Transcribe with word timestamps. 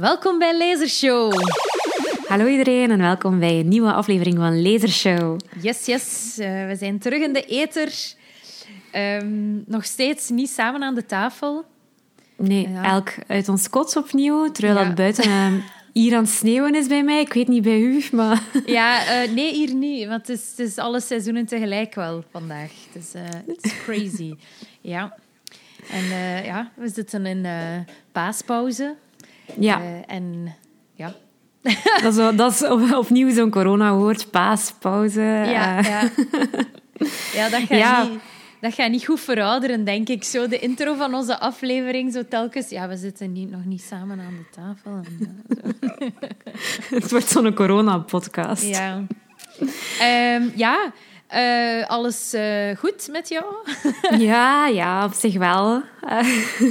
Welkom 0.00 0.38
bij 0.38 0.58
Lasershow. 0.58 1.32
Hallo 2.26 2.46
iedereen 2.46 2.90
en 2.90 2.98
welkom 2.98 3.38
bij 3.38 3.60
een 3.60 3.68
nieuwe 3.68 3.92
aflevering 3.92 4.36
van 4.36 4.62
Lasershow. 4.62 5.38
Yes, 5.62 5.86
yes. 5.86 6.36
Uh, 6.38 6.66
we 6.66 6.76
zijn 6.78 6.98
terug 6.98 7.22
in 7.22 7.32
de 7.32 7.44
ether. 7.44 7.92
Um, 8.94 9.64
nog 9.66 9.84
steeds 9.84 10.28
niet 10.28 10.50
samen 10.50 10.82
aan 10.82 10.94
de 10.94 11.06
tafel. 11.06 11.64
Nee, 12.36 12.68
ja. 12.68 12.84
elk 12.84 13.14
uit 13.26 13.48
ons 13.48 13.68
kots 13.68 13.96
opnieuw, 13.96 14.50
terwijl 14.50 14.78
ja. 14.78 14.84
dat 14.84 14.94
buiten 14.94 15.28
uh, 15.28 15.52
hier 15.92 16.16
aan 16.16 16.22
het 16.22 16.32
sneeuwen 16.32 16.74
is 16.74 16.86
bij 16.86 17.04
mij. 17.04 17.20
Ik 17.20 17.32
weet 17.32 17.48
niet 17.48 17.62
bij 17.62 17.80
u, 17.80 18.04
maar... 18.12 18.42
Ja, 18.66 19.22
uh, 19.22 19.32
nee, 19.32 19.54
hier 19.54 19.74
niet. 19.74 20.08
Want 20.08 20.26
het 20.26 20.38
is, 20.38 20.50
het 20.50 20.58
is, 20.58 20.76
alle 20.76 21.00
seizoenen 21.00 21.46
tegelijk 21.46 21.94
wel 21.94 22.24
vandaag. 22.30 22.70
Het 22.92 23.02
is, 23.02 23.20
it's 23.46 23.82
crazy. 23.84 24.34
ja. 24.80 25.16
En 25.90 26.04
ja, 26.44 26.70
we 26.74 26.88
zitten 26.88 27.26
in 27.26 27.46
paaspauze. 28.12 28.96
Ja. 29.58 29.80
en 30.06 30.54
ja, 30.94 31.14
dat, 32.02 32.18
is, 32.18 32.36
dat 32.36 32.52
is 32.52 32.62
opnieuw 32.92 33.30
zo'n 33.30 33.50
corona-woord, 33.50 34.30
paaspauze. 34.30 35.20
Ja, 35.20 35.80
ja. 35.80 36.10
ja 37.32 37.48
dat 37.48 37.60
gaat 37.60 37.78
ja. 37.86 38.02
niet... 38.02 38.20
Dat 38.60 38.74
gaat 38.74 38.90
niet 38.90 39.04
goed 39.04 39.20
verouderen, 39.20 39.84
denk 39.84 40.08
ik. 40.08 40.24
Zo 40.24 40.48
de 40.48 40.58
intro 40.58 40.94
van 40.94 41.14
onze 41.14 41.38
aflevering, 41.38 42.12
zo 42.12 42.22
telkens... 42.28 42.68
Ja, 42.68 42.88
we 42.88 42.96
zitten 42.96 43.32
niet, 43.32 43.50
nog 43.50 43.64
niet 43.64 43.82
samen 43.82 44.20
aan 44.20 44.36
de 44.38 44.60
tafel. 44.60 45.00
En, 45.04 45.44
Het 47.00 47.10
wordt 47.10 47.28
zo'n 47.28 47.54
corona-podcast. 47.54 48.62
Ja. 48.62 49.04
Um, 50.36 50.52
ja, 50.56 50.92
uh, 51.34 51.86
alles 51.86 52.34
uh, 52.34 52.76
goed 52.76 53.08
met 53.10 53.28
jou? 53.28 53.44
ja, 54.18 54.66
ja, 54.66 55.04
op 55.04 55.12
zich 55.12 55.36
wel. 55.36 55.82
Uh, 56.04 56.20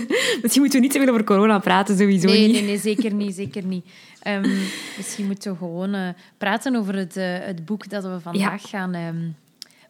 misschien 0.42 0.62
moeten 0.62 0.72
we 0.72 0.80
niet 0.80 0.92
te 0.92 1.00
veel 1.00 1.10
over 1.10 1.24
corona 1.24 1.60
praten, 1.60 1.98
sowieso 1.98 2.28
nee, 2.28 2.46
niet. 2.48 2.52
Nee, 2.52 2.64
nee, 2.64 2.78
zeker 2.78 3.14
niet, 3.14 3.36
zeker 3.36 3.66
niet. 3.66 3.86
Um, 4.28 4.42
misschien 4.98 5.26
moeten 5.26 5.52
we 5.52 5.58
gewoon 5.58 6.14
praten 6.38 6.76
over 6.76 6.96
het, 6.96 7.16
het 7.20 7.66
boek 7.66 7.90
dat 7.90 8.04
we 8.04 8.20
vandaag 8.22 8.62
ja. 8.62 8.70
gaan 8.70 8.96
um, 8.96 9.36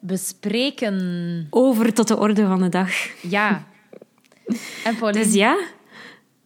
bespreken. 0.00 1.46
Over 1.50 1.92
tot 1.94 2.08
de 2.08 2.18
orde 2.18 2.46
van 2.46 2.60
de 2.60 2.68
dag. 2.68 2.90
Ja. 3.20 3.64
En 4.84 4.96
Pauline? 4.96 5.24
Dus 5.24 5.34
ja, 5.34 5.58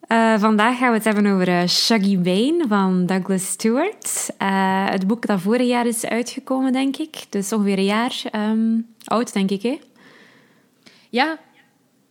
uh, 0.08 0.38
vandaag 0.38 0.78
gaan 0.78 0.88
we 0.88 0.96
het 0.96 1.04
hebben 1.04 1.26
over 1.26 1.48
uh, 1.48 1.66
Shaggy 1.66 2.18
Bane 2.18 2.64
van 2.68 3.06
Douglas 3.06 3.46
Stewart. 3.46 4.30
Uh, 4.42 4.88
het 4.88 5.06
boek 5.06 5.26
dat 5.26 5.40
vorig 5.40 5.66
jaar 5.66 5.86
is 5.86 6.06
uitgekomen, 6.06 6.72
denk 6.72 6.96
ik. 6.96 7.24
Dus 7.30 7.52
ongeveer 7.52 7.78
een 7.78 7.84
jaar 7.84 8.22
um, 8.32 8.86
oud, 9.04 9.32
denk 9.32 9.50
ik, 9.50 9.62
hè? 9.62 9.80
Ja, 11.10 11.38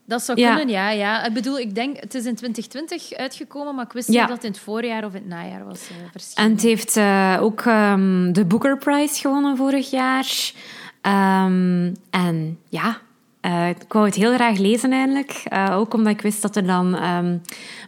dat 0.06 0.22
zou 0.22 0.42
kunnen, 0.42 0.70
ja, 0.70 0.90
ja. 0.90 1.26
Ik 1.26 1.34
bedoel, 1.34 1.60
ik 1.60 1.76
denk, 1.76 1.96
het 2.00 2.14
is 2.14 2.26
in 2.26 2.36
2020 2.36 3.14
uitgekomen, 3.18 3.76
maar 3.76 3.86
ik 3.86 3.94
wist 3.94 4.08
niet 4.08 4.18
ja. 4.18 4.26
dat 4.26 4.36
het 4.36 4.46
in 4.46 4.52
het 4.52 4.60
voorjaar 4.60 5.06
of 5.06 5.14
het 5.14 5.28
najaar 5.28 5.66
was 5.66 5.90
uh, 5.92 5.98
verschenen. 6.12 6.50
En 6.50 6.52
het 6.52 6.62
heeft 6.62 6.98
uh, 6.98 7.38
ook 7.42 7.66
um, 7.66 8.34
de 8.34 8.46
Booker 8.46 8.78
Prize 8.78 9.20
gewonnen 9.20 9.58
vorig 9.58 9.90
jaar. 9.90 10.52
Um, 11.02 11.96
en 12.10 12.60
ja, 12.70 13.02
uh, 13.46 13.70
ik 13.70 13.94
wou 13.94 14.06
het 14.06 14.16
heel 14.16 14.34
graag 14.34 14.58
lezen 14.58 14.92
eigenlijk. 14.92 15.44
Uh, 15.54 15.78
ook 15.78 15.94
omdat 15.94 16.14
ik 16.14 16.22
wist 16.22 16.42
dat 16.42 16.56
er 16.56 16.66
dan 16.66 17.04
um, 17.04 17.42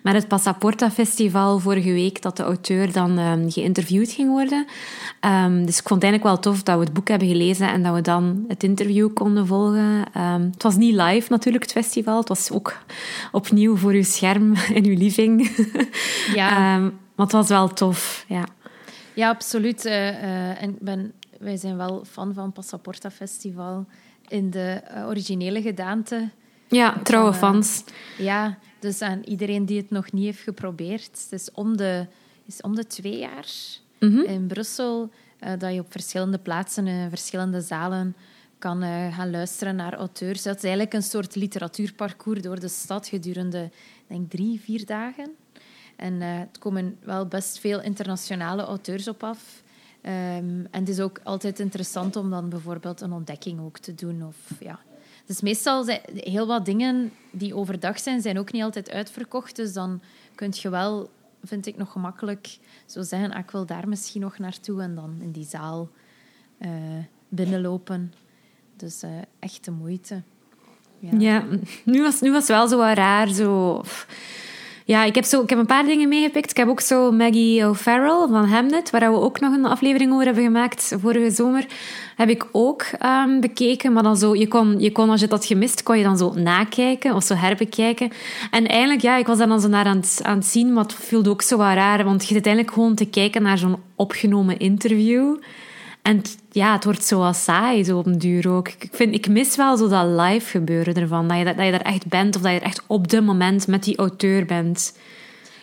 met 0.03 0.14
het 0.14 0.28
Passaporta 0.28 0.92
Festival 0.92 1.59
vorige 1.59 1.92
week 1.92 2.22
dat 2.22 2.38
de 2.38 2.44
auteur 2.44 2.92
dan 2.92 3.17
um, 3.17 3.52
geïnterviewd 3.52 4.12
ging 4.12 4.30
worden. 4.30 4.66
Um, 5.22 5.66
dus 5.66 5.78
ik 5.78 5.88
vond 5.88 6.02
het 6.02 6.12
eigenlijk 6.12 6.23
wel 6.23 6.39
tof 6.39 6.64
dat 6.64 6.78
we 6.78 6.84
het 6.84 6.94
boek 6.94 7.08
hebben 7.08 7.28
gelezen 7.28 7.67
en 7.67 7.84
dat 7.84 7.94
we 7.94 8.02
dan 8.02 8.45
het 8.47 8.64
interview 8.64 9.14
konden 9.14 9.47
volgen. 9.47 10.06
het 10.52 10.64
was 10.64 10.75
niet 10.75 10.95
live 10.95 11.31
natuurlijk, 11.31 11.64
het 11.64 11.73
festival. 11.73 12.17
Het 12.17 12.28
was 12.28 12.52
ook 12.52 12.78
opnieuw 13.31 13.75
voor 13.75 13.92
uw 13.92 14.03
scherm 14.03 14.53
in 14.80 14.86
uw 14.86 14.97
living. 14.97 15.52
Ja. 16.34 16.78
maar 17.16 17.25
het 17.25 17.31
was 17.31 17.47
wel 17.47 17.67
tof, 17.67 18.25
ja. 18.28 18.44
Ja, 19.14 19.30
absoluut. 19.30 19.86
Uh, 19.86 20.62
en 20.62 20.78
ben, 20.80 21.14
wij 21.40 21.58
zijn 21.58 21.78
wel 21.78 22.03
fan 22.12 22.34
van 22.34 22.52
Passaporta 22.52 23.12
Festival 23.12 23.86
in 24.28 24.50
de 24.50 24.81
uh, 24.91 25.08
originele 25.08 25.62
gedaante. 25.62 26.30
Ja, 26.68 27.00
trouwe 27.03 27.31
uh, 27.31 27.38
fans. 27.38 27.84
Ja, 28.18 28.58
dus 28.80 29.02
aan 29.02 29.22
iedereen 29.24 29.66
die 29.66 29.78
het 29.78 29.90
nog 29.90 30.12
niet 30.12 30.25
heeft 30.25 30.44
geprobeerd. 30.44 31.03
Het 31.03 31.31
is 31.31 31.52
om 31.52 31.78
de, 31.78 32.08
is 32.46 32.62
om 32.62 32.75
de 32.75 32.88
twee 32.88 33.18
jaar 33.18 33.47
mm 34.00 34.12
-hmm. 34.12 34.24
in 34.24 34.47
Brussel 34.47 35.09
uh, 35.40 35.50
dat 35.58 35.74
je 35.74 35.80
op 35.80 35.91
verschillende 35.91 36.38
plaatsen, 36.38 36.88
in 36.88 37.09
verschillende 37.09 37.62
zalen 37.62 38.16
kan 38.59 38.81
gaan 39.12 39.31
luisteren 39.31 39.75
naar 39.75 39.94
auteurs. 39.94 40.44
Dat 40.44 40.56
is 40.56 40.64
eigenlijk 40.64 40.94
een 40.94 41.03
soort 41.03 41.35
literatuurparcours 41.35 42.41
door 42.41 42.59
de 42.59 42.68
stad 42.68 43.08
gedurende, 43.08 43.69
denk 44.08 44.30
drie, 44.30 44.59
vier 44.59 44.85
dagen. 44.85 45.30
En 45.96 46.22
het 46.22 46.58
komen 46.58 46.97
wel 47.03 47.25
best 47.25 47.59
veel 47.59 47.81
internationale 47.81 48.64
auteurs 48.64 49.08
op 49.08 49.24
af. 49.24 49.64
Um, 50.07 50.11
en 50.71 50.79
het 50.79 50.89
is 50.89 50.99
ook 50.99 51.19
altijd 51.23 51.59
interessant 51.59 52.16
om 52.16 52.29
dan 52.29 52.49
bijvoorbeeld 52.49 53.01
een 53.01 53.11
ontdekking 53.11 53.59
ook 53.59 53.77
te 53.77 53.95
doen. 53.95 54.23
Of, 54.23 54.35
ja. 54.59 54.79
Dus 55.25 55.41
meestal 55.41 55.83
zijn 55.83 55.99
heel 56.13 56.47
wat 56.47 56.66
dingen 56.66 57.11
die 57.31 57.55
overdag 57.55 57.99
zijn, 57.99 58.21
zijn 58.21 58.39
ook 58.39 58.51
niet 58.51 58.63
altijd 58.63 58.91
uitverkocht. 58.91 59.55
Dus 59.55 59.73
dan 59.73 60.01
kun 60.35 60.53
je 60.53 60.69
wel, 60.69 61.09
vind 61.43 61.66
ik 61.66 61.77
nog 61.77 61.91
gemakkelijk, 61.91 62.57
zo 62.85 63.01
zeggen, 63.01 63.31
ah, 63.31 63.39
ik 63.39 63.51
wil 63.51 63.66
daar 63.66 63.88
misschien 63.88 64.21
nog 64.21 64.38
naartoe 64.38 64.81
en 64.81 64.95
dan 64.95 65.17
in 65.21 65.31
die 65.31 65.45
zaal 65.45 65.89
uh, 66.59 66.69
binnenlopen. 67.29 68.13
Dus 68.75 69.03
uh, 69.03 69.09
echt 69.39 69.66
de 69.66 69.72
moeite. 69.72 70.22
Ja, 70.99 71.43
nu, 71.83 72.01
was, 72.01 72.22
nu 72.22 72.31
was 72.31 72.47
wel 72.47 72.67
zo 72.67 72.79
raar. 72.79 73.27
Zo... 73.27 73.83
Ja, 74.88 75.03
ik 75.03 75.16
heb, 75.16 75.23
zo, 75.23 75.41
ik 75.41 75.50
heb 75.50 75.59
een 75.59 75.66
paar 75.66 75.85
dingen 75.85 76.09
meegepikt. 76.09 76.50
Ik 76.50 76.57
heb 76.57 76.68
ook 76.68 76.79
zo 76.79 77.12
Maggie 77.12 77.68
O'Farrell 77.68 78.28
van 78.29 78.46
Hamnet, 78.46 78.90
waar 78.90 79.12
we 79.12 79.19
ook 79.19 79.40
nog 79.40 79.53
een 79.53 79.66
aflevering 79.66 80.12
over 80.12 80.25
hebben 80.25 80.44
gemaakt 80.44 80.96
vorige 81.01 81.31
zomer, 81.31 81.66
heb 82.16 82.29
ik 82.29 82.47
ook 82.51 82.85
um, 83.06 83.40
bekeken. 83.40 83.94
Maar 83.94 84.03
dan 84.03 84.18
zo, 84.18 84.35
je 84.35 84.47
kon, 84.47 84.79
je 84.79 84.91
kon, 84.91 85.09
als 85.09 85.22
je 85.22 85.28
dat 85.28 85.46
gemist, 85.46 85.84
kon 85.84 85.97
je 85.97 86.03
dan 86.03 86.18
zo 86.18 86.34
nakijken 86.34 87.16
of 87.16 87.23
zo 87.23 87.34
herbekijken. 87.34 88.12
En 88.51 88.68
eigenlijk, 88.68 89.01
ja, 89.01 89.18
ik 89.18 89.28
was 89.28 89.38
daar 89.38 89.47
dan 89.47 89.62
zo 89.62 89.68
naar 89.68 89.85
aan 89.85 89.97
het, 89.97 90.19
aan 90.23 90.38
het 90.38 90.46
zien, 90.46 90.73
maar 90.73 90.84
het 90.84 90.94
voelde 90.94 91.29
ook 91.29 91.41
zo 91.41 91.57
raar, 91.57 92.03
want 92.03 92.28
je 92.28 92.34
zit 92.34 92.46
eigenlijk 92.46 92.75
gewoon 92.75 92.96
te 92.96 93.06
kijken 93.06 93.41
naar 93.41 93.57
zo'n 93.57 93.78
opgenomen 93.96 94.59
interview. 94.59 95.35
En 96.05 96.21
ja, 96.51 96.73
het 96.73 96.83
wordt 96.83 97.03
zo 97.03 97.19
wat 97.19 97.35
saai, 97.35 97.83
zo 97.83 97.97
op 97.97 98.05
een 98.05 98.17
duur 98.17 98.49
ook. 98.49 98.67
Ik, 98.67 98.89
vind, 98.91 99.13
ik 99.13 99.27
mis 99.27 99.55
wel 99.55 99.77
zo 99.77 99.88
dat 99.88 100.05
live 100.05 100.49
gebeuren 100.49 100.95
ervan. 100.95 101.27
Dat 101.27 101.38
je, 101.38 101.43
dat, 101.43 101.55
je 101.55 101.61
er 101.61 101.81
echt 101.81 102.07
bent 102.07 102.35
of 102.35 102.41
dat 102.41 102.51
je 102.51 102.59
er 102.59 102.66
echt 102.66 102.81
op 102.88 103.07
de 103.07 103.21
moment 103.21 103.67
met 103.67 103.83
die 103.83 103.97
auteur 103.97 104.45
bent. 104.45 104.97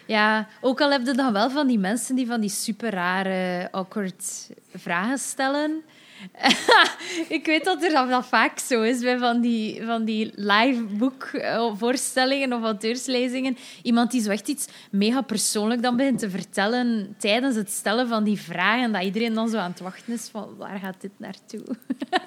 Ja, 0.06 0.48
ook 0.60 0.80
al 0.80 0.90
heb 0.90 1.06
je 1.06 1.12
dan 1.12 1.32
wel 1.32 1.50
van 1.50 1.66
die 1.66 1.78
mensen 1.78 2.16
die 2.16 2.26
van 2.26 2.40
die 2.40 2.50
super 2.50 2.90
rare, 2.90 3.68
awkward 3.70 4.50
vragen 4.74 5.18
stellen. 5.18 5.82
ik 7.36 7.46
weet 7.46 7.64
dat 7.64 7.82
er 7.82 8.08
dat 8.08 8.26
vaak 8.26 8.58
zo 8.58 8.82
is 8.82 9.00
bij 9.00 9.18
van 9.18 9.40
die, 9.40 9.82
van 9.86 10.04
die 10.04 10.32
live 10.34 10.82
boekvoorstellingen 10.82 12.52
of 12.52 12.62
auteurslezingen. 12.62 13.56
Iemand 13.82 14.10
die 14.10 14.22
zo 14.22 14.30
echt 14.30 14.48
iets 14.48 14.66
mega 14.90 15.20
persoonlijk 15.20 15.82
dan 15.82 15.96
begint 15.96 16.18
te 16.18 16.30
vertellen 16.30 17.14
tijdens 17.18 17.56
het 17.56 17.70
stellen 17.70 18.08
van 18.08 18.24
die 18.24 18.40
vragen. 18.40 18.92
Dat 18.92 19.02
iedereen 19.02 19.34
dan 19.34 19.48
zo 19.48 19.56
aan 19.56 19.70
het 19.70 19.80
wachten 19.80 20.12
is 20.12 20.28
van 20.32 20.48
waar 20.58 20.78
gaat 20.78 21.00
dit 21.00 21.12
naartoe? 21.16 21.64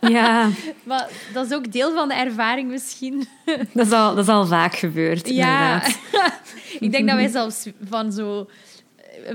Ja. 0.01 0.49
maar 0.83 1.09
dat 1.33 1.45
is 1.45 1.53
ook 1.53 1.71
deel 1.71 1.93
van 1.93 2.07
de 2.07 2.13
ervaring 2.13 2.69
misschien. 2.69 3.27
dat, 3.73 3.85
is 3.85 3.91
al, 3.91 4.15
dat 4.15 4.23
is 4.23 4.29
al 4.29 4.45
vaak 4.45 4.75
gebeurd, 4.75 5.29
ja. 5.29 5.83
ik 6.79 6.91
denk 6.91 7.07
dat 7.07 7.15
wij 7.15 7.27
zelfs 7.27 7.67
van 7.89 8.11
zo 8.11 8.49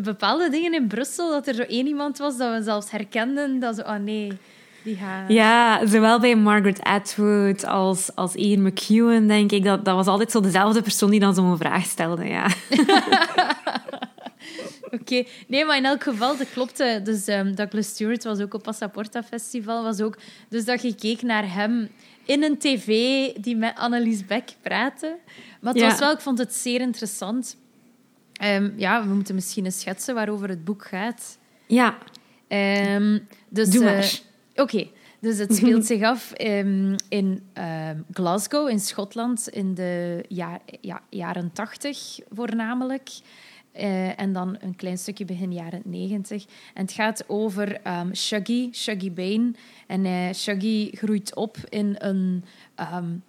bepaalde 0.02 0.48
dingen 0.48 0.74
in 0.74 0.86
Brussel, 0.86 1.30
dat 1.30 1.46
er 1.46 1.54
zo 1.54 1.62
één 1.62 1.86
iemand 1.86 2.18
was 2.18 2.36
dat 2.36 2.56
we 2.56 2.62
zelfs 2.62 2.90
herkenden, 2.90 3.58
dat 3.58 3.76
zo, 3.76 3.82
oh 3.82 3.94
nee, 3.96 4.32
die 4.84 4.96
gaat... 4.96 5.28
Ja, 5.28 5.86
zowel 5.86 6.20
bij 6.20 6.36
Margaret 6.36 6.82
Atwood 6.82 7.64
als, 7.64 8.14
als 8.14 8.34
Ian 8.34 8.62
McEwan, 8.62 9.26
denk 9.26 9.52
ik. 9.52 9.64
Dat, 9.64 9.84
dat 9.84 9.94
was 9.94 10.06
altijd 10.06 10.30
zo 10.30 10.40
dezelfde 10.40 10.82
persoon 10.82 11.10
die 11.10 11.20
dan 11.20 11.34
zo'n 11.34 11.56
vraag 11.56 11.84
stelde, 11.84 12.24
ja. 12.24 12.46
Oké, 14.84 15.02
okay. 15.02 15.26
nee, 15.48 15.64
maar 15.64 15.76
in 15.76 15.84
elk 15.84 16.02
geval, 16.02 16.36
dat 16.36 16.50
klopte. 16.52 17.00
Dus 17.04 17.28
um, 17.28 17.54
Douglas 17.54 17.86
Stewart 17.86 18.24
was 18.24 18.40
ook 18.40 18.54
op 18.54 18.62
Passaporta 18.62 19.22
Festival. 19.22 19.82
Was 19.82 20.00
ook, 20.00 20.16
dus 20.48 20.64
dat 20.64 20.82
je 20.82 20.94
keek 20.94 21.22
naar 21.22 21.54
hem 21.54 21.88
in 22.24 22.42
een 22.42 22.58
tv 22.58 22.86
die 23.32 23.56
met 23.56 23.76
Annelies 23.76 24.26
Beck 24.26 24.48
praatte. 24.62 25.16
Maar 25.60 25.72
het 25.72 25.82
Ja. 25.82 25.88
was 25.88 25.98
wel, 25.98 26.12
ik 26.12 26.20
vond 26.20 26.38
het 26.38 26.54
zeer 26.54 26.80
interessant. 26.80 27.56
Ehm, 28.40 28.70
ja, 28.76 29.06
we 29.06 29.14
moeten 29.14 29.34
misschien 29.34 29.64
eens 29.64 29.80
schetsen 29.80 30.14
waarover 30.14 30.48
het 30.48 30.64
boek 30.64 30.84
gaat. 30.84 31.38
Ja, 31.66 31.98
Ehm, 32.50 33.18
dus, 33.48 33.70
Doe 33.70 33.84
eh, 33.84 33.92
maar. 33.92 34.20
Oké, 34.54 34.86
dus 35.20 35.38
het 35.38 35.54
speelt 35.56 35.86
zich 35.86 36.02
af 36.02 36.32
ehm, 36.32 36.96
in 37.08 37.42
Glasgow, 38.12 38.68
in 38.68 38.80
Schotland, 38.80 39.48
in 39.48 39.74
de 39.74 40.24
ja, 40.28 40.58
ja, 40.80 41.02
jaren 41.08 41.52
tachtig 41.52 42.18
voornamelijk. 42.30 43.10
Eh, 43.72 44.20
en 44.20 44.32
dan 44.32 44.56
een 44.60 44.76
klein 44.76 44.98
stukje 44.98 45.24
begin 45.24 45.52
jaren 45.52 45.82
negentig. 45.84 46.44
En 46.74 46.82
het 46.82 46.92
gaat 46.92 47.24
over 47.26 47.80
Shuggy, 48.14 48.68
Shuggy 48.72 49.12
Bane. 49.12 49.50
En 49.86 50.04
eh, 50.04 50.32
Shuggy 50.34 50.90
groeit 50.92 51.34
op 51.34 51.56
in 51.68 51.94
een 51.98 52.44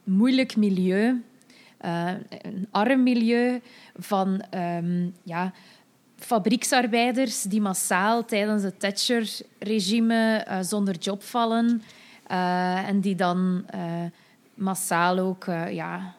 moeilijk 0.04 0.56
milieu, 0.56 1.22
eh, 1.81 2.12
een 2.42 2.68
arm 2.72 3.04
milieu 3.04 3.62
van 3.95 4.42
ehm, 4.50 5.10
ja, 5.24 5.54
fabrieksarbeiders 6.16 7.42
die 7.42 7.62
massaal 7.62 8.25
tijdens 8.25 8.63
het 8.63 8.80
Thatcher-regime 8.80 10.45
uh, 10.48 10.57
zonder 10.62 10.98
job 10.98 11.24
vallen. 11.24 11.81
Uh, 12.31 12.88
en 12.88 13.00
die 13.00 13.16
dan 13.16 13.66
massaal 14.54 15.19
ook 15.19 15.45
ja, 15.69 16.16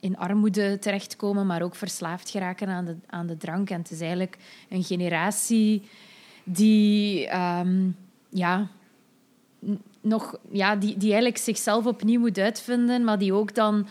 in 0.00 0.16
armoede 0.16 0.78
terechtkomen, 0.78 1.46
maar 1.46 1.62
ook 1.62 1.74
verslaafd 1.74 2.30
geraken 2.30 2.68
aan 2.68 2.84
de, 2.84 2.96
aan 3.06 3.26
de 3.26 3.36
drank. 3.36 3.70
En 3.70 3.78
het 3.78 3.90
is 3.90 4.00
eigenlijk 4.00 4.36
een 4.68 4.84
generatie 4.84 5.82
die, 6.44 7.28
um, 7.36 7.96
ja, 8.28 8.68
nog, 10.00 10.36
ja, 10.50 10.76
die, 10.76 10.96
die 10.96 11.08
eigenlijk 11.12 11.38
zichzelf 11.38 11.86
opnieuw 11.86 12.20
moet 12.20 12.38
uitvinden, 12.38 13.04
maar 13.04 13.18
die 13.18 13.32
ook 13.32 13.54
dan 13.54 13.86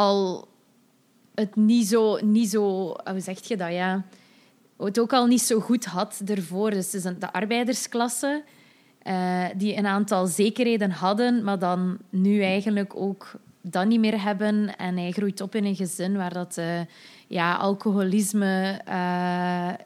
al 0.00 0.48
het 1.34 1.56
niet 1.56 1.86
zo, 1.86 2.18
niet 2.24 2.50
zo 2.50 2.62
hoe 3.04 3.20
zeg 3.20 3.48
je 3.48 3.56
dat, 3.56 3.72
ja 3.72 4.04
het 4.86 5.00
ook 5.00 5.12
al 5.12 5.26
niet 5.26 5.42
zo 5.42 5.60
goed 5.60 5.84
had 5.84 6.22
ervoor. 6.26 6.70
Dus 6.70 6.92
het 6.92 7.04
is 7.04 7.12
de 7.18 7.32
arbeidersklasse 7.32 8.42
uh, 9.02 9.44
die 9.56 9.76
een 9.76 9.86
aantal 9.86 10.26
zekerheden 10.26 10.90
hadden, 10.90 11.44
maar 11.44 11.58
dan 11.58 11.98
nu 12.10 12.42
eigenlijk 12.42 12.96
ook 12.96 13.32
dat 13.60 13.86
niet 13.86 14.00
meer 14.00 14.22
hebben. 14.22 14.76
En 14.76 14.96
hij 14.96 15.10
groeit 15.10 15.40
op 15.40 15.54
in 15.54 15.64
een 15.64 15.76
gezin 15.76 16.16
waar 16.16 16.32
dat, 16.32 16.56
uh, 16.58 16.80
ja, 17.26 17.54
alcoholisme 17.54 18.80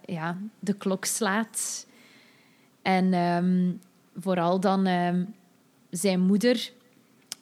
ja, 0.04 0.36
de 0.58 0.72
klok 0.72 1.04
slaat. 1.04 1.86
En 2.82 3.14
um, 3.14 3.80
vooral 4.16 4.60
dan 4.60 4.86
um, 4.86 5.34
zijn 5.90 6.20
moeder, 6.20 6.70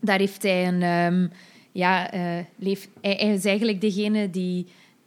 daar 0.01 0.19
heeft 0.19 0.43
hij 0.43 0.69
een... 0.69 0.83
Um, 0.83 1.31
ja, 1.73 2.11
leef, 2.57 2.89
hij, 3.01 3.17
is 3.17 3.45
eigenlijk 3.45 3.81
degene 3.81 4.31
die 4.31 4.67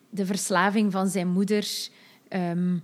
de 0.09 0.25
verslaving 0.25 0.91
van 0.91 1.07
zijn 1.07 1.27
moeder 1.27 1.67
um, 2.29 2.83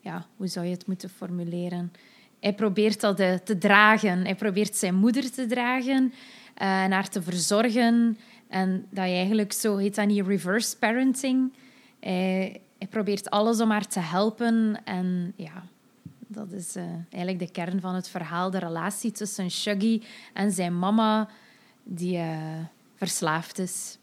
ja, 0.00 0.26
hoe 0.36 0.46
zou 0.46 0.66
je 0.66 0.72
het 0.72 0.86
moeten 0.86 1.10
formuleren? 1.10 1.92
Hij 2.40 2.54
probeert 2.54 3.00
dat 3.00 3.20
eh, 3.20 3.34
te 3.34 3.58
dragen. 3.58 4.24
Hij 4.24 4.34
probeert 4.34 4.76
zijn 4.76 4.94
moeder 4.94 5.30
te 5.30 5.46
dragen 5.46 6.12
uh, 6.62 6.82
en 6.82 6.92
haar 6.92 7.08
te 7.08 7.22
verzorgen. 7.22 8.18
En 8.48 8.86
dat 8.90 9.04
eigenlijk 9.04 9.52
zo 9.52 9.76
heet 9.76 9.94
dat 9.94 10.06
niet 10.06 10.26
reverse 10.26 10.78
parenting. 10.78 11.52
Hij, 12.00 12.60
hij, 12.78 12.88
probeert 12.88 13.30
alles 13.30 13.60
om 13.60 13.70
haar 13.70 13.86
te 13.86 14.00
helpen. 14.00 14.80
En 14.84 15.32
ja, 15.36 15.62
dat 16.26 16.52
is 16.52 16.76
uh, 16.76 16.82
eigenlijk 17.10 17.38
de 17.38 17.50
kern 17.50 17.80
van 17.80 17.94
het 17.94 18.08
verhaal. 18.08 18.50
De 18.50 18.58
relatie 18.58 19.12
tussen 19.12 19.50
Shuggy 19.50 20.02
en 20.32 20.52
zijn 20.52 20.78
mama, 20.78 21.28
die 21.82 22.16
uh, 22.16 22.24
verslaafd 22.96 23.58
is. 23.58 23.98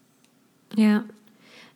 Ja, 0.68 1.04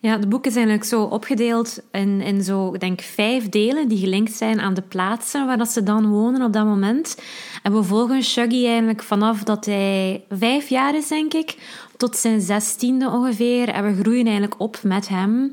ja, 0.03 0.17
het 0.17 0.29
boek 0.29 0.47
is 0.47 0.55
eigenlijk 0.55 0.85
zo 0.85 1.03
opgedeeld 1.03 1.83
in, 1.93 2.21
in 2.21 2.43
zo, 2.43 2.75
ik 2.75 2.81
denk, 2.81 3.01
vijf 3.01 3.49
delen 3.49 3.89
die 3.89 3.99
gelinkt 3.99 4.33
zijn 4.33 4.61
aan 4.61 4.75
de 4.75 4.83
plaatsen 4.83 5.47
waar 5.47 5.59
dat 5.59 5.69
ze 5.69 5.83
dan 5.83 6.11
wonen 6.11 6.43
op 6.43 6.53
dat 6.53 6.65
moment. 6.65 7.23
En 7.63 7.73
we 7.73 7.83
volgen 7.83 8.23
Shuggy 8.23 8.67
eigenlijk 8.67 9.03
vanaf 9.03 9.43
dat 9.43 9.65
hij 9.65 10.25
vijf 10.31 10.69
jaar 10.69 10.95
is, 10.95 11.09
denk 11.09 11.35
ik, 11.35 11.57
tot 11.97 12.17
zijn 12.17 12.41
zestiende 12.41 13.09
ongeveer. 13.09 13.69
En 13.69 13.85
we 13.85 14.03
groeien 14.03 14.25
eigenlijk 14.25 14.61
op 14.61 14.79
met 14.83 15.09
hem. 15.09 15.53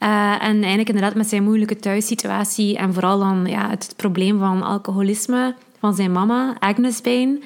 Uh, 0.00 0.32
en 0.32 0.56
eigenlijk 0.56 0.88
inderdaad 0.88 1.14
met 1.14 1.28
zijn 1.28 1.44
moeilijke 1.44 1.76
thuissituatie 1.76 2.76
en 2.76 2.94
vooral 2.94 3.18
dan 3.18 3.46
ja, 3.46 3.70
het, 3.70 3.94
probleem 3.96 4.38
van 4.38 4.62
alcoholisme 4.62 5.54
van 5.78 5.94
zijn 5.94 6.12
mama, 6.12 6.56
Agnes 6.58 7.00
Bain. 7.00 7.42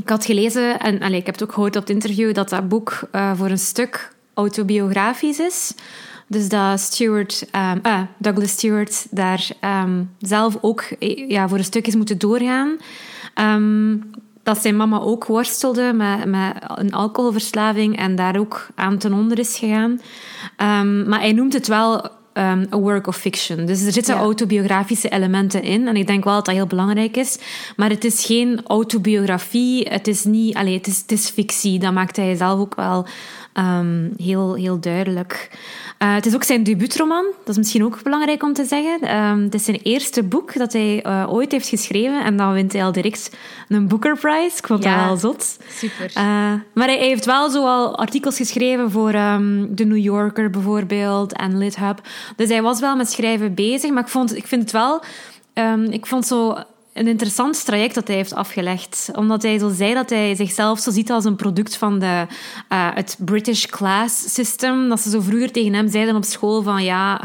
Ik 0.00 0.08
had 0.08 0.24
gelezen, 0.24 0.80
en 0.80 1.00
allez, 1.00 1.18
ik 1.18 1.26
heb 1.26 1.34
het 1.34 1.44
ook 1.44 1.52
gehoord 1.52 1.76
op 1.76 1.82
het 1.82 1.90
interview, 1.90 2.34
dat 2.34 2.48
dat 2.48 2.68
boek 2.68 3.08
uh, 3.12 3.32
voor 3.36 3.50
een 3.50 3.58
stuk 3.58 4.12
autobiografisch 4.34 5.38
is. 5.38 5.74
Dus 6.26 6.48
dat 6.48 6.80
Stewart, 6.80 7.46
um, 7.74 8.08
Douglas 8.18 8.50
Stewart 8.50 9.06
daar 9.10 9.48
um, 9.84 10.10
zelf 10.18 10.58
ook 10.60 10.80
eh, 10.80 11.30
ja, 11.30 11.48
voor 11.48 11.58
een 11.58 11.64
stuk 11.64 11.86
is 11.86 11.94
moeten 11.94 12.18
doorgaan. 12.18 12.76
Um, 13.40 14.10
dat 14.42 14.62
zijn 14.62 14.76
mama 14.76 14.98
ook 14.98 15.24
worstelde 15.24 15.92
met, 15.92 16.24
met 16.24 16.56
een 16.74 16.92
alcoholverslaving 16.92 17.96
en 17.96 18.16
daar 18.16 18.38
ook 18.38 18.66
aan 18.74 18.98
ten 18.98 19.12
onder 19.12 19.38
is 19.38 19.58
gegaan. 19.58 20.00
maar 21.06 21.20
hij 21.20 21.32
noemt 21.32 21.52
het 21.52 21.66
wel 21.66 22.10
um, 22.34 22.66
a 22.72 22.78
work 22.78 23.06
of 23.06 23.16
fiction. 23.16 23.66
Dus 23.66 23.82
er 23.82 23.92
zitten 23.92 24.14
autobiografische 24.14 25.08
elementen 25.08 25.62
in. 25.62 25.88
En 25.88 25.96
ik 25.96 26.06
denk 26.06 26.24
wel 26.24 26.34
dat 26.34 26.44
dat 26.44 26.54
heel 26.54 26.66
belangrijk 26.66 27.16
is. 27.16 27.38
Maar 27.76 27.90
het 27.90 28.04
is 28.04 28.24
geen 28.24 28.60
autobiografie. 28.66 29.88
Het 29.88 30.08
is 30.08 30.24
niet... 30.24 30.58
Het 30.58 30.86
is, 30.86 30.98
het 30.98 31.12
is 31.12 31.30
fictie. 31.30 31.78
Dat 31.78 31.92
maakt 31.92 32.16
hij 32.16 32.36
zelf 32.36 32.60
ook 32.60 32.74
wel 32.74 33.06
um, 33.54 34.12
heel, 34.16 34.54
heel 34.54 34.80
duidelijk. 34.80 35.50
Uh, 35.98 36.14
het 36.14 36.26
is 36.26 36.34
ook 36.34 36.44
zijn 36.44 36.62
debuutroman. 36.62 37.24
Dat 37.38 37.48
is 37.48 37.56
misschien 37.56 37.84
ook 37.84 38.02
belangrijk 38.02 38.42
om 38.42 38.52
te 38.52 38.64
zeggen. 38.64 39.16
Um, 39.16 39.42
het 39.42 39.54
is 39.54 39.64
zijn 39.64 39.80
eerste 39.82 40.22
boek 40.22 40.58
dat 40.58 40.72
hij 40.72 41.06
uh, 41.06 41.32
ooit 41.32 41.52
heeft 41.52 41.68
geschreven. 41.68 42.24
En 42.24 42.36
dan 42.36 42.52
wint 42.52 42.72
hij 42.72 42.84
al 42.84 42.92
direct 42.92 43.30
een 43.68 43.88
Booker 43.88 44.18
Prize. 44.18 44.56
Ik 44.58 44.66
vond 44.66 44.84
ja, 44.84 44.96
dat 44.96 45.06
wel 45.06 45.16
zot. 45.16 45.58
Super. 45.68 46.06
Uh, 46.08 46.14
maar 46.72 46.86
hij, 46.86 46.98
hij, 46.98 47.06
heeft 47.06 47.24
wel 47.24 47.50
zo 47.50 47.66
al 47.66 47.98
artikels 47.98 48.36
geschreven 48.36 48.90
voor 48.90 49.14
um, 49.14 49.74
The 49.74 49.84
New 49.84 50.02
Yorker 50.02 50.50
bijvoorbeeld 50.50 51.32
en 51.32 51.58
LitHub. 51.58 52.00
Dus 52.36 52.48
hij 52.48 52.62
was 52.62 52.80
wel 52.80 52.96
met 52.96 53.10
schrijven 53.10 53.54
bezig. 53.54 53.90
Maar 53.90 54.02
ik, 54.02 54.08
vond, 54.08 54.36
ik 54.36 54.46
vind 54.46 54.62
het 54.62 54.70
wel... 54.70 55.02
Um, 55.54 55.84
ik 55.84 56.06
vond 56.06 56.26
zo 56.26 56.56
een 56.94 57.06
interessant 57.08 57.64
traject 57.64 57.94
dat 57.94 58.06
hij 58.06 58.16
heeft 58.16 58.34
afgelegd. 58.34 59.10
Omdat 59.14 59.42
hij 59.42 59.58
zo 59.58 59.68
zei 59.68 59.94
dat 59.94 60.10
hij 60.10 60.34
zichzelf 60.34 60.78
zo 60.78 60.90
ziet 60.90 61.10
als 61.10 61.24
een 61.24 61.36
product 61.36 61.76
van 61.76 61.98
de, 61.98 62.26
uh, 62.72 62.88
het 62.94 63.16
British 63.18 63.66
class 63.66 64.34
system. 64.34 64.88
Dat 64.88 65.00
ze 65.00 65.10
zo 65.10 65.20
vroeger 65.20 65.52
tegen 65.52 65.74
hem 65.74 65.88
zeiden 65.88 66.16
op 66.16 66.24
school 66.24 66.62
van 66.62 66.84
ja, 66.84 67.20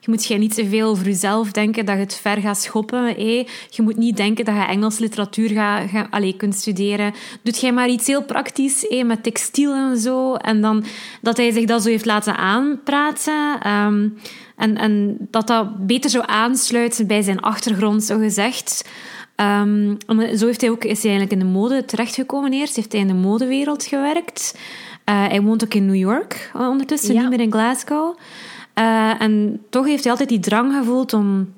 je 0.00 0.10
moet 0.10 0.26
jij 0.26 0.38
niet 0.38 0.54
te 0.54 0.68
veel 0.68 0.88
over 0.88 1.04
jezelf 1.04 1.50
denken 1.50 1.84
dat 1.84 1.94
je 1.94 2.00
het 2.00 2.14
ver 2.14 2.36
gaat 2.36 2.58
schoppen. 2.58 3.16
Eh? 3.16 3.46
Je 3.70 3.82
moet 3.82 3.96
niet 3.96 4.16
denken 4.16 4.44
dat 4.44 4.54
je 4.54 4.60
Engels 4.60 4.98
literatuur 4.98 5.48
gaat, 5.48 5.90
ga, 5.90 6.06
allez, 6.10 6.36
kunt 6.36 6.54
studeren. 6.54 7.14
Doet 7.42 7.60
jij 7.60 7.72
maar 7.72 7.88
iets 7.88 8.06
heel 8.06 8.24
praktisch 8.24 8.88
eh? 8.88 9.04
met 9.04 9.22
textiel 9.22 9.74
en 9.74 9.98
zo. 9.98 10.34
En 10.34 10.60
dan 10.60 10.84
dat 11.20 11.36
hij 11.36 11.50
zich 11.50 11.64
dat 11.64 11.82
zo 11.82 11.88
heeft 11.88 12.04
laten 12.04 12.36
aanpraten. 12.36 13.68
Um, 13.70 14.18
en, 14.56 14.76
en 14.76 15.16
dat 15.30 15.46
dat 15.46 15.86
beter 15.86 16.10
zou 16.10 16.24
aansluiten 16.26 17.06
bij 17.06 17.22
zijn 17.22 17.40
achtergrond, 17.40 18.04
zo 18.04 18.18
gezegd. 18.18 18.88
Um, 19.36 19.96
zo 20.36 20.46
heeft 20.46 20.60
hij 20.60 20.70
ook, 20.70 20.84
is 20.84 21.02
hij 21.02 21.10
eigenlijk 21.10 21.42
in 21.42 21.46
de 21.46 21.58
mode 21.58 21.84
terechtgekomen 21.84 22.52
eerst. 22.52 22.76
Heeft 22.76 22.92
hij 22.92 23.00
in 23.00 23.06
de 23.06 23.14
modewereld 23.14 23.84
gewerkt. 23.84 24.58
Uh, 25.10 25.26
hij 25.28 25.42
woont 25.42 25.64
ook 25.64 25.74
in 25.74 25.86
New 25.86 25.94
York 25.94 26.50
ondertussen, 26.54 27.14
ja. 27.14 27.20
niet 27.20 27.30
meer 27.30 27.40
in 27.40 27.52
Glasgow. 27.52 28.16
Uh, 28.74 29.22
en 29.22 29.62
toch 29.70 29.86
heeft 29.86 30.02
hij 30.02 30.12
altijd 30.12 30.28
die 30.28 30.40
drang 30.40 30.74
gevoeld 30.74 31.12
om 31.12 31.52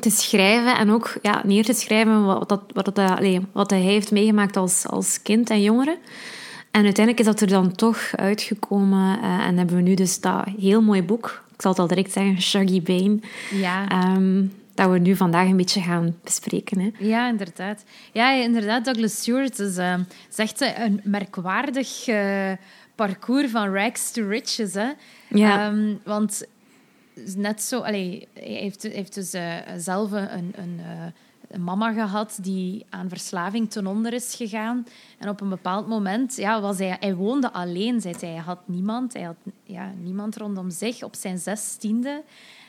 te 0.00 0.10
schrijven 0.10 0.76
en 0.76 0.90
ook 0.90 1.16
ja, 1.22 1.42
neer 1.44 1.64
te 1.64 1.72
schrijven 1.72 2.24
wat, 2.24 2.48
dat, 2.48 2.62
wat, 2.72 2.84
dat, 2.84 2.98
allez, 2.98 3.38
wat 3.52 3.70
hij 3.70 3.80
heeft 3.80 4.10
meegemaakt 4.10 4.56
als, 4.56 4.86
als 4.86 5.22
kind 5.22 5.50
en 5.50 5.62
jongere. 5.62 5.98
En 6.70 6.84
uiteindelijk 6.84 7.18
is 7.18 7.26
dat 7.26 7.40
er 7.40 7.48
dan 7.48 7.72
toch 7.72 8.16
uitgekomen 8.16 9.18
uh, 9.18 9.46
en 9.46 9.56
hebben 9.56 9.76
we 9.76 9.82
nu 9.82 9.94
dus 9.94 10.20
dat 10.20 10.44
heel 10.58 10.82
mooi 10.82 11.02
boek 11.02 11.42
ik 11.54 11.62
zal 11.62 11.70
het 11.70 11.80
al 11.80 11.86
direct 11.86 12.12
zeggen, 12.12 12.42
Shaggy 12.42 12.82
Bane. 12.82 13.18
Ja. 13.50 14.06
Um, 14.14 14.52
dat 14.74 14.90
we 14.90 14.98
nu 14.98 15.16
vandaag 15.16 15.48
een 15.48 15.56
beetje 15.56 15.80
gaan 15.80 16.16
bespreken. 16.24 16.80
Hè. 16.80 16.90
Ja, 16.98 17.28
inderdaad. 17.28 17.84
Ja, 18.12 18.32
inderdaad. 18.32 18.84
Douglas 18.84 19.16
Stewart 19.16 19.58
is, 19.58 19.76
uh, 19.76 19.94
is 20.30 20.36
echt 20.36 20.60
een 20.60 21.00
merkwaardig 21.04 22.08
uh, 22.08 22.52
parcours 22.94 23.50
van 23.50 23.74
rags 23.74 24.10
to 24.10 24.28
riches. 24.28 24.74
Hè. 24.74 24.88
Ja. 25.38 25.68
Um, 25.68 26.00
want 26.04 26.46
net 27.36 27.62
zo... 27.62 27.82
Hij 27.82 28.26
heeft, 28.34 28.82
heeft 28.82 29.14
dus 29.14 29.34
uh, 29.34 29.56
zelf 29.76 30.10
een... 30.12 30.52
een 30.56 30.80
een 31.48 31.64
mama 31.64 31.92
gehad 31.92 32.38
die 32.40 32.86
aan 32.90 33.08
verslaving 33.08 33.70
ten 33.70 33.86
onder 33.86 34.12
is 34.12 34.34
gegaan. 34.34 34.86
En 35.18 35.28
op 35.28 35.40
een 35.40 35.48
bepaald 35.48 35.88
moment 35.88 36.36
ja, 36.36 36.60
was 36.60 36.78
hij... 36.78 36.96
Hij 37.00 37.14
woonde 37.14 37.52
alleen, 37.52 38.00
zei 38.00 38.14
hij. 38.20 38.28
Hij 38.28 38.38
had 38.38 38.58
niemand. 38.64 39.12
Hij 39.12 39.22
had 39.22 39.36
ja, 39.62 39.92
niemand 40.02 40.36
rondom 40.36 40.70
zich 40.70 41.02
op 41.02 41.14
zijn 41.14 41.38
zestiende. 41.38 42.22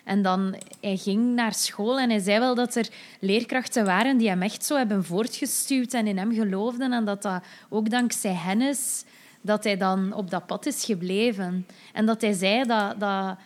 En 0.03 0.22
dan, 0.22 0.55
hij 0.81 0.98
ging 0.98 1.36
naar 1.36 1.53
school 1.53 2.00
en 2.00 2.10
hij 2.10 2.19
zei 2.19 2.39
wel 2.39 2.55
dat 2.55 2.75
er 2.75 2.89
leerkrachten 3.19 3.86
waren 3.86 4.17
die 4.17 4.29
hem 4.29 4.41
echt 4.41 4.65
zo 4.65 4.77
hebben 4.77 5.03
voortgestuurd 5.03 5.93
en 5.93 6.07
in 6.07 6.17
hem 6.17 6.34
geloofden. 6.34 6.93
En 6.93 7.05
dat 7.05 7.22
dat 7.22 7.43
ook 7.69 7.89
dankzij 7.89 8.34
hen 8.34 8.62
is 8.62 9.03
dat 9.46 9.64
hij 9.64 9.78
dan 9.78 10.14
op 10.14 10.30
dat 10.30 10.46
pad 10.46 10.66
is 10.66 10.86
gebleven. 10.86 11.68
En 11.94 12.06
dat 12.06 12.22
hij 12.22 12.34
zei 12.34 12.64
dat, 12.64 13.00
dat 13.00 13.38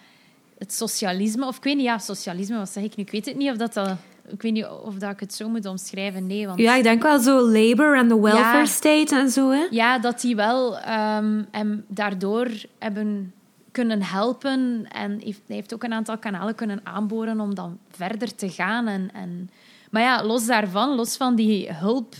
het 0.57 0.73
socialisme... 0.73 1.45
Of 1.45 1.57
ik 1.57 1.63
weet 1.63 1.75
niet, 1.75 1.85
ja, 1.85 1.97
socialisme, 1.97 2.57
wat 2.57 2.69
zeg 2.69 2.83
ik 2.83 2.95
nu? 2.95 3.03
Ik 3.03 3.11
weet 3.11 3.25
het 3.25 3.35
niet 3.35 3.51
of 3.51 3.57
dat... 3.57 3.73
dat 3.73 3.97
ik 4.31 4.41
weet 4.41 4.53
niet 4.53 4.67
of 4.83 4.95
dat 4.95 5.11
ik 5.11 5.19
het 5.19 5.33
zo 5.33 5.49
moet 5.49 5.65
omschrijven. 5.65 6.27
Nee, 6.27 6.47
want... 6.47 6.59
Ja, 6.59 6.75
ik 6.75 6.83
denk 6.83 7.03
wel 7.03 7.19
zo 7.19 7.49
labor 7.49 7.97
en 7.97 8.07
de 8.07 8.19
welfare 8.19 8.57
ja, 8.57 8.65
state 8.65 9.15
en 9.15 9.29
zo. 9.29 9.49
Hè? 9.49 9.67
Ja, 9.69 9.99
dat 9.99 10.21
die 10.21 10.35
wel 10.35 10.75
um, 10.77 11.47
hem 11.51 11.85
daardoor 11.87 12.47
hebben 12.79 13.33
kunnen 13.71 14.01
helpen. 14.03 14.87
En 14.91 15.11
heeft, 15.11 15.41
hij 15.47 15.55
heeft 15.55 15.73
ook 15.73 15.83
een 15.83 15.93
aantal 15.93 16.17
kanalen 16.17 16.55
kunnen 16.55 16.79
aanboren 16.83 17.39
om 17.39 17.55
dan 17.55 17.77
verder 17.89 18.35
te 18.35 18.49
gaan. 18.49 18.87
En, 18.87 19.09
en... 19.13 19.49
Maar 19.91 20.01
ja, 20.01 20.23
los 20.23 20.45
daarvan, 20.45 20.95
los 20.95 21.17
van 21.17 21.35
die 21.35 21.73
hulp, 21.73 22.15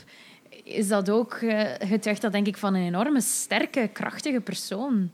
is 0.69 0.87
dat 0.87 1.09
ook 1.09 1.41
uh, 1.41 1.61
getuigt 1.79 2.21
dat 2.21 2.31
denk 2.31 2.47
ik 2.47 2.57
van 2.57 2.73
een 2.73 2.85
enorme 2.85 3.21
sterke, 3.21 3.89
krachtige 3.93 4.41
persoon. 4.41 5.09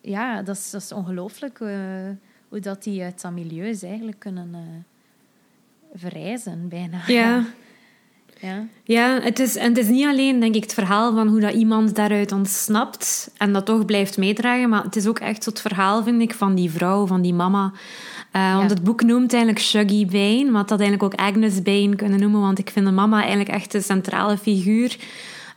Ja, 0.00 0.42
dat 0.42 0.56
is, 0.56 0.70
dat 0.70 0.82
is 0.82 0.92
ongelooflijk. 0.92 1.58
Uh, 1.58 1.70
hoe 2.48 2.60
dat 2.60 2.82
die 2.82 3.02
uit 3.02 3.22
dat 3.22 3.32
milieu 3.32 3.68
is 3.68 3.82
eigenlijk 3.82 4.18
kunnen 4.18 4.50
uh, 4.54 4.60
verrijzen, 5.94 6.68
bijna. 6.68 7.02
Ja. 7.06 7.44
ja. 8.40 8.66
Ja, 8.84 9.20
het 9.20 9.38
is, 9.38 9.56
en 9.56 9.68
het 9.68 9.78
is 9.78 9.88
niet 9.88 10.06
alleen 10.06 10.40
denk 10.40 10.54
ik, 10.54 10.62
het 10.62 10.74
verhaal 10.74 11.14
van 11.14 11.28
hoe 11.28 11.40
dat 11.40 11.54
iemand 11.54 11.94
daaruit 11.94 12.32
ontsnapt 12.32 13.30
en 13.36 13.52
dat 13.52 13.66
toch 13.66 13.84
blijft 13.84 14.18
meedragen, 14.18 14.68
maar 14.68 14.82
het 14.82 14.96
is 14.96 15.06
ook 15.06 15.18
echt 15.18 15.44
het 15.44 15.60
verhaal, 15.60 16.02
vind 16.02 16.22
ik, 16.22 16.34
van 16.34 16.54
die 16.54 16.70
vrouw, 16.70 17.06
van 17.06 17.22
die 17.22 17.34
mama. 17.34 17.72
Uh, 18.32 18.56
want 18.56 18.70
het 18.70 18.84
boek 18.84 19.02
noemt 19.02 19.32
eigenlijk 19.32 19.64
Shuggy 19.64 20.06
Bain, 20.06 20.50
maar 20.50 20.66
dat 20.66 20.80
eigenlijk 20.80 21.02
ook 21.02 21.20
Agnes 21.20 21.62
Bain 21.62 21.96
kunnen 21.96 22.20
noemen, 22.20 22.40
want 22.40 22.58
ik 22.58 22.70
vind 22.70 22.86
de 22.86 22.92
mama 22.92 23.18
eigenlijk 23.18 23.50
echt 23.50 23.72
de 23.72 23.80
centrale 23.80 24.38
figuur. 24.38 24.96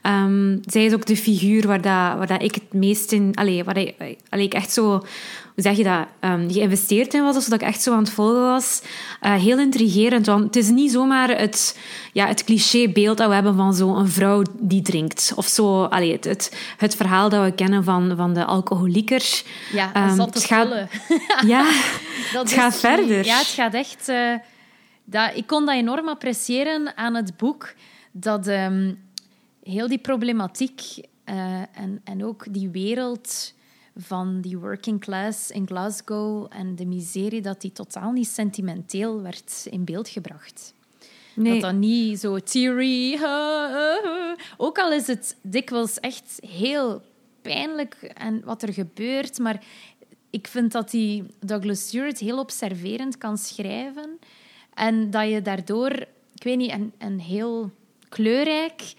Um, 0.04 0.60
zij 0.66 0.86
is 0.86 0.94
ook 0.94 1.06
de 1.06 1.18
figuur 1.18 1.68
waar, 1.68 1.82
dat, 1.82 2.18
waar 2.18 2.28
dat 2.28 2.42
ik 2.42 2.56
het 2.56 2.74
meest 2.74 3.12
in... 3.12 3.32
Allee, 3.34 3.64
waar 3.64 3.78
ik, 3.78 3.96
allee, 4.30 4.46
ik 4.46 4.54
echt 4.54 4.72
zo 4.72 5.06
hoe 5.54 5.64
zeg 5.64 5.78
je 5.78 5.84
dat, 5.84 6.08
um, 6.22 6.52
geïnvesteerd 6.52 7.14
in 7.14 7.24
was, 7.24 7.44
zodat 7.44 7.62
ik 7.62 7.68
echt 7.68 7.82
zo 7.82 7.94
aan 7.94 8.04
het 8.04 8.10
volgen 8.10 8.42
was. 8.42 8.82
Uh, 9.22 9.34
heel 9.34 9.60
intrigerend, 9.60 10.26
want 10.26 10.44
het 10.44 10.56
is 10.56 10.70
niet 10.70 10.92
zomaar 10.92 11.30
het, 11.30 11.80
ja, 12.14 12.28
het 12.28 12.44
clichébeeld 12.44 13.18
dat 13.18 13.28
we 13.28 13.34
hebben 13.34 13.56
van 13.56 13.74
zo'n 13.74 14.08
vrouw 14.08 14.44
die 14.60 14.82
drinkt. 14.82 15.34
Of 15.36 15.48
zo, 15.48 15.84
allee, 15.84 16.12
het, 16.12 16.24
het, 16.24 16.58
het, 16.78 16.96
verhaal 16.96 17.30
dat 17.30 17.44
we 17.44 17.52
kennen 17.52 17.84
van, 17.84 18.14
van 18.16 18.34
de 18.34 18.46
alcoholieker. 18.46 19.44
Ja, 19.74 20.10
um, 20.10 20.20
het 20.20 20.44
gaat, 20.44 20.70
Ja, 21.46 21.64
dat 22.34 22.50
het 22.50 22.52
gaat 22.52 22.76
verder. 22.76 23.26
Ja, 23.26 23.38
het 23.38 23.48
gaat 23.48 23.74
echt... 23.74 24.10
Uh, 24.10 24.36
dat, 25.06 25.32
ik 25.36 25.48
kon 25.48 25.66
dat 25.66 25.76
enorm 25.76 26.08
appreciëren 26.08 26.98
aan 26.98 27.16
het 27.16 27.38
boek, 27.38 27.74
dat 28.12 28.48
um, 28.48 29.04
heel 29.64 29.88
die 29.88 29.98
problematiek 29.98 30.82
uh, 31.26 31.36
en, 31.74 32.02
en 32.04 32.26
ook 32.26 32.46
die 32.50 32.70
wereld 32.70 33.54
van 33.96 34.42
die 34.42 34.58
working 34.58 35.00
class 35.00 35.52
in 35.52 35.68
Glasgow 35.68 36.48
en 36.50 36.76
de 36.76 36.86
miserie, 36.86 37.42
dat 37.42 37.62
die 37.62 37.72
totaal 37.72 38.12
niet 38.12 38.28
sentimenteel 38.28 39.22
werd 39.22 39.68
in 39.70 39.84
beeld 39.84 40.10
gebracht. 40.10 40.74
Nee. 41.36 41.52
Dat 41.52 41.62
dat 41.62 41.80
niet 41.80 42.20
zo 42.20 42.40
theory... 42.40 43.20
Ook 44.58 44.78
al 44.78 44.92
is 44.92 45.08
het 45.08 45.38
dikwijls 45.42 46.00
echt 46.00 46.40
heel 46.48 47.02
pijnlijk 47.42 47.94
en 48.02 48.44
wat 48.44 48.62
er 48.62 48.74
gebeurt, 48.74 49.40
maar 49.40 49.64
ik 50.30 50.48
vind 50.48 50.72
dat 50.72 50.92
die 50.92 51.24
Douglas 51.40 51.88
Stewart 51.88 52.20
heel 52.20 52.40
observerend 52.40 53.18
kan 53.18 53.38
schrijven 53.38 54.20
en 54.74 55.12
dat 55.12 55.30
je 55.30 55.42
daardoor, 55.42 55.92
ik 56.34 56.44
weet 56.44 56.58
niet, 56.58 56.72
een, 56.72 56.94
een 56.98 57.20
heel 57.20 57.72
kleurrijk 58.10 58.94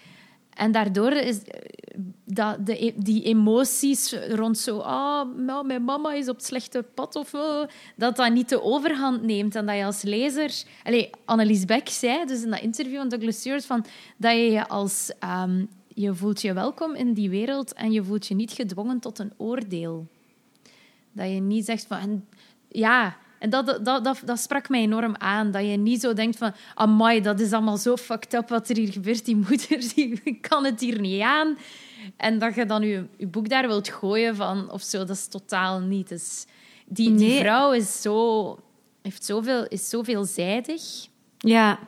en 0.54 0.72
daardoor 0.72 1.12
is 1.12 1.40
dat 2.24 2.66
de, 2.66 2.84
e-, 2.84 2.94
die 2.96 3.22
emoties 3.22 4.14
rond 4.28 4.58
zo, 4.58 4.78
ah, 4.78 5.36
nou, 5.36 5.66
mijn 5.66 5.84
mama 5.84 6.12
is 6.12 6.28
op 6.28 6.36
het 6.36 6.44
slechte 6.44 6.84
pad 6.94 7.16
of 7.16 7.32
uh, 7.32 7.62
dat 7.96 8.16
dat 8.16 8.32
niet 8.32 8.48
de 8.48 8.62
overhand 8.62 9.22
neemt. 9.22 9.54
En 9.54 9.66
dat 9.66 9.76
je 9.76 9.84
als 9.84 10.02
lezer... 10.02 10.62
Allez, 10.82 11.10
Annelies 11.24 11.64
Beck 11.64 11.88
zei 11.88 12.24
dus 12.26 12.42
in 12.42 12.50
dat 12.50 12.60
interview 12.60 12.96
van 12.96 13.08
Douglas 13.08 13.36
Stewart 13.36 13.66
van, 13.66 13.84
dat 14.16 14.32
je 14.32 14.50
je 14.50 14.68
als... 14.68 15.12
Um, 15.24 15.68
je 15.94 16.14
voelt 16.14 16.42
je 16.42 16.52
welkom 16.52 16.94
in 16.94 17.12
die 17.12 17.30
wereld 17.30 17.72
en 17.72 17.92
je 17.92 18.04
voelt 18.04 18.26
je 18.26 18.34
niet 18.34 18.52
gedwongen 18.52 19.00
tot 19.00 19.18
een 19.18 19.32
oordeel. 19.36 20.06
Dat 21.12 21.28
je 21.28 21.40
niet 21.40 21.64
zegt 21.64 21.86
van... 21.86 22.24
Ja, 22.68 23.16
en 23.44 23.50
dat, 23.50 23.66
dat, 23.66 24.04
dat, 24.04 24.22
dat, 24.24 24.38
sprak 24.38 24.68
mij 24.68 24.80
enorm 24.80 25.14
aan. 25.18 25.50
Dat 25.50 25.62
je 25.62 25.76
niet 25.76 26.00
zo 26.00 26.12
denkt 26.12 26.36
van... 26.36 26.52
Amai, 26.74 27.20
dat 27.20 27.40
is 27.40 27.52
allemaal 27.52 27.76
zo 27.76 27.96
fucked 27.96 28.34
up 28.34 28.48
wat 28.48 28.68
er 28.68 28.76
hier 28.76 28.92
gebeurt. 28.92 29.24
Die 29.24 29.36
moeder 29.36 29.78
die 29.94 30.38
kan 30.40 30.64
het 30.64 30.80
hier 30.80 31.00
niet 31.00 31.20
aan. 31.20 31.58
En 32.16 32.38
dat 32.38 32.54
je 32.54 32.66
dan 32.66 32.82
je, 32.82 33.04
je 33.16 33.26
boek 33.26 33.48
daar 33.48 33.66
wilt 33.66 33.88
gooien 33.88 34.36
van, 34.36 34.70
of 34.70 34.82
zo. 34.82 34.98
Dat 34.98 35.16
is 35.16 35.26
totaal 35.26 35.80
niet. 35.80 36.08
Dus 36.08 36.46
die, 36.86 37.14
die 37.14 37.38
vrouw 37.38 37.72
is 37.72 38.02
zo... 38.02 38.58
Heeft 39.02 39.24
zoveel, 39.24 39.66
is 39.68 39.88
zo 39.88 40.02
veelzijdig. 40.02 40.82
Ja, 41.38 41.78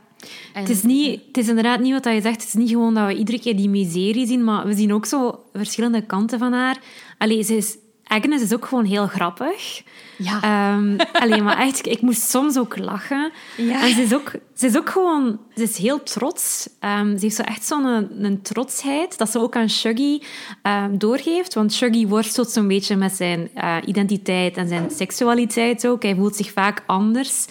het, 0.52 0.68
is 0.68 0.82
niet, 0.82 1.20
het 1.26 1.36
is 1.36 1.48
inderdaad 1.48 1.80
niet 1.80 1.92
wat 1.92 2.04
je 2.04 2.20
zegt. 2.20 2.40
Het 2.40 2.48
is 2.48 2.54
niet 2.54 2.70
gewoon 2.70 2.94
dat 2.94 3.06
we 3.06 3.14
iedere 3.14 3.40
keer 3.40 3.56
die 3.56 3.68
miserie 3.68 4.26
zien, 4.26 4.44
maar 4.44 4.66
we 4.66 4.74
zien 4.74 4.92
ook 4.92 5.06
zo 5.06 5.44
verschillende 5.52 6.06
kanten 6.06 6.38
van 6.38 6.52
haar. 6.52 6.78
Allee, 7.18 7.42
ze 7.42 7.56
is, 7.56 7.76
Agnes 8.06 8.42
is 8.42 8.54
ook 8.54 8.64
gewoon 8.64 8.84
heel 8.84 9.06
grappig. 9.06 9.82
Ja. 10.18 10.74
Um, 10.74 10.96
alleen 11.12 11.44
maar 11.44 11.58
echt, 11.58 11.86
ik 11.86 12.00
moest 12.00 12.30
soms 12.30 12.58
ook 12.58 12.78
lachen. 12.78 13.32
Ja. 13.56 13.82
En 13.82 13.94
ze 13.94 14.02
is 14.02 14.14
ook, 14.14 14.32
ze 14.54 14.66
is 14.66 14.76
ook 14.76 14.90
gewoon, 14.90 15.38
ze 15.54 15.62
is 15.62 15.76
heel 15.76 16.02
trots. 16.02 16.68
Um, 16.80 17.18
ze 17.18 17.24
heeft 17.24 17.36
zo 17.36 17.42
echt 17.42 17.64
zo'n 17.64 17.84
een, 17.84 18.24
een, 18.24 18.42
trotsheid 18.42 19.18
dat 19.18 19.30
ze 19.30 19.40
ook 19.40 19.56
aan 19.56 19.70
Shuggy 19.70 20.20
um, 20.62 20.98
doorgeeft. 20.98 21.54
Want 21.54 21.74
Shuggy 21.74 22.06
worstelt 22.06 22.50
zo'n 22.50 22.68
beetje 22.68 22.96
met 22.96 23.12
zijn 23.12 23.50
uh, 23.56 23.76
identiteit 23.84 24.56
en 24.56 24.68
zijn 24.68 24.90
seksualiteit 24.90 25.86
ook. 25.86 26.02
Hij 26.02 26.14
voelt 26.14 26.36
zich 26.36 26.52
vaak 26.52 26.82
anders. 26.86 27.46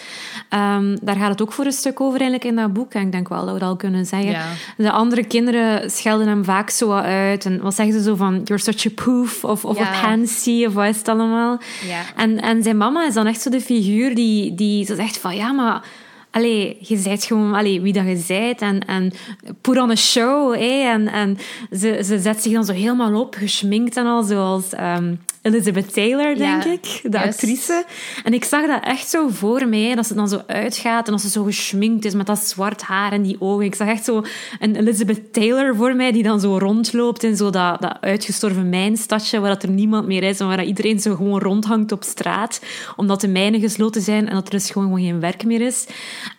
daar 1.01 1.15
gaat 1.15 1.29
het 1.29 1.41
ook 1.41 1.53
voor 1.53 1.65
een 1.65 1.71
stuk 1.71 2.01
over 2.01 2.19
eigenlijk 2.19 2.49
in 2.49 2.55
dat 2.55 2.73
boek. 2.73 2.93
En 2.93 3.01
ik 3.01 3.11
denk 3.11 3.27
wel 3.27 3.45
dat 3.45 3.53
we 3.53 3.59
dat 3.59 3.69
al 3.69 3.75
kunnen 3.75 4.05
zeggen. 4.05 4.31
Ja. 4.31 4.47
De 4.77 4.91
andere 4.91 5.25
kinderen 5.25 5.91
schelden 5.91 6.27
hem 6.27 6.43
vaak 6.43 6.69
zo 6.69 6.91
uit. 6.91 7.45
En 7.45 7.61
wat 7.61 7.75
zeggen 7.75 7.95
ze 7.95 8.01
zo 8.01 8.15
van, 8.15 8.41
you're 8.43 8.63
such 8.63 8.85
a 8.85 9.03
poof, 9.03 9.43
of, 9.43 9.65
of 9.65 9.79
a 9.79 10.01
pansy, 10.01 10.44
of 10.47 10.73
wat 10.73 10.87
is 10.87 10.97
het 10.97 11.07
allemaal. 11.07 11.59
Ja. 11.87 12.01
En, 12.15 12.41
en 12.41 12.63
zijn 12.63 12.77
mama 12.77 13.05
is 13.05 13.13
dan 13.13 13.27
echt 13.27 13.41
zo 13.41 13.49
de 13.49 13.61
figuur 13.61 14.15
die, 14.15 14.55
die 14.55 14.85
zo 14.85 14.95
zegt 14.95 15.17
van, 15.17 15.35
ja, 15.35 15.51
maar 15.51 15.83
allee, 16.31 16.77
je 16.79 16.97
zijt 16.97 17.23
gewoon 17.23 17.53
allee, 17.53 17.81
wie 17.81 17.93
dat 17.93 18.05
je 18.05 18.17
zijt 18.17 18.61
en, 18.61 18.79
en 18.87 19.13
put 19.61 19.77
on 19.77 19.91
a 19.91 19.95
show. 19.95 20.53
En 20.53 21.07
en 21.07 21.37
ze, 21.71 22.01
ze 22.03 22.19
zet 22.19 22.41
zich 22.41 22.53
dan 22.53 22.65
zo 22.65 22.73
helemaal 22.73 23.21
op, 23.21 23.35
geschminkt 23.35 23.97
en 23.97 24.05
al, 24.05 24.23
zoals 24.23 24.73
um, 24.73 25.19
Elizabeth 25.45 25.93
Taylor, 25.93 26.35
denk 26.35 26.63
Ja, 26.63 26.71
ik, 26.71 26.99
de 27.03 27.09
juist. 27.11 27.27
actrice. 27.27 27.85
En 28.23 28.33
ik 28.33 28.43
zag 28.43 28.67
dat 28.67 28.83
echt 28.83 29.09
zo 29.09 29.27
voor 29.27 29.67
mij, 29.67 29.95
dat 29.95 30.07
ze 30.07 30.13
dan 30.13 30.27
zo 30.27 30.41
uitgaat 30.47 31.07
en 31.07 31.13
als 31.13 31.21
ze 31.21 31.29
zo 31.29 31.43
geschminkt 31.43 32.05
is 32.05 32.13
met 32.13 32.25
dat 32.25 32.39
zwart 32.39 32.81
haar 32.81 33.11
en 33.11 33.21
die 33.21 33.35
ogen. 33.39 33.65
Ik 33.65 33.75
zag 33.75 33.87
echt 33.87 34.03
zo 34.03 34.23
een 34.59 34.75
Elizabeth 34.75 35.33
Taylor 35.33 35.75
voor 35.75 35.95
mij 35.95 36.11
die 36.11 36.23
dan 36.23 36.39
zo 36.39 36.57
rondloopt 36.57 37.23
in 37.23 37.35
zo 37.35 37.49
dat, 37.49 37.81
dat 37.81 37.97
uitgestorven 38.01 38.69
mijnstadje 38.69 39.39
waar 39.39 39.49
dat 39.49 39.63
er 39.63 39.69
niemand 39.69 40.07
meer 40.07 40.23
is 40.23 40.39
en 40.39 40.47
waar 40.47 40.57
dat 40.57 40.65
iedereen 40.65 40.99
zo 40.99 41.15
gewoon 41.15 41.39
rondhangt 41.39 41.91
op 41.91 42.03
straat 42.03 42.61
omdat 42.95 43.21
de 43.21 43.27
mijnen 43.27 43.59
gesloten 43.59 44.01
zijn 44.01 44.27
en 44.27 44.33
dat 44.33 44.45
er 44.45 44.51
dus 44.51 44.71
gewoon, 44.71 44.87
gewoon 44.87 45.03
geen 45.05 45.19
werk 45.19 45.45
meer 45.45 45.61
is. 45.61 45.85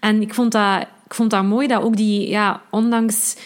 En 0.00 0.20
ik 0.22 0.34
vond 0.34 0.52
dat, 0.52 0.80
ik 1.06 1.14
vond 1.14 1.30
dat 1.30 1.44
mooi 1.44 1.66
dat 1.66 1.82
ook 1.82 1.96
die, 1.96 2.28
ja, 2.28 2.60
ondanks 2.70 3.36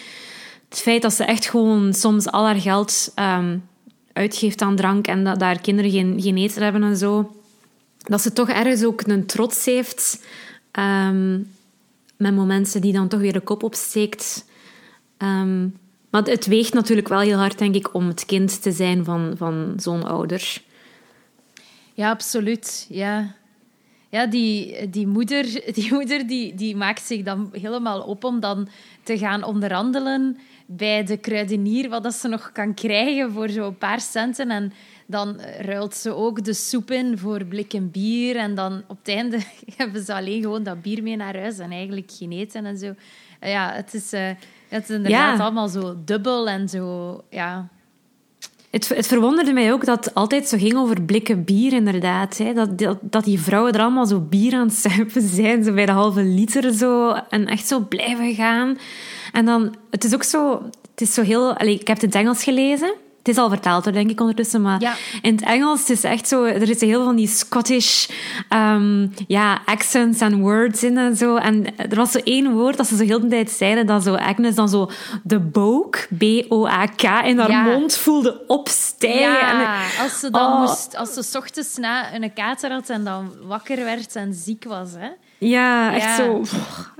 het 0.69 0.81
feit 0.81 1.02
dat 1.02 1.12
ze 1.12 1.25
echt 1.25 1.47
gewoon 1.49 1.95
soms 1.95 2.31
al 2.31 2.45
haar 2.45 2.61
geld 2.61 3.12
ehm, 3.14 3.57
uitgeeft 4.12 4.62
aan 4.62 4.76
drank 4.76 5.07
en 5.07 5.25
dat 5.25 5.38
daar 5.38 5.61
kinderen 5.61 5.90
geen, 5.90 6.23
geen 6.23 6.37
eten 6.37 6.62
hebben 6.62 6.83
en 6.83 6.97
zo, 6.97 7.37
dat 7.99 8.21
ze 8.21 8.33
toch 8.33 8.49
ergens 8.49 8.85
ook 8.85 9.02
een 9.07 9.26
trots 9.26 9.64
heeft 9.64 10.25
ehm, 10.71 11.38
met 12.17 12.35
momenten 12.35 12.81
die 12.81 12.93
dan 12.93 13.09
toch 13.09 13.21
weer 13.21 13.33
de 13.33 13.40
kop 13.40 13.62
opsteekt. 13.62 14.45
Ehm, 15.17 15.69
maar 16.11 16.23
het 16.23 16.47
weegt 16.47 16.73
natuurlijk 16.73 17.09
wel 17.09 17.21
heel 17.21 17.38
hard, 17.38 17.59
denk 17.59 17.75
ik, 17.75 17.95
om 17.95 18.07
het 18.07 18.26
kind 18.26 18.62
te 18.62 18.73
zijn 18.73 19.05
van, 19.05 19.35
van 19.37 19.73
zo'n 19.76 20.05
ouder. 20.05 20.62
Ja, 21.95 22.11
absoluut. 22.11 22.87
Ja, 22.88 23.35
ja 24.09 24.26
die, 24.26 24.90
die 24.90 25.07
moeder, 25.07 25.45
die, 25.75 25.93
moeder 25.93 26.26
die, 26.26 26.55
die 26.55 26.76
maakt 26.76 27.02
zich 27.02 27.23
dan 27.23 27.50
helemaal 27.52 28.00
op 28.00 28.25
om 28.25 28.40
dan 28.40 28.69
te 29.02 29.19
gaan 29.19 29.43
onderhandelen 29.43 30.38
bij 30.77 31.05
de 31.05 31.17
kruidenier 31.17 31.89
wat 31.89 32.03
dat 32.03 32.15
ze 32.15 32.29
nog 32.29 32.53
kan 32.53 32.75
krijgen 32.75 33.33
voor 33.33 33.49
zo'n 33.49 33.79
paar 33.79 34.00
centen. 34.00 34.50
En 34.50 34.73
dan 35.07 35.41
ruilt 35.61 35.95
ze 35.95 36.15
ook 36.15 36.45
de 36.45 36.53
soep 36.55 36.91
in 36.91 37.19
voor 37.19 37.45
blikken 37.45 37.91
bier. 37.91 38.37
En 38.37 38.55
dan 38.55 38.83
op 38.87 38.99
het 39.03 39.15
einde 39.15 39.39
hebben 39.77 40.03
ze 40.05 40.15
alleen 40.15 40.43
gewoon 40.43 40.62
dat 40.62 40.83
bier 40.83 41.03
mee 41.03 41.17
naar 41.17 41.39
huis 41.39 41.59
en 41.59 41.71
eigenlijk 41.71 42.11
geen 42.19 42.33
eten 42.33 42.67
en 42.67 42.79
zo. 42.79 42.95
Ja, 43.41 43.73
het 43.73 43.95
is, 43.95 44.12
uh, 44.12 44.29
het 44.69 44.83
is 44.83 44.95
inderdaad 44.97 45.39
Ja. 45.39 45.45
allemaal 45.45 45.69
zo 45.69 45.97
dubbel 46.05 46.49
en 46.49 46.69
zo... 46.69 47.21
Ja, 47.31 47.69
Het, 48.71 48.89
het 48.89 49.07
verwonderde 49.07 49.53
mij 49.53 49.73
ook 49.73 49.85
dat 49.85 50.05
het 50.05 50.15
altijd 50.15 50.49
zo 50.49 50.59
ging 50.59 50.77
over 50.77 51.03
blikken 51.03 51.45
bier, 51.45 51.73
inderdaad. 51.73 52.39
Hè. 52.39 52.53
Dat, 52.53 52.79
dat, 52.79 52.99
dat 53.00 53.25
die 53.25 53.41
vrouwen 53.41 53.73
er 53.73 53.81
allemaal 53.81 54.07
zo 54.07 54.21
bier 54.21 54.55
aan 54.55 54.67
het 54.67 54.75
zuipen 54.77 55.23
zijn, 55.23 55.65
zo 55.65 55.73
bij 55.75 55.87
de 55.87 55.93
halve 55.93 56.23
liter 56.23 56.73
zo, 56.73 57.12
en 57.12 57.47
echt 57.47 57.67
zo 57.67 57.81
blijven 57.81 58.35
gaan. 58.35 58.79
En 59.33 59.45
dan, 59.45 59.75
het 59.91 60.05
is 60.05 60.15
ook 60.15 60.23
zo, 60.25 60.63
het 60.91 61.01
is 61.01 61.15
zo 61.15 61.23
heel... 61.23 61.57
Allee, 61.57 61.75
ik 61.79 61.87
heb 61.87 61.97
het 61.97 62.03
in 62.03 62.09
het 62.09 62.19
Engels 62.19 62.43
gelezen. 62.45 62.95
Het 63.19 63.29
is 63.29 63.37
al 63.37 63.49
vertaald, 63.49 63.85
hoor, 63.85 63.93
denk 63.93 64.11
ik, 64.11 64.21
ondertussen. 64.21 64.63
Maar 64.63 64.81
Ja. 64.81 64.95
in 65.23 65.33
het 65.35 65.45
Engels 65.45 65.81
het 65.81 65.91
is 65.91 66.05
echt 66.05 66.29
zo... 66.29 66.45
Er 66.45 66.69
is 66.71 66.81
heel 66.81 66.91
veel 66.91 67.05
van 67.05 67.17
die 67.17 67.27
Scottish 67.29 68.09
ehm, 68.49 69.07
ja, 69.27 69.61
accents 69.65 70.21
en 70.21 70.41
words 70.41 70.83
in 70.83 70.99
en 70.99 71.17
zo. 71.17 71.37
En 71.37 71.77
er 71.77 71.97
was 71.97 72.11
zo 72.11 72.19
één 72.25 72.53
woord 72.53 72.77
dat 72.77 72.87
ze 72.87 72.97
zo 72.97 73.05
heel 73.05 73.21
de 73.21 73.29
tijd 73.29 73.51
zeiden, 73.51 73.87
dat 73.87 74.03
zo 74.03 74.15
Agnes 74.15 74.55
dan 74.55 74.69
zo 74.69 74.91
de 75.23 75.39
boak, 75.39 76.09
B-O-A-K, 76.19 77.03
in 77.03 77.39
haar 77.39 77.51
Ja. 77.51 77.63
mond 77.63 77.97
voelde 77.97 78.45
opstijgen. 78.47 79.41
En 79.41 79.59
Ja, 79.61 79.83
als 80.03 80.21
ze 80.21 80.31
dan 80.31 80.53
Oh. 80.53 80.61
moest, 80.61 80.97
als 80.97 81.13
ze 81.15 81.23
's 81.23 81.35
ochtends 81.35 81.77
na 81.77 82.15
een 82.15 82.33
kater 82.33 82.71
had 82.73 82.89
en 82.89 83.05
dan 83.05 83.33
wakker 83.43 83.77
werd 83.85 84.17
en 84.17 84.35
ziek 84.35 84.65
was, 84.65 84.89
hè? 84.97 85.09
Ja, 85.41 85.95
echt 85.95 86.05
Ja. 86.05 86.17
zo. 86.17 86.43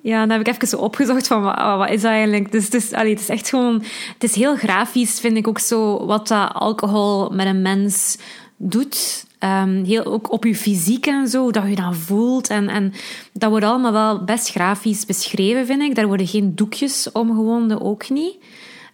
Ja, 0.03 0.21
dan 0.21 0.31
heb 0.31 0.41
ik 0.41 0.55
even 0.55 0.69
zo 0.69 0.77
opgezocht 0.77 1.27
van 1.27 1.43
wat, 1.43 1.57
wat 1.57 1.91
is 1.91 2.01
dat 2.03 2.11
eigenlijk? 2.11 2.53
Dus 2.53 2.65
het 2.65 2.75
is, 2.75 2.93
allee, 2.93 3.11
het 3.11 3.21
is 3.21 3.29
echt 3.29 3.49
gewoon. 3.49 3.83
Het 4.13 4.23
is 4.23 4.35
heel 4.35 4.57
grafisch, 4.57 5.21
vind 5.21 5.37
ik 5.37 5.49
ook 5.49 5.59
zo, 5.59 6.07
wat 6.07 6.29
dat 6.29 6.53
alcohol 6.55 7.31
met 7.31 7.47
een 7.47 7.63
mens 7.63 8.19
doet. 8.57 9.25
Ehm, 9.39 9.85
heel, 9.85 10.05
ook 10.05 10.33
op 10.33 10.45
je 10.45 10.55
fysiek 10.55 11.07
en 11.07 11.29
zo, 11.29 11.51
dat 11.51 11.69
je 11.69 11.75
dat 11.75 11.97
voelt. 11.97 12.49
En, 12.49 12.69
en 12.69 12.93
dat 13.33 13.51
wordt 13.51 13.65
allemaal 13.65 13.93
wel 13.93 14.25
best 14.25 14.51
grafisch 14.51 15.07
beschreven, 15.07 15.67
vind 15.67 15.83
ik. 15.83 15.95
Daar 15.95 16.07
worden 16.07 16.27
geen 16.27 16.55
doekjes 16.55 17.13
omgewonden, 17.13 17.81
ook 17.81 18.09
niet. 18.11 18.35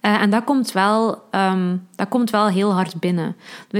Uh, 0.06 0.20
en 0.22 0.30
dat 0.30 0.44
komt, 0.44 0.72
wel, 0.72 1.22
um, 1.30 1.88
dat 1.96 2.08
komt 2.08 2.30
wel 2.30 2.48
heel 2.48 2.72
hard 2.72 3.00
binnen. 3.00 3.36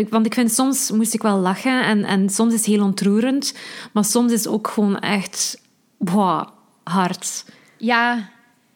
Want 0.09 0.27
ik 0.27 0.35
vind 0.35 0.53
soms 0.53 0.91
moest 0.91 1.15
ik 1.15 1.23
wel 1.23 1.39
lachen 1.39 1.85
en, 1.85 2.05
en 2.05 2.31
soms 2.31 2.53
is 2.53 2.59
het 2.59 2.69
heel 2.69 2.85
ontroerend, 2.85 3.55
maar 3.93 4.05
soms 4.05 4.33
is 4.33 4.45
het 4.45 4.53
ook 4.53 4.69
gewoon 4.69 4.99
echt 4.99 5.63
wow, 5.97 6.49
hard. 6.83 7.45
Ja, 7.77 8.29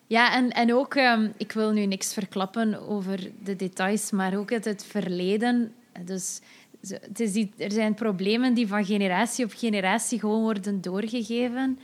ja 0.07 0.35
en, 0.35 0.51
en 0.51 0.75
ook, 0.75 0.95
um, 0.95 1.33
ik 1.37 1.53
wil 1.53 1.71
nu 1.73 1.87
niks 1.87 2.13
verklappen 2.13 2.89
over 2.89 3.31
de 3.45 3.57
details, 3.57 4.11
maar 4.11 4.37
ook 4.37 4.51
het, 4.51 4.65
het 4.65 4.85
verleden. 4.89 5.73
Dus 6.05 6.41
het 6.89 7.21
is 7.21 7.33
die, 7.33 7.53
er 7.59 7.73
zijn 7.73 7.95
problemen 7.95 8.55
die 8.55 8.69
van 8.69 8.85
generatie 8.85 9.45
op 9.45 9.53
generatie 9.57 10.19
gewoon 10.19 10.43
worden 10.43 10.81
doorgegeven. 10.81 11.79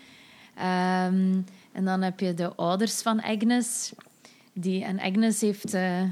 Um, 0.58 1.44
en 1.72 1.84
dan 1.84 2.02
heb 2.02 2.20
je 2.20 2.34
de 2.34 2.54
ouders 2.54 3.02
van 3.02 3.22
Agnes. 3.22 3.92
Die, 4.58 4.84
en 4.84 5.00
Agnes 5.00 5.40
heeft... 5.40 5.74
Uh, 5.74 6.02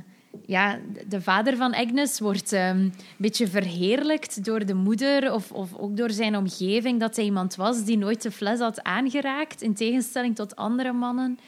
ja, 0.47 0.79
de 1.09 1.21
vader 1.21 1.57
van 1.57 1.75
Agnes 1.75 2.21
wordt 2.21 2.53
um, 2.53 2.61
een 2.61 2.93
beetje 3.17 3.49
verheerlijkt 3.49 4.45
door 4.45 4.67
de 4.67 4.75
moeder 4.75 5.33
of, 5.33 5.53
of 5.53 5.75
ook 5.75 5.97
door 5.97 6.11
zijn 6.11 6.37
omgeving. 6.37 7.01
Dat 7.01 7.17
hij 7.17 7.25
iemand 7.25 7.55
was 7.55 7.85
die 7.85 7.99
nooit 7.99 8.23
de 8.23 8.31
fles 8.31 8.59
had 8.59 8.83
aangeraakt, 8.83 9.63
in 9.63 9.75
tegenstelling 9.75 10.35
tot 10.35 10.57
andere 10.57 10.93
mannen. 10.93 11.39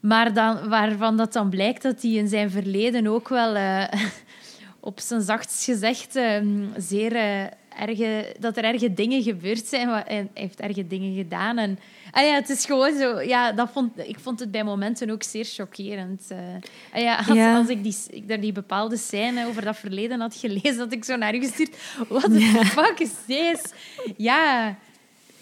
Maar 0.00 0.34
dan, 0.34 0.68
waarvan 0.68 1.16
dat 1.16 1.32
dan 1.32 1.48
blijkt 1.50 1.82
dat 1.82 2.02
hij 2.02 2.10
in 2.10 2.28
zijn 2.28 2.50
verleden 2.50 3.06
ook 3.06 3.28
wel... 3.28 3.56
Uh, 3.56 3.84
op 4.80 5.00
zijn 5.00 5.22
zachtst 5.22 5.64
gezegd 5.64 6.16
ehm, 6.16 6.64
zeer 6.76 7.12
uh, 7.12 7.44
erge, 7.76 8.36
dat 8.38 8.56
er 8.56 8.64
erge 8.64 8.94
dingen 8.94 9.22
gebeurd 9.22 9.66
zijn. 9.66 9.88
Hij 9.88 10.28
heeft 10.34 10.60
erge 10.60 10.86
dingen 10.86 11.14
gedaan. 11.14 11.58
En, 11.58 11.78
ah 12.10 12.22
ja, 12.22 12.34
het 12.34 12.48
is 12.48 12.64
gewoon 12.64 12.98
zo... 12.98 13.20
Ja, 13.20 13.52
dat 13.52 13.68
vond, 13.72 13.92
ik 13.96 14.18
vond 14.22 14.40
het 14.40 14.50
bij 14.50 14.64
momenten 14.64 15.10
ook 15.10 15.22
zeer 15.22 15.44
chockerend. 15.44 16.22
Uh, 16.32 16.38
ah 16.92 17.02
ja, 17.02 17.16
als, 17.16 17.58
als 17.58 17.68
ik, 17.68 17.82
die, 17.82 17.96
ik 18.10 18.40
die 18.40 18.52
bepaalde 18.52 18.96
scène 18.96 19.46
over 19.46 19.64
dat 19.64 19.76
verleden 19.76 20.20
had 20.20 20.34
gelezen, 20.34 20.78
had 20.78 20.92
ik 20.92 21.04
zo 21.04 21.16
naar 21.16 21.34
u 21.34 21.40
gestuurd. 21.40 21.76
What 22.08 22.24
the 22.24 22.60
fuck 22.64 22.98
is 22.98 23.12
this? 23.26 23.60
Ja... 24.16 24.76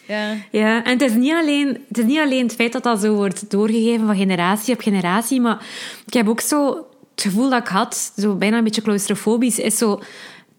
Ja. 0.06 0.36
ja, 0.50 0.84
en 0.84 0.90
het 0.90 1.02
is, 1.02 1.14
niet 1.14 1.32
alleen, 1.32 1.66
het 1.88 1.98
is 1.98 2.04
niet 2.04 2.18
alleen 2.18 2.42
het 2.42 2.54
feit 2.54 2.72
dat 2.72 2.82
dat 2.82 3.00
zo 3.00 3.14
wordt 3.14 3.50
doorgegeven 3.50 4.06
van 4.06 4.16
generatie 4.16 4.74
op 4.74 4.80
generatie, 4.80 5.40
maar 5.40 5.66
ik 6.06 6.12
heb 6.12 6.28
ook 6.28 6.40
zo 6.40 6.86
het 7.14 7.22
gevoel 7.22 7.50
dat 7.50 7.60
ik 7.60 7.68
had, 7.68 8.12
zo 8.16 8.34
bijna 8.34 8.58
een 8.58 8.64
beetje 8.64 8.82
claustrofobisch, 8.82 9.58
is 9.58 9.78
zo 9.78 10.00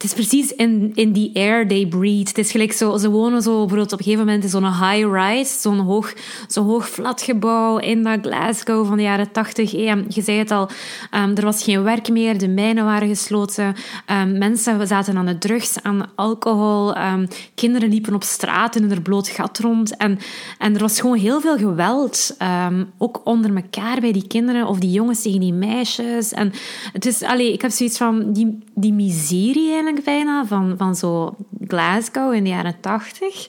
is 0.05 0.13
precies 0.13 0.51
in, 0.51 0.91
in 0.93 1.11
die 1.11 1.31
air 1.33 1.67
they 1.67 1.87
breathe. 1.87 2.27
Het 2.27 2.37
is 2.37 2.51
gelijk 2.51 2.71
zo, 2.71 2.97
ze 2.97 3.09
wonen 3.09 3.41
zo 3.41 3.59
bijvoorbeeld 3.59 3.93
op 3.93 3.99
een 3.99 4.03
gegeven 4.03 4.25
moment 4.25 4.43
in 4.43 4.49
zo'n 4.49 4.65
high-rise, 4.65 5.59
zo'n 5.59 5.79
hoog, 5.79 6.13
zo'n 6.47 6.65
hoog 6.65 6.89
flatgebouw 6.89 7.77
in 7.77 8.03
dat 8.03 8.19
Glasgow 8.21 8.87
van 8.87 8.97
de 8.97 9.03
jaren 9.03 9.31
tachtig. 9.31 9.71
je 9.71 10.21
zei 10.21 10.37
het 10.37 10.51
al, 10.51 10.69
um, 11.11 11.35
er 11.35 11.43
was 11.43 11.63
geen 11.63 11.83
werk 11.83 12.09
meer, 12.09 12.37
de 12.37 12.47
mijnen 12.47 12.85
waren 12.85 13.07
gesloten, 13.07 13.75
um, 14.11 14.37
mensen 14.37 14.87
zaten 14.87 15.17
aan 15.17 15.25
de 15.25 15.37
drugs, 15.37 15.81
aan 15.81 16.11
alcohol, 16.15 16.97
um, 16.97 17.27
kinderen 17.55 17.89
liepen 17.89 18.13
op 18.13 18.23
straat 18.23 18.75
in 18.75 18.91
een 18.91 19.01
bloot 19.01 19.27
gat 19.27 19.59
rond. 19.59 19.97
En, 19.97 20.19
en 20.57 20.73
er 20.73 20.79
was 20.81 20.99
gewoon 20.99 21.17
heel 21.17 21.41
veel 21.41 21.57
geweld, 21.57 22.37
ook 22.97 23.21
onder 23.23 23.55
elkaar 23.55 23.99
bij 23.99 24.11
die 24.11 24.27
kinderen 24.27 24.67
of 24.67 24.79
die 24.79 24.91
jongens 24.91 25.21
tegen 25.21 25.39
die 25.39 25.53
meisjes. 25.53 26.33
En 26.33 26.51
het 26.93 27.05
is, 27.05 27.21
allee, 27.21 27.53
ik 27.53 27.61
heb 27.61 27.71
zoiets 27.71 27.97
van, 27.97 28.33
die, 28.33 28.63
die 28.73 28.93
miserie 28.93 29.71
bijna 30.03 30.45
van, 30.45 30.73
van 30.77 30.95
zo 30.95 31.35
Glasgow 31.67 32.33
in 32.33 32.43
de 32.43 32.49
jaren 32.49 32.79
tachtig. 32.79 33.47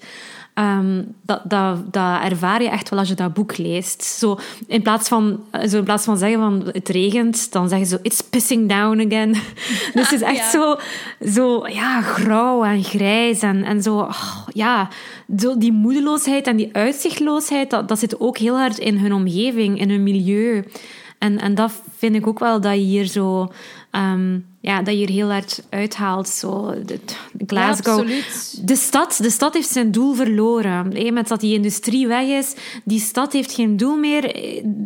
Um, 0.58 1.14
dat, 1.22 1.40
dat, 1.44 1.92
dat 1.92 2.22
ervaar 2.22 2.62
je 2.62 2.68
echt 2.68 2.88
wel 2.88 2.98
als 2.98 3.08
je 3.08 3.14
dat 3.14 3.34
boek 3.34 3.56
leest. 3.56 4.02
Zo, 4.02 4.38
in, 4.66 4.82
plaats 4.82 5.08
van, 5.08 5.40
zo 5.68 5.78
in 5.78 5.84
plaats 5.84 6.04
van 6.04 6.18
zeggen 6.18 6.38
van 6.38 6.68
het 6.73 6.88
regent, 6.88 7.52
dan 7.52 7.68
zeggen 7.68 7.86
ze 7.86 7.99
it's 8.02 8.21
pissing 8.21 8.68
down 8.68 9.06
again. 9.06 9.32
dus 9.94 10.10
het 10.10 10.12
is 10.12 10.21
echt 10.21 10.50
zo, 10.50 10.76
zo 11.32 11.66
ja, 11.68 12.02
grauw 12.02 12.64
en 12.64 12.84
grijs 12.84 13.42
en, 13.42 13.64
en 13.64 13.82
zo, 13.82 13.99
oh, 13.99 14.47
ja, 14.52 14.88
zo 15.38 15.58
die 15.58 15.73
moedeloosheid 15.73 16.47
en 16.47 16.56
die 16.56 16.68
uitzichtloosheid, 16.73 17.71
dat, 17.71 17.88
dat 17.88 17.99
zit 17.99 18.21
ook 18.21 18.38
heel 18.38 18.56
hard 18.56 18.78
in 18.78 18.99
hun 18.99 19.12
omgeving, 19.12 19.80
in 19.80 19.90
hun 19.90 20.02
milieu. 20.02 20.64
En, 21.18 21.38
en 21.38 21.54
dat 21.54 21.73
vind 21.97 22.14
ik 22.14 22.26
ook 22.26 22.38
wel 22.38 22.60
dat 22.60 22.75
je 22.75 22.80
hier 22.80 23.06
zo 23.06 23.52
um, 23.92 24.47
ja, 24.66 24.82
dat 24.82 24.98
je 24.98 25.06
er 25.06 25.12
heel 25.12 25.30
hard 25.30 25.62
uithaalt. 25.68 26.28
Zo, 26.28 26.74
de, 26.84 26.98
Glasgow. 27.46 28.06
de, 28.62 28.76
stad, 28.76 29.18
de 29.22 29.30
stad 29.30 29.54
heeft 29.54 29.68
zijn 29.68 29.90
doel 29.90 30.14
verloren. 30.14 30.92
Hey, 30.92 31.10
met 31.10 31.28
dat 31.28 31.40
die 31.40 31.54
industrie 31.54 32.06
weg 32.06 32.26
is, 32.26 32.54
die 32.84 33.00
stad 33.00 33.32
heeft 33.32 33.52
geen 33.52 33.76
doel 33.76 33.96
meer. 33.96 34.24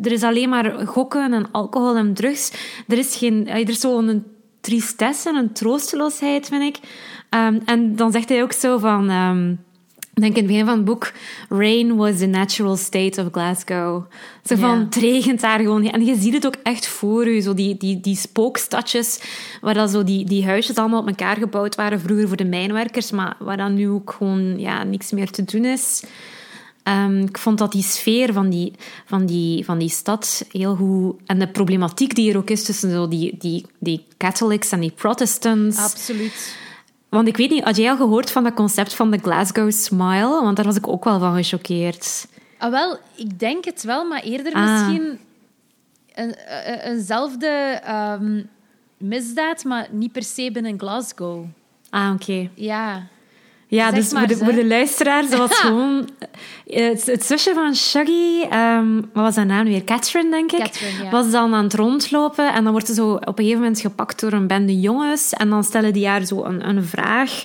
Er 0.02 0.12
is 0.12 0.22
alleen 0.22 0.48
maar 0.48 0.86
gokken 0.86 1.32
en 1.32 1.50
alcohol 1.50 1.96
en 1.96 2.14
drugs. 2.14 2.52
Er 2.88 2.98
is, 2.98 3.16
geen, 3.16 3.48
er 3.48 3.68
is 3.68 3.80
zo'n 3.80 4.24
tristesse 4.60 5.28
en 5.28 5.34
een 5.34 5.52
troosteloosheid, 5.52 6.46
vind 6.46 6.62
ik. 6.62 6.76
Um, 7.30 7.60
en 7.64 7.96
dan 7.96 8.12
zegt 8.12 8.28
hij 8.28 8.42
ook 8.42 8.52
zo 8.52 8.78
van... 8.78 9.10
Um, 9.10 9.68
denk 10.20 10.37
in 10.37 10.42
het 10.42 10.46
begin 10.46 10.64
van 10.64 10.76
het 10.76 10.85
boek, 10.85 11.12
rain 11.48 11.96
was 11.96 12.18
the 12.18 12.26
natural 12.26 12.76
state 12.76 13.20
of 13.20 13.28
Glasgow. 13.33 14.04
Zo 14.44 14.56
van, 14.56 14.78
het 14.78 14.94
regent 14.94 15.40
daar 15.40 15.59
gewoon. 15.59 15.85
En 15.85 16.04
je 16.04 16.16
ziet 16.16 16.35
het 16.35 16.46
ook 16.46 16.56
echt 16.62 16.87
voor 16.87 17.28
je, 17.28 17.40
zo 17.40 17.54
die, 17.54 17.76
die, 17.76 18.00
die 18.00 18.16
spookstadjes, 18.16 19.20
waar 19.61 19.74
dan 19.74 19.88
zo 19.88 20.04
die, 20.04 20.24
die 20.24 20.44
huisjes 20.44 20.76
allemaal 20.76 21.00
op 21.00 21.09
elkaar 21.09 21.37
gebouwd 21.37 21.74
waren, 21.74 22.00
vroeger 22.00 22.28
voor 22.28 22.37
de 22.37 22.44
mijnwerkers, 22.44 23.11
maar 23.11 23.37
waar 23.38 23.56
dan 23.56 23.74
nu 23.74 23.88
ook 23.88 24.14
gewoon 24.18 24.59
ja, 24.59 24.85
niks 24.85 25.11
meer 25.11 25.30
te 25.30 25.44
doen 25.44 25.64
is. 25.64 26.02
Um, 26.85 27.20
ik 27.20 27.38
vond 27.38 27.59
dat 27.59 27.72
die 27.72 27.83
sfeer 27.83 28.33
van 28.33 28.50
die, 28.50 28.72
van, 29.04 29.26
die, 29.26 29.64
van 29.64 29.78
die 29.78 29.88
stad 29.88 30.44
heel 30.52 30.74
goed... 30.74 31.16
En 31.26 31.38
de 31.38 31.48
problematiek 31.48 32.14
die 32.14 32.30
er 32.30 32.37
ook 32.37 32.50
is 32.50 32.64
tussen 32.64 32.90
zo 32.90 33.09
die, 33.09 33.37
die, 33.38 33.66
die 33.78 34.04
Catholics 34.16 34.70
en 34.70 34.80
die 34.80 34.92
Protestants. 34.96 35.78
Absoluut. 35.78 36.56
Want 37.11 37.29
ik 37.29 37.37
weet 37.37 37.51
niet, 37.51 37.64
had 37.64 37.77
jij 37.77 37.90
al 37.90 37.96
gehoord 37.96 38.31
van 38.31 38.44
dat 38.44 38.55
concept 38.55 38.94
van 38.94 39.11
de 39.11 39.18
Glasgow 39.18 39.70
Smile? 39.70 40.42
Want 40.42 40.57
daar 40.57 40.64
was 40.64 40.77
ik 40.77 40.88
ook 40.88 41.05
wel 41.05 41.18
van 41.18 41.35
gechoqueerd. 41.35 42.27
Ah, 42.59 42.70
wel, 42.70 42.99
ik 43.14 43.38
denk 43.38 43.64
het 43.64 43.83
wel, 43.83 44.05
maar 44.05 44.23
eerder 44.23 44.53
ah. 44.53 44.62
misschien 44.62 45.18
een, 46.14 46.35
eenzelfde 46.83 47.83
um, 48.20 48.49
misdaad, 48.96 49.64
maar 49.64 49.88
niet 49.90 50.12
per 50.12 50.23
se 50.23 50.51
binnen 50.53 50.79
Glasgow. 50.79 51.44
Ah, 51.90 52.12
oké. 52.14 52.51
Ja. 52.55 53.07
Ja, 53.70 53.90
dus 53.90 54.09
voor 54.09 54.26
de, 54.26 54.37
voor 54.37 54.52
de 54.52 54.66
luisteraars, 54.66 55.30
dat 55.30 55.38
was 55.38 55.59
gewoon 55.66 56.09
eh, 56.66 56.88
het, 56.88 57.06
het, 57.06 57.24
zusje 57.24 57.54
van 57.54 57.76
Shaggy, 57.76 58.42
um, 58.52 59.11
wat 59.12 59.24
was 59.24 59.37
haar 59.37 59.46
naam 59.46 59.64
weer? 59.64 59.85
Catherine, 59.85 60.30
denk 60.30 60.52
ik. 60.52 60.59
Catherine, 60.59 61.04
ja. 61.04 61.11
Was 61.11 61.30
dan 61.30 61.54
aan 61.54 61.64
het 61.64 61.74
rondlopen 61.74 62.52
en 62.52 62.62
dan 62.62 62.72
wordt 62.72 62.87
ze 62.87 62.94
zo 62.94 63.12
op 63.12 63.26
een 63.26 63.35
gegeven 63.35 63.59
moment 63.59 63.80
gepakt 63.80 64.20
door 64.20 64.33
een 64.33 64.46
bende 64.46 64.80
jongens 64.80 65.33
en 65.33 65.48
dan 65.48 65.64
stellen 65.64 65.92
die 65.92 66.06
haar 66.06 66.24
zo 66.24 66.44
een, 66.44 66.68
een 66.68 66.85
vraag 66.85 67.44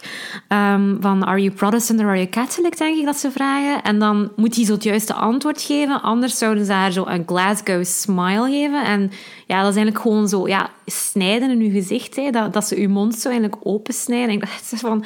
um, 0.50 0.98
van 1.02 1.26
are 1.26 1.42
you 1.42 1.52
Protestant 1.52 2.00
or 2.00 2.06
are 2.06 2.18
you 2.18 2.30
Catholic, 2.30 2.78
denk 2.78 2.98
ik 2.98 3.06
dat 3.06 3.18
ze 3.18 3.32
vragen. 3.32 3.84
En 3.84 4.00
dan 4.00 4.32
moet 4.36 4.56
hij 4.56 4.66
zo 4.66 4.74
het 4.74 4.84
juiste 4.84 5.14
antwoord 5.14 5.62
geven, 5.62 6.02
anders 6.02 6.38
zouden 6.38 6.66
ze 6.66 6.72
haar 6.72 6.92
zo 6.92 7.06
een 7.06 7.24
Glasgow 7.26 7.86
smile 7.86 8.50
geven. 8.50 8.86
En 8.86 9.12
ja, 9.48 9.62
dat 9.62 9.70
is 9.70 9.76
eigenlijk 9.76 10.00
gewoon 10.00 10.28
zo, 10.28 10.48
ja, 10.48 10.70
snijden 10.86 11.50
in 11.50 11.64
je 11.64 11.72
gezicht, 11.72 12.16
hè, 12.16 12.30
dat, 12.30 12.54
dat 12.54 12.66
ze 12.66 12.82
je 12.82 12.88
mond 12.88 13.16
zo 13.16 13.30
eigenlijk 13.30 13.62
opensnijden. 13.64 14.28
En 14.28 14.34
ik 14.34 14.40
dacht 14.40 14.74
van, 14.76 15.06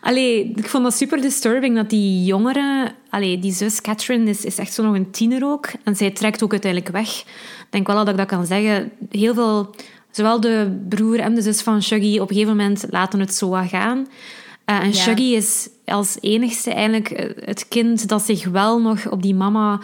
allee, 0.00 0.54
ik 0.58 0.68
vond 0.68 0.84
dat 0.84 0.94
super 0.94 1.20
disturbing 1.20 1.76
dat 1.76 1.90
die 1.90 2.24
jongeren, 2.24 2.92
allee, 3.10 3.38
die 3.38 3.52
zus 3.52 3.80
Catherine 3.80 4.30
is, 4.30 4.44
is 4.44 4.58
echt 4.58 4.72
zo 4.72 4.82
nog 4.82 4.94
een 4.94 5.10
tiener 5.10 5.44
ook. 5.44 5.68
En 5.84 5.96
zij 5.96 6.10
trekt 6.10 6.42
ook 6.42 6.52
uiteindelijk 6.52 6.92
weg. 6.92 7.18
Ik 7.18 7.66
denk 7.70 7.86
wel 7.86 7.96
dat 7.96 8.08
ik 8.08 8.16
dat 8.16 8.26
kan 8.26 8.46
zeggen. 8.46 8.90
Heel 9.10 9.34
veel, 9.34 9.74
zowel 10.10 10.40
de 10.40 10.80
broer 10.88 11.18
en 11.18 11.34
de 11.34 11.42
zus 11.42 11.62
van 11.62 11.82
Shuggy, 11.82 12.18
op 12.18 12.28
een 12.28 12.34
gegeven 12.34 12.56
moment 12.56 12.84
laten 12.90 13.20
het 13.20 13.34
zo 13.34 13.50
gaan. 13.50 14.06
Uh, 14.66 14.80
en 14.82 14.94
Shuggy 14.94 15.22
is 15.22 15.68
als 15.84 16.16
enigste 16.20 16.72
eigenlijk 16.72 17.34
het 17.44 17.68
kind 17.68 18.08
dat 18.08 18.22
zich 18.22 18.46
wel 18.46 18.80
nog 18.80 19.10
op 19.10 19.22
die 19.22 19.34
mama 19.34 19.80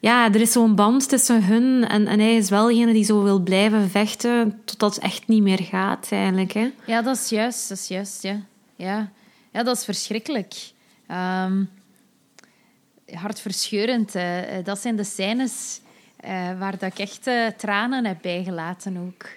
ja, 0.00 0.32
er 0.32 0.40
is 0.40 0.52
zo'n 0.52 0.74
band 0.74 1.08
tussen 1.08 1.44
hun 1.44 1.88
en, 1.88 2.06
en 2.06 2.18
hij 2.20 2.36
is 2.36 2.48
wel 2.48 2.66
degene 2.66 2.92
die 2.92 3.04
zo 3.04 3.22
wil 3.22 3.40
blijven 3.40 3.90
vechten 3.90 4.60
totdat 4.64 4.94
het 4.94 5.04
echt 5.04 5.28
niet 5.28 5.42
meer 5.42 5.62
gaat, 5.62 6.08
eigenlijk. 6.10 6.52
Hè? 6.52 6.70
Ja, 6.84 7.02
dat 7.02 7.16
is 7.16 7.28
juist. 7.28 7.68
Dat 7.68 7.78
is 7.78 7.88
juist, 7.88 8.22
ja. 8.22 8.40
Ja, 8.76 9.10
ja 9.50 9.62
dat 9.62 9.76
is 9.76 9.84
verschrikkelijk. 9.84 10.54
Um, 11.08 11.70
hartverscheurend. 13.12 14.12
dat 14.64 14.78
zijn 14.78 14.96
de 14.96 15.04
scènes 15.04 15.80
uh, 16.24 16.58
waar 16.58 16.78
dat 16.78 16.92
ik 16.92 16.98
echt 16.98 17.26
uh, 17.26 17.46
tranen 17.46 18.04
heb 18.04 18.18
bijgelaten 18.22 18.96
ook. 18.96 19.28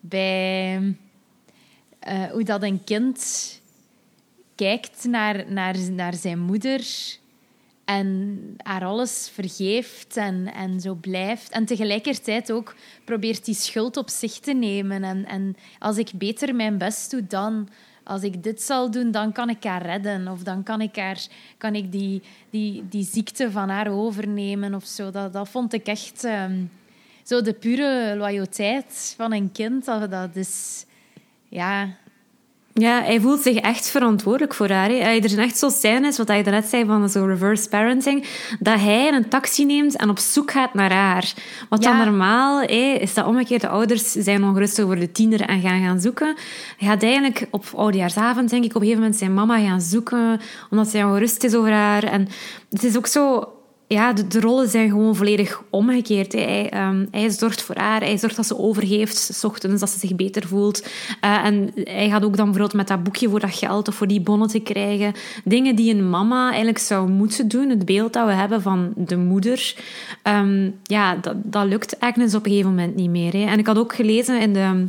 Bij 0.00 0.96
hoe 2.30 2.44
dat 2.44 2.62
een 2.62 2.84
kind 2.84 3.60
kijkt 4.54 5.04
naar, 5.04 5.52
naar, 5.52 5.90
naar 5.90 6.14
zijn 6.14 6.38
moeder 6.38 6.84
en 7.84 8.38
haar 8.56 8.84
alles 8.84 9.30
vergeeft 9.32 10.16
en, 10.16 10.52
en 10.54 10.80
zo 10.80 10.94
blijft. 10.94 11.50
En 11.50 11.64
tegelijkertijd 11.64 12.52
ook 12.52 12.74
probeert 13.04 13.44
die 13.44 13.54
schuld 13.54 13.96
op 13.96 14.08
zich 14.08 14.38
te 14.38 14.52
nemen. 14.52 15.04
En, 15.04 15.26
en 15.26 15.56
als 15.78 15.96
ik 15.96 16.10
beter 16.14 16.54
mijn 16.54 16.78
best 16.78 17.10
doe, 17.10 17.26
dan... 17.26 17.68
als 18.12 18.22
ik 18.22 18.42
dit 18.42 18.62
zal 18.62 18.90
doen, 18.90 19.10
dan 19.10 19.32
kan 19.32 19.50
ik 19.50 19.64
haar 19.64 19.82
redden. 19.82 20.28
Of 20.28 20.42
dan 20.42 20.62
kan 20.62 20.80
ik, 20.80 20.96
haar, 20.96 21.26
kan 21.58 21.74
ik 21.74 21.92
die, 21.92 22.22
die, 22.50 22.88
die 22.88 23.04
ziekte 23.04 23.50
van 23.50 23.68
haar 23.68 23.90
overnemen 23.90 24.74
of 24.74 24.84
zo. 24.84 25.10
Dat, 25.10 25.32
dat 25.32 25.48
vond 25.48 25.72
ik 25.72 25.86
echt... 25.86 26.24
ehm, 26.24 26.64
zo 27.22 27.42
de 27.42 27.52
pure 27.52 28.16
loyaliteit 28.16 29.14
van 29.16 29.32
een 29.32 29.52
kind, 29.52 29.84
dat, 29.84 30.10
dat 30.10 30.36
is... 30.36 30.86
Ja, 31.48 31.96
Ja, 32.74 33.02
hij 33.02 33.20
voelt 33.20 33.40
zich 33.40 33.56
echt 33.56 33.90
verantwoordelijk 33.90 34.54
voor 34.54 34.68
haar. 34.68 34.88
Hè. 34.88 34.94
Er 34.94 35.28
zijn 35.28 35.46
echt 35.46 35.58
zo 35.58 35.68
scènes, 35.68 36.16
wat 36.18 36.28
je 36.28 36.42
daarnet 36.42 36.66
zei, 36.66 36.84
van 36.84 37.08
zo 37.08 37.24
reverse 37.24 37.68
parenting, 37.68 38.26
dat 38.58 38.80
hij 38.80 39.12
een 39.12 39.28
taxi 39.28 39.64
neemt 39.64 39.96
en 39.96 40.08
op 40.08 40.18
zoek 40.18 40.50
gaat 40.50 40.74
naar 40.74 40.92
haar. 40.92 41.32
Wat 41.68 41.82
dan 41.82 41.96
normaal 41.96 42.60
hè, 42.60 42.96
is 43.00 43.14
dat 43.14 43.26
omgekeerd. 43.26 43.60
De 43.60 43.68
ouders 43.68 44.12
zijn 44.12 44.44
ongerust 44.44 44.80
over 44.80 44.98
de 44.98 45.12
tiener 45.12 45.40
en 45.40 45.60
gaan 45.60 45.82
gaan 45.84 46.00
zoeken. 46.00 46.36
Hij 46.76 46.88
gaat 46.88 47.02
eigenlijk 47.02 47.46
op 47.50 47.64
oudejaarsavond, 47.76 48.50
denk 48.50 48.64
ik, 48.64 48.70
op 48.70 48.74
een 48.74 48.80
gegeven 48.80 49.00
moment 49.00 49.18
zijn 49.18 49.34
mama 49.34 49.58
gaan 49.58 49.80
zoeken, 49.80 50.40
omdat 50.70 50.88
zij 50.88 51.04
ongerust 51.04 51.44
is 51.44 51.54
over 51.54 51.72
haar. 51.72 52.04
En 52.04 52.28
het 52.70 52.84
is 52.84 52.96
ook 52.96 53.06
zo... 53.06 53.48
Ja, 53.92 54.12
de, 54.12 54.40
rollen 54.40 54.68
zijn 54.68 54.90
gewoon 54.90 55.16
volledig 55.16 55.62
omgekeerd. 55.70 56.32
Hij, 56.32 56.70
ehm, 56.70 57.06
hij 57.10 57.30
zorgt 57.30 57.62
voor 57.62 57.76
haar, 57.76 58.00
hij 58.00 58.18
zorgt 58.18 58.36
dat 58.36 58.46
ze 58.46 58.58
overgeeft, 58.58 59.16
s 59.16 59.44
ochtends, 59.44 59.80
dat 59.80 59.90
ze 59.90 59.98
zich 59.98 60.14
beter 60.14 60.46
voelt. 60.46 60.86
Eh, 61.20 61.44
en 61.44 61.70
hij 61.74 62.08
gaat 62.08 62.24
ook 62.24 62.36
dan 62.36 62.44
bijvoorbeeld 62.44 62.74
met 62.74 62.88
dat 62.88 63.02
boekje 63.02 63.28
voor 63.28 63.40
dat 63.40 63.54
geld 63.54 63.88
of 63.88 63.94
voor 63.94 64.06
die 64.06 64.20
bonnen 64.20 64.48
te 64.48 64.60
krijgen. 64.60 65.12
Dingen 65.44 65.76
die 65.76 65.94
een 65.94 66.10
mama 66.10 66.48
eigenlijk 66.48 66.78
zou 66.78 67.08
moeten 67.08 67.48
doen. 67.48 67.68
Het 67.68 67.84
beeld 67.84 68.12
dat 68.12 68.26
we 68.26 68.32
hebben 68.32 68.62
van 68.62 68.92
de 68.96 69.16
moeder. 69.16 69.74
Ehm, 70.22 70.70
ja, 70.82 71.16
dat, 71.16 71.34
dat 71.42 71.66
lukt 71.66 72.00
Agnes 72.00 72.34
op 72.34 72.44
een 72.44 72.50
gegeven 72.50 72.70
moment 72.70 72.94
niet 72.94 73.10
meer. 73.10 73.32
Hè. 73.32 73.44
En 73.44 73.58
ik 73.58 73.66
had 73.66 73.78
ook 73.78 73.94
gelezen 73.94 74.40
in 74.40 74.52
de, 74.52 74.86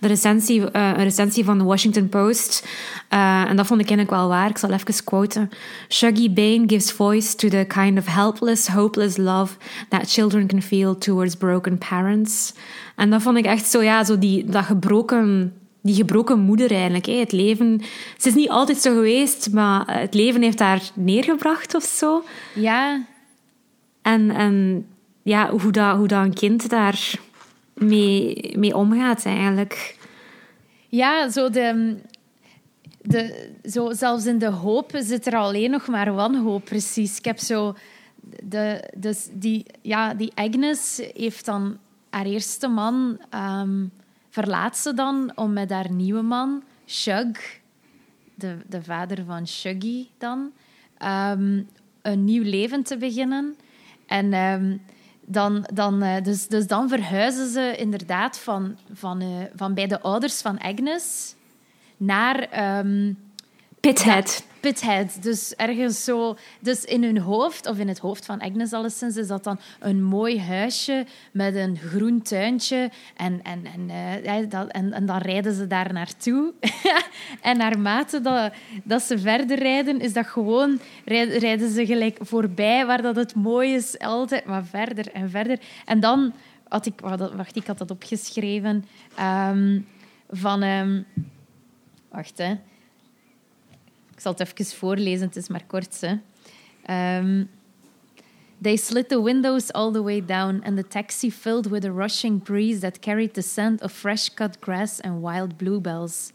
de 0.00 0.06
recensie, 0.06 0.70
eh, 0.70 0.88
een 0.88 1.04
recensie 1.04 1.44
van 1.44 1.58
de 1.58 1.64
Washington 1.64 2.08
Post. 2.08 2.66
eh, 3.08 3.44
en 3.48 3.56
dat 3.56 3.66
vond 3.66 3.80
ik 3.80 3.88
eigenlijk 3.88 4.18
wel 4.20 4.28
waar. 4.28 4.48
Ik 4.48 4.58
zal 4.58 4.70
even 4.70 5.04
quoten. 5.04 5.50
Shuggy 5.88 6.32
Bain 6.32 6.68
gives 6.68 6.92
voice 6.92 7.34
to 7.34 7.48
the 7.48 7.64
kind 7.68 7.98
of 7.98 8.06
helpless, 8.40 8.68
hopeless 8.68 9.16
love 9.16 9.56
that 9.88 10.10
children 10.10 10.46
can 10.46 10.62
feel 10.62 10.98
towards 10.98 11.34
broken 11.34 11.78
parents. 11.78 12.52
En 12.96 13.10
dat 13.10 13.22
vond 13.22 13.36
ik 13.36 13.44
echt 13.44 13.66
zo, 13.66 13.82
ja, 13.82 14.04
zo 14.04 14.18
die, 14.18 14.44
dat 14.44 14.64
gebroken 14.64 15.54
die 15.82 15.94
gebroken 15.94 16.38
moeder 16.38 16.70
eigenlijk. 16.70 17.06
Hè. 17.06 17.12
Het 17.12 17.32
leven... 17.32 17.80
Ze 18.16 18.28
is 18.28 18.34
niet 18.34 18.50
altijd 18.50 18.78
zo 18.78 18.94
geweest, 18.94 19.52
maar 19.52 20.00
het 20.00 20.14
leven 20.14 20.42
heeft 20.42 20.58
haar 20.58 20.80
neergebracht 20.94 21.74
of 21.74 21.82
zo. 21.82 22.24
ja 22.54 23.06
En, 24.02 24.30
en 24.30 24.86
ja, 25.22 25.50
hoe, 25.50 25.72
dat, 25.72 25.96
hoe 25.96 26.08
dat 26.08 26.24
een 26.24 26.34
kind 26.34 26.68
daar 26.68 27.14
mee, 27.74 28.54
mee 28.58 28.76
omgaat 28.76 29.24
eigenlijk. 29.24 29.96
Ja, 30.88 31.28
zo 31.30 31.50
de, 31.50 31.96
de, 33.02 33.50
zo 33.64 33.92
zelfs 33.92 34.26
in 34.26 34.38
de 34.38 34.50
hoop 34.50 34.90
zit 34.94 35.26
er 35.26 35.36
alleen 35.36 35.70
nog 35.70 35.86
maar 35.86 36.14
wanhoop, 36.14 36.64
precies. 36.64 37.18
Ik 37.18 37.24
heb 37.24 37.38
zo... 37.38 37.74
De, 38.42 38.92
dus 38.96 39.28
die, 39.32 39.66
ja, 39.82 40.14
die 40.14 40.32
Agnes 40.34 41.00
heeft 41.14 41.44
dan 41.44 41.78
haar 42.10 42.26
eerste 42.26 42.68
man... 42.68 43.20
ehm, 43.30 43.84
verlaat 44.30 44.76
ze 44.76 44.94
dan 44.94 45.32
om 45.34 45.52
met 45.52 45.70
haar 45.70 45.92
nieuwe 45.92 46.22
man, 46.22 46.62
Shug, 46.86 47.60
de, 48.34 48.56
de 48.66 48.82
vader 48.82 49.24
van 49.24 49.46
Shuggy 49.46 50.06
dan, 50.18 50.52
ehm, 50.98 51.62
een 52.02 52.24
nieuw 52.24 52.42
leven 52.42 52.82
te 52.82 52.96
beginnen. 52.96 53.56
En 54.06 54.32
ehm, 54.32 54.76
dan, 55.20 55.66
dan, 55.72 56.02
eh, 56.02 56.22
dus, 56.22 56.46
dus 56.46 56.66
dan 56.66 56.88
verhuizen 56.88 57.50
ze 57.50 57.76
inderdaad 57.76 58.38
van, 58.38 58.76
van, 58.92 59.20
eh, 59.20 59.28
van 59.54 59.74
bij 59.74 59.86
de 59.86 60.00
ouders 60.00 60.40
van 60.40 60.58
Agnes 60.58 61.34
naar 61.96 62.48
Pithead. 63.80 64.44
Pithead. 64.60 65.22
Dus 65.22 65.54
ergens 65.54 66.04
zo... 66.04 66.36
Dus 66.60 66.84
in 66.84 67.02
hun 67.02 67.18
hoofd, 67.18 67.66
of 67.66 67.78
in 67.78 67.88
het 67.88 67.98
hoofd 67.98 68.24
van 68.24 68.40
Agnes 68.40 68.72
alleszins, 68.72 69.16
is 69.16 69.26
dat 69.26 69.44
dan 69.44 69.58
een 69.78 70.02
mooi 70.02 70.40
huisje 70.40 71.06
met 71.32 71.54
een 71.54 71.76
groen 71.76 72.22
tuintje. 72.22 72.90
En, 73.16 73.42
en, 73.42 73.64
en, 73.64 73.90
eh, 73.90 74.24
ja, 74.24 74.40
dat, 74.42 74.68
en, 74.68 74.92
en 74.92 75.06
dan 75.06 75.18
rijden 75.18 75.54
ze 75.54 75.66
daar 75.66 75.92
naartoe. 75.92 76.52
en 77.40 77.56
naarmate 77.56 78.20
dat, 78.20 78.52
dat 78.84 79.02
ze 79.02 79.18
verder 79.18 79.58
rijden, 79.58 80.00
is 80.00 80.12
dat 80.12 80.26
gewoon... 80.26 80.78
Rijden, 81.04 81.38
rijden 81.38 81.70
ze 81.70 81.86
gelijk 81.86 82.18
voorbij, 82.20 82.86
waar 82.86 83.02
dat 83.02 83.16
het 83.16 83.34
mooi 83.34 83.74
is. 83.74 83.98
Altijd 83.98 84.44
maar 84.44 84.64
verder 84.64 85.12
en 85.12 85.30
verder. 85.30 85.58
En 85.84 86.00
dan 86.00 86.32
had 86.68 86.86
ik... 86.86 87.00
Wacht, 87.00 87.56
ik 87.56 87.66
had 87.66 87.78
dat 87.78 87.90
opgeschreven. 87.90 88.84
ehm, 89.16 89.80
van... 90.28 90.62
ehm, 90.62 91.02
wacht, 92.10 92.38
hè. 92.38 92.54
Ik 94.20 94.26
zal 94.26 94.34
het 94.38 94.60
even 94.60 94.76
voorlezen, 94.76 95.26
het 95.26 95.36
is 95.36 95.48
maar 95.48 95.64
kort. 95.66 96.00
Hè. 96.00 96.14
Ehm, 96.82 97.44
They 98.62 98.76
slid 98.76 99.08
the 99.08 99.22
windows 99.22 99.72
all 99.72 99.92
the 99.92 100.02
way 100.02 100.24
down, 100.26 100.62
and 100.64 100.76
the 100.76 100.88
taxi 100.88 101.30
filled 101.30 101.66
with 101.66 101.84
a 101.84 101.90
rushing 101.90 102.42
breeze 102.42 102.80
that 102.80 103.00
carried 103.00 103.32
the 103.32 103.42
scent 103.42 103.82
of 103.82 103.92
fresh 103.92 104.28
cut 104.28 104.56
grass 104.60 105.00
and 105.00 105.22
wild 105.22 105.56
bluebells. 105.56 106.32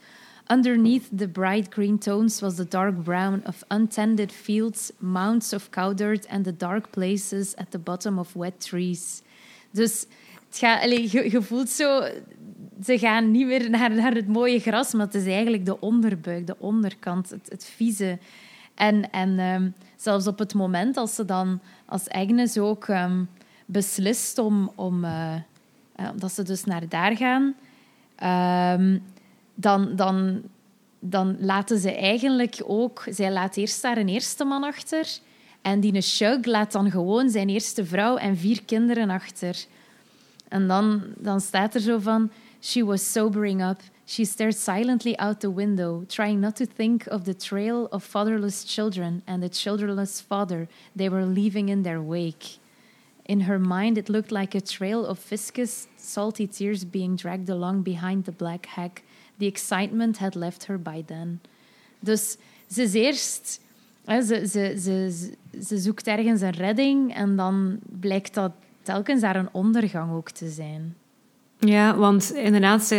Underneath 0.52 1.10
the 1.18 1.28
bright 1.28 1.70
green 1.70 1.98
tones 1.98 2.42
was 2.42 2.56
the 2.56 2.66
dark 2.66 3.04
brown 3.04 3.44
of 3.46 3.64
untended 3.68 4.32
fields, 4.32 4.92
mounds 5.00 5.54
of 5.54 5.70
cow 5.70 5.94
dirt, 5.94 6.26
and 6.30 6.44
the 6.44 6.58
dark 6.58 6.92
places 6.92 7.56
at 7.56 7.70
the 7.70 7.80
bottom 7.80 8.18
of 8.18 8.34
wet 8.34 8.60
trees. 8.60 9.22
Dus 9.72 10.06
het 10.50 10.58
gaat, 10.58 10.82
allee, 10.82 11.08
je, 11.12 11.32
je 11.32 11.42
voelt 11.42 11.70
zo, 11.70 12.04
ze 12.84 12.98
gaan 12.98 13.32
niet 13.32 13.46
meer 13.46 13.70
naar, 13.70 13.96
naar 13.96 14.14
het 14.14 14.28
mooie 14.28 14.60
gras, 14.60 14.94
maar 14.94 15.06
het 15.06 15.16
is 15.16 15.26
eigenlijk 15.26 15.66
de 15.66 15.80
onderbuik, 15.80 16.48
de 16.48 16.56
onderkant, 16.60 17.30
het, 17.30 17.50
het 17.50 17.66
vieze. 17.76 18.18
En, 18.76 19.12
en 19.12 19.40
ehm, 19.40 19.70
zelfs 19.96 20.28
op 20.28 20.40
het 20.40 20.54
moment 20.54 20.98
als 20.98 21.16
ze 21.16 21.26
dan, 21.26 21.60
als 21.86 22.10
Agnes 22.10 22.58
ook 22.58 22.88
ehm, 22.88 23.24
beslist 23.66 24.38
om, 24.38 24.72
om 24.76 25.04
eh, 25.04 25.36
eh, 25.96 26.10
dat 26.16 26.32
ze 26.32 26.44
dus 26.44 26.64
naar 26.64 26.90
daar 26.90 27.18
gaan, 27.18 27.56
ehm, 28.16 28.98
dan, 29.56 29.96
dan, 29.96 30.42
dan 31.00 31.38
laten 31.40 31.80
ze 31.80 31.96
eigenlijk 31.96 32.62
ook, 32.66 33.04
zij 33.10 33.32
laat 33.32 33.58
eerst 33.58 33.82
daar 33.82 33.98
een 33.98 34.10
eerste 34.10 34.44
man 34.44 34.64
achter. 34.64 35.08
En 35.62 35.80
die 35.80 36.02
Shug 36.02 36.46
laat 36.46 36.72
dan 36.72 36.92
gewoon 36.92 37.30
zijn 37.30 37.50
eerste 37.50 37.86
vrouw 37.86 38.18
en 38.18 38.38
vier 38.38 38.64
kinderen 38.66 39.10
achter. 39.10 39.66
En 40.48 40.68
dan, 40.68 41.04
dan 41.18 41.42
staat 41.42 41.76
er 41.76 41.82
zo 41.82 42.00
van... 42.00 42.32
She 42.66 42.82
was 42.82 43.04
sobering 43.06 43.62
up. 43.62 43.80
She 44.08 44.26
stared 44.26 44.56
silently 44.56 45.16
out 45.20 45.42
the 45.42 45.52
window, 45.52 46.04
trying 46.10 46.42
not 46.42 46.56
to 46.56 46.66
think 46.66 47.06
of 47.06 47.26
the 47.26 47.36
trail 47.36 47.88
of 47.92 48.04
fatherless 48.04 48.64
children 48.64 49.22
and 49.28 49.44
the 49.44 49.50
childrenless 49.50 50.20
father 50.20 50.68
they 50.96 51.08
were 51.08 51.26
leaving 51.26 51.70
in 51.70 51.84
their 51.84 52.02
wake. 52.02 52.58
In 53.26 53.42
her 53.42 53.60
mind, 53.60 54.00
it 54.00 54.10
looked 54.10 54.32
like 54.32 54.56
a 54.56 54.62
trail 54.62 55.06
of 55.06 55.20
viscous, 55.20 55.88
salty 55.96 56.48
tears 56.48 56.84
being 56.86 57.16
dragged 57.16 57.50
along 57.50 57.84
behind 57.84 58.26
the 58.26 58.32
black 58.32 58.66
hack. 58.66 59.04
The 59.38 59.46
excitement 59.46 60.18
had 60.18 60.36
left 60.36 60.64
her 60.64 60.80
by 60.80 61.04
then. 61.04 61.42
Dus 62.00 62.38
ze 62.72 62.82
is 62.82 62.94
eerst... 62.94 63.62
Hè, 64.06 64.22
ze, 64.22 64.48
ze, 64.48 64.76
ze, 64.80 65.32
ze 65.62 65.78
zoekt 65.78 66.08
ergens 66.08 66.42
een 66.42 66.52
redding 66.52 67.14
en 67.14 67.36
dan 67.36 67.80
blijkt 68.00 68.34
dat 68.34 68.52
telkens 68.82 69.22
haar 69.22 69.36
een 69.36 69.54
ondergang 69.54 70.12
ook 70.12 70.32
te 70.32 70.50
zijn. 70.50 70.96
Ja, 71.60 71.96
want 71.96 72.34
inderdaad, 72.34 72.92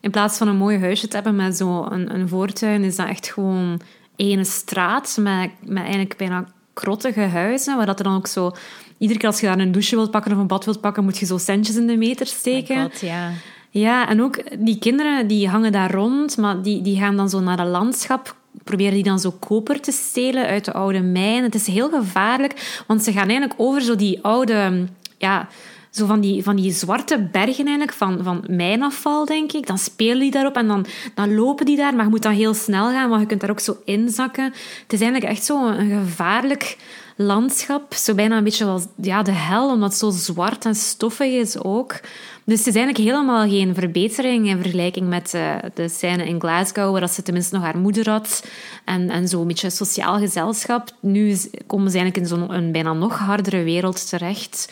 in 0.00 0.10
plaats 0.10 0.38
van 0.38 0.48
een 0.48 0.56
mooi 0.56 0.78
huisje 0.78 1.08
te 1.08 1.14
hebben 1.14 1.36
met 1.36 1.56
zo'n 1.56 1.92
een, 1.92 2.14
een 2.14 2.28
voortuin, 2.28 2.84
is 2.84 2.96
dat 2.96 3.08
echt 3.08 3.32
gewoon 3.32 3.80
ene 4.16 4.44
straat 4.44 5.16
met, 5.20 5.50
met 5.60 5.82
eigenlijk 5.82 6.16
bijna 6.16 6.46
krottige 6.72 7.20
huizen, 7.20 7.76
waar 7.76 7.86
dat 7.86 7.98
er 7.98 8.04
dan 8.04 8.16
ook 8.16 8.26
zo... 8.26 8.52
Iedere 8.98 9.18
keer 9.18 9.28
als 9.28 9.40
je 9.40 9.46
daar 9.46 9.58
een 9.58 9.72
douche 9.72 9.96
wilt 9.96 10.10
pakken 10.10 10.32
of 10.32 10.38
een 10.38 10.46
bad 10.46 10.64
wilt 10.64 10.80
pakken, 10.80 11.04
moet 11.04 11.18
je 11.18 11.26
zo 11.26 11.38
centjes 11.38 11.76
in 11.76 11.86
de 11.86 11.96
meter 11.96 12.26
steken. 12.26 12.82
God, 12.82 13.00
ja. 13.00 13.30
Ja, 13.70 14.08
en 14.08 14.22
ook 14.22 14.64
die 14.64 14.78
kinderen 14.78 15.26
die 15.26 15.48
hangen 15.48 15.72
daar 15.72 15.90
rond, 15.90 16.36
maar 16.36 16.62
die, 16.62 16.82
die 16.82 16.98
gaan 16.98 17.16
dan 17.16 17.30
zo 17.30 17.40
naar 17.40 17.58
het 17.58 17.68
landschap, 17.68 18.36
proberen 18.64 18.94
die 18.94 19.02
dan 19.02 19.18
zo 19.18 19.30
koper 19.30 19.80
te 19.80 19.92
stelen 19.92 20.46
uit 20.46 20.64
de 20.64 20.72
oude 20.72 21.00
mijn. 21.00 21.42
Het 21.42 21.54
is 21.54 21.66
heel 21.66 21.88
gevaarlijk, 21.88 22.82
want 22.86 23.02
ze 23.02 23.12
gaan 23.12 23.28
eigenlijk 23.28 23.60
over 23.60 23.82
zo 23.82 23.96
die 23.96 24.22
oude, 24.22 24.86
ja, 25.18 25.48
zo 25.96 26.06
van 26.06 26.20
die, 26.20 26.42
van 26.42 26.56
die 26.56 26.72
zwarte 26.72 27.28
bergen 27.32 27.66
eigenlijk, 27.66 27.92
van, 27.92 28.20
van 28.22 28.44
mijnafval, 28.48 29.24
denk 29.24 29.52
ik. 29.52 29.66
Dan 29.66 29.78
spelen 29.78 30.20
die 30.20 30.30
daarop 30.30 30.56
en 30.56 30.66
dan, 30.66 30.86
dan 31.14 31.34
lopen 31.34 31.66
die 31.66 31.76
daar, 31.76 31.94
maar 31.94 32.04
je 32.04 32.10
moet 32.10 32.22
dan 32.22 32.32
heel 32.32 32.54
snel 32.54 32.90
gaan, 32.90 33.08
want 33.08 33.20
je 33.20 33.26
kunt 33.26 33.40
daar 33.40 33.50
ook 33.50 33.60
zo 33.60 33.76
inzakken. 33.84 34.44
Het 34.82 34.92
is 34.92 35.00
eigenlijk 35.00 35.32
echt 35.32 35.44
zo 35.44 35.66
een 35.66 35.90
gevaarlijk 35.90 36.76
landschap. 37.16 37.94
Zo 37.94 38.14
bijna 38.14 38.36
een 38.36 38.44
beetje 38.44 38.64
als 38.64 38.86
ja, 39.00 39.22
de 39.22 39.32
hel, 39.32 39.70
omdat 39.70 39.90
het 39.90 39.98
zo 39.98 40.10
zwart 40.10 40.64
en 40.64 40.74
stoffig 40.74 41.32
is 41.32 41.58
ook. 41.58 42.00
Dus 42.44 42.58
het 42.58 42.66
is 42.66 42.74
eigenlijk 42.74 43.08
helemaal 43.08 43.48
geen 43.48 43.74
verbetering 43.74 44.48
in 44.48 44.60
vergelijking 44.60 45.08
met 45.08 45.32
uh, 45.34 45.54
de 45.74 45.88
scène 45.88 46.26
in 46.26 46.40
Glasgow, 46.40 46.98
waar 46.98 47.08
ze 47.08 47.22
tenminste 47.22 47.54
nog 47.54 47.64
haar 47.64 47.78
moeder 47.78 48.10
had. 48.10 48.46
En, 48.84 49.10
en 49.10 49.28
zo 49.28 49.40
een 49.40 49.46
beetje 49.46 49.70
sociaal 49.70 50.18
gezelschap. 50.18 50.90
Nu 51.00 51.36
komen 51.66 51.90
ze 51.90 51.98
eigenlijk 51.98 52.16
in 52.16 52.26
zo'n 52.26 52.72
bijna 52.72 52.92
nog 52.92 53.18
hardere 53.18 53.62
wereld 53.62 54.08
terecht. 54.08 54.68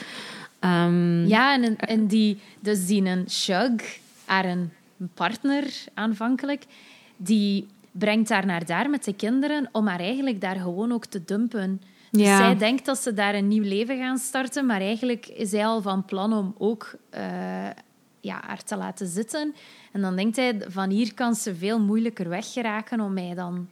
Um, 0.64 1.27
ja, 1.27 1.62
en, 1.62 1.77
en 1.77 2.07
die, 2.07 2.38
dus 2.61 2.87
die 2.87 3.05
een 3.05 3.31
Shug, 3.31 3.98
haar 4.24 4.44
een 4.44 4.70
partner 5.14 5.64
aanvankelijk, 5.94 6.64
die 7.16 7.66
brengt 7.92 8.29
haar 8.29 8.46
naar 8.46 8.66
daar 8.66 8.90
met 8.90 9.05
de 9.05 9.14
kinderen 9.14 9.68
om 9.72 9.87
haar 9.87 10.00
eigenlijk 10.00 10.40
daar 10.40 10.57
gewoon 10.57 10.92
ook 10.92 11.07
te 11.07 11.24
dumpen. 11.24 11.81
Dus 12.11 12.22
Ja. 12.27 12.37
zij 12.37 12.57
denkt 12.57 12.85
dat 12.85 12.98
ze 12.98 13.14
daar 13.14 13.35
een 13.35 13.48
nieuw 13.48 13.62
leven 13.62 13.98
gaan 13.98 14.18
starten, 14.18 14.66
maar 14.66 14.81
eigenlijk 14.81 15.27
is 15.27 15.53
hij 15.53 15.66
al 15.66 15.83
van 15.83 16.05
plan 16.05 16.33
om 16.33 16.55
ook 16.59 16.94
eh, 17.11 17.22
ja, 18.20 18.40
haar 18.46 18.62
te 18.62 18.77
laten 18.77 19.07
zitten. 19.07 19.55
En 19.92 20.00
dan 20.00 20.16
denkt 20.16 20.37
hij, 20.37 20.61
van 20.68 20.90
hier 20.90 21.14
kan 21.14 21.35
ze 21.35 21.55
veel 21.55 21.81
moeilijker 21.81 22.29
weggeraken 22.29 23.00
om 23.00 23.12
mij 23.12 23.35
dan 23.35 23.68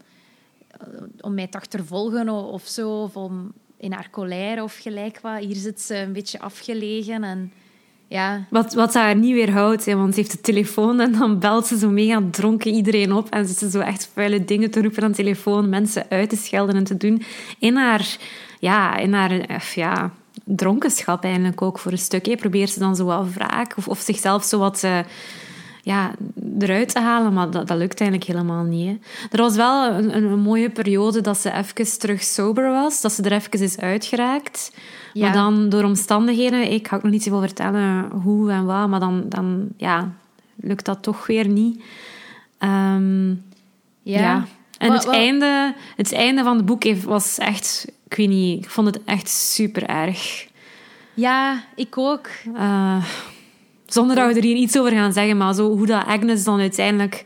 eh, 0.70 0.86
om 1.20 1.34
mij 1.34 1.46
te 1.46 1.58
achtervolgen 1.58 2.28
of 2.28 2.66
zo, 2.66 3.02
of 3.02 3.16
om 3.16 3.52
in 3.82 3.92
haar 3.92 4.08
colère 4.10 4.62
of 4.62 4.78
gelijk 4.80 5.20
wat. 5.20 5.38
Hier 5.38 5.56
zit 5.56 5.80
ze 5.80 5.96
een 5.96 6.12
beetje 6.12 6.40
afgelegen 6.40 7.24
en 7.24 7.52
ja, 8.08 8.46
Wat, 8.50 8.74
wat 8.74 8.94
haar 8.94 9.16
niet 9.16 9.34
weerhoudt, 9.34 9.84
hè, 9.84 9.96
want 9.96 10.14
ze 10.14 10.20
heeft 10.20 10.32
de 10.32 10.40
telefoon 10.40 11.00
en 11.00 11.12
dan 11.12 11.38
belt 11.38 11.66
ze 11.66 11.78
zo 11.78 11.88
mega 11.88 12.22
dronken 12.30 12.74
iedereen 12.74 13.12
op 13.12 13.30
en 13.30 13.46
zit 13.46 13.58
ze 13.58 13.70
zo 13.70 13.80
echt 13.80 14.10
vuile 14.14 14.44
dingen 14.44 14.70
te 14.70 14.82
roepen 14.82 15.02
aan 15.02 15.10
de 15.10 15.16
telefoon, 15.16 15.68
mensen 15.68 16.06
uit 16.08 16.28
te 16.28 16.36
schelden 16.36 16.76
en 16.76 16.84
te 16.84 16.96
doen 16.96 17.22
in 17.58 17.76
haar, 17.76 18.16
ja, 18.60 18.96
in 18.96 19.12
haar 19.12 19.30
eh, 19.30 19.60
ja, 19.60 20.12
dronkenschap 20.44 21.24
eigenlijk 21.24 21.62
ook 21.62 21.78
voor 21.78 21.92
een 21.92 21.98
stuk. 21.98 22.26
hè. 22.26 22.36
Probeert 22.36 22.70
ze 22.70 22.78
dan 22.78 22.96
zo 22.96 23.04
wat 23.04 23.32
wraak 23.32 23.74
of, 23.76 23.88
of 23.88 24.00
zichzelf 24.00 24.44
zo 24.44 24.58
wat 24.58 24.82
eh, 24.84 24.98
ja, 25.84 26.14
eruit 26.58 26.88
te 26.88 27.00
halen, 27.00 27.32
maar 27.32 27.50
dat, 27.50 27.68
dat 27.68 27.78
lukt 27.78 28.00
eigenlijk 28.00 28.30
helemaal 28.30 28.62
niet. 28.64 28.86
Hè. 28.86 28.96
Er 29.30 29.42
was 29.42 29.56
wel 29.56 29.92
een, 29.92 30.16
een, 30.16 30.38
mooie 30.38 30.70
periode 30.70 31.20
dat 31.20 31.38
ze 31.38 31.52
even 31.52 31.98
terug 31.98 32.22
sober 32.22 32.70
was, 32.70 33.00
dat 33.00 33.12
ze 33.12 33.22
er 33.22 33.32
even 33.32 33.60
is 33.60 33.78
uitgeraakt. 33.78 34.72
Ja. 35.12 35.24
Maar 35.24 35.32
dan 35.32 35.68
door 35.68 35.84
omstandigheden, 35.84 36.72
ik 36.72 36.88
ga 36.88 36.96
ook 36.96 37.02
nog 37.02 37.12
niet 37.12 37.22
zoveel 37.22 37.40
vertellen 37.40 38.10
hoe 38.10 38.50
en 38.50 38.64
wat, 38.64 38.88
maar 38.88 39.00
dan, 39.00 39.24
dan 39.28 39.68
ja, 39.76 40.12
lukt 40.56 40.84
dat 40.84 41.02
toch 41.02 41.26
weer 41.26 41.48
niet. 41.48 41.82
Ehm, 42.58 43.28
ja. 44.02 44.20
ja. 44.20 44.46
En 44.78 44.92
het, 44.92 45.08
einde, 45.08 45.74
het 45.96 46.12
einde 46.12 46.42
van 46.42 46.56
het 46.56 46.66
boek 46.66 46.94
was 47.04 47.38
echt, 47.38 47.92
ik 48.08 48.16
weet 48.16 48.28
niet, 48.28 48.64
ik 48.64 48.70
vond 48.70 48.86
het 48.86 49.04
echt 49.04 49.28
super 49.28 49.86
erg. 49.86 50.46
Ja, 51.14 51.64
ik 51.74 51.98
ook. 51.98 52.28
Eh, 52.54 53.04
zonder 53.92 54.16
dat 54.16 54.26
we 54.32 54.34
er 54.34 54.44
hier 54.44 54.56
iets 54.56 54.78
over 54.78 54.92
gaan 54.92 55.12
zeggen, 55.12 55.36
maar 55.36 55.54
zo, 55.54 55.76
hoe 55.76 55.86
dat 55.86 56.06
Agnes 56.06 56.44
dan 56.44 56.60
uiteindelijk 56.60 57.24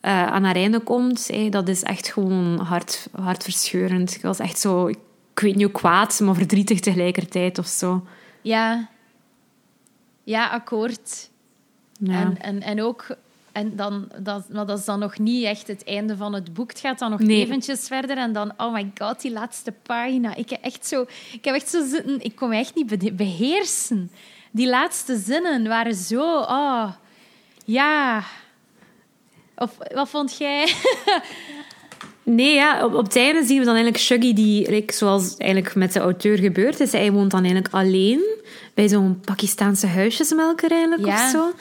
eh, 0.00 0.26
aan 0.26 0.44
haar 0.44 0.56
einde 0.56 0.80
komt, 0.80 1.30
dat 1.52 1.68
is 1.68 1.82
echt 1.82 2.12
gewoon 2.12 2.58
hart, 2.58 3.08
hartverscheurend. 3.12 4.14
Ik 4.14 4.22
was 4.22 4.38
echt 4.38 4.58
zo, 4.58 4.86
ik 4.86 4.98
weet 5.34 5.54
niet 5.54 5.64
hoe 5.64 5.72
kwaad, 5.72 6.20
maar 6.20 6.34
verdrietig 6.34 6.80
tegelijkertijd 6.80 7.58
of 7.58 7.66
zo. 7.66 8.06
Ja. 8.42 8.88
Ja, 10.24 10.48
akkoord. 10.48 11.30
Ja. 11.98 12.20
En, 12.20 12.40
en, 12.40 12.62
en 12.62 12.82
ook... 12.82 13.16
En 13.52 13.76
dan, 13.76 14.08
dat, 14.20 14.48
maar 14.48 14.66
dat 14.66 14.78
is 14.78 14.84
dan 14.84 14.98
nog 14.98 15.18
niet 15.18 15.44
echt 15.44 15.66
het 15.66 15.84
einde 15.84 16.16
van 16.16 16.32
het 16.34 16.54
boek. 16.54 16.70
Het 16.70 16.80
gaat 16.80 16.98
dan 16.98 17.10
nog 17.10 17.20
Nee. 17.20 17.40
eventjes 17.44 17.86
verder. 17.86 18.16
En 18.16 18.32
dan, 18.32 18.52
oh 18.56 18.72
my 18.72 18.90
god, 18.98 19.20
die 19.20 19.32
laatste 19.32 19.72
pagina. 19.82 20.34
Ik 20.34 20.50
heb 20.50 20.62
echt 20.62 20.86
zo... 20.86 21.06
Ik 21.32 21.44
heb 21.44 21.54
echt 21.54 21.68
zo 21.68 21.86
zitten... 21.86 22.24
Ik 22.24 22.36
kon 22.36 22.48
me 22.48 22.56
echt 22.56 22.74
niet 22.74 22.98
be- 22.98 23.12
beheersen. 23.12 24.10
Die 24.56 24.68
laatste 24.68 25.16
zinnen 25.16 25.68
waren 25.68 25.94
zo... 25.94 26.20
Oh, 26.38 26.90
ja... 27.64 28.22
Of 29.56 29.70
wat 29.94 30.08
vond 30.08 30.36
jij? 30.36 30.68
Nee, 32.22 32.54
ja, 32.54 32.84
op, 32.84 32.94
op 32.94 33.04
het 33.04 33.16
einde 33.16 33.44
zien 33.44 33.58
we 33.58 33.64
dan 33.64 33.74
eigenlijk 33.74 34.04
Shuggy, 34.04 34.32
die, 34.32 34.70
like, 34.70 34.92
zoals 34.92 35.36
eigenlijk 35.36 35.74
met 35.74 35.92
de 35.92 36.00
auteur 36.00 36.38
gebeurd 36.38 36.80
is, 36.80 36.92
hij 36.92 37.12
woont 37.12 37.30
dan 37.30 37.42
eigenlijk 37.44 37.74
alleen 37.74 38.20
bij 38.74 38.88
zo'n 38.88 39.20
Pakistaanse 39.24 39.86
huisjesmelker 39.86 40.70
eigenlijk, 40.70 41.04
Ja. 41.06 41.24
of 41.24 41.30
zo. 41.30 41.52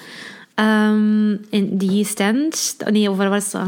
Ehm, 0.56 1.32
in 1.50 1.78
die 1.78 1.92
East 1.92 2.20
End. 2.20 2.76
Nee, 2.92 3.10
of 3.10 3.18
waar 3.18 3.30
was 3.30 3.52
dat? 3.52 3.68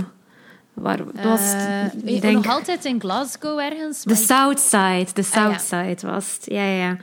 Waar 0.74 1.00
was 1.24 1.40
het? 1.44 2.04
Eh, 2.04 2.16
ik 2.16 2.22
denk, 2.22 2.36
Nog 2.36 2.48
altijd 2.54 2.86
in 2.86 3.00
Glasgow 3.00 3.60
ergens. 3.60 4.04
de 4.04 4.10
maar 4.10 4.20
ik- 4.22 4.26
South 4.26 4.60
Side. 4.60 5.08
De 5.14 5.24
South 5.24 5.72
Ah, 5.72 5.82
ja. 5.82 5.84
Side 5.96 6.08
was 6.12 6.34
het. 6.36 6.46
Ja, 6.46 6.64
ja, 6.66 6.84
ja. 6.88 6.98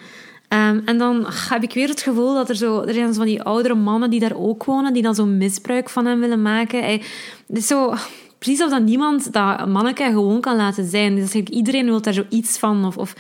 Ehm, 0.53 0.81
en 0.85 0.99
dan 0.99 1.27
heb 1.49 1.63
ik 1.63 1.73
weer 1.73 1.89
het 1.89 2.01
gevoel 2.01 2.35
dat 2.35 2.49
er 2.49 2.57
zo... 2.57 2.81
Er 2.81 2.95
zijn 2.95 3.15
van 3.15 3.27
die 3.27 3.43
oudere 3.43 3.75
mannen 3.75 4.11
die 4.11 4.21
daar 4.21 4.37
ook 4.37 4.65
wonen, 4.65 4.93
die 4.93 5.03
dan 5.03 5.15
zo 5.15 5.27
misbruik 5.27 5.89
van 5.89 6.07
hem 6.07 6.21
willen 6.21 6.43
maken. 6.43 6.81
Hij, 6.81 7.03
het 7.47 7.57
is 7.57 7.67
zo... 7.67 7.95
Precies 8.39 8.63
of 8.63 8.71
dat 8.71 8.83
niemand 8.83 9.33
dat 9.33 9.69
manneke 9.69 10.03
gewoon 10.05 10.41
kan 10.41 10.57
laten 10.57 10.89
zijn. 10.89 11.15
Dus 11.15 11.35
iedereen 11.35 11.85
wil 11.85 12.01
daar 12.03 12.15
zoiets 12.15 12.59
van. 12.59 12.85
Of, 12.85 12.97
of 12.97 13.15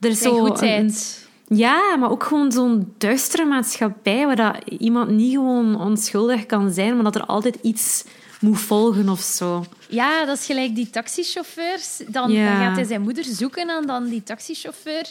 er 0.00 0.08
is 0.10 0.18
zo 0.18 0.44
goedheid. 0.44 1.26
ja, 1.48 1.96
maar 1.96 2.10
ook 2.10 2.24
gewoon 2.24 2.52
zo'n 2.52 2.94
duistere 2.98 3.44
maatschappij 3.44 4.26
waar 4.26 4.36
dat 4.36 4.56
iemand 4.78 5.10
niet 5.10 5.32
gewoon 5.32 5.80
onschuldig 5.80 6.46
kan 6.46 6.70
zijn, 6.70 6.94
maar 6.94 7.04
dat 7.04 7.14
er 7.14 7.26
altijd 7.26 7.58
iets 7.62 8.04
moet 8.40 8.60
volgen 8.60 9.08
of 9.08 9.20
zo. 9.20 9.64
Ja, 9.88 10.24
dat 10.24 10.38
is 10.38 10.46
gelijk 10.46 10.74
die 10.74 10.90
taxichauffeurs. 10.90 12.00
Dan, 12.08 12.30
Ja. 12.32 12.48
dan 12.48 12.66
gaat 12.66 12.76
hij 12.76 12.84
zijn 12.84 13.02
moeder 13.02 13.24
zoeken 13.24 13.68
en 13.68 13.86
dan 13.86 14.08
die 14.08 14.22
taxichauffeur... 14.22 15.10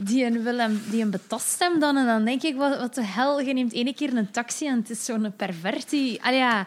Die 0.00 0.24
een, 0.24 0.42
wil 0.42 0.58
hem, 0.58 0.80
die 0.90 1.02
een 1.02 1.10
betast 1.10 1.58
hem 1.58 1.80
dan. 1.80 1.96
En 1.96 2.06
dan 2.06 2.24
denk 2.24 2.42
ik, 2.42 2.56
wat, 2.56 2.78
wat 2.78 2.94
de 2.94 3.04
hel, 3.04 3.40
je 3.40 3.52
neemt 3.52 3.72
ene 3.72 3.94
keer 3.94 4.16
een 4.16 4.30
taxi 4.30 4.66
en 4.66 4.76
het 4.76 4.90
is 4.90 5.04
zo'n 5.04 5.32
pervert 5.36 5.90
die... 5.90 6.22
Allee, 6.22 6.38
ja, 6.38 6.66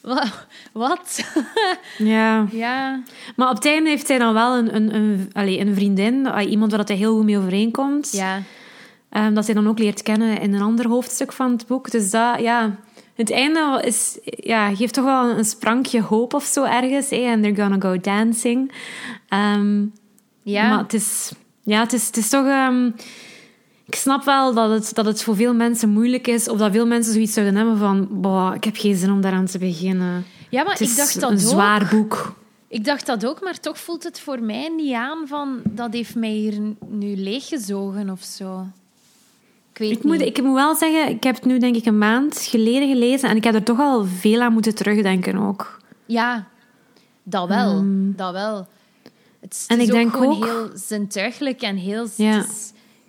wa- 0.00 0.32
wat? 0.72 1.20
Ja. 1.98 2.46
ja, 2.50 3.02
Maar 3.36 3.48
op 3.48 3.54
het 3.54 3.66
einde 3.66 3.88
heeft 3.90 4.08
hij 4.08 4.18
dan 4.18 4.34
wel 4.34 4.56
een, 4.56 4.74
een, 4.74 4.94
een, 4.94 5.30
allee, 5.32 5.60
een 5.60 5.74
vriendin, 5.74 6.26
ah, 6.26 6.50
iemand 6.50 6.70
waar 6.72 6.84
hij 6.84 6.96
heel 6.96 7.14
goed 7.16 7.24
mee 7.24 7.38
overeenkomt. 7.38 8.10
ja. 8.12 8.42
Ehm, 9.08 9.34
dat 9.34 9.46
hij 9.46 9.54
dan 9.54 9.68
ook 9.68 9.78
leert 9.78 10.02
kennen 10.02 10.40
in 10.40 10.54
een 10.54 10.62
ander 10.62 10.88
hoofdstuk 10.88 11.32
van 11.32 11.50
het 11.52 11.66
boek. 11.66 11.90
Dus 11.90 12.10
dat, 12.10 12.40
ja... 12.40 12.76
Het 13.14 13.30
einde 13.30 13.82
is, 13.84 14.18
ja, 14.24 14.74
geeft 14.74 14.94
toch 14.94 15.04
wel 15.04 15.30
een 15.30 15.44
sprankje 15.44 16.00
hoop 16.02 16.34
of 16.34 16.44
zo 16.44 16.64
ergens. 16.64 17.08
En 17.10 17.42
they're 17.42 17.62
gonna 17.62 17.76
go 17.80 18.00
dancing. 18.00 18.72
Ehm, 19.28 19.84
ja. 20.42 20.68
Maar 20.68 20.78
het 20.78 20.92
is, 20.94 21.32
ja, 21.62 21.80
het 21.80 21.92
is, 21.92 22.06
het 22.06 22.16
is 22.16 22.28
toch. 22.28 22.46
ehm, 22.46 22.86
ik 23.86 23.94
snap 23.94 24.24
wel 24.24 24.54
dat 24.54 24.70
het, 24.70 24.94
dat 24.94 25.04
het 25.04 25.22
voor 25.22 25.36
veel 25.36 25.54
mensen 25.54 25.88
moeilijk 25.88 26.26
is, 26.26 26.48
of 26.48 26.58
dat 26.58 26.72
veel 26.72 26.86
mensen 26.86 27.12
zoiets 27.12 27.32
zouden 27.32 27.56
hebben 27.56 27.78
van: 27.78 28.08
boah, 28.10 28.54
ik 28.54 28.64
heb 28.64 28.76
geen 28.76 28.96
zin 28.96 29.10
om 29.12 29.20
daaraan 29.20 29.46
te 29.46 29.58
beginnen. 29.58 30.24
ja, 30.50 30.62
maar 30.62 30.72
Het 30.72 30.80
is 30.80 30.90
ik 30.90 30.96
dacht 30.96 31.20
dat 31.20 31.30
een 31.30 31.36
ook. 31.36 31.42
zwaar 31.42 31.88
boek. 31.90 32.34
Ik 32.68 32.84
dacht 32.84 33.06
dat 33.06 33.26
ook, 33.26 33.40
maar 33.42 33.60
toch 33.60 33.78
voelt 33.78 34.02
het 34.02 34.20
voor 34.20 34.40
mij 34.42 34.68
niet 34.76 34.94
aan 34.94 35.26
van... 35.26 35.60
Dat 35.64 35.92
heeft 35.92 36.14
mij 36.14 36.30
hier 36.30 36.60
nu 36.88 37.16
leeggezogen 37.16 38.10
of 38.10 38.22
zo. 38.22 38.66
Ik 39.72 39.78
weet 39.78 39.90
Ik 39.90 40.02
moet, 40.04 40.20
ik 40.20 40.42
moet 40.42 40.54
wel 40.54 40.74
zeggen, 40.74 41.08
ik 41.08 41.22
heb 41.22 41.34
het 41.34 41.44
nu 41.44 41.58
denk 41.58 41.76
ik 41.76 41.86
een 41.86 41.98
maand 41.98 42.38
geleden 42.38 42.88
gelezen 42.88 43.28
en 43.28 43.36
ik 43.36 43.44
heb 43.44 43.54
er 43.54 43.62
toch 43.62 43.78
al 43.78 44.04
veel 44.04 44.40
aan 44.40 44.52
moeten 44.52 44.74
terugdenken 44.74 45.36
ook. 45.36 45.78
Ja, 46.06 46.46
dat 47.22 47.48
wel. 47.48 47.82
Dat 48.16 48.32
wel. 48.32 48.66
Het 49.42 49.52
is. 49.52 49.66
En 49.66 49.80
is 49.80 49.86
ik 49.86 49.92
denk 49.92 50.12
gewoon 50.12 50.36
ook- 50.36 50.44
heel 50.44 50.70
zintuigelijk 50.74 51.60
en 51.60 51.76
heel... 51.76 52.06
Ja. 52.16 52.44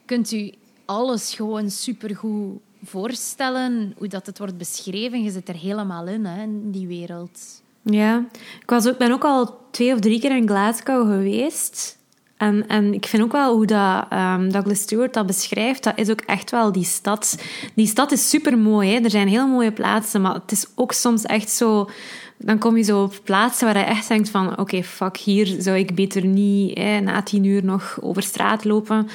kunt 0.05 0.31
u 0.31 0.51
alles 0.85 1.33
gewoon 1.33 1.69
supergoed 1.69 2.59
voorstellen, 2.85 3.93
hoe 3.97 4.07
dat 4.07 4.25
het 4.25 4.37
wordt 4.37 4.57
beschreven. 4.57 5.23
Je 5.23 5.31
zit 5.31 5.49
er 5.49 5.55
helemaal 5.55 6.07
in, 6.07 6.25
hè, 6.25 6.41
in 6.43 6.71
die 6.71 6.87
wereld. 6.87 7.61
Ja, 7.81 8.25
ik 8.61 8.69
was 8.69 8.87
ook, 8.87 8.97
ben 8.97 9.11
ook 9.11 9.23
al 9.23 9.57
twee 9.71 9.93
of 9.93 9.99
drie 9.99 10.19
keer 10.19 10.35
in 10.35 10.47
Glasgow 10.47 11.07
geweest. 11.11 11.97
En, 12.37 12.67
en 12.67 12.93
ik 12.93 13.05
vind 13.05 13.23
ook 13.23 13.31
wel 13.31 13.55
hoe 13.55 13.65
dat, 13.65 14.05
ehm, 14.09 14.49
Douglas 14.49 14.79
Stewart 14.79 15.13
dat 15.13 15.25
beschrijft, 15.25 15.83
dat 15.83 15.97
is 15.97 16.09
ook 16.09 16.21
echt 16.21 16.51
wel 16.51 16.71
die 16.71 16.83
stad. 16.85 17.37
Die 17.75 17.87
stad 17.87 18.11
is 18.11 18.29
super 18.29 18.57
mooi, 18.57 18.89
hè? 18.93 18.99
er 18.99 19.09
zijn 19.09 19.27
heel 19.27 19.47
mooie 19.47 19.71
plaatsen, 19.71 20.21
maar 20.21 20.33
het 20.33 20.51
is 20.51 20.65
ook 20.75 20.91
soms 20.91 21.23
echt 21.23 21.49
zo. 21.49 21.89
Dan 22.45 22.58
kom 22.58 22.77
je 22.77 22.84
zo 22.84 23.03
op 23.03 23.19
plaatsen 23.23 23.65
waar 23.65 23.77
je 23.77 23.84
echt 23.84 24.08
denkt 24.08 24.29
van, 24.29 24.60
oké, 24.60 24.84
fuck, 24.84 25.17
hier 25.17 25.56
zou 25.60 25.77
ik 25.77 25.95
beter 25.95 26.25
niet 26.25 26.77
na 27.01 27.21
tien 27.21 27.43
uur 27.43 27.65
nog 27.65 27.97
over 28.01 28.23
straat 28.23 28.63
lopen. 28.63 29.08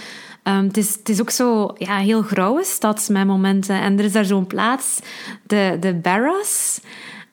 Ehm, 0.42 0.64
het, 0.64 0.76
is, 0.76 0.94
het 0.94 1.08
is 1.08 1.20
ook 1.20 1.30
zo 1.30 1.74
ja, 1.78 1.96
heel 1.96 2.22
grauwe 2.22 2.64
stad 2.64 3.08
met 3.10 3.26
momenten. 3.26 3.80
En 3.80 3.98
er 3.98 4.04
is 4.04 4.12
daar 4.12 4.24
zo'n 4.24 4.46
plaats, 4.46 5.00
de, 5.46 5.76
de 5.80 5.94
Barras. 5.94 6.80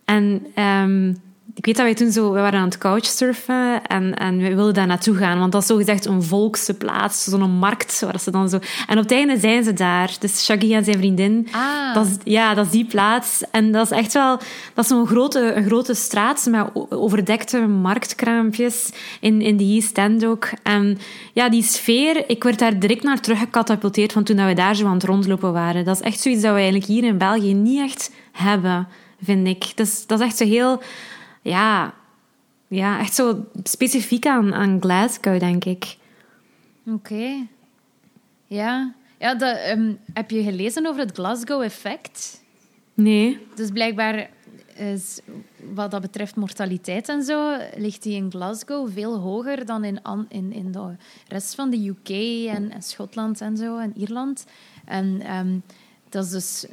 En 0.05 0.45
ehm, 0.53 1.13
ik 1.55 1.65
weet 1.65 1.75
dat 1.75 1.85
wij 1.85 1.93
toen 1.93 2.11
zo... 2.11 2.31
We 2.31 2.39
waren 2.39 2.59
aan 2.59 2.65
het 2.65 2.77
couchsurfen 2.77 3.81
en, 3.81 4.13
en 4.13 4.37
we 4.37 4.55
wilden 4.55 4.73
daar 4.73 4.87
naartoe 4.87 5.15
gaan. 5.15 5.39
Want 5.39 5.51
dat 5.51 5.61
is 5.61 5.67
zogezegd 5.67 6.05
een 6.05 6.23
volkse 6.23 6.73
plaats, 6.73 7.23
zo'n 7.23 7.51
markt. 7.51 7.99
Waar 7.99 8.19
ze 8.19 8.31
dan 8.31 8.49
zo... 8.49 8.59
En 8.87 8.97
op 8.97 9.03
het 9.03 9.11
einde 9.11 9.39
zijn 9.39 9.63
ze 9.63 9.73
daar. 9.73 10.15
Dus 10.19 10.43
Shaggy 10.43 10.73
en 10.73 10.83
zijn 10.83 10.97
vriendin. 10.97 11.47
Ah. 11.51 11.93
Dat 11.93 12.05
is, 12.05 12.11
ja, 12.23 12.53
dat 12.53 12.65
is 12.65 12.71
die 12.71 12.85
plaats. 12.85 13.43
En 13.51 13.71
dat 13.71 13.91
is 13.91 13.97
echt 13.97 14.13
wel... 14.13 14.37
Dat 14.73 14.83
is 14.83 14.87
zo'n 14.87 15.07
grote, 15.07 15.53
een 15.53 15.65
grote 15.65 15.93
straat 15.93 16.47
met 16.49 16.67
overdekte 16.89 17.59
marktkraampjes 17.59 18.89
in, 19.19 19.41
in 19.41 19.57
de 19.57 19.63
East 19.63 19.97
End 19.97 20.25
ook. 20.25 20.49
En 20.63 20.97
ja, 21.33 21.49
die 21.49 21.63
sfeer... 21.63 22.23
Ik 22.29 22.43
werd 22.43 22.59
daar 22.59 22.79
direct 22.79 23.03
naar 23.03 23.19
teruggecatapulteerd 23.19 24.11
van 24.11 24.23
toen 24.23 24.35
dat 24.35 24.47
we 24.47 24.53
daar 24.53 24.75
zo 24.75 24.85
aan 24.85 24.93
het 24.93 25.03
rondlopen 25.03 25.53
waren. 25.53 25.85
Dat 25.85 25.95
is 25.95 26.05
echt 26.05 26.19
zoiets 26.19 26.41
dat 26.41 26.51
we 26.51 26.57
eigenlijk 26.57 26.87
hier 26.87 27.03
in 27.03 27.17
België 27.17 27.53
niet 27.53 27.81
echt 27.81 28.11
hebben, 28.31 28.87
vind 29.23 29.47
ik. 29.47 29.71
Is, 29.75 30.05
dat 30.07 30.19
is 30.19 30.25
echt 30.25 30.37
zo 30.37 30.45
heel... 30.45 30.81
Ja, 31.45 31.93
ja, 32.67 32.99
echt 32.99 33.13
zo 33.13 33.45
specifiek 33.63 34.25
aan, 34.25 34.53
aan 34.53 34.81
Glasgow, 34.81 35.39
denk 35.39 35.65
ik. 35.65 35.97
Oké. 36.87 37.47
Ja. 38.45 38.93
Ja, 39.17 39.35
dat, 39.35 39.57
ehm, 39.57 39.93
heb 40.13 40.29
je 40.29 40.43
gelezen 40.43 40.85
over 40.85 41.01
het 41.01 41.15
Glasgow-effect? 41.15 42.43
Nee. 42.93 43.39
Dus 43.55 43.69
blijkbaar 43.69 44.29
is, 44.75 45.19
wat 45.73 45.91
dat 45.91 46.01
betreft 46.01 46.35
mortaliteit 46.35 47.09
en 47.09 47.23
zo, 47.23 47.57
ligt 47.75 48.03
die 48.03 48.15
in 48.15 48.31
Glasgow 48.31 48.89
veel 48.91 49.19
hoger 49.19 49.65
dan 49.65 49.83
in, 49.83 49.99
in, 50.29 50.53
in 50.53 50.71
de 50.71 50.95
rest 51.27 51.55
van 51.55 51.69
de 51.69 51.87
UK 51.87 52.09
en, 52.55 52.71
en 52.71 52.81
Schotland 52.81 53.41
en 53.41 53.57
zo 53.57 53.77
en 53.77 53.97
Ierland. 53.97 54.45
En 54.85 55.21
ehm, 55.21 55.57
dat 56.09 56.25
is 56.25 56.31
dus 56.31 56.65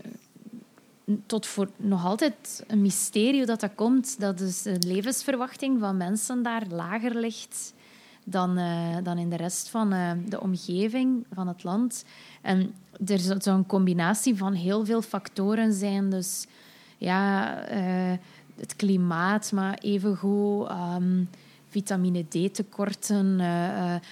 tot 1.26 1.46
voor 1.46 1.68
nog 1.76 2.04
altijd 2.04 2.64
een 2.66 2.80
mysterie 2.80 3.46
dat, 3.46 3.60
dat 3.60 3.74
komt. 3.74 4.20
Dat 4.20 4.38
dus 4.38 4.62
de 4.62 4.78
levensverwachting 4.86 5.80
van 5.80 5.96
mensen 5.96 6.42
daar 6.42 6.62
lager 6.70 7.14
ligt 7.14 7.74
dan, 8.24 8.58
uh, 8.58 8.96
dan 9.02 9.18
in 9.18 9.30
de 9.30 9.36
rest 9.36 9.68
van 9.68 9.92
uh, 9.92 10.10
de 10.28 10.40
omgeving 10.40 11.26
van 11.32 11.48
het 11.48 11.64
land. 11.64 12.04
En 12.40 12.74
er 13.06 13.18
zou 13.18 13.56
een 13.56 13.66
combinatie 13.66 14.36
van 14.36 14.52
heel 14.52 14.84
veel 14.84 15.02
factoren 15.02 15.72
zijn. 15.72 16.10
Dus 16.10 16.46
ja, 16.98 17.54
uh, 17.72 18.18
het 18.56 18.76
klimaat, 18.76 19.52
maar 19.52 19.78
evengoed 19.78 20.70
um, 20.70 21.28
vitamine 21.68 22.24
D-tekorten. 22.28 23.40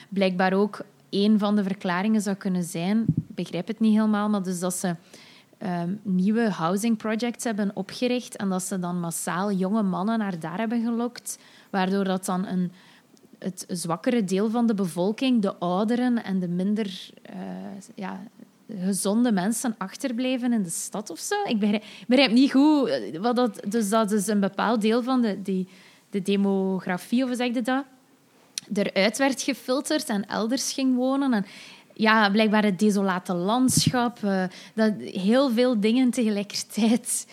blijkbaar 0.09 0.53
ook 0.53 0.85
een 1.11 1.39
van 1.39 1.57
de 1.57 1.63
verklaringen 1.63 2.21
zou 2.21 2.37
kunnen 2.37 2.65
zijn, 2.65 3.05
ik 3.29 3.35
begrijp 3.35 3.67
het 3.67 3.81
niet 3.81 3.95
helemaal, 3.95 4.29
maar 4.29 4.43
dus 4.43 4.61
dat 4.61 4.75
ze 4.75 4.95
um, 5.63 6.01
nieuwe 6.03 6.51
housing 6.51 6.97
projects 6.97 7.45
hebben 7.45 7.71
opgericht 7.75 8.37
en 8.37 8.49
dat 8.49 8.63
ze 8.63 8.79
dan 8.79 9.01
massaal 9.01 9.53
jonge 9.53 9.83
mannen 9.83 10.19
naar 10.19 10.39
daar 10.39 10.59
hebben 10.59 10.83
gelokt, 10.83 11.39
waardoor 11.71 12.05
dat 12.05 12.25
dan 12.25 12.47
een, 12.47 12.73
het 13.39 13.65
zwakkere 13.69 14.25
deel 14.25 14.51
van 14.51 14.67
de 14.67 14.75
bevolking, 14.75 15.43
de 15.43 15.57
ouderen 15.57 16.25
en 16.25 16.39
de 16.39 16.49
minder 16.49 17.11
uh, 17.31 17.37
ja, 17.95 18.21
gezonde 18.79 19.33
mensen 19.33 19.75
achterbleven 19.79 20.53
in 20.53 20.63
de 20.63 20.71
stad 20.71 21.11
of 21.11 21.19
zo. 21.19 21.35
Ik 21.45 21.59
begrijp, 22.07 22.33
niet 22.33 22.51
goed 22.51 22.89
eh, 22.89 23.21
wat 23.21 23.37
dat... 23.37 23.61
Dus 23.69 23.89
dat 23.89 24.13
is 24.13 24.27
een 24.27 24.41
bepaald 24.41 24.81
deel 24.81 25.03
van 25.03 25.21
de, 25.21 25.43
die, 25.43 25.69
de 26.11 26.23
demografie, 26.23 27.25
of 27.25 27.37
zeg 27.37 27.55
je 27.55 27.63
dat, 27.63 27.85
eruit 28.73 29.19
werd 29.19 29.43
gefilterd 29.43 30.09
en 30.09 30.27
elders 30.27 30.73
ging 30.73 30.97
wonen. 30.97 31.33
En 31.33 31.45
ja, 31.95 32.31
blijkbaar 32.31 32.65
het 32.65 32.79
desolate 32.79 33.35
landschap. 33.35 34.19
Uh, 34.25 34.43
dat 34.75 34.93
heel 34.99 35.51
veel 35.51 35.81
dingen 35.81 36.11
tegelijkertijd 36.11 37.27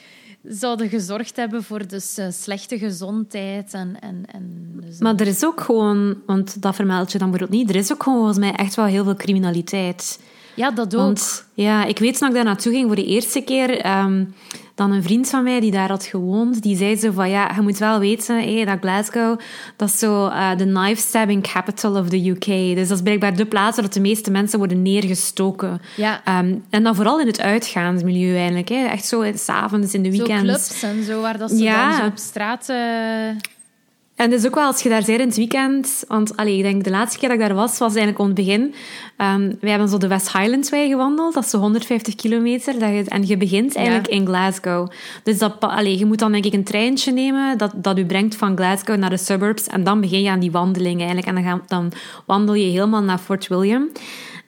zouden 0.43 0.89
gezorgd 0.89 1.35
hebben 1.35 1.63
voor 1.63 1.87
dus 1.87 2.17
uh, 2.19 2.25
slechte 2.29 2.77
gezondheid. 2.77 3.73
En, 3.73 3.97
en, 3.99 4.23
en 4.31 4.73
dus 4.81 4.99
maar 4.99 5.15
er 5.15 5.27
is 5.27 5.45
ook 5.45 5.61
gewoon, 5.61 6.17
want 6.25 6.61
dat 6.61 6.75
vermeld 6.75 7.11
je 7.11 7.17
dan 7.17 7.29
bijvoorbeeld 7.29 7.59
niet, 7.59 7.69
er 7.69 7.75
is 7.75 7.91
ook 7.91 8.03
gewoon 8.03 8.17
volgens 8.17 8.39
mij 8.39 8.51
echt 8.51 8.75
wel 8.75 8.85
heel 8.85 9.03
veel 9.03 9.15
criminaliteit. 9.15 10.19
Ja, 10.55 10.71
dat 10.71 10.95
ook. 10.95 11.01
Want, 11.01 11.45
ja, 11.53 11.85
ik 11.85 11.99
weet 11.99 12.11
nog 12.11 12.19
dat 12.19 12.29
ik 12.29 12.35
daar 12.35 12.43
naartoe 12.43 12.71
ging 12.71 12.85
voor 12.85 12.95
de 12.95 13.05
eerste 13.05 13.41
keer. 13.41 13.99
Um, 13.99 14.33
dan 14.77 14.91
een 14.91 15.03
vriend 15.03 15.29
van 15.29 15.43
mij 15.43 15.59
die 15.59 15.71
daar 15.71 15.89
had 15.89 16.03
gewoond, 16.03 16.61
die 16.61 16.77
zei 16.77 16.95
zo 16.95 17.11
van 17.11 17.29
ja, 17.29 17.51
je 17.55 17.61
moet 17.61 17.77
wel 17.77 17.99
weten 17.99 18.35
hey, 18.35 18.65
dat 18.65 18.77
Glasgow, 18.79 19.39
dat 19.75 19.87
is 19.87 19.99
zo 19.99 20.27
uh, 20.27 20.55
de 20.57 20.65
knife 20.65 21.01
stabbing 21.01 21.51
capital 21.51 21.95
of 21.95 22.09
the 22.09 22.29
UK. 22.29 22.75
Dus 22.75 22.87
dat 22.87 22.97
is 22.97 23.03
blijkbaar 23.03 23.35
de 23.35 23.45
plaats 23.45 23.77
waar 23.77 23.89
de 23.89 23.99
meeste 23.99 24.31
mensen 24.31 24.57
worden 24.57 24.81
neergestoken. 24.81 25.81
Ja. 25.95 26.39
Um, 26.39 26.63
en 26.69 26.83
dan 26.83 26.95
vooral 26.95 27.19
in 27.19 27.27
het 27.27 27.41
uitgaansmilieu 27.41 28.35
eigenlijk. 28.35 28.69
Echt 28.69 29.05
zo 29.05 29.23
s'avonds, 29.35 29.93
in 29.93 30.03
de 30.03 30.11
weekends. 30.11 30.41
Zo 30.41 30.45
clubs 30.45 30.83
en 30.83 31.03
zo, 31.03 31.21
waar 31.21 31.37
dat 31.37 31.49
ze 31.49 31.57
ja. 31.57 31.89
dan 31.89 31.99
zo 31.99 32.05
op 32.05 32.17
straat... 32.17 32.69
Uh 32.69 32.77
en 34.17 34.29
dus 34.29 34.45
ook 34.45 34.55
wel 34.55 34.65
als 34.65 34.81
je 34.81 34.89
daar 34.89 35.03
bent 35.05 35.19
in 35.19 35.27
het 35.27 35.35
weekend, 35.35 36.03
want 36.07 36.37
allee, 36.37 36.57
ik 36.57 36.63
denk 36.63 36.83
de 36.83 36.89
laatste 36.89 37.19
keer 37.19 37.29
dat 37.29 37.39
ik 37.39 37.47
daar 37.47 37.55
was, 37.55 37.77
was 37.77 37.95
eigenlijk 37.95 38.19
om 38.19 38.25
het 38.25 38.35
begin. 38.35 38.61
Um, 39.17 39.57
wij 39.61 39.69
hebben 39.69 39.89
zo 39.89 39.97
de 39.97 40.07
West 40.07 40.31
Highlands 40.31 40.69
Way 40.69 40.89
gewandeld, 40.89 41.33
dat 41.33 41.43
is 41.43 41.49
zo 41.49 41.57
150 41.57 42.15
kilometer. 42.15 42.79
Dat 42.79 42.89
je, 42.89 43.03
en 43.07 43.27
je 43.27 43.37
begint 43.37 43.75
eigenlijk 43.75 44.07
in 44.07 44.25
Glasgow. 44.25 44.91
Dus 45.23 45.37
dat, 45.37 45.59
allee, 45.59 45.97
je 45.97 46.05
moet 46.05 46.19
dan 46.19 46.31
denk 46.31 46.45
ik 46.45 46.53
een 46.53 46.63
treintje 46.63 47.11
nemen 47.11 47.57
dat, 47.57 47.71
dat 47.75 47.97
u 47.97 48.05
brengt 48.05 48.35
van 48.35 48.55
Glasgow 48.55 48.97
naar 48.97 49.09
de 49.09 49.17
suburbs. 49.17 49.67
En 49.67 49.83
dan 49.83 50.01
begin 50.01 50.21
je 50.21 50.29
aan 50.29 50.39
die 50.39 50.51
wandeling 50.51 50.97
eigenlijk. 50.97 51.27
En 51.27 51.35
dan, 51.35 51.43
ga, 51.43 51.61
dan 51.67 51.91
wandel 52.25 52.55
je 52.55 52.71
helemaal 52.71 53.03
naar 53.03 53.17
Fort 53.17 53.47
William. 53.47 53.89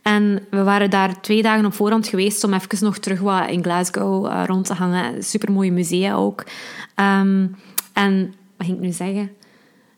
En 0.02 0.46
we 0.50 0.64
waren 0.64 0.90
daar 0.90 1.22
twee 1.22 1.42
dagen 1.42 1.66
op 1.66 1.74
voorhand 1.74 2.08
geweest 2.08 2.44
om 2.44 2.54
even 2.54 2.86
nog 2.86 2.98
terug 2.98 3.20
wat 3.20 3.50
in 3.50 3.64
Glasgow 3.64 4.26
uh, 4.26 4.44
rond 4.46 4.66
te 4.66 4.74
hangen. 4.74 5.24
Supermooie 5.24 5.72
musea 5.72 6.14
ook. 6.14 6.44
Um, 6.96 7.56
en 7.94 8.34
wat 8.58 8.68
ging 8.68 8.78
ik 8.78 8.84
nu 8.84 8.92
zeggen? 8.92 9.32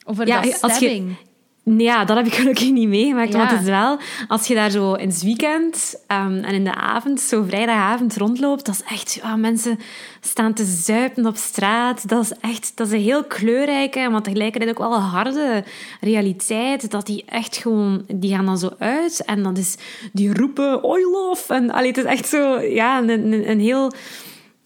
Over 0.05 0.27
ja, 0.27 0.41
dat 0.41 0.53
stabbing. 0.53 1.15
Ja, 1.63 2.05
dat 2.05 2.17
heb 2.17 2.25
ik 2.25 2.33
gelukkig 2.33 2.71
niet 2.71 2.87
meegemaakt. 2.87 3.31
Ja. 3.31 3.37
Want 3.37 3.51
het 3.51 3.61
is 3.61 3.67
wel, 3.67 3.99
als 4.27 4.47
je 4.47 4.55
daar 4.55 4.69
zo 4.69 4.93
in 4.93 5.07
het 5.07 5.21
weekend 5.21 5.95
um, 6.07 6.43
en 6.43 6.53
in 6.53 6.63
de 6.63 6.75
avond, 6.75 7.19
zo 7.19 7.43
vrijdagavond 7.47 8.17
rondloopt, 8.17 8.65
dat 8.65 8.75
is 8.75 8.93
echt, 8.93 9.19
ja, 9.23 9.35
mensen 9.35 9.79
staan 10.21 10.53
te 10.53 10.63
zuipen 10.65 11.25
op 11.25 11.35
straat. 11.35 12.07
Dat 12.07 12.23
is 12.23 12.31
echt, 12.41 12.71
dat 12.75 12.87
is 12.87 12.93
een 12.93 12.99
heel 12.99 13.23
kleurrijke, 13.23 14.09
maar 14.09 14.21
tegelijkertijd 14.21 14.71
ook 14.71 14.89
wel 14.89 14.95
een 14.95 15.01
harde 15.01 15.63
realiteit. 15.99 16.91
Dat 16.91 17.05
die 17.05 17.23
echt 17.25 17.57
gewoon, 17.57 18.05
die 18.07 18.35
gaan 18.35 18.45
dan 18.45 18.57
zo 18.57 18.69
uit 18.77 19.23
en 19.25 19.43
dat 19.43 19.57
is, 19.57 19.75
die 20.13 20.33
roepen, 20.33 20.81
love 20.81 21.53
En 21.53 21.71
allee, 21.71 21.87
het 21.87 21.97
is 21.97 22.03
echt 22.03 22.27
zo, 22.27 22.59
ja, 22.59 22.97
een, 22.97 23.09
een, 23.09 23.49
een 23.49 23.59
heel 23.59 23.91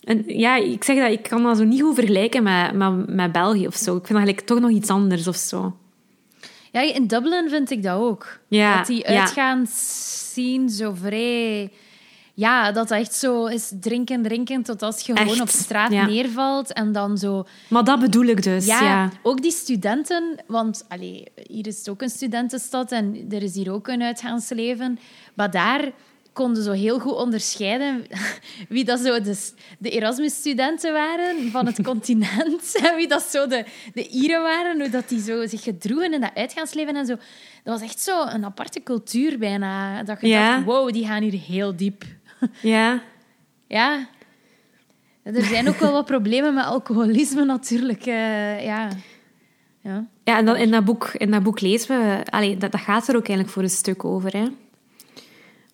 en 0.05 0.23
ja, 0.27 0.55
ik 0.55 0.83
zeg 0.83 0.97
dat, 0.97 1.11
ik 1.11 1.23
kan 1.23 1.43
dat 1.43 1.57
zo 1.57 1.63
niet 1.63 1.81
goed 1.81 1.95
vergelijken 1.95 2.43
met, 2.43 2.73
met, 2.73 3.15
met 3.15 3.31
België 3.31 3.67
of 3.67 3.75
zo. 3.75 3.95
Ik 3.95 4.05
vind 4.05 4.17
eigenlijk 4.17 4.47
toch 4.47 4.59
nog 4.59 4.69
iets 4.69 4.89
anders 4.89 5.27
of 5.27 5.35
zo. 5.35 5.77
Ja, 6.71 6.81
in 6.81 7.07
Dublin 7.07 7.49
vind 7.49 7.71
ik 7.71 7.83
dat 7.83 7.99
ook. 7.99 8.39
Ja, 8.47 8.77
dat 8.77 8.87
die 8.87 9.07
uitgaan 9.07 9.67
zien 10.33 10.69
zo 10.69 10.93
vrij... 10.93 11.71
Ja, 12.33 12.71
dat 12.71 12.91
echt 12.91 13.13
zo 13.13 13.45
is 13.45 13.71
drinken, 13.79 14.21
drinken, 14.21 14.63
tot 14.63 14.81
als 14.81 15.01
je 15.01 15.17
gewoon 15.17 15.41
op 15.41 15.49
straat 15.49 15.89
neervalt 15.89 16.73
en 16.73 16.91
dan 16.91 17.17
zo... 17.17 17.45
Maar 17.69 17.83
dat 17.83 17.99
bedoel 17.99 18.25
ik 18.25 18.43
dus, 18.43 18.65
ja. 18.65 18.81
ja. 18.81 19.11
Ook 19.23 19.41
die 19.41 19.51
studenten, 19.51 20.43
want 20.47 20.85
allee, 20.87 21.23
hier 21.47 21.67
is 21.67 21.77
het 21.77 21.89
ook 21.89 22.01
een 22.01 22.09
studentenstad 22.09 22.91
en 22.91 23.25
er 23.29 23.43
is 23.43 23.55
hier 23.55 23.71
ook 23.71 23.87
een 23.87 24.03
uitgaansleven. 24.03 24.99
Maar 25.33 25.51
daar 25.51 25.91
konden 26.35 26.63
zo 26.63 26.71
heel 26.71 26.99
goed 26.99 27.15
onderscheiden 27.15 28.05
wie 28.69 28.83
dat 28.83 28.99
zo 28.99 29.21
de, 29.21 29.49
de 29.79 29.89
Erasmus-studenten 29.89 30.93
waren 30.93 31.51
van 31.51 31.65
het 31.65 31.83
continent 31.89 32.75
en 32.81 32.95
wie 32.95 33.07
dat 33.07 33.21
zo 33.21 33.47
de, 33.47 33.65
de 33.93 34.07
Ieren 34.07 34.41
waren, 34.41 34.79
hoe 34.79 34.89
dat 34.89 35.09
die 35.09 35.21
zo 35.21 35.47
zich 35.47 35.63
gedroegen 35.63 36.13
in 36.13 36.21
dat 36.21 36.31
uitgaansleven 36.35 36.95
en 36.95 37.05
zo. 37.05 37.15
Dat 37.63 37.79
was 37.79 37.81
echt 37.81 37.99
zo 37.99 38.25
een 38.25 38.45
aparte 38.45 38.83
cultuur 38.83 39.37
bijna. 39.37 40.03
Dat 40.03 40.21
je 40.21 40.29
dacht, 40.29 40.63
wow, 40.63 40.91
die 40.91 41.05
gaan 41.05 41.23
hier 41.23 41.39
heel 41.39 41.75
diep. 41.75 42.03
Ja. 42.61 43.01
Ja. 43.67 44.07
Er 45.23 45.43
zijn 45.43 45.67
ook 45.67 45.79
wel 45.79 45.91
wat 45.91 46.05
problemen 46.05 46.53
met 46.53 46.65
alcoholisme 46.65 47.45
natuurlijk. 47.45 48.05
Uh, 48.05 48.63
ja. 48.65 48.89
Ja. 49.81 50.05
ja, 50.23 50.37
en 50.37 50.45
dan 50.45 50.55
in 50.55 50.71
dat 50.71 50.85
boek, 50.85 51.13
in 51.13 51.31
dat 51.31 51.43
boek 51.43 51.61
lezen 51.61 51.99
we... 51.99 52.21
Allee, 52.29 52.57
dat, 52.57 52.71
dat 52.71 52.81
gaat 52.81 53.07
er 53.07 53.15
ook 53.15 53.27
eigenlijk 53.27 53.49
voor 53.49 53.63
een 53.63 53.69
stuk 53.69 54.05
over, 54.05 54.31
hè. 54.31 54.47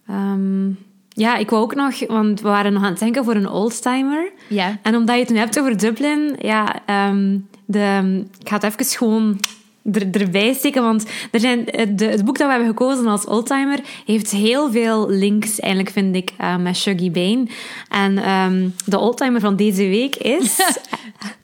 Um, 0.09 0.77
ja, 1.09 1.37
ik 1.37 1.49
wou 1.49 1.61
ook 1.61 1.75
nog, 1.75 2.07
want 2.07 2.41
we 2.41 2.47
waren 2.47 2.73
nog 2.73 2.83
aan 2.83 2.89
het 2.89 2.99
denken 2.99 3.23
voor 3.23 3.35
een 3.35 3.49
oldtimer. 3.49 4.31
Ja. 4.47 4.77
En 4.81 4.95
omdat 4.95 5.15
je 5.15 5.21
het 5.21 5.29
nu 5.29 5.37
hebt 5.37 5.59
over 5.59 5.77
Dublin, 5.77 6.35
ja, 6.39 6.81
um, 7.09 7.47
de, 7.65 8.23
ik 8.39 8.49
ga 8.49 8.55
het 8.55 8.63
even 8.63 8.85
gewoon 8.85 9.39
er, 9.91 10.21
erbij 10.21 10.53
steken, 10.53 10.81
want 10.81 11.05
er 11.31 11.39
zijn, 11.39 11.65
de, 11.95 12.05
het 12.05 12.25
boek 12.25 12.37
dat 12.37 12.47
we 12.47 12.53
hebben 12.53 12.69
gekozen 12.69 13.07
als 13.07 13.25
oldtimer 13.25 13.79
heeft 14.05 14.31
heel 14.31 14.71
veel 14.71 15.09
links, 15.09 15.59
eigenlijk 15.59 15.93
vind 15.93 16.15
ik, 16.15 16.33
uh, 16.41 16.57
met 16.57 16.77
Shuggy 16.77 17.11
Bane. 17.11 17.47
En 17.89 18.29
um, 18.29 18.73
de 18.85 18.99
oldtimer 18.99 19.39
van 19.39 19.55
deze 19.55 19.83
week 19.83 20.15
is 20.15 20.59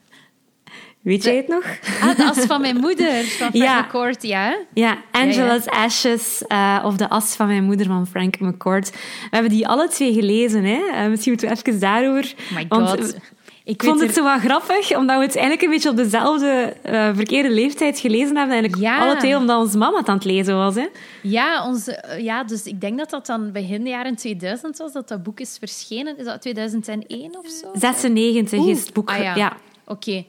Weet 1.02 1.24
jij 1.24 1.36
het 1.36 1.48
nog? 1.48 1.64
Ah, 2.00 2.16
de 2.16 2.24
as 2.24 2.38
van 2.38 2.60
mijn 2.60 2.76
moeder, 2.76 3.24
van 3.24 3.24
Frank 3.24 3.54
ja. 3.54 3.80
McCourt, 3.80 4.22
ja. 4.22 4.56
Ja, 4.74 4.98
Angela's 5.10 5.66
Ashes, 5.66 6.42
uh, 6.48 6.82
of 6.84 6.96
De 6.96 7.08
as 7.08 7.34
van 7.34 7.46
mijn 7.46 7.64
moeder 7.64 7.86
van 7.86 8.06
Frank 8.06 8.40
McCourt. 8.40 8.90
We 8.90 8.98
hebben 9.30 9.50
die 9.50 9.68
alle 9.68 9.88
twee 9.88 10.12
gelezen, 10.12 10.64
hè. 10.64 10.80
Uh, 10.92 11.06
misschien 11.08 11.32
moeten 11.32 11.48
we 11.48 11.56
even 11.56 11.80
daarover... 11.80 12.34
Oh 12.50 12.56
my 12.56 12.66
god. 12.68 13.16
ik 13.64 13.82
vond 13.82 14.00
het 14.00 14.14
zo 14.14 14.22
wat 14.22 14.40
grappig, 14.40 14.96
omdat 14.96 15.16
we 15.16 15.22
het 15.22 15.36
eigenlijk 15.36 15.62
een 15.62 15.70
beetje 15.70 15.90
op 15.90 15.96
dezelfde 15.96 16.76
uh, 16.86 17.10
verkeerde 17.14 17.50
leeftijd 17.50 17.98
gelezen 17.98 18.36
hebben. 18.36 18.56
Eigenlijk 18.56 18.82
ja. 18.82 18.98
alle 18.98 19.16
twee, 19.16 19.36
omdat 19.36 19.58
onze 19.58 19.78
mama 19.78 19.98
het 19.98 20.08
aan 20.08 20.14
het 20.14 20.24
lezen 20.24 20.56
was. 20.56 20.74
Hè? 20.74 20.86
Ja, 21.22 21.66
onze, 21.66 22.18
ja, 22.20 22.44
dus 22.44 22.64
ik 22.64 22.80
denk 22.80 22.98
dat 22.98 23.10
dat 23.10 23.26
dan 23.26 23.52
begin 23.52 23.84
de 23.84 23.90
jaren 23.90 24.16
2000 24.16 24.78
was, 24.78 24.92
dat 24.92 25.08
dat 25.08 25.22
boek 25.22 25.40
is 25.40 25.56
verschenen. 25.58 26.18
Is 26.18 26.24
dat 26.24 26.40
2001 26.40 27.38
of 27.38 27.48
zo? 27.48 27.70
96 27.74 28.66
is 28.66 28.80
het 28.80 28.92
boek. 28.92 29.10
Ah, 29.10 29.22
ja. 29.22 29.34
ja. 29.34 29.56
Oké. 29.88 30.24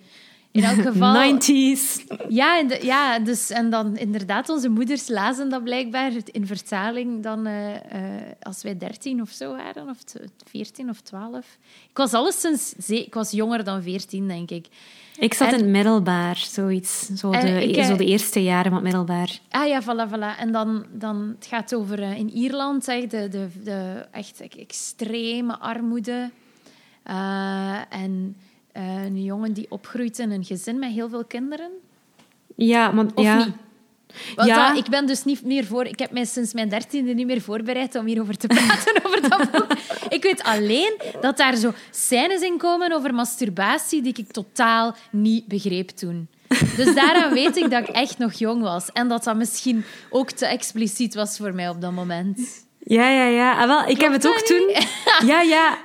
In 0.51 0.63
elk 0.63 0.81
geval... 0.81 1.39
90s. 1.39 2.03
Ja, 2.29 2.63
de, 2.63 2.79
ja 2.81 3.19
dus, 3.19 3.49
en 3.49 3.69
dan 3.69 3.97
inderdaad, 3.97 4.49
onze 4.49 4.69
moeders 4.69 5.07
lazen 5.07 5.49
dat 5.49 5.63
blijkbaar 5.63 6.11
in 6.31 6.47
vertaling 6.47 7.23
dan 7.23 7.47
uh, 7.47 7.69
uh, 7.73 7.79
als 8.41 8.63
wij 8.63 8.77
13 8.77 9.21
of 9.21 9.29
zo 9.29 9.55
waren, 9.55 9.89
of 9.89 9.97
14 10.49 10.89
of 10.89 11.01
12. 11.01 11.57
Ik 11.89 11.97
was 11.97 12.13
alleszins... 12.13 12.73
Ik 12.87 13.13
was 13.13 13.31
jonger 13.31 13.63
dan 13.63 13.81
14, 13.81 14.27
denk 14.27 14.51
ik. 14.51 14.67
Ik 15.19 15.33
zat 15.33 15.51
in 15.51 15.59
het 15.59 15.67
middelbaar, 15.67 16.37
zoiets. 16.37 17.07
Zo 17.15 17.31
de, 17.31 17.67
ik, 17.67 17.83
zo 17.83 17.95
de 17.95 18.05
eerste 18.05 18.43
jaren 18.43 18.71
van 18.71 18.73
het 18.73 18.83
middelbaar. 18.83 19.39
Ah 19.49 19.67
ja, 19.67 19.81
voilà, 19.81 20.09
voilà. 20.09 20.39
En 20.39 20.51
dan, 20.51 20.85
dan 20.91 21.35
het 21.35 21.45
gaat 21.45 21.75
over 21.75 21.99
uh, 21.99 22.17
in 22.17 22.29
Ierland, 22.29 22.83
zeg, 22.83 23.07
de, 23.07 23.27
de, 23.27 23.47
de 23.63 24.05
echt 24.11 24.41
extreme 24.57 25.59
armoede. 25.59 26.31
en 27.89 28.35
eh, 28.71 29.03
een 29.03 29.23
jongen 29.23 29.53
die 29.53 29.65
opgroeit 29.69 30.19
in 30.19 30.31
een 30.31 30.43
gezin 30.45 30.79
met 30.79 30.91
heel 30.91 31.09
veel 31.09 31.25
kinderen. 31.25 31.69
Ja, 32.55 32.93
Of 33.15 33.23
ja. 33.23 33.37
niet? 33.37 33.53
Want 34.35 34.47
Ja. 34.49 34.73
ik 34.75 34.89
ben 34.89 35.05
dus 35.07 35.23
niet 35.23 35.43
meer 35.45 35.65
voor... 35.65 35.85
Ik 35.85 35.99
heb 35.99 36.11
mij 36.11 36.25
sinds 36.25 36.53
mijn 36.53 36.69
dertiende 36.69 37.13
niet 37.13 37.25
meer 37.25 37.41
voorbereid 37.41 37.95
om 37.95 38.05
hierover 38.05 38.37
te 38.37 38.47
praten, 38.57 39.05
over 39.05 39.29
dat 39.29 39.51
boek. 39.51 39.67
Ik 40.09 40.23
weet 40.23 40.43
alleen 40.43 40.93
dat 41.21 41.37
daar 41.37 41.55
zo 41.55 41.73
scènes 41.91 42.41
in 42.41 42.57
komen 42.57 42.91
over 42.91 43.13
masturbatie 43.13 44.01
die 44.01 44.13
ik 44.17 44.31
totaal 44.31 44.95
niet 45.11 45.45
begreep 45.47 45.89
toen. 45.89 46.27
Dus 46.75 46.95
daaraan 46.95 47.33
weet 47.33 47.57
ik 47.57 47.69
dat 47.69 47.87
ik 47.89 47.95
echt 47.95 48.17
nog 48.17 48.33
jong 48.33 48.61
was. 48.61 48.91
En 48.91 49.07
dat 49.07 49.23
dat 49.23 49.35
misschien 49.35 49.85
ook 50.09 50.31
te 50.31 50.45
expliciet 50.45 51.13
was 51.15 51.37
voor 51.37 51.53
mij 51.53 51.69
op 51.69 51.81
dat 51.81 51.91
moment. 51.91 52.67
Ja, 52.83 53.09
ja, 53.09 53.25
ja. 53.25 53.61
Ah, 53.61 53.67
wel, 53.67 53.87
ik 53.87 54.01
heb 54.01 54.11
het 54.11 54.27
ook 54.27 54.39
toen... 54.39 54.69
Ja, 55.25 55.41
ja. 55.41 55.77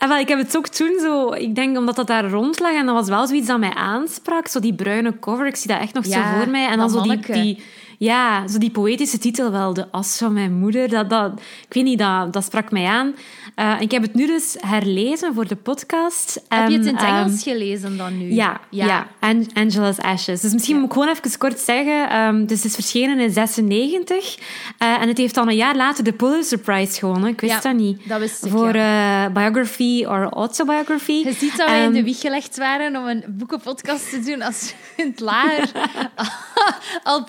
Ah, 0.00 0.08
wel, 0.08 0.18
ik 0.18 0.28
heb 0.28 0.38
het 0.38 0.56
ook 0.56 0.68
toen 0.68 0.98
zo... 1.00 1.32
Ik 1.32 1.54
denk 1.54 1.76
omdat 1.76 1.96
dat 1.96 2.06
daar 2.06 2.30
rond 2.30 2.60
lag 2.60 2.72
en 2.72 2.86
dat 2.86 2.94
was 2.94 3.08
wel 3.08 3.26
zoiets 3.26 3.46
dat 3.46 3.58
mij 3.58 3.74
aansprak. 3.74 4.46
Zo 4.46 4.60
die 4.60 4.74
bruine 4.74 5.18
cover, 5.18 5.46
ik 5.46 5.56
zie 5.56 5.70
dat 5.70 5.80
echt 5.80 5.94
nog 5.94 6.06
Ja, 6.06 6.32
zo 6.32 6.38
voor 6.38 6.50
mij. 6.50 6.68
En 6.68 6.78
dan 6.78 6.90
zo 6.90 7.02
die, 7.02 7.32
die... 7.32 7.62
Ja, 8.02 8.48
zo 8.48 8.58
die 8.58 8.70
poëtische 8.70 9.18
titel 9.18 9.50
wel. 9.50 9.74
De 9.74 9.86
as 9.90 10.16
van 10.18 10.32
mijn 10.32 10.52
moeder. 10.52 10.88
Dat, 10.88 11.10
dat, 11.10 11.32
ik 11.68 11.74
weet 11.74 11.84
niet, 11.84 11.98
dat, 11.98 12.32
dat 12.32 12.44
sprak 12.44 12.70
mij 12.70 12.84
aan. 12.86 13.14
Eh, 13.54 13.76
ik 13.80 13.90
heb 13.90 14.02
het 14.02 14.14
nu 14.14 14.26
dus 14.26 14.56
herlezen 14.60 15.34
voor 15.34 15.46
de 15.46 15.56
podcast. 15.56 16.42
Heb 16.48 16.68
je 16.68 16.76
het 16.76 16.86
in 16.86 16.94
het 16.96 17.04
Engels 17.04 17.30
ehm, 17.32 17.40
gelezen 17.56 17.96
dan 17.96 18.18
nu? 18.18 18.32
ja, 18.32 18.60
ja. 18.70 19.06
An- 19.20 19.48
Angela's 19.54 19.98
Ashes. 19.98 20.40
Dus 20.40 20.52
misschien 20.52 20.76
moet 20.76 20.84
ik 20.86 20.92
gewoon 20.92 21.08
even 21.08 21.38
kort 21.38 21.58
zeggen. 21.58 22.10
ehm, 22.10 22.46
dus 22.46 22.56
het 22.56 22.66
is 22.66 22.74
verschenen 22.74 23.20
in 23.20 23.30
96. 23.30 24.38
eh, 24.78 25.02
en 25.02 25.08
het 25.08 25.18
heeft 25.18 25.34
dan 25.34 25.48
een 25.48 25.56
jaar 25.56 25.76
later 25.76 26.04
de 26.04 26.12
Pulitzer 26.12 26.58
Prize 26.58 26.98
gewonnen. 26.98 27.28
Ik 27.30 27.40
wist 27.40 27.52
Ja, 27.54 27.60
dat 27.60 27.74
niet. 27.80 28.08
dat 28.08 28.18
wist 28.18 28.44
ik, 28.44 28.50
Voor 28.50 28.74
eh, 28.74 29.26
biography 29.34 30.04
or 30.06 30.28
autobiography. 30.32 31.12
Je 31.24 31.32
ziet 31.38 31.56
dat 31.56 31.68
wij 31.68 31.78
in 31.78 31.84
Ehm, 31.84 31.92
de 31.92 32.02
wieg 32.02 32.20
gelegd 32.20 32.56
waren 32.56 32.96
om 32.96 33.06
een 33.06 33.24
boekenpodcast 33.28 34.10
te 34.10 34.20
doen 34.20 34.42
als 34.42 34.74
we 34.96 35.02
in 35.02 35.08
het 35.10 35.20
lager 35.20 35.68
al 37.02 37.24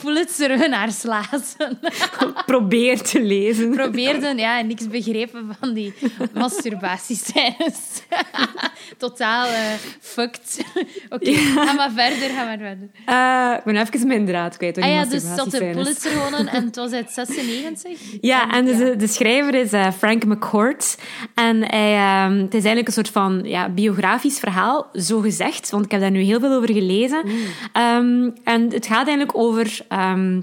Pulitzer-winnaars 0.61 1.03
lazen. 1.03 1.79
probeer 2.45 3.01
te 3.01 3.21
lezen. 3.21 3.71
Probeerden, 3.71 4.37
ja, 4.37 4.59
en 4.59 4.67
niks 4.67 4.87
begrepen 4.87 5.55
van 5.59 5.73
die 5.73 5.93
masturbatiescènes. 6.33 8.01
Totaal 8.97 9.45
eh, 9.45 9.73
fucked. 9.99 10.65
Oké, 11.09 11.33
ga 11.33 11.73
maar 11.73 11.91
verder, 11.91 12.29
ga 12.29 12.43
maar 12.43 12.57
verder. 12.57 12.89
Eh, 13.05 13.57
ik 13.57 13.63
ben 13.63 13.75
even 13.75 14.07
mijn 14.07 14.25
draad 14.25 14.57
kwijt. 14.57 14.77
Ah 14.77 14.89
ja, 14.89 15.05
dus 15.05 15.35
dat 15.35 15.51
de. 15.51 15.57
Pulitzer 15.57 16.11
gewonnen 16.11 16.47
en 16.47 16.65
het 16.65 16.75
was 16.75 16.91
uit 16.91 17.11
96. 17.11 17.99
Ja, 18.21 18.51
en 18.51 18.65
dus 18.65 18.77
ja. 18.77 18.85
De, 18.85 18.95
de 18.95 19.07
schrijver 19.07 19.53
is 19.53 19.73
eh, 19.73 19.91
Frank 19.91 20.25
McCourt. 20.25 20.97
En 21.35 21.63
hij, 21.63 21.95
ehm, 21.95 22.37
het 22.37 22.53
is 22.53 22.63
eigenlijk 22.63 22.87
een 22.87 22.93
soort 22.93 23.09
van 23.09 23.41
ja, 23.43 23.69
biografisch 23.69 24.39
verhaal, 24.39 24.89
zo 24.93 25.19
gezegd. 25.19 25.69
Want 25.69 25.85
ik 25.85 25.91
heb 25.91 26.01
daar 26.01 26.11
nu 26.11 26.21
heel 26.21 26.39
veel 26.39 26.53
over 26.53 26.73
gelezen. 26.73 27.23
Ehm, 27.73 28.29
en 28.43 28.69
het 28.71 28.85
gaat 28.85 29.07
eigenlijk 29.07 29.37
over... 29.37 29.79
ehm, 29.87 30.41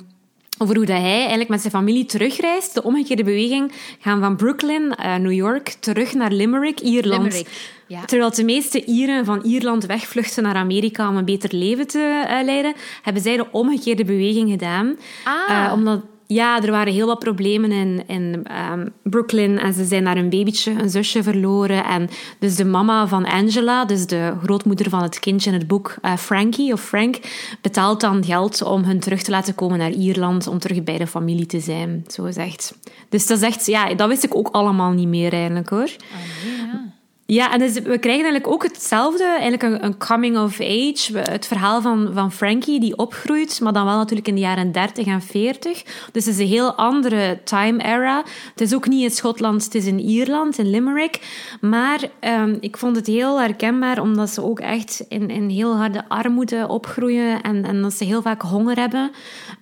over 0.59 0.76
hoe 0.76 0.86
dat 0.86 0.96
hij 0.96 1.18
eigenlijk 1.18 1.48
met 1.48 1.61
zijn 1.61 1.72
familie 1.72 2.04
terugreist. 2.04 2.74
De 2.74 2.82
omgekeerde 2.82 3.24
beweging 3.24 3.72
gaan 4.00 4.20
van 4.20 4.36
Brooklyn, 4.36 4.94
eh, 4.94 5.16
New 5.16 5.32
York, 5.32 5.68
terug 5.68 6.14
naar 6.14 6.32
Limerick, 6.32 6.80
Ierland. 6.80 7.22
Limerick, 7.22 7.48
ja. 7.86 8.04
Terwijl 8.04 8.30
de 8.30 8.44
meeste 8.44 8.84
Ieren 8.84 9.24
van 9.24 9.42
Ierland 9.42 9.86
wegvluchten 9.86 10.42
naar 10.42 10.54
Amerika 10.54 11.09
om 11.09 11.16
een 11.16 11.24
beter 11.24 11.54
leven 11.54 11.86
te 11.86 12.24
eh, 12.28 12.44
leiden, 12.44 12.74
hebben 13.02 13.22
zij 13.22 13.36
de 13.36 13.46
omgekeerde 13.50 14.04
beweging 14.04 14.50
gedaan. 14.50 14.96
Ah. 15.24 15.64
Eh, 15.64 15.72
omdat, 15.72 16.00
ja, 16.31 16.62
er 16.62 16.70
waren 16.70 16.93
heel 16.93 17.07
wat 17.07 17.18
problemen 17.18 17.72
in, 17.72 18.03
in 18.07 18.41
ehm, 18.45 18.89
Brooklyn 19.03 19.59
en 19.59 19.72
ze 19.72 19.85
zijn 19.85 20.05
daar 20.05 20.16
een 20.16 20.29
babytje, 20.29 20.70
een 20.70 20.91
zusje 20.91 21.22
verloren. 21.22 21.85
En 21.85 22.09
dus 22.39 22.57
de 22.57 22.64
mama 22.64 23.07
van 23.07 23.24
Angela, 23.26 23.85
dus 23.85 24.07
de 24.07 24.33
grootmoeder 24.43 24.91
van 24.91 25.03
het 25.03 25.18
kindje 25.18 25.51
in 25.51 25.59
het 25.59 25.66
boek, 25.66 25.97
eh, 26.03 26.16
Frankie 26.16 26.72
of 26.72 26.81
Frank, 26.81 27.18
betaalt 27.61 28.01
dan 28.01 28.24
geld 28.24 28.62
om 28.62 28.85
hun 28.85 29.01
terug 29.01 29.22
te 29.22 29.31
laten 29.31 29.55
komen 29.55 29.79
naar 29.79 29.91
Ierland, 29.91 30.47
om 30.47 30.59
terug 30.59 30.85
bij 30.85 30.99
de 30.99 31.07
familie 31.07 31.47
te 31.47 31.61
zijn, 31.61 32.05
zo 32.09 32.22
gezegd. 32.24 32.79
Dus 33.09 33.26
dat 33.26 33.39
is 33.39 33.45
echt, 33.45 33.66
ja, 33.66 33.95
dat 33.95 34.09
wist 34.09 34.24
ik 34.24 34.35
ook 34.35 34.49
allemaal 34.49 34.91
niet 34.91 35.09
meer 35.09 35.33
eigenlijk 35.33 35.68
hoor. 35.68 35.89
Ja. 35.89 36.97
Ja, 37.31 37.53
en 37.53 37.59
dus 37.59 37.72
we 37.72 37.99
krijgen 37.99 38.24
eigenlijk 38.24 38.47
ook 38.47 38.62
hetzelfde, 38.62 39.24
eigenlijk 39.24 39.83
een, 39.83 39.99
coming 39.99 40.39
of 40.39 40.61
age. 40.61 41.18
Het 41.18 41.47
verhaal 41.47 41.81
van, 41.81 42.11
van 42.12 42.33
Frankie 42.33 42.81
die 42.81 42.97
opgroeit, 42.97 43.61
maar 43.61 43.72
dan 43.72 43.85
wel 43.85 43.97
natuurlijk 43.97 44.29
in 44.29 44.35
de 44.35 44.41
jaren 44.41 44.72
30 44.72 45.07
en 45.07 45.22
40. 45.22 45.83
Dus 46.12 46.24
het 46.24 46.35
is 46.35 46.39
een 46.39 46.47
heel 46.47 46.74
andere 46.74 47.39
time 47.45 47.85
era. 47.85 48.22
Het 48.51 48.61
is 48.61 48.74
ook 48.74 48.89
niet 48.89 49.03
in 49.03 49.11
Schotland, 49.11 49.64
het 49.64 49.74
is 49.74 49.87
in 49.87 50.01
Ierland, 50.01 50.59
in 50.59 50.70
Limerick. 50.70 51.20
Maar 51.61 52.01
ehm, 52.20 52.57
ik 52.61 52.76
vond 52.76 52.97
het 52.97 53.07
heel 53.07 53.41
herkenbaar, 53.41 54.01
omdat 54.01 54.31
ze 54.31 54.43
ook 54.43 54.61
echt 54.61 55.05
in, 55.09 55.31
in 55.31 55.49
heel 55.49 55.76
harde 55.76 56.09
armoede 56.09 56.68
opgroeien 56.68 57.43
en, 57.43 57.64
en 57.64 57.83
dat 57.83 57.93
ze 57.93 58.05
heel 58.05 58.22
vaak 58.22 58.43
honger 58.43 58.79
hebben. 58.79 59.11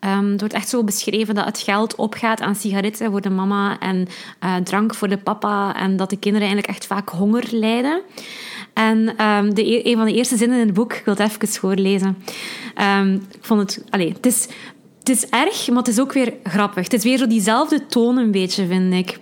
Ehm 0.01 0.31
het 0.31 0.41
wordt 0.41 0.55
echt 0.55 0.69
zo 0.69 0.85
beschreven 0.85 1.35
dat 1.35 1.45
het 1.45 1.59
geld 1.59 1.95
opgaat 1.95 2.41
aan 2.41 2.55
sigaretten 2.55 3.11
voor 3.11 3.21
de 3.21 3.31
mama 3.31 3.79
en 3.79 4.09
eh, 4.39 4.57
drank 4.57 4.95
voor 4.95 5.09
de 5.09 5.19
papa. 5.19 5.77
En 5.77 5.97
dat 5.97 6.11
de 6.11 6.19
kinderen 6.19 6.49
eigenlijk 6.49 6.77
echt 6.77 6.87
vaak 6.87 7.09
honger 7.09 7.45
lijden. 7.51 8.03
En 8.73 9.17
ehm, 9.17 9.51
de, 9.55 9.73
e- 9.73 9.91
een 9.91 9.97
van 9.97 10.07
de 10.07 10.15
eerste 10.15 10.37
zinnen 10.37 10.59
in 10.59 10.67
het 10.67 10.75
boek, 10.75 10.93
ik 10.93 11.05
wil 11.05 11.15
het 11.15 11.31
even 11.31 11.49
voorlezen. 11.49 12.17
Ehm, 12.75 13.13
ik 13.15 13.39
vond 13.41 13.61
het... 13.61 13.85
Allez, 13.91 14.13
het 14.13 14.27
is, 14.27 14.49
het 14.99 15.09
is 15.09 15.29
erg, 15.29 15.69
maar 15.69 15.79
het 15.79 15.89
is 15.89 16.01
ook 16.01 16.13
weer 16.13 16.33
grappig. 16.43 16.83
Het 16.83 16.93
is 16.93 17.05
weer 17.05 17.19
zo 17.19 17.27
diezelfde 17.27 17.87
toon 17.87 18.17
een 18.17 18.31
beetje, 18.31 18.67
vind 18.67 18.93
ik. 18.95 19.19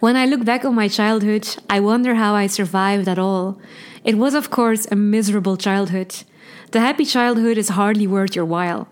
When 0.00 0.16
I 0.16 0.28
look 0.28 0.44
back 0.44 0.64
on 0.64 0.74
my 0.74 0.88
childhood, 0.88 1.58
I 1.74 1.80
wonder 1.80 2.16
how 2.16 2.42
I 2.42 2.48
survived 2.48 3.06
at 3.06 3.18
all. 3.18 3.54
It 4.02 4.14
was, 4.14 4.34
of 4.34 4.48
course, 4.48 4.92
a 4.92 4.94
miserable 4.94 5.56
childhood. 5.56 6.24
The 6.70 6.78
happy 6.78 7.04
childhood 7.04 7.56
is 7.56 7.68
hardly 7.68 8.08
worth 8.08 8.34
your 8.34 8.48
while. 8.48 8.86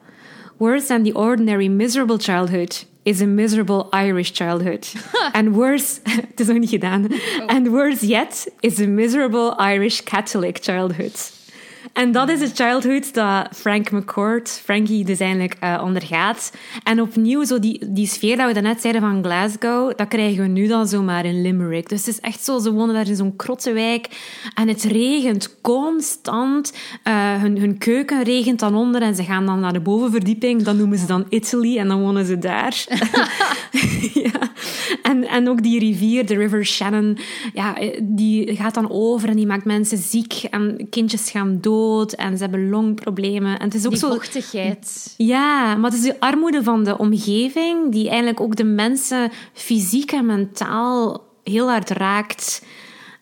Worse 0.59 0.88
than 0.88 1.04
the 1.04 1.12
ordinary 1.12 1.68
miserable 1.68 2.18
childhood 2.18 2.84
is 3.04 3.22
a 3.22 3.26
miserable 3.26 3.88
Irish 3.92 4.32
childhood. 4.32 4.88
and 5.34 5.54
worse, 5.56 6.00
het 6.04 6.40
is 6.40 6.48
niet 6.48 6.70
gedaan. 6.70 7.06
Oh. 7.12 7.46
And 7.46 7.68
worse 7.68 8.06
yet 8.06 8.48
is 8.61 8.80
a 8.80 8.86
miserable 8.86 9.54
Irish 9.59 10.02
Catholic 10.02 10.59
childhood. 10.62 11.38
En 11.99 12.12
dat 12.12 12.28
is 12.28 12.40
het 12.40 12.53
childhood 12.55 13.14
dat 13.14 13.49
Frank 13.55 13.90
McCourt, 13.90 14.61
Frankie, 14.64 15.05
dus 15.05 15.20
eigenlijk 15.20 15.57
eh, 15.61 15.80
ondergaat. 15.84 16.53
En 16.82 17.01
opnieuw, 17.01 17.44
zo 17.44 17.59
die, 17.59 17.92
die 17.92 18.07
sfeer 18.07 18.36
dat 18.36 18.46
we 18.46 18.53
daarnet 18.53 18.80
zeiden 18.80 19.03
van 19.03 19.24
Glasgow, 19.24 19.96
dat 19.96 20.09
krijgen 20.09 20.42
we 20.42 20.49
nu 20.49 20.66
dan 20.66 20.88
zomaar 20.88 21.24
in 21.24 21.42
Limerick. 21.42 21.88
Dus 21.88 22.07
het 22.07 22.14
is 22.14 22.20
echt 22.20 22.44
zo, 22.44 22.59
ze 22.59 22.72
wonen 22.72 22.94
daar 22.94 23.09
in 23.09 23.16
zo'n 23.16 23.36
krottenwijk 23.36 24.09
en 24.55 24.68
het 24.68 24.82
regent 24.82 25.61
constant. 25.61 26.72
Eh, 27.03 27.40
hun, 27.40 27.59
hun 27.59 27.78
keuken 27.78 28.22
regent 28.22 28.59
dan 28.59 28.74
onder 28.74 29.03
en 29.03 29.14
ze 29.14 29.24
gaan 29.24 29.46
dan 29.46 29.61
naar 29.61 29.72
de 29.72 29.80
bovenverdieping. 29.80 30.62
Dat 30.62 30.76
noemen 30.76 30.99
ze 30.99 31.07
dan 31.07 31.26
Italy 31.28 31.78
en 31.78 31.88
dan 31.88 32.01
wonen 32.01 32.26
ze 32.26 32.38
daar. 32.38 32.84
ja. 34.24 34.51
en, 35.03 35.28
en 35.28 35.49
ook 35.49 35.62
die 35.62 35.78
rivier, 35.78 36.26
de 36.26 36.36
River 36.36 36.66
Shannon, 36.66 37.18
ja, 37.55 37.76
die 38.03 38.57
gaat 38.57 38.74
dan 38.74 38.90
over 38.90 39.28
en 39.28 39.36
die 39.36 39.46
maakt 39.46 39.64
mensen 39.64 39.99
ziek 39.99 40.32
en 40.51 40.86
kindjes 40.90 41.30
gaan 41.30 41.59
dood 41.61 41.86
en 41.97 42.36
ze 42.36 42.43
hebben 42.43 42.68
longproblemen. 42.68 43.59
En 43.59 43.64
het 43.64 43.74
is 43.74 43.84
ook 43.84 43.91
Die 43.91 44.01
zo... 44.01 44.09
vochtigheid. 44.11 45.14
Ja, 45.16 45.76
maar 45.76 45.91
het 45.91 46.01
is 46.01 46.07
de 46.07 46.20
armoede 46.20 46.62
van 46.62 46.84
de 46.84 46.99
omgeving 46.99 47.93
die 47.93 48.09
eigenlijk 48.09 48.41
ook 48.41 48.57
de 48.57 48.64
mensen 48.64 49.30
fysiek 49.53 50.12
en 50.12 50.26
mentaal 50.26 51.24
heel 51.45 51.68
hard 51.68 51.91
raakt. 51.91 52.62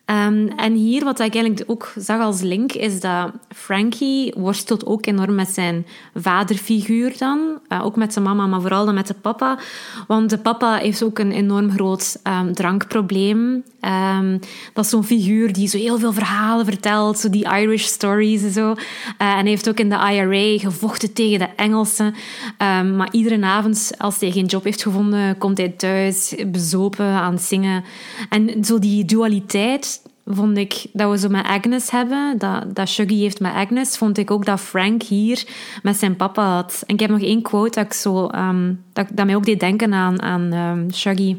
Ehm, 0.07 0.47
en 0.57 0.75
hier, 0.75 1.05
wat 1.05 1.21
ik 1.21 1.35
eigenlijk 1.35 1.71
ook 1.71 1.93
zag 1.97 2.21
als 2.21 2.41
link, 2.41 2.73
is 2.73 3.01
dat 3.01 3.31
Frankie 3.49 4.35
worstelt 4.37 4.87
ook 4.87 5.07
enorm 5.07 5.35
met 5.35 5.49
zijn 5.49 5.87
vaderfiguur 6.14 7.14
dan. 7.19 7.61
Eh, 7.69 7.85
ook 7.85 7.97
met 7.97 8.12
zijn 8.12 8.25
mama, 8.25 8.47
maar 8.47 8.61
vooral 8.61 8.85
dan 8.85 8.95
met 8.95 9.07
de 9.07 9.14
papa. 9.14 9.59
Want 10.07 10.31
de 10.31 10.39
papa 10.39 10.77
heeft 10.77 11.03
ook 11.03 11.19
een 11.19 11.33
enorm 11.33 11.71
groot 11.71 12.19
ehm, 12.23 12.53
drankprobleem. 12.53 13.64
Ehm, 13.87 14.39
dat 14.72 14.84
is 14.84 14.91
zo'n 14.91 15.05
figuur 15.05 15.53
die 15.53 15.68
zo 15.68 15.78
heel 15.78 15.99
veel 15.99 16.12
verhalen 16.12 16.64
vertelt, 16.64 17.18
zo 17.18 17.30
die 17.30 17.45
Irish 17.45 17.84
stories 17.84 18.43
en 18.43 18.51
zo. 18.51 18.70
Eh, 18.70 18.76
en 19.18 19.39
hij 19.39 19.49
heeft 19.49 19.68
ook 19.68 19.78
in 19.78 19.89
de 19.89 20.12
IRA 20.12 20.59
gevochten 20.59 21.12
tegen 21.12 21.39
de 21.39 21.49
Engelsen. 21.57 22.14
Ehm, 22.59 22.97
maar 22.97 23.09
iedere 23.11 23.45
avond, 23.45 23.91
als 23.99 24.20
hij 24.20 24.30
geen 24.30 24.45
job 24.47 24.64
heeft 24.64 24.82
gevonden, 24.82 25.39
komt 25.39 25.59
hij 25.59 25.68
thuis 25.68 26.34
bezopen 26.47 27.07
aan 27.07 27.39
zingen. 27.39 27.84
En 28.28 28.64
zo 28.64 28.78
die 28.78 29.05
dualiteit 29.05 30.03
vond 30.24 30.59
ik 30.59 30.87
dat 30.93 31.11
we 31.11 31.18
zo 31.18 31.28
met 31.28 31.47
Agnes 31.47 31.91
hebben, 31.91 32.39
dat, 32.72 32.89
Shuggy 32.89 33.18
heeft 33.18 33.41
met 33.41 33.53
Agnes, 33.53 33.97
vond 33.97 34.18
ik 34.18 34.30
ook 34.30 34.45
dat 34.45 34.61
Frank 34.61 35.03
hier 35.03 35.45
met 35.82 35.97
zijn 35.97 36.16
papa 36.16 36.55
had. 36.55 36.82
En 36.87 36.95
ik 36.95 37.01
heb 37.01 37.11
nog 37.11 37.20
één 37.22 37.43
quote 37.43 37.70
dat, 37.70 37.84
ik 37.84 37.93
zo, 37.93 38.26
ehm, 38.26 38.74
dat, 38.93 39.24
mij 39.26 39.37
ook 39.37 39.45
deed 39.45 39.61
denken 39.61 39.95
aan, 39.95 40.22
aan 40.22 40.89
Shuggy 40.93 41.37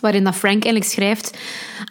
waarin 0.00 0.24
dat 0.24 0.34
Frank 0.34 0.64
eigenlijk 0.64 0.84
schrijft: 0.84 1.38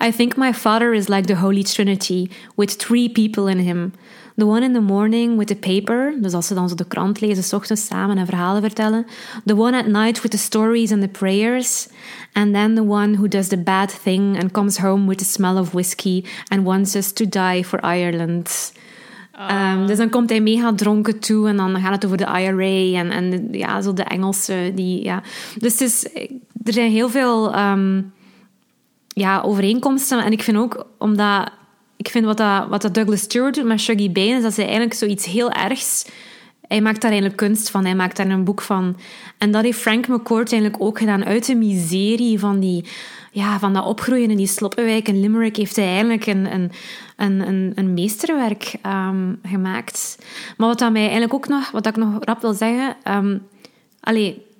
I 0.05 0.11
think 0.11 0.35
my 0.35 0.53
father 0.53 0.93
is 0.93 1.07
like 1.07 1.27
the 1.27 1.35
Holy 1.35 1.63
Trinity, 1.63 2.29
with 2.55 2.79
three 2.79 3.09
people 3.09 3.51
in 3.51 3.59
him. 3.59 3.91
The 4.39 4.45
one 4.45 4.63
in 4.63 4.73
the 4.73 4.81
morning 4.81 5.37
with 5.37 5.47
the 5.47 5.55
paper. 5.55 6.13
Dus 6.21 6.33
als 6.33 6.47
ze 6.47 6.53
dan 6.53 6.69
zo 6.69 6.75
de 6.75 6.85
krant 6.85 7.21
lezen, 7.21 7.43
s 7.43 7.53
ochtends 7.53 7.85
samen 7.85 8.17
en 8.17 8.25
verhalen 8.25 8.61
vertellen. 8.61 9.05
The 9.45 9.57
one 9.57 9.77
at 9.77 9.87
night 9.87 10.21
with 10.21 10.31
the 10.31 10.37
stories 10.37 10.91
and 10.91 11.01
the 11.01 11.07
prayers. 11.07 11.87
And 12.33 12.53
then 12.53 12.75
the 12.75 12.83
one 12.83 13.17
who 13.17 13.27
does 13.27 13.47
the 13.47 13.57
bad 13.57 14.01
thing 14.03 14.39
and 14.39 14.51
comes 14.51 14.77
home 14.77 15.07
with 15.07 15.17
the 15.17 15.25
smell 15.25 15.57
of 15.57 15.71
whiskey 15.71 16.23
and 16.47 16.63
wants 16.63 16.95
us 16.95 17.11
to 17.11 17.25
die 17.25 17.63
for 17.63 17.79
Ireland. 17.83 18.71
Ehm, 19.47 19.87
dus 19.87 19.97
dan 19.97 20.09
komt 20.09 20.29
hij 20.29 20.41
mega 20.41 20.73
dronken 20.73 21.19
toe 21.19 21.47
en 21.47 21.57
dan 21.57 21.75
gaat 21.75 21.93
het 21.93 22.05
over 22.05 22.17
de 22.17 22.39
IRA 22.39 22.99
en, 22.99 23.11
en 23.11 23.47
ja, 23.51 23.81
zo 23.81 23.93
de 23.93 24.03
Engelse. 24.03 24.71
Die, 24.75 25.03
ja. 25.03 25.23
Dus 25.57 25.71
het 25.71 25.81
is, 25.81 26.05
er 26.69 26.75
zijn 26.75 26.91
heel 26.91 27.09
veel 27.09 27.53
ehm, 27.53 28.01
ja, 29.07 29.41
overeenkomsten. 29.41 30.23
En 30.23 30.31
ik 30.31 30.43
vind 30.43 30.57
ook, 30.57 30.85
omdat 30.97 31.51
ik 31.97 32.09
vind 32.09 32.25
wat, 32.25 32.37
dat, 32.37 32.67
wat 32.67 32.81
dat 32.81 32.93
Douglas 32.93 33.21
Stewart 33.21 33.55
doet 33.55 33.65
met 33.65 33.79
Shuggy 33.79 34.11
Bane, 34.11 34.35
is 34.35 34.41
dat 34.41 34.55
hij 34.55 34.65
eigenlijk 34.65 34.93
zoiets 34.93 35.25
heel 35.25 35.51
ergs... 35.51 36.05
Hij 36.67 36.81
maakt 36.81 37.01
daar 37.01 37.11
eigenlijk 37.11 37.39
kunst 37.39 37.69
van, 37.69 37.85
hij 37.85 37.95
maakt 37.95 38.17
daar 38.17 38.29
een 38.29 38.43
boek 38.43 38.61
van. 38.61 38.97
En 39.37 39.51
dat 39.51 39.63
heeft 39.63 39.79
Frank 39.79 40.07
McCourt 40.07 40.51
eigenlijk 40.51 40.83
ook 40.83 40.97
gedaan. 40.97 41.25
Uit 41.25 41.45
de 41.45 41.55
miserie 41.55 42.39
van, 42.39 42.59
die, 42.59 42.85
ja, 43.31 43.59
van 43.59 43.73
dat 43.73 43.85
opgroeien 43.85 44.29
in 44.29 44.37
die 44.37 44.47
sloppenwijk 44.47 45.07
in 45.07 45.19
Limerick 45.19 45.55
heeft 45.55 45.75
hij 45.75 45.85
eigenlijk 45.85 46.25
een, 46.25 46.53
een, 46.53 46.71
een, 47.17 47.71
een, 47.75 47.93
meesterwerk 47.93 48.75
ehm, 48.81 49.33
gemaakt. 49.43 50.17
Maar 50.57 50.67
wat 50.67 50.79
dat 50.79 50.91
mij 50.91 51.01
eigenlijk 51.01 51.33
ook 51.33 51.47
nog, 51.47 51.71
wat 51.71 51.85
ik 51.85 51.95
nog 51.95 52.23
rap 52.23 52.41
wil 52.41 52.53
zeggen... 52.53 52.95
Um, 53.07 53.41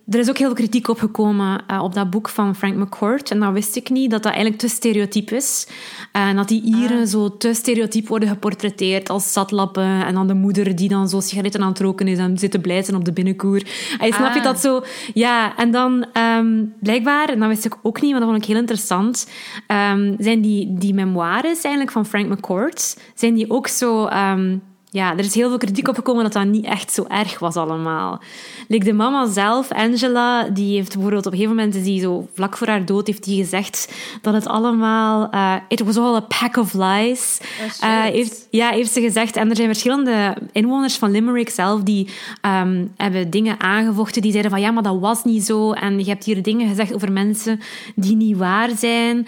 er 0.09 0.19
is 0.19 0.29
ook 0.29 0.37
heel 0.37 0.47
veel 0.47 0.55
kritiek 0.55 0.87
op 0.87 0.99
gekomen 0.99 1.63
uh, 1.71 1.83
op 1.83 1.93
dat 1.93 2.09
boek 2.09 2.29
van 2.29 2.55
Frank 2.55 2.75
McCourt. 2.75 3.31
En 3.31 3.39
dat 3.39 3.53
wist 3.53 3.75
ik 3.75 3.89
niet, 3.89 4.11
dat 4.11 4.23
dat 4.23 4.31
eigenlijk 4.31 4.61
te 4.61 4.67
stereotyp 4.67 5.31
is. 5.31 5.67
En 6.11 6.35
dat 6.35 6.47
die 6.47 6.63
Ieren 6.63 7.01
ah. 7.01 7.07
zo 7.07 7.37
te 7.37 7.53
stereotyp 7.53 8.07
worden 8.07 8.29
geportretteerd 8.29 9.09
als 9.09 9.33
zatlappen. 9.33 10.05
En 10.05 10.13
dan 10.13 10.27
de 10.27 10.33
moeder 10.33 10.75
die 10.75 10.89
dan 10.89 11.09
zo 11.09 11.19
sigaretten 11.19 11.61
aan 11.61 11.69
het 11.69 11.79
roken 11.79 12.07
is 12.07 12.17
en 12.17 12.37
zit 12.37 12.51
te 12.51 12.59
blijten 12.59 12.95
op 12.95 13.05
de 13.05 13.13
binnenkoer. 13.13 13.61
En 13.99 14.13
snap 14.13 14.33
je 14.33 14.39
ah. 14.39 14.45
dat 14.45 14.59
zo? 14.59 14.83
Ja, 15.13 15.57
en 15.57 15.71
dan 15.71 16.05
um, 16.37 16.73
blijkbaar, 16.79 17.29
en 17.29 17.39
dat 17.39 17.47
wist 17.47 17.65
ik 17.65 17.75
ook 17.81 18.01
niet, 18.01 18.11
maar 18.11 18.19
dat 18.19 18.29
vond 18.29 18.41
ik 18.41 18.49
heel 18.49 18.59
interessant, 18.59 19.29
um, 19.91 20.15
zijn 20.19 20.41
die, 20.41 20.73
die 20.77 20.93
memoires 20.93 21.61
eigenlijk 21.61 21.91
van 21.91 22.05
Frank 22.05 22.29
McCourt, 22.29 22.97
zijn 23.15 23.33
die 23.33 23.49
ook 23.49 23.67
zo... 23.67 24.07
Um, 24.07 24.61
ja, 24.91 25.11
er 25.11 25.19
is 25.19 25.35
heel 25.35 25.49
veel 25.49 25.57
kritiek 25.57 25.87
op 25.87 25.95
gekomen 25.95 26.23
dat 26.23 26.33
dat 26.33 26.45
niet 26.45 26.65
echt 26.65 26.93
zo 26.93 27.05
erg 27.07 27.39
was 27.39 27.55
allemaal. 27.55 28.19
Like 28.67 28.85
de 28.85 28.93
mama 28.93 29.27
zelf, 29.27 29.71
Angela, 29.71 30.43
die 30.43 30.75
heeft 30.75 30.93
bijvoorbeeld 30.93 31.25
op 31.25 31.31
een 31.31 31.37
gegeven 31.37 31.57
moment, 31.57 31.83
die 31.83 32.01
zo 32.01 32.27
vlak 32.33 32.57
voor 32.57 32.67
haar 32.67 32.85
dood, 32.85 33.07
heeft 33.07 33.23
die 33.23 33.43
gezegd 33.43 33.93
dat 34.21 34.33
het 34.33 34.47
allemaal, 34.47 35.29
uh, 35.33 35.55
it 35.67 35.83
was 35.83 35.97
all 35.97 36.15
a 36.15 36.19
pack 36.19 36.57
of 36.57 36.73
lies. 36.73 37.39
Uh, 37.83 38.01
heeft, 38.01 38.47
ja, 38.49 38.69
heeft 38.69 38.91
ze 38.91 39.01
gezegd. 39.01 39.35
En 39.35 39.49
er 39.49 39.55
zijn 39.55 39.67
verschillende 39.67 40.37
inwoners 40.51 40.97
van 40.97 41.11
Limerick 41.11 41.49
zelf 41.49 41.81
die 41.81 42.09
um, 42.45 42.93
hebben 42.97 43.29
dingen 43.29 43.59
aangevochten. 43.59 44.21
Die 44.21 44.31
zeiden 44.31 44.51
van 44.51 44.61
ja, 44.61 44.71
maar 44.71 44.83
dat 44.83 44.99
was 44.99 45.23
niet 45.23 45.45
zo. 45.45 45.71
En 45.71 45.99
je 45.99 46.09
hebt 46.09 46.23
hier 46.23 46.43
dingen 46.43 46.67
gezegd 46.67 46.93
over 46.93 47.11
mensen 47.11 47.59
die 47.95 48.15
niet 48.15 48.37
waar 48.37 48.69
zijn. 48.77 49.17
Um, 49.17 49.27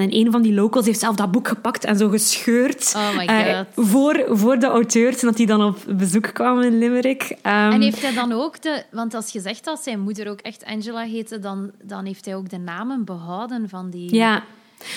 en 0.00 0.16
een 0.16 0.30
van 0.30 0.42
die 0.42 0.54
locals 0.54 0.86
heeft 0.86 1.00
zelf 1.00 1.16
dat 1.16 1.30
boek 1.30 1.48
gepakt 1.48 1.84
en 1.84 1.96
zo 1.96 2.08
gescheurd. 2.08 2.94
Oh 2.96 3.16
my 3.16 3.24
uh, 3.24 3.56
God. 3.56 3.86
voor, 3.88 4.24
voor 4.28 4.58
de 4.58 4.71
auteurs, 4.72 5.20
dat 5.20 5.36
die 5.36 5.46
dan 5.46 5.64
op 5.64 5.78
bezoek 5.96 6.30
kwamen 6.32 6.64
in 6.64 6.78
Limerick. 6.78 7.30
Um, 7.30 7.36
en 7.42 7.80
heeft 7.80 8.02
hij 8.02 8.14
dan 8.14 8.32
ook 8.32 8.62
de... 8.62 8.84
Want 8.90 9.14
als 9.14 9.32
je 9.32 9.40
zegt 9.40 9.64
dat 9.64 9.82
zijn 9.82 10.00
moeder 10.00 10.30
ook 10.30 10.40
echt 10.40 10.64
Angela 10.64 11.00
heette, 11.00 11.38
dan, 11.38 11.70
dan 11.82 12.04
heeft 12.04 12.24
hij 12.24 12.36
ook 12.36 12.50
de 12.50 12.58
namen 12.58 13.04
behouden 13.04 13.68
van 13.68 13.90
die... 13.90 14.14
Ja. 14.14 14.42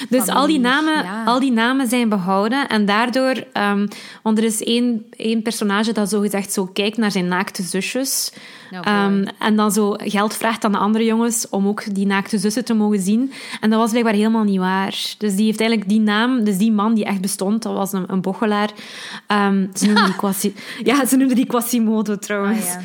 Dus 0.10 0.28
al 0.28 0.48
die, 0.48 0.60
namen, 0.60 1.26
al 1.26 1.40
die 1.40 1.52
namen 1.52 1.88
zijn 1.88 2.10
behouden. 2.10 2.68
En 2.68 2.86
daardoor... 2.86 3.44
Um, 3.54 3.88
want 4.24 4.38
er 4.38 4.44
is 4.44 4.64
één, 4.64 5.06
één 5.10 5.42
personage 5.42 5.92
dat 5.92 6.10
zo 6.10 6.20
gezegd 6.20 6.54
zo 6.54 6.66
kijkt 6.66 6.98
naar 6.98 7.12
zijn 7.12 7.28
naakte 7.28 7.64
zusjes. 7.64 8.32
um, 8.72 9.26
en 9.40 9.56
dan 9.56 9.72
zo 9.72 9.96
geld 9.98 10.34
vraagt 10.34 10.64
aan 10.64 10.72
de 10.72 10.78
andere 10.78 11.06
jongens 11.06 11.50
om 11.50 11.68
ook 11.68 11.96
die 11.96 12.06
naakte 12.06 12.38
zussen 12.38 12.66
te 12.66 12.74
mogen 12.74 13.00
zien. 13.00 13.32
En 13.62 13.70
dat 13.70 13.80
was 13.80 13.90
blijkbaar 13.90 14.14
helemaal 14.14 14.44
niet 14.44 14.60
waar. 14.60 15.16
Dus 15.18 15.36
die 15.36 15.46
heeft 15.46 15.60
eigenlijk 15.60 15.90
die 15.90 16.00
naam... 16.00 16.44
Dus 16.44 16.58
die 16.58 16.72
man 16.72 16.94
die 16.94 17.06
echt 17.06 17.22
bestond, 17.22 17.64
dat 17.64 17.74
was 17.74 17.94
een, 17.94 18.04
een 18.08 18.22
bochelaar. 18.22 18.70
Um, 19.28 19.70
ze 19.74 19.86
noemden 19.86 20.06
die 20.06 20.16
Quasi... 20.24 20.54
ja, 20.84 21.06
ze 21.06 21.26
die 21.26 21.46
Quasimodo 21.46 22.18
trouwens. 22.18 22.66
Ah, 22.66 22.74
ja. 22.74 22.82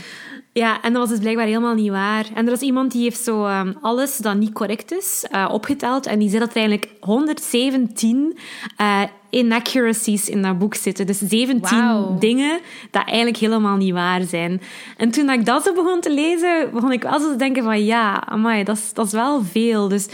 Ja, 0.52 0.82
en 0.82 0.92
dat 0.92 1.02
was 1.02 1.10
dus 1.10 1.18
blijkbaar 1.18 1.46
helemaal 1.46 1.74
niet 1.74 1.90
waar. 1.90 2.26
En 2.34 2.44
er 2.44 2.50
was 2.50 2.60
iemand 2.60 2.92
die 2.92 3.02
heeft 3.02 3.22
zo 3.22 3.46
um, 3.46 3.76
alles 3.80 4.16
dat 4.16 4.36
niet 4.36 4.52
correct 4.52 4.92
is 4.92 5.24
uh, 5.32 5.48
opgeteld. 5.52 6.06
En 6.06 6.18
die 6.18 6.28
zei 6.28 6.40
dat 6.40 6.50
er 6.50 6.56
eigenlijk 6.56 6.90
117 7.00 8.38
uh, 8.80 9.02
inaccuracies 9.30 10.28
in 10.28 10.42
dat 10.42 10.58
boek 10.58 10.74
zitten. 10.74 11.06
Dus 11.06 11.18
17 11.18 12.16
dingen 12.18 12.60
dat 12.90 13.02
eigenlijk 13.06 13.36
helemaal 13.36 13.76
niet 13.76 13.92
waar 13.92 14.22
zijn. 14.22 14.60
En 14.96 15.10
toen 15.10 15.30
ik 15.30 15.46
dat 15.46 15.64
zo 15.64 15.72
begon 15.72 16.00
te 16.00 16.12
lezen, 16.12 16.70
begon 16.72 16.92
ik 16.92 17.02
wel 17.02 17.20
zo 17.20 17.30
te 17.30 17.36
denken 17.36 17.62
van 17.62 17.84
ja, 17.84 18.26
amai, 18.26 18.64
dat 18.64 18.76
is, 18.76 18.92
dat 18.92 19.06
is 19.06 19.12
wel 19.12 19.42
veel. 19.42 19.88
Dus 19.88 20.06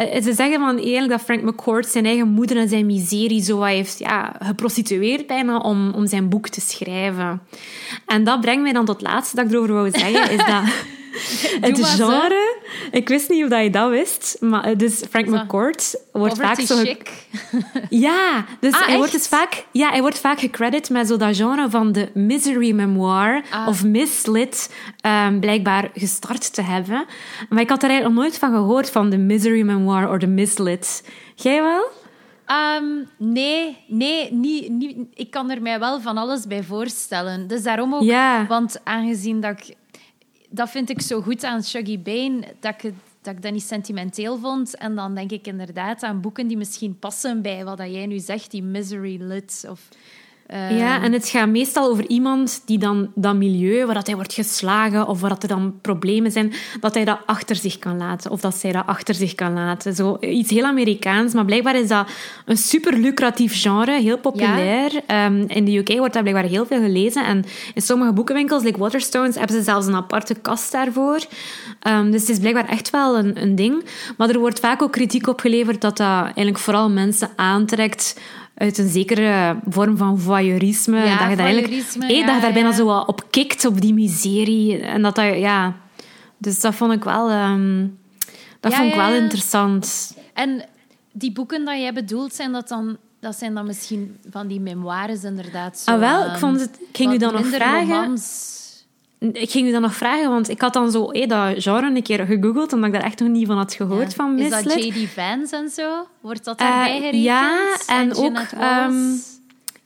uh, 0.00 0.22
ze 0.22 0.32
zeggen 0.32 0.60
van 0.60 0.76
eigenlijk 0.76 1.10
dat 1.10 1.20
Frank 1.20 1.42
McCourt 1.42 1.86
zijn 1.86 2.06
eigen 2.06 2.28
moeder 2.28 2.56
en 2.56 2.68
zijn 2.68 2.86
miserie 2.86 3.42
zo 3.42 3.62
heeft 3.62 3.98
ja, 3.98 4.36
geprostitueerd 4.42 5.26
bijna 5.26 5.58
om, 5.58 5.92
om 5.94 6.06
zijn 6.06 6.28
boek 6.28 6.48
te 6.48 6.60
schrijven. 6.60 7.42
En 8.06 8.24
dat 8.24 8.40
brengt 8.40 8.62
mij 8.62 8.72
dan 8.72 8.84
tot 8.84 9.00
het 9.00 9.06
laatste 9.06 9.36
dat 9.36 9.44
ik 9.44 9.52
erover 9.52 9.74
wou 9.74 9.90
zeggen, 9.90 10.30
is 10.30 10.46
dat... 10.46 10.62
het 11.60 11.86
genre, 11.86 12.53
ik 12.94 13.08
wist 13.08 13.28
niet 13.28 13.42
of 13.42 13.48
dat 13.48 13.62
je 13.62 13.70
dat 13.70 13.90
wist, 13.90 14.36
maar 14.40 14.76
dus 14.76 15.02
Frank 15.10 15.26
McCourt 15.26 15.96
wordt 16.12 16.38
vaak 16.38 16.60
zo. 16.60 16.82
Ja, 17.90 18.44
dus 18.60 18.72
ah, 18.72 18.86
hij 18.86 18.96
wordt 18.96 19.12
dus 19.12 19.28
vaak, 19.28 19.66
ja, 19.72 19.90
hij 19.90 20.00
wordt 20.00 20.18
vaak 20.18 20.38
gecredit 20.38 20.90
met 20.90 21.06
zo 21.06 21.16
dat 21.16 21.36
genre 21.36 21.70
van 21.70 21.92
de 21.92 22.10
misery 22.14 22.72
memoir 22.72 23.42
ah. 23.50 23.68
of 23.68 23.84
mislit 23.84 24.74
um, 25.26 25.40
blijkbaar 25.40 25.90
gestart 25.94 26.54
te 26.54 26.62
hebben. 26.62 27.04
Maar 27.48 27.60
ik 27.60 27.68
had 27.68 27.82
er 27.82 27.88
eigenlijk 27.88 28.14
nog 28.14 28.24
nooit 28.24 28.38
van 28.38 28.52
gehoord 28.52 28.90
van 28.90 29.10
de 29.10 29.18
misery 29.18 29.62
memoir 29.62 30.10
of 30.10 30.18
de 30.18 30.26
mislit. 30.26 31.08
Jij 31.34 31.62
wel? 31.62 31.84
Um, 32.78 33.08
nee, 33.16 33.76
nee 33.86 34.32
niet, 34.32 34.68
niet, 34.68 34.96
ik 35.14 35.30
kan 35.30 35.50
er 35.50 35.62
mij 35.62 35.78
wel 35.78 36.00
van 36.00 36.16
alles 36.16 36.46
bij 36.46 36.62
voorstellen. 36.62 37.46
Dus 37.46 37.62
daarom 37.62 37.94
ook, 37.94 38.12
want 38.48 38.80
aangezien 38.84 39.40
dat 39.40 39.50
ik 39.50 39.76
dat 40.54 40.70
vind 40.70 40.90
ik 40.90 41.00
zo 41.00 41.20
goed 41.20 41.44
aan 41.44 41.64
Shuggy 41.64 41.98
Bane, 41.98 42.44
dat 42.60 42.74
ik, 42.82 42.92
dat 43.22 43.34
ik 43.34 43.42
dat 43.42 43.52
niet 43.52 43.62
sentimenteel 43.62 44.38
vond. 44.38 44.76
En 44.76 44.94
dan 44.94 45.14
denk 45.14 45.30
ik 45.30 45.46
inderdaad 45.46 46.02
aan 46.02 46.20
boeken 46.20 46.46
die 46.46 46.56
misschien 46.56 46.98
passen 46.98 47.42
bij 47.42 47.64
wat 47.64 47.78
jij 47.78 48.06
nu 48.06 48.18
zegt, 48.18 48.50
die 48.50 48.62
Misery 48.62 49.22
Lit 49.22 49.64
of... 49.68 49.88
Ehm, 50.46 50.76
ja, 50.76 51.02
en 51.02 51.12
het 51.12 51.28
gaat 51.28 51.48
meestal 51.48 51.90
over 51.90 52.06
iemand 52.06 52.62
die 52.66 52.78
dan 52.78 53.10
dat 53.14 53.34
milieu, 53.34 53.84
waar 53.84 53.94
dat 53.94 54.06
hij 54.06 54.14
wordt 54.14 54.32
geslagen 54.32 55.08
of 55.08 55.20
waar 55.20 55.30
dat 55.30 55.42
er 55.42 55.48
dan 55.48 55.78
problemen 55.80 56.30
zijn, 56.30 56.52
dat 56.80 56.94
hij 56.94 57.04
dat 57.04 57.18
achter 57.26 57.56
zich 57.56 57.78
kan 57.78 57.96
laten. 57.96 58.30
Of 58.30 58.40
dat 58.40 58.54
zij 58.54 58.72
dat 58.72 58.86
achter 58.86 59.14
zich 59.14 59.34
kan 59.34 59.52
laten. 59.52 59.94
Zo, 59.94 60.16
iets 60.20 60.50
heel 60.50 60.64
Amerikaans, 60.64 61.34
maar 61.34 61.44
blijkbaar 61.44 61.74
is 61.74 61.88
dat 61.88 62.08
een 62.44 62.56
super 62.56 62.98
lucratief 62.98 63.60
genre, 63.62 64.00
heel 64.00 64.18
populair. 64.18 64.90
Ehm, 65.06 65.44
in 65.46 65.64
de 65.64 65.76
UK 65.76 65.98
wordt 65.98 66.14
dat 66.14 66.22
blijkbaar 66.22 66.50
heel 66.50 66.66
veel 66.66 66.80
gelezen. 66.80 67.24
En 67.24 67.44
in 67.74 67.82
sommige 67.82 68.12
boekenwinkels, 68.12 68.62
like 68.62 68.78
Waterstones, 68.78 69.34
hebben 69.34 69.56
ze 69.56 69.62
zelfs 69.62 69.86
een 69.86 69.94
aparte 69.94 70.34
kast 70.34 70.72
daarvoor. 70.72 71.18
Um, 71.88 72.10
dus 72.10 72.20
het 72.20 72.30
is 72.30 72.38
blijkbaar 72.38 72.68
echt 72.68 72.90
wel 72.90 73.18
een, 73.18 73.42
een 73.42 73.54
ding. 73.54 73.84
Maar 74.16 74.28
er 74.28 74.38
wordt 74.38 74.60
vaak 74.60 74.82
ook 74.82 74.92
kritiek 74.92 75.26
op 75.26 75.40
geleverd 75.40 75.80
dat 75.80 75.96
dat 75.96 76.22
eigenlijk 76.24 76.58
vooral 76.58 76.90
mensen 76.90 77.30
aantrekt 77.36 78.14
uit 78.54 78.78
een 78.78 78.88
zekere 78.88 79.60
vorm 79.68 79.96
van 79.96 80.18
voyeurisme. 80.18 80.98
Ja, 80.98 81.18
dat 81.18 81.30
je 81.30 81.36
daar 81.36 81.46
eigenlijk, 81.46 81.84
hey, 81.98 82.24
dat 82.24 82.34
je 82.34 82.40
daar 82.40 82.52
bijna 82.52 82.72
zo 82.72 82.88
op 82.88 83.22
kikt, 83.30 83.64
op 83.64 83.80
die 83.80 83.94
miserie. 83.94 84.78
En 84.78 85.02
dat 85.02 85.14
dat, 85.14 85.38
ja... 85.38 85.76
Dus 86.38 86.60
dat 86.60 86.74
vond 86.74 86.92
ik 86.92 87.04
wel, 87.04 87.30
um, 87.30 87.98
dat 88.60 88.74
vond 88.74 88.88
ik 88.88 88.94
wel 88.94 89.12
interessant. 89.12 90.16
En 90.34 90.64
die 91.12 91.32
boeken 91.32 91.64
dat 91.64 91.76
jij 91.76 91.92
bedoelt, 91.92 92.34
zijn 92.34 92.52
dat 92.52 92.68
dan... 92.68 92.96
Dat 93.20 93.36
zijn 93.36 93.54
dan 93.54 93.66
misschien 93.66 94.16
van 94.30 94.46
die 94.46 94.60
memoires 94.60 95.24
inderdaad. 95.24 95.78
Zo, 95.78 95.90
ah, 95.90 95.98
wel, 95.98 96.24
ik 96.26 96.38
vond 96.38 96.60
het... 96.60 96.78
Ik 96.80 96.96
ging 96.96 97.12
u 97.12 97.16
dan 97.16 97.32
nog 97.32 97.46
vragen... 97.46 97.94
Romans 97.94 98.53
ik 99.18 99.50
ging 99.50 99.68
u 99.68 99.72
dan 99.72 99.82
nog 99.82 99.94
vragen, 99.94 100.30
want 100.30 100.48
ik 100.48 100.60
had 100.60 100.72
dan 100.72 100.90
zo 100.90 101.10
hey, 101.10 101.26
dat 101.26 101.62
genre 101.62 101.86
een 101.86 102.02
keer 102.02 102.26
gegoogeld, 102.26 102.72
omdat 102.72 102.88
ik 102.88 102.94
daar 102.94 103.04
echt 103.04 103.20
nog 103.20 103.28
niet 103.28 103.46
van 103.46 103.56
had 103.56 103.74
gehoord 103.74 104.10
ja. 104.10 104.16
van 104.16 104.34
Mislet. 104.34 104.66
Is 104.66 104.74
dat 104.74 104.84
J.D. 104.84 105.08
Vance 105.08 105.56
en 105.56 105.68
zo? 105.68 106.06
Wordt 106.20 106.44
dat 106.44 106.58
daarbij 106.58 107.12
uh? 107.12 107.22
Ja, 107.22 107.76
en, 107.86 108.10
en 108.10 108.14
ook... 108.14 108.38
Um, 108.88 109.22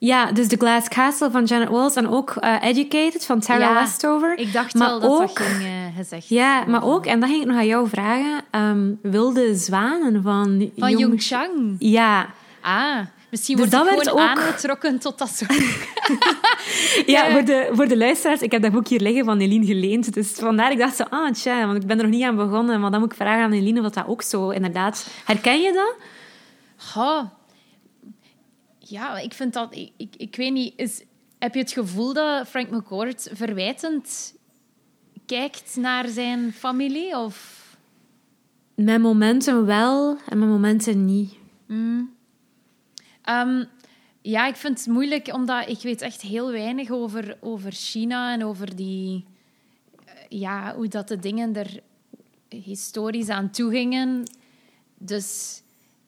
ja, 0.01 0.33
dus 0.33 0.49
The 0.49 0.57
Glass 0.57 0.89
Castle 0.89 1.31
van 1.31 1.45
Janet 1.45 1.68
Walls 1.68 1.95
en 1.95 2.09
ook 2.09 2.35
uh, 2.41 2.62
Educated 2.62 3.24
van 3.24 3.41
Tara 3.41 3.68
ja, 3.68 3.74
Westover. 3.74 4.39
Ik 4.39 4.53
dacht 4.53 4.74
maar 4.74 4.89
wel 4.89 5.01
dat 5.01 5.11
ook, 5.11 5.39
dat 5.39 5.47
ging 5.47 5.62
uh, 5.62 5.97
gezegd 5.97 6.29
Ja, 6.29 6.64
maar 6.66 6.85
ook, 6.85 7.07
en 7.07 7.20
dat 7.20 7.29
ging 7.29 7.41
ik 7.41 7.49
nog 7.49 7.57
aan 7.57 7.66
jou 7.66 7.89
vragen, 7.89 8.45
um, 8.51 8.99
Wilde 9.03 9.55
Zwanen 9.55 10.22
van... 10.22 10.70
Van 10.76 10.99
Jung 10.99 11.22
Chang? 11.22 11.76
Ja. 11.79 12.26
Ah, 12.61 12.99
Misschien 13.31 13.57
dus 13.57 13.70
wordt 13.70 13.89
het 13.89 14.09
gewoon 14.09 14.31
ook... 14.31 14.39
aangetrokken 14.39 14.99
tot 14.99 15.18
dat 15.18 15.29
soort... 15.29 15.53
ja, 17.14 17.31
voor 17.31 17.45
de, 17.45 17.68
voor 17.72 17.89
de 17.89 17.97
luisteraars, 17.97 18.41
ik 18.41 18.53
heb 18.53 18.62
dat 18.62 18.72
boek 18.72 18.89
hier 18.89 19.01
liggen 19.01 19.24
van 19.24 19.39
Eline 19.39 19.66
geleend. 19.66 20.14
Dus 20.14 20.33
vandaar 20.33 20.72
ik 20.72 20.79
dacht 20.79 20.97
zo, 20.97 21.03
ah 21.03 21.33
tja, 21.33 21.66
want 21.66 21.83
ik 21.83 21.87
ben 21.87 21.97
er 21.97 22.03
nog 22.03 22.12
niet 22.12 22.24
aan 22.24 22.37
begonnen. 22.37 22.81
Maar 22.81 22.91
dan 22.91 23.01
moet 23.01 23.11
ik 23.11 23.16
vragen 23.16 23.45
aan 23.45 23.53
Eline 23.53 23.81
of 23.81 23.93
dat 23.93 24.07
ook 24.07 24.22
zo 24.22 24.51
inderdaad... 24.51 25.07
Herken 25.24 25.61
je 25.61 25.72
dat? 25.72 25.95
Oh. 26.97 27.22
Ja, 28.79 29.18
ik 29.18 29.35
vind 29.35 29.53
dat... 29.53 29.74
Ik, 29.76 29.93
ik, 29.97 30.14
ik 30.16 30.37
weet 30.37 30.53
niet... 30.53 30.72
Is, 30.76 31.05
heb 31.39 31.55
je 31.55 31.61
het 31.61 31.72
gevoel 31.72 32.12
dat 32.12 32.49
Frank 32.49 32.70
McCourt 32.70 33.31
verwijtend 33.33 34.35
kijkt 35.26 35.76
naar 35.76 36.09
zijn 36.09 36.53
familie? 36.53 37.16
Of... 37.16 37.57
Mijn 38.74 39.01
momenten 39.01 39.66
wel 39.66 40.18
en 40.29 40.39
mijn 40.39 40.51
momenten 40.51 41.05
niet. 41.05 41.35
Mm. 41.66 42.16
Ehm, 43.29 43.64
ja, 44.22 44.47
ik 44.47 44.57
vind 44.57 44.79
het 44.79 44.87
moeilijk, 44.87 45.33
omdat 45.33 45.68
ik 45.68 45.81
weet 45.83 46.03
echt 46.03 46.20
heel 46.20 46.51
weinig 46.51 46.91
over, 46.91 47.37
over 47.41 47.72
China 47.72 48.33
en 48.33 48.45
over 48.45 48.76
die... 48.76 49.24
eh, 50.05 50.14
Ja, 50.29 50.74
hoe 50.74 50.89
dat 50.89 51.09
de 51.09 51.18
dingen 51.18 51.57
er 51.57 51.81
historisch 52.49 53.29
aan 53.29 53.51
toe 53.51 53.70
gingen. 53.70 54.22
Dus 54.99 55.62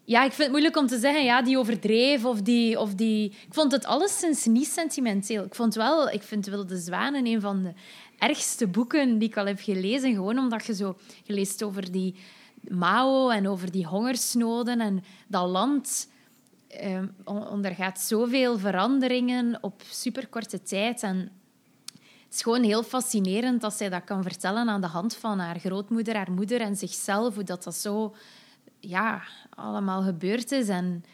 ja, 0.05 0.25
ik 0.25 0.31
vind 0.33 0.43
het 0.43 0.51
moeilijk 0.51 0.77
om 0.77 0.87
te 0.87 0.99
zeggen, 0.99 1.25
ja, 1.25 1.43
die 1.43 1.59
overdreef 1.59 2.25
of 2.25 2.43
die... 2.43 2.79
Of 2.79 2.95
die... 2.95 3.25
Ik 3.31 3.55
vond 3.55 3.73
het 3.73 3.85
alleszins 3.85 4.47
niet 4.47 4.67
sentimenteel. 4.69 5.45
Ik 5.45 5.55
vond 5.55 5.75
wel... 5.75 6.09
Ik 6.09 6.23
vind 6.23 6.47
Wilde 6.47 6.77
Zwanen 6.77 7.27
een 7.27 7.41
van 7.41 7.63
de 7.63 7.73
ergste 8.19 8.67
boeken 8.67 9.19
die 9.19 9.29
ik 9.29 9.37
al 9.37 9.47
heb 9.47 9.61
gelezen. 9.61 10.15
Gewoon 10.15 10.39
omdat 10.39 10.67
je 10.67 10.75
zo... 10.75 10.97
Je 11.25 11.33
leest 11.33 11.63
over 11.63 11.93
die 11.93 12.15
Mao 12.69 13.29
en 13.29 13.49
over 13.49 13.71
die 13.71 13.87
hongersnoden 13.87 14.81
en 14.81 15.05
dat 15.29 15.49
land 15.49 16.09
eh, 16.71 17.03
ondergaat 17.25 18.01
zoveel 18.01 18.59
veranderingen 18.59 19.59
op 19.61 19.83
superkorte 19.91 20.63
tijd. 20.63 21.03
En 21.03 21.17
het 22.25 22.35
is 22.35 22.43
gewoon 22.43 22.63
heel 22.63 22.83
fascinerend 22.83 23.61
dat 23.61 23.75
zij 23.75 23.89
dat 23.89 24.05
kan 24.05 24.23
vertellen 24.23 24.69
aan 24.69 24.81
de 24.81 24.87
hand 24.87 25.17
van 25.17 25.39
haar 25.39 25.59
grootmoeder, 25.59 26.17
haar 26.17 26.33
moeder 26.33 26.61
en 26.61 26.77
zichzelf. 26.77 27.35
Hoe 27.35 27.45
dat, 27.45 27.65
dat 27.65 27.75
zo 27.75 28.15
ja, 28.81 29.23
allemaal 29.55 30.03
gebeurd 30.03 30.53
is. 30.53 30.69
En 30.69 31.05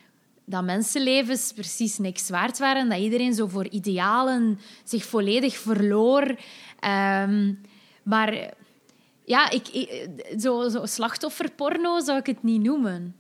dat 0.45 0.65
mensenlevens 0.65 1.53
precies 1.53 1.99
niks 1.99 2.29
waard 2.31 2.59
waren. 2.59 2.89
Dat 2.89 2.99
iedereen 2.99 3.35
zo 3.35 3.47
voor 3.47 3.69
idealen 3.69 4.59
zich 4.85 5.05
volledig 5.05 5.57
verloor. 5.57 6.37
Ehm, 6.81 7.55
maar 8.03 8.55
ja, 9.25 9.51
ik, 9.51 9.69
ik- 9.69 10.35
zo, 10.41 10.69
zo 10.69 10.87
slachtofferporno 10.87 12.01
zou 12.01 12.19
ik 12.19 12.27
het 12.27 12.43
niet 12.43 12.63
noemen. 12.63 13.17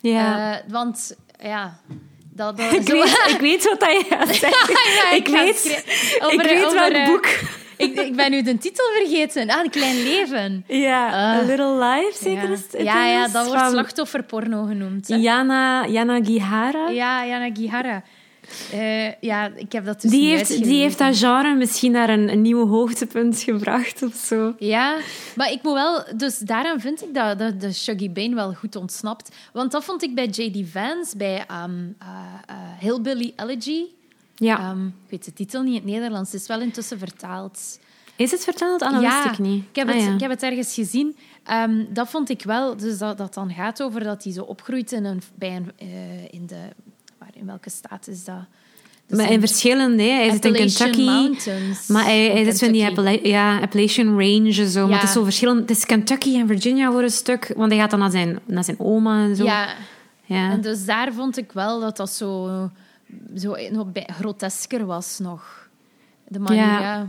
Ja. 0.00 0.58
Eh, 0.58 0.70
want 0.70 1.16
ja, 1.38 1.78
dat, 2.34 2.56
dat, 2.56 2.72
ik, 2.80 2.88
weet, 2.88 3.22
ik 3.34 3.40
weet 3.40 3.64
wat 3.68 3.80
dat 3.80 3.90
je 3.90 4.04
gaat 4.08 4.34
zeggen. 4.44 4.74
Ja, 4.94 5.10
ik, 5.16 5.26
weet, 5.28 5.64
ik 6.30 6.40
weet 6.42 6.64
over, 6.64 6.78
welk 6.78 6.92
eh, 6.92 7.06
boek. 7.06 7.26
Ik, 7.76 8.00
ik 8.00 8.16
ben 8.16 8.30
nu 8.30 8.42
de 8.42 8.58
titel 8.58 8.84
vergeten. 8.96 9.50
Ah, 9.50 9.64
Een 9.64 9.70
Klein 9.70 10.02
Leven. 10.02 10.64
Ja, 10.66 11.06
Ah. 11.06 11.38
A 11.38 11.42
Little 11.42 11.84
Life, 11.84 12.12
zeker 12.24 12.50
is 12.50 12.60
het 12.70 12.82
ja, 12.82 13.06
ja, 13.06 13.28
dat 13.28 13.46
wordt 13.46 13.70
slachtofferporno 13.70 14.64
genoemd. 14.64 15.08
hè. 15.08 15.14
Jana, 15.16 15.86
Jana 15.86 16.24
Gihara. 16.24 16.88
Ja, 16.88 17.26
Jana 17.26 17.50
Gihara. 17.54 18.02
Eh, 18.72 19.12
ja, 19.20 19.50
ik 19.54 19.72
heb 19.72 19.84
dat 19.84 20.00
dus 20.00 20.10
die, 20.10 20.36
heeft, 20.36 20.62
die 20.64 20.80
heeft 20.80 20.98
dat 20.98 21.18
genre 21.18 21.54
misschien 21.54 21.92
naar 21.92 22.08
een, 22.08 22.32
een 22.32 22.42
nieuw 22.42 22.66
hoogtepunt 22.68 23.42
gebracht 23.42 24.02
of 24.02 24.14
zo. 24.14 24.54
Ja, 24.58 24.96
maar 25.36 25.50
ik 25.50 25.62
moet 25.62 25.72
wel... 25.72 26.04
Dus 26.16 26.38
daarom 26.38 26.80
vind 26.80 27.02
ik 27.02 27.14
dat, 27.14 27.38
dat 27.38 27.60
de 27.60 27.72
Shuggy 27.72 28.10
Bane 28.12 28.34
wel 28.34 28.52
goed 28.54 28.76
ontsnapt. 28.76 29.36
Want 29.52 29.72
dat 29.72 29.84
vond 29.84 30.02
ik 30.02 30.14
bij 30.14 30.26
J.D. 30.26 30.68
Vance, 30.70 31.16
bij 31.16 31.44
ehm, 31.46 31.70
eh, 31.98 32.08
eh, 32.46 32.56
Hillbilly 32.78 33.32
Elegy. 33.36 33.84
Ja. 34.34 34.58
Ehm, 34.58 34.86
ik 34.86 34.92
weet 35.10 35.24
de 35.24 35.32
titel 35.32 35.62
niet 35.62 35.74
in 35.74 35.80
het 35.80 35.90
Nederlands. 35.90 36.32
Het 36.32 36.40
is 36.40 36.46
wel 36.46 36.60
intussen 36.60 36.98
vertaald. 36.98 37.78
is 38.16 38.30
het 38.30 38.44
verteld? 38.44 38.82
Ah, 38.82 39.00
ja, 39.02 39.22
wist 39.22 39.38
ik 39.38 39.46
niet. 39.46 39.64
Ik 39.70 39.76
heb, 39.76 39.88
Ah, 39.88 39.94
het, 39.94 40.04
ja. 40.04 40.12
ik 40.14 40.20
heb 40.20 40.30
het 40.30 40.42
ergens 40.42 40.74
gezien. 40.74 41.16
Ehm, 41.44 41.84
dat 41.88 42.08
vond 42.08 42.28
ik 42.28 42.42
wel. 42.42 42.76
Dus 42.76 42.98
dat, 42.98 43.18
dat 43.18 43.34
dan 43.34 43.50
gaat 43.50 43.82
over 43.82 44.04
dat 44.04 44.24
hij 44.24 44.32
zo 44.32 44.42
opgroeit 44.42 44.92
in, 44.92 45.04
een, 45.04 45.22
bij 45.34 45.56
een, 45.56 45.72
in 46.30 46.46
de... 46.46 46.68
In 47.38 47.46
welke 47.46 47.70
staat 47.70 48.08
is 48.08 48.24
dat? 48.24 48.44
Dus 49.06 49.18
Maar 49.18 49.30
in 49.32 49.40
verschillende, 49.40 50.02
hè. 50.02 50.08
hij 50.10 50.30
zit 50.30 50.44
in 50.44 50.52
Kentucky. 50.52 51.04
Mountains 51.04 51.86
Maar 51.86 52.04
hij, 52.04 52.30
hij 52.30 52.44
zit 52.44 52.62
in 52.62 52.72
die. 52.72 52.86
Appala- 52.86 53.18
ja, 53.22 53.58
Appalachian 53.60 54.08
Range 54.20 54.68
zo. 54.68 54.86
Maar 54.88 54.98
het 54.98 55.08
is 55.08 55.14
zo 55.14 55.24
verschillend. 55.24 55.60
Het 55.60 55.70
is 55.70 55.84
Kentucky 55.86 56.36
en 56.36 56.46
Virginia 56.46 56.90
voor 56.90 57.02
een 57.02 57.10
stuk. 57.10 57.52
Want 57.56 57.70
hij 57.72 57.80
gaat 57.80 57.90
dan 57.90 57.98
naar 57.98 58.10
zijn, 58.10 58.38
naar 58.44 58.64
zijn 58.64 58.80
oma 58.80 59.22
en 59.24 59.36
zo. 59.36 59.44
Ja, 59.44 59.68
Ja. 60.24 60.50
en 60.50 60.60
dus 60.60 60.84
daar 60.84 61.12
vond 61.12 61.36
ik 61.36 61.52
wel 61.52 61.80
dat 61.80 61.96
dat 61.96 62.10
zo, 62.10 62.70
zo 63.36 63.56
nog 63.70 63.86
grotesker 63.94 64.86
was 64.86 65.18
nog. 65.18 65.68
De 66.28 66.38
manier, 66.38 66.62
Ja. 66.62 66.80
ja. 66.80 67.08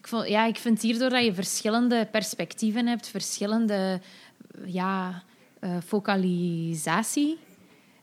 Ik, 0.00 0.08
vond, 0.08 0.28
ja, 0.28 0.44
ik 0.46 0.56
vind 0.56 0.82
hierdoor 0.82 1.10
dat 1.10 1.24
je 1.24 1.34
verschillende 1.34 2.08
perspectieven 2.12 2.86
hebt, 2.86 3.08
verschillende 3.08 4.00
ja, 4.64 5.22
eh, 5.60 5.70
focalisatie. 5.86 7.38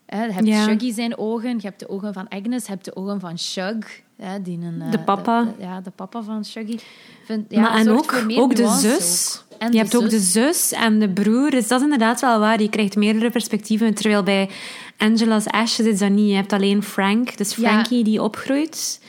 Hè, 0.08 0.24
je 0.24 0.32
hebt 0.32 0.46
Ja. 0.46 0.64
Shuggy 0.64 0.92
zijn 0.92 1.18
ogen, 1.18 1.50
je 1.56 1.66
hebt 1.66 1.80
de 1.80 1.88
ogen 1.88 2.12
van 2.12 2.28
Agnes, 2.28 2.64
je 2.64 2.70
hebt 2.70 2.84
de 2.84 2.96
ogen 2.96 3.20
van 3.20 3.38
Shug. 3.38 3.76
Hè, 4.16 4.42
die 4.42 4.58
een, 4.58 4.82
eh, 4.82 4.90
De 4.90 4.98
papa. 4.98 5.42
de- 5.42 5.62
ja, 5.64 5.80
de 5.80 5.90
papa 5.90 6.22
van 6.22 6.44
Shuggy. 6.44 6.78
Vind, 7.24 7.44
ja, 7.48 7.60
maar 7.60 7.74
en 7.74 7.88
ook, 7.90 8.24
ook 8.36 8.56
de 8.56 8.68
zus. 8.68 9.42
ook. 9.52 9.58
En 9.58 9.72
je 9.72 9.78
hebt 9.78 9.96
ook 9.96 10.10
de 10.10 10.18
zus 10.20 10.72
en 10.72 10.98
de 10.98 11.08
broer. 11.08 11.50
Dus 11.50 11.68
dat 11.68 11.78
is 11.78 11.84
inderdaad 11.84 12.20
wel 12.20 12.38
waar. 12.38 12.62
Je 12.62 12.68
krijgt 12.68 12.96
meerdere 12.96 13.30
perspectieven. 13.30 13.94
Terwijl 13.94 14.22
bij 14.22 14.50
Angela's 14.98 15.46
Ashes 15.46 15.86
is 15.86 15.98
dat 15.98 16.10
niet. 16.10 16.28
Je 16.28 16.34
hebt 16.34 16.52
alleen 16.52 16.82
Frank, 16.82 17.36
dus 17.36 17.54
Ja. 17.54 17.68
Frankie, 17.70 18.04
die 18.04 18.22
opgroeit. 18.22 19.00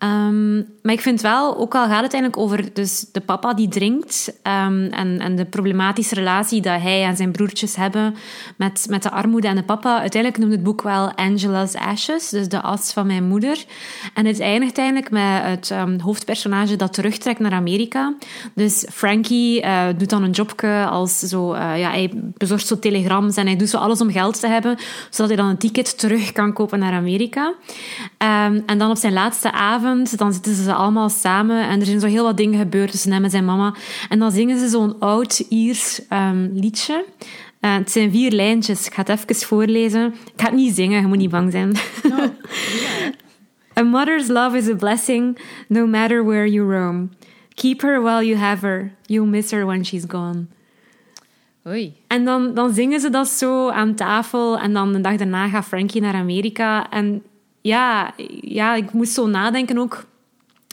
Ehm, 0.00 0.56
maar 0.56 0.92
ik 0.92 1.00
vind 1.00 1.20
wel, 1.20 1.56
ook 1.56 1.74
al 1.74 1.86
gaat 1.86 2.02
het 2.02 2.12
eigenlijk 2.12 2.36
over 2.42 2.72
dus 2.72 3.06
de 3.12 3.20
papa 3.20 3.54
die 3.54 3.68
drinkt 3.68 4.32
ehm, 4.42 4.84
en, 4.84 5.18
en 5.18 5.36
de 5.36 5.44
problematische 5.44 6.14
relatie 6.14 6.60
dat 6.60 6.80
hij 6.80 7.04
en 7.04 7.16
zijn 7.16 7.30
broertjes 7.30 7.76
hebben 7.76 8.14
met, 8.56 8.86
met 8.88 9.02
de 9.02 9.10
armoede 9.10 9.48
en 9.48 9.56
de 9.56 9.62
papa. 9.62 10.00
Uiteindelijk 10.00 10.42
noemt 10.42 10.54
het 10.54 10.62
boek 10.62 10.82
wel 10.82 11.14
Angela's 11.14 11.74
Ashes, 11.74 12.28
dus 12.28 12.48
de 12.48 12.60
as 12.60 12.92
van 12.92 13.06
mijn 13.06 13.24
moeder. 13.24 13.64
En 14.14 14.26
het 14.26 14.40
eindigt 14.40 14.78
eigenlijk 14.78 15.10
met 15.10 15.42
het 15.42 15.70
ehm, 15.70 15.98
hoofdpersonage 15.98 16.76
dat 16.76 16.92
terugtrekt 16.92 17.38
naar 17.38 17.52
Amerika. 17.52 18.14
Dus 18.54 18.86
Frankie 18.92 19.62
eh, 19.62 19.86
doet 19.96 20.10
dan 20.10 20.22
een 20.22 20.30
jobje 20.30 20.84
als 20.84 21.18
zo, 21.18 21.52
eh, 21.52 21.78
ja, 21.78 21.90
hij 21.90 22.10
bezorgt 22.36 22.66
zo 22.66 22.78
telegrams 22.78 23.36
en 23.36 23.46
hij 23.46 23.56
doet 23.56 23.68
zo 23.68 23.76
alles 23.76 24.00
om 24.00 24.10
geld 24.10 24.40
te 24.40 24.46
hebben, 24.46 24.76
zodat 25.10 25.28
hij 25.28 25.36
dan 25.36 25.48
een 25.48 25.58
ticket 25.58 25.98
terug 25.98 26.32
kan 26.32 26.52
kopen 26.52 26.78
naar 26.78 26.92
Amerika. 26.92 27.54
En 28.66 28.78
dan 28.78 28.90
op 28.90 28.96
zijn 28.96 29.12
laatste 29.12 29.52
avond, 29.52 29.88
dan 30.16 30.32
zitten 30.32 30.54
ze 30.54 30.74
allemaal 30.74 31.08
samen 31.08 31.68
en 31.68 31.80
er 31.80 31.86
zijn 31.86 32.00
zo 32.00 32.06
heel 32.06 32.24
wat 32.24 32.36
dingen 32.36 32.58
gebeurd 32.58 32.90
tussen 32.90 33.12
hem 33.12 33.24
en 33.24 33.30
zijn 33.30 33.44
mama. 33.44 33.74
En 34.08 34.18
dan 34.18 34.32
zingen 34.32 34.58
ze 34.58 34.68
zo'n 34.68 34.98
oud 34.98 35.38
Iers 35.38 36.06
ehm, 36.08 36.48
liedje. 36.52 37.04
Eh, 37.60 37.74
het 37.74 37.90
zijn 37.90 38.10
vier 38.10 38.30
lijntjes. 38.30 38.86
Ik 38.86 38.94
ga 38.94 39.02
het 39.02 39.08
even 39.08 39.46
voorlezen. 39.46 40.06
Ik 40.06 40.40
ga 40.40 40.46
het 40.46 40.54
niet 40.54 40.74
zingen, 40.74 41.00
je 41.00 41.06
moet 41.06 41.18
niet 41.18 41.30
bang 41.30 41.52
zijn. 41.52 41.76
A 43.78 43.82
mother's 43.82 44.28
love 44.28 44.56
is 44.56 44.68
a 44.68 44.74
blessing, 44.74 45.38
no 45.68 45.86
matter 45.86 46.24
where 46.24 46.46
you 46.46 46.72
roam. 46.72 47.10
Keep 47.54 47.82
her 47.82 48.02
while 48.02 48.22
you 48.22 48.36
have 48.36 48.66
her. 48.66 48.92
You'll 49.06 49.28
miss 49.28 49.50
her 49.50 49.66
when 49.66 49.84
she's 49.84 50.04
gone. 50.08 50.46
Oei. 51.66 51.94
En 52.06 52.24
dan, 52.24 52.54
dan 52.54 52.74
zingen 52.74 53.00
ze 53.00 53.10
dat 53.10 53.28
zo 53.28 53.68
aan 53.68 53.94
tafel. 53.94 54.58
En 54.58 54.72
dan 54.72 54.92
de 54.92 55.00
dag 55.00 55.16
daarna 55.16 55.48
gaat 55.48 55.64
Frankie 55.64 56.00
naar 56.00 56.14
Amerika. 56.14 56.90
En 56.90 57.22
ja, 57.60 58.14
ja, 58.40 58.74
ik 58.74 58.92
moest 58.92 59.12
zo 59.12 59.26
nadenken 59.26 59.78
ook 59.78 60.04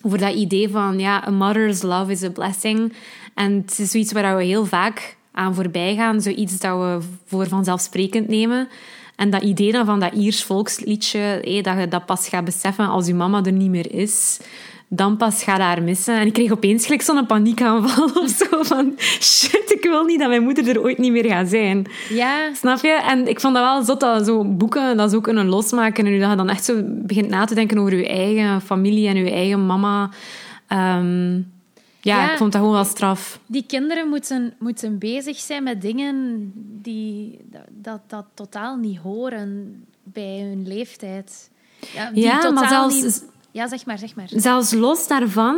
over 0.03 0.17
dat 0.17 0.33
idee 0.33 0.69
van... 0.69 0.99
Ja, 0.99 1.23
a 1.27 1.29
mother's 1.29 1.81
love 1.81 2.11
is 2.11 2.23
a 2.23 2.29
blessing. 2.29 2.93
En 3.33 3.53
het 3.53 3.79
is 3.79 3.91
zoiets 3.91 4.11
waar 4.11 4.38
we 4.38 4.43
heel 4.43 4.65
vaak 4.65 5.17
aan 5.31 5.55
voorbij 5.55 5.95
gaan. 5.95 6.21
Zoiets 6.21 6.59
dat 6.59 6.79
we 6.79 7.07
voor 7.25 7.47
vanzelfsprekend 7.47 8.27
nemen. 8.27 8.67
En 9.15 9.29
dat 9.29 9.43
idee 9.43 9.71
dan 9.71 9.85
van 9.85 9.99
dat 9.99 10.13
Iers 10.13 10.43
volksliedje... 10.43 11.19
hé, 11.19 11.61
dat 11.61 11.79
je 11.79 11.88
dat 11.88 12.05
pas 12.05 12.27
gaat 12.27 12.45
beseffen 12.45 12.88
als 12.88 13.07
je 13.07 13.13
mama 13.13 13.43
er 13.43 13.51
niet 13.51 13.69
meer 13.69 13.93
is 13.93 14.39
dan 14.88 15.17
pas 15.17 15.43
ga 15.43 15.59
haar 15.59 15.83
missen. 15.83 16.15
En 16.19 16.27
ik 16.27 16.33
kreeg 16.33 16.51
opeens 16.51 16.83
gelijk 16.85 17.01
zo'n 17.01 17.25
paniekaanval 17.25 18.05
of 18.23 18.29
zo 18.29 18.63
van... 18.63 18.93
Shit, 19.21 19.71
ik 19.71 19.83
wil 19.83 20.03
niet 20.03 20.19
dat 20.19 20.27
mijn 20.29 20.43
moeder 20.43 20.69
er 20.69 20.81
ooit 20.81 20.97
niet 20.97 21.11
meer 21.11 21.25
gaat 21.25 21.49
zijn. 21.49 21.85
Ja, 22.09 22.53
Snap 22.53 22.79
je? 22.81 23.01
En 23.09 23.27
ik 23.27 23.39
vond 23.39 23.53
dat 23.53 23.63
wel 23.63 23.83
zot 23.83 23.99
dat 23.99 24.25
zo 24.25 24.43
boeken 24.45 24.97
dat 24.97 25.11
zo 25.11 25.21
kunnen 25.21 25.45
losmaken. 25.47 26.05
En 26.05 26.11
nu 26.11 26.19
dat 26.19 26.29
je 26.29 26.35
dan 26.35 26.49
echt 26.49 26.65
zo 26.65 26.81
begint 26.85 27.29
na 27.29 27.45
te 27.45 27.55
denken 27.55 27.77
over 27.77 27.95
je 27.97 28.07
eigen 28.07 28.61
familie 28.61 29.07
en 29.07 29.15
je 29.15 29.31
eigen 29.31 29.65
mama. 29.65 30.09
Ehm, 30.67 31.35
ja, 31.35 31.41
Ja. 32.01 32.31
ik 32.31 32.38
vond 32.38 32.51
dat 32.51 32.61
gewoon 32.61 32.75
wel 32.75 32.85
straf. 32.85 33.39
die 33.45 33.63
kinderen 33.67 34.07
moeten, 34.09 34.53
moeten 34.59 34.97
bezig 34.97 35.38
zijn 35.38 35.63
met 35.63 35.81
dingen 35.81 36.51
die 36.81 37.39
dat, 37.71 37.99
dat, 38.07 38.25
totaal 38.33 38.75
niet 38.75 38.97
horen 38.97 39.83
bij 40.03 40.39
hun 40.49 40.67
leeftijd. 40.67 41.49
Ja, 41.93 42.11
die 42.11 42.23
Ja, 42.23 42.33
maar 42.33 42.41
totaal 42.41 42.89
zelfs- 42.89 43.01
niet- 43.01 43.25
Ja, 43.51 43.67
zeg 43.67 43.85
maar, 43.85 43.97
zeg 43.97 44.15
maar. 44.15 44.27
Zelfs 44.29 44.73
los 44.73 45.07
daarvan 45.07 45.57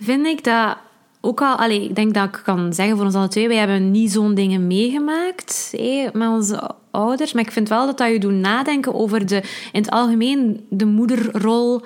vind 0.00 0.26
ik 0.26 0.44
dat 0.44 0.76
ook 1.20 1.42
al... 1.42 1.56
Allee, 1.56 1.84
ik 1.84 1.94
denk 1.94 2.14
dat 2.14 2.24
ik 2.24 2.40
kan 2.44 2.72
zeggen 2.72 2.96
voor 2.96 3.04
ons 3.04 3.14
alle 3.14 3.28
twee, 3.28 3.48
wij 3.48 3.56
hebben 3.56 3.90
niet 3.90 4.12
zo'n 4.12 4.34
dingen 4.34 4.66
meegemaakt 4.66 5.74
met 6.12 6.28
onze 6.28 6.70
ouders. 6.90 7.32
Maar 7.32 7.44
ik 7.44 7.52
vind 7.52 7.68
wel 7.68 7.86
dat 7.86 7.98
dat 7.98 8.10
je 8.10 8.18
doet 8.18 8.32
nadenken 8.32 8.94
over 8.94 9.26
de, 9.26 9.36
in 9.72 9.80
het 9.80 9.90
algemeen 9.90 10.66
de 10.70 10.84
moederrol 10.84 11.82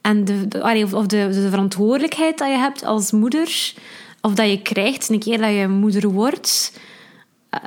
en 0.00 0.24
de, 0.24 0.88
of, 0.92 1.06
de, 1.06 1.28
de 1.32 1.48
verantwoordelijkheid 1.50 2.38
dat 2.38 2.48
je 2.48 2.56
hebt 2.56 2.84
als 2.84 3.12
moeder. 3.12 3.74
Of 4.20 4.34
dat 4.34 4.50
je 4.50 4.62
krijgt 4.62 5.08
een 5.08 5.18
keer 5.18 5.38
dat 5.38 5.54
je 5.54 5.68
moeder 5.68 6.08
wordt. 6.08 6.80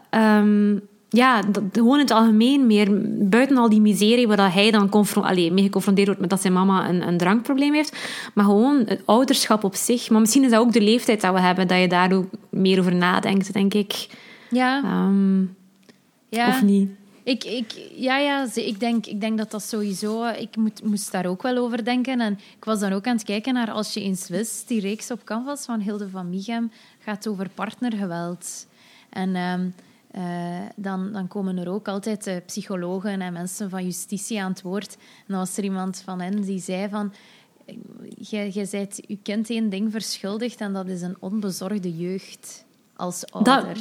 Ehm, 0.09 0.77
ja, 1.17 1.41
dat, 1.41 1.63
gewoon 1.71 1.93
in 1.93 1.99
het 1.99 2.11
algemeen 2.11 2.67
meer, 2.67 2.87
buiten 3.29 3.57
al 3.57 3.69
die 3.69 3.81
miserie 3.81 4.27
waar 4.27 4.37
dat 4.37 4.53
hij 4.53 4.71
dan 4.71 4.89
confron 4.89 5.23
allee, 5.23 5.51
mee 5.51 5.63
geconfronteerd 5.63 6.07
wordt 6.07 6.21
met 6.21 6.29
dat 6.29 6.41
zijn 6.41 6.53
mama 6.53 6.89
een, 6.89 7.07
een 7.07 7.17
drankprobleem 7.17 7.73
heeft, 7.73 7.97
maar 8.33 8.45
gewoon 8.45 8.83
het 8.85 9.01
ouderschap 9.05 9.63
op 9.63 9.75
zich. 9.75 10.09
Maar 10.09 10.21
misschien 10.21 10.43
is 10.43 10.51
dat 10.51 10.59
ook 10.59 10.71
de 10.71 10.81
leeftijd 10.81 11.21
dat 11.21 11.33
we 11.33 11.39
hebben, 11.39 11.67
dat 11.67 11.79
je 11.79 11.87
daar 11.87 12.13
ook 12.13 12.29
meer 12.49 12.79
over 12.79 12.95
nadenkt, 12.95 13.53
denk 13.53 13.73
ik. 13.73 14.07
Ja. 14.49 14.83
Ehm, 14.83 15.41
ja. 16.29 16.49
Of 16.49 16.61
niet? 16.61 16.89
Ik, 17.23 17.43
ik, 17.43 17.73
ja, 17.95 18.17
ja 18.17 18.47
ik, 18.53 18.79
denk, 18.79 19.05
ik 19.05 19.21
denk 19.21 19.37
dat 19.37 19.51
dat 19.51 19.63
sowieso... 19.63 20.25
Ik 20.25 20.55
moet, 20.55 20.83
moest 20.83 21.11
daar 21.11 21.25
ook 21.25 21.41
wel 21.41 21.57
over 21.57 21.83
denken. 21.83 22.21
En 22.21 22.39
ik 22.57 22.65
was 22.65 22.79
dan 22.79 22.93
ook 22.93 23.07
aan 23.07 23.15
het 23.15 23.25
kijken 23.25 23.53
naar 23.53 23.71
Als 23.71 23.93
je 23.93 24.01
eens 24.01 24.29
wist, 24.29 24.67
die 24.67 24.81
reeks 24.81 25.11
op 25.11 25.23
Canvas 25.23 25.65
van 25.65 25.79
Hilde 25.79 26.09
van 26.09 26.29
Michem, 26.29 26.71
gaat 26.99 27.27
over 27.27 27.49
partnergeweld. 27.55 28.67
En 29.09 29.35
ehm, 29.35 29.65
eh, 30.17 30.23
dan, 30.75 31.11
dan 31.11 31.27
komen 31.27 31.57
er 31.57 31.69
ook 31.69 31.87
altijd 31.87 32.27
uh, 32.27 32.35
psychologen 32.45 33.21
en 33.21 33.33
mensen 33.33 33.69
van 33.69 33.83
justitie 33.83 34.41
aan 34.41 34.51
het 34.51 34.61
woord. 34.61 34.93
En 34.95 35.25
dan 35.27 35.37
was 35.37 35.57
er 35.57 35.63
iemand 35.63 36.01
van 36.05 36.21
hen 36.21 36.41
die 36.41 36.59
zei 36.59 36.89
van... 36.89 37.13
Je, 38.17 38.49
je 38.53 38.67
bent 38.71 38.99
je 39.07 39.17
kind 39.23 39.49
één 39.49 39.69
ding 39.69 39.91
verschuldigd 39.91 40.61
en 40.61 40.73
dat 40.73 40.87
is 40.87 41.01
een 41.01 41.15
onbezorgde 41.19 41.97
jeugd 41.97 42.65
als 42.95 43.31
ouder. 43.31 43.77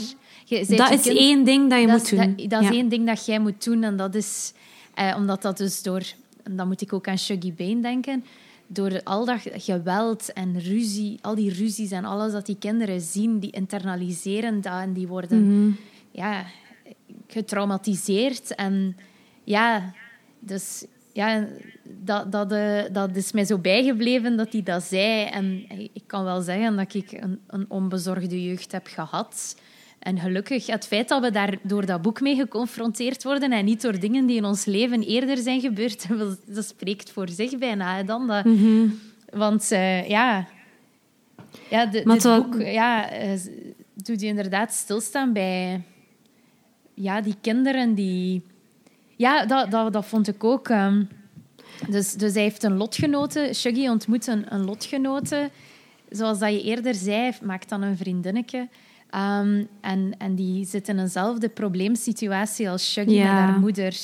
Dat, 0.49 0.69
dat 0.69 0.91
is 0.91 1.07
één 1.07 1.45
ding 1.45 1.71
dat 1.71 1.81
je 1.81 1.87
moet 1.87 2.11
doen. 2.11 2.37
Dat, 2.37 2.51
dat 2.51 2.63
is 2.63 2.71
één 2.71 2.89
ding 2.89 3.07
dat 3.07 3.27
jij 3.27 3.39
moet 3.39 3.65
doen. 3.65 3.83
En 3.83 3.97
dat 3.97 4.15
is... 4.15 4.53
Eh, 4.95 5.15
omdat 5.17 5.43
dat 5.43 5.57
dus 5.57 5.83
door... 5.83 6.03
En 6.43 6.57
dan 6.57 6.67
moet 6.67 6.81
ik 6.81 6.93
ook 6.93 7.09
aan 7.09 7.19
Shuggy 7.19 7.55
Bane 7.55 7.81
denken 7.81 8.25
door 8.67 9.01
al 9.03 9.25
dat 9.25 9.41
geweld 9.53 10.33
en 10.33 10.61
ruzie, 10.61 11.19
al 11.23 11.35
die 11.35 11.53
ruzies 11.53 11.91
en 11.91 12.05
alles 12.05 12.33
dat 12.33 12.47
die 12.47 12.57
kinderen 12.59 13.01
zien, 13.01 13.39
die 13.39 13.51
internaliseren 13.51 14.61
dat 14.61 14.81
en 14.81 14.93
die 14.93 15.07
worden 15.07 15.61
mhm. 15.61 15.73
Ja, 16.17 16.45
getraumatiseerd. 17.27 18.55
En 18.55 18.97
ja, 19.45 19.93
dus 20.39 20.87
ja, 21.13 21.47
dat, 21.83 22.33
dat, 22.33 22.53
uh, 22.53 22.83
dat 22.93 23.17
is 23.17 23.33
mij 23.33 23.45
zo 23.45 23.59
bijgebleven 23.59 24.37
dat 24.37 24.53
hij 24.53 24.63
dat 24.63 24.83
zei. 24.83 25.25
En 25.25 25.65
ik 25.93 26.03
kan 26.07 26.25
wel 26.25 26.41
zeggen 26.41 26.77
dat 26.77 26.95
ik 26.95 27.13
een, 27.13 27.41
een 27.47 27.65
onbezorgde 27.69 28.45
jeugd 28.45 28.73
heb 28.73 28.87
gehad. 28.87 29.57
En 29.99 30.19
gelukkig, 30.19 30.67
het 30.67 30.87
feit 30.87 31.09
dat 31.09 31.23
we 31.23 31.31
daar 31.31 31.59
door 31.63 31.87
dat 31.87 32.03
boek 32.03 32.21
mee 32.21 32.37
geconfronteerd 32.37 33.23
worden 33.23 33.53
en 33.53 33.65
niet 33.65 33.83
door 33.83 33.99
dingen 33.99 34.27
die 34.27 34.37
in 34.37 34.45
ons 34.45 34.65
leven 34.65 35.03
eerder 35.03 35.37
zijn 35.37 35.61
gebeurd, 35.61 36.07
dat 36.55 36.65
spreekt 36.65 37.11
voor 37.11 37.29
zich 37.29 37.59
bijna 37.59 38.03
dan. 38.03 38.27
Dat, 38.27 38.45
mhm. 38.45 38.89
Want 39.31 39.73
uh, 39.73 40.09
ja, 40.09 40.47
ja 41.71 41.87
de, 41.87 42.03
dit 42.03 42.23
boek 42.23 42.61
ja, 42.61 43.23
uh, 43.23 43.31
doet 43.95 44.21
je 44.21 44.27
inderdaad 44.27 44.73
stilstaan 44.73 45.33
bij 45.33 45.83
ja, 46.97 47.21
die 47.21 47.37
kinderen 47.41 47.95
die... 47.95 48.43
Ja, 49.17 49.47
dat, 49.47 49.71
dat, 49.71 49.93
dat 49.93 50.07
vond 50.07 50.29
ik 50.29 50.45
ook. 50.45 50.69
Um, 50.69 51.09
dus, 51.89 52.13
dus 52.13 52.33
hij 52.33 52.43
heeft 52.43 52.63
een 52.63 52.77
lotgenote. 52.77 53.51
Shuggy 53.55 53.89
ontmoet 53.89 54.27
een, 54.27 54.55
een 54.55 54.65
lotgenote. 54.65 55.51
Zoals 56.11 56.39
dat 56.39 56.53
je 56.53 56.63
eerder 56.63 56.95
zei, 56.95 57.33
maakt 57.43 57.69
dan 57.69 57.83
een 57.83 57.97
vriendinnetje. 57.97 58.59
Um, 58.59 59.69
en, 59.81 60.15
en 60.19 60.35
die 60.35 60.65
zit 60.65 60.89
in 60.89 60.99
eenzelfde 60.99 61.49
probleemsituatie 61.49 62.71
als 62.71 62.93
Shuggy 62.93 63.11
ja. 63.11 63.23
met 63.23 63.51
haar 63.51 63.61
moeder. 63.61 63.97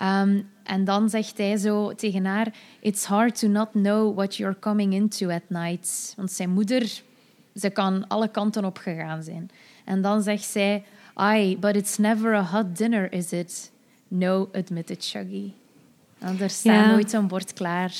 Um, 0.00 0.48
en 0.62 0.84
dan 0.84 1.10
zegt 1.10 1.38
hij 1.38 1.56
zo 1.56 1.94
tegen 1.94 2.24
haar: 2.24 2.54
It's 2.80 3.04
hard 3.04 3.38
to 3.38 3.48
not 3.48 3.70
know 3.72 4.14
what 4.16 4.36
you're 4.36 4.58
coming 4.58 4.94
into 4.94 5.28
at 5.28 5.42
night. 5.48 6.14
Want 6.16 6.30
zijn 6.30 6.50
moeder, 6.50 7.02
ze 7.54 7.70
kan 7.70 8.08
alle 8.08 8.28
kanten 8.28 8.64
op 8.64 8.78
gegaan 8.78 9.22
zijn. 9.22 9.50
En 9.84 10.02
dan 10.02 10.22
zegt 10.22 10.44
zij: 10.44 10.84
Aye, 11.14 11.56
but 11.60 11.76
it's 11.76 11.98
never 11.98 12.34
a 12.34 12.42
hot 12.42 12.76
dinner, 12.76 13.12
is 13.12 13.32
it? 13.32 13.70
No, 14.08 14.48
admitted 14.52 15.04
Shuggy. 15.04 15.52
En 16.18 16.40
er 16.40 16.50
staat 16.50 16.86
nooit 16.86 17.12
een 17.12 17.26
bord 17.26 17.52
klaar. 17.52 17.92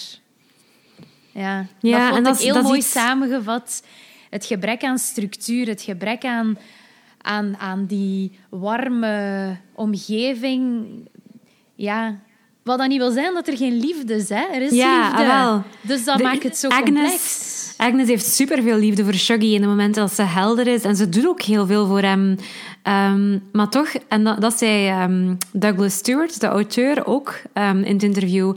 Ja, 1.32 1.66
ja 1.80 1.98
dat 1.98 2.06
vond 2.06 2.16
en 2.16 2.24
dat 2.24 2.38
ik 2.38 2.44
heel 2.44 2.54
dat 2.54 2.62
mooi 2.62 2.78
iets... 2.78 2.90
samengevat 2.90 3.82
het 4.30 4.44
gebrek 4.44 4.84
aan 4.84 4.98
structuur, 4.98 5.66
het 5.66 5.82
gebrek 5.82 6.24
aan, 6.24 6.58
aan, 7.18 7.56
aan 7.56 7.86
die 7.86 8.38
warme 8.48 9.56
omgeving. 9.74 10.86
Ja, 11.74 12.18
wat 12.62 12.78
dan 12.78 12.88
niet 12.88 12.98
wil 12.98 13.10
zijn 13.10 13.34
dat 13.34 13.48
er 13.48 13.56
geen 13.56 13.78
liefde 13.78 14.14
is. 14.14 14.28
Hè? 14.28 14.44
Er 14.52 14.62
is 14.62 14.72
ja, 14.72 15.08
liefde. 15.08 15.24
Wel. 15.24 15.62
Dus 15.80 16.04
dat 16.04 16.22
maakt 16.22 16.42
het 16.42 16.56
zo 16.56 16.68
Agnes, 16.68 16.84
complex. 16.84 17.61
Agnes 17.76 18.08
heeft 18.08 18.26
superveel 18.26 18.76
liefde 18.76 19.04
voor 19.04 19.14
Shuggy 19.14 19.46
in 19.46 19.60
het 19.60 19.70
moment 19.70 19.94
dat 19.94 20.12
ze 20.12 20.22
helder 20.22 20.66
is. 20.66 20.82
En 20.82 20.96
ze 20.96 21.08
doet 21.08 21.26
ook 21.26 21.42
heel 21.42 21.66
veel 21.66 21.86
voor 21.86 22.00
hem. 22.00 22.36
Um, 22.88 23.42
maar 23.52 23.68
toch, 23.68 23.88
en 24.08 24.24
dat, 24.24 24.40
dat 24.40 24.58
zei 24.58 25.02
um, 25.02 25.38
Douglas 25.52 25.94
Stewart, 25.94 26.40
de 26.40 26.46
auteur, 26.46 27.06
ook 27.06 27.34
um, 27.54 27.82
in 27.82 27.94
het 27.94 28.02
interview 28.02 28.54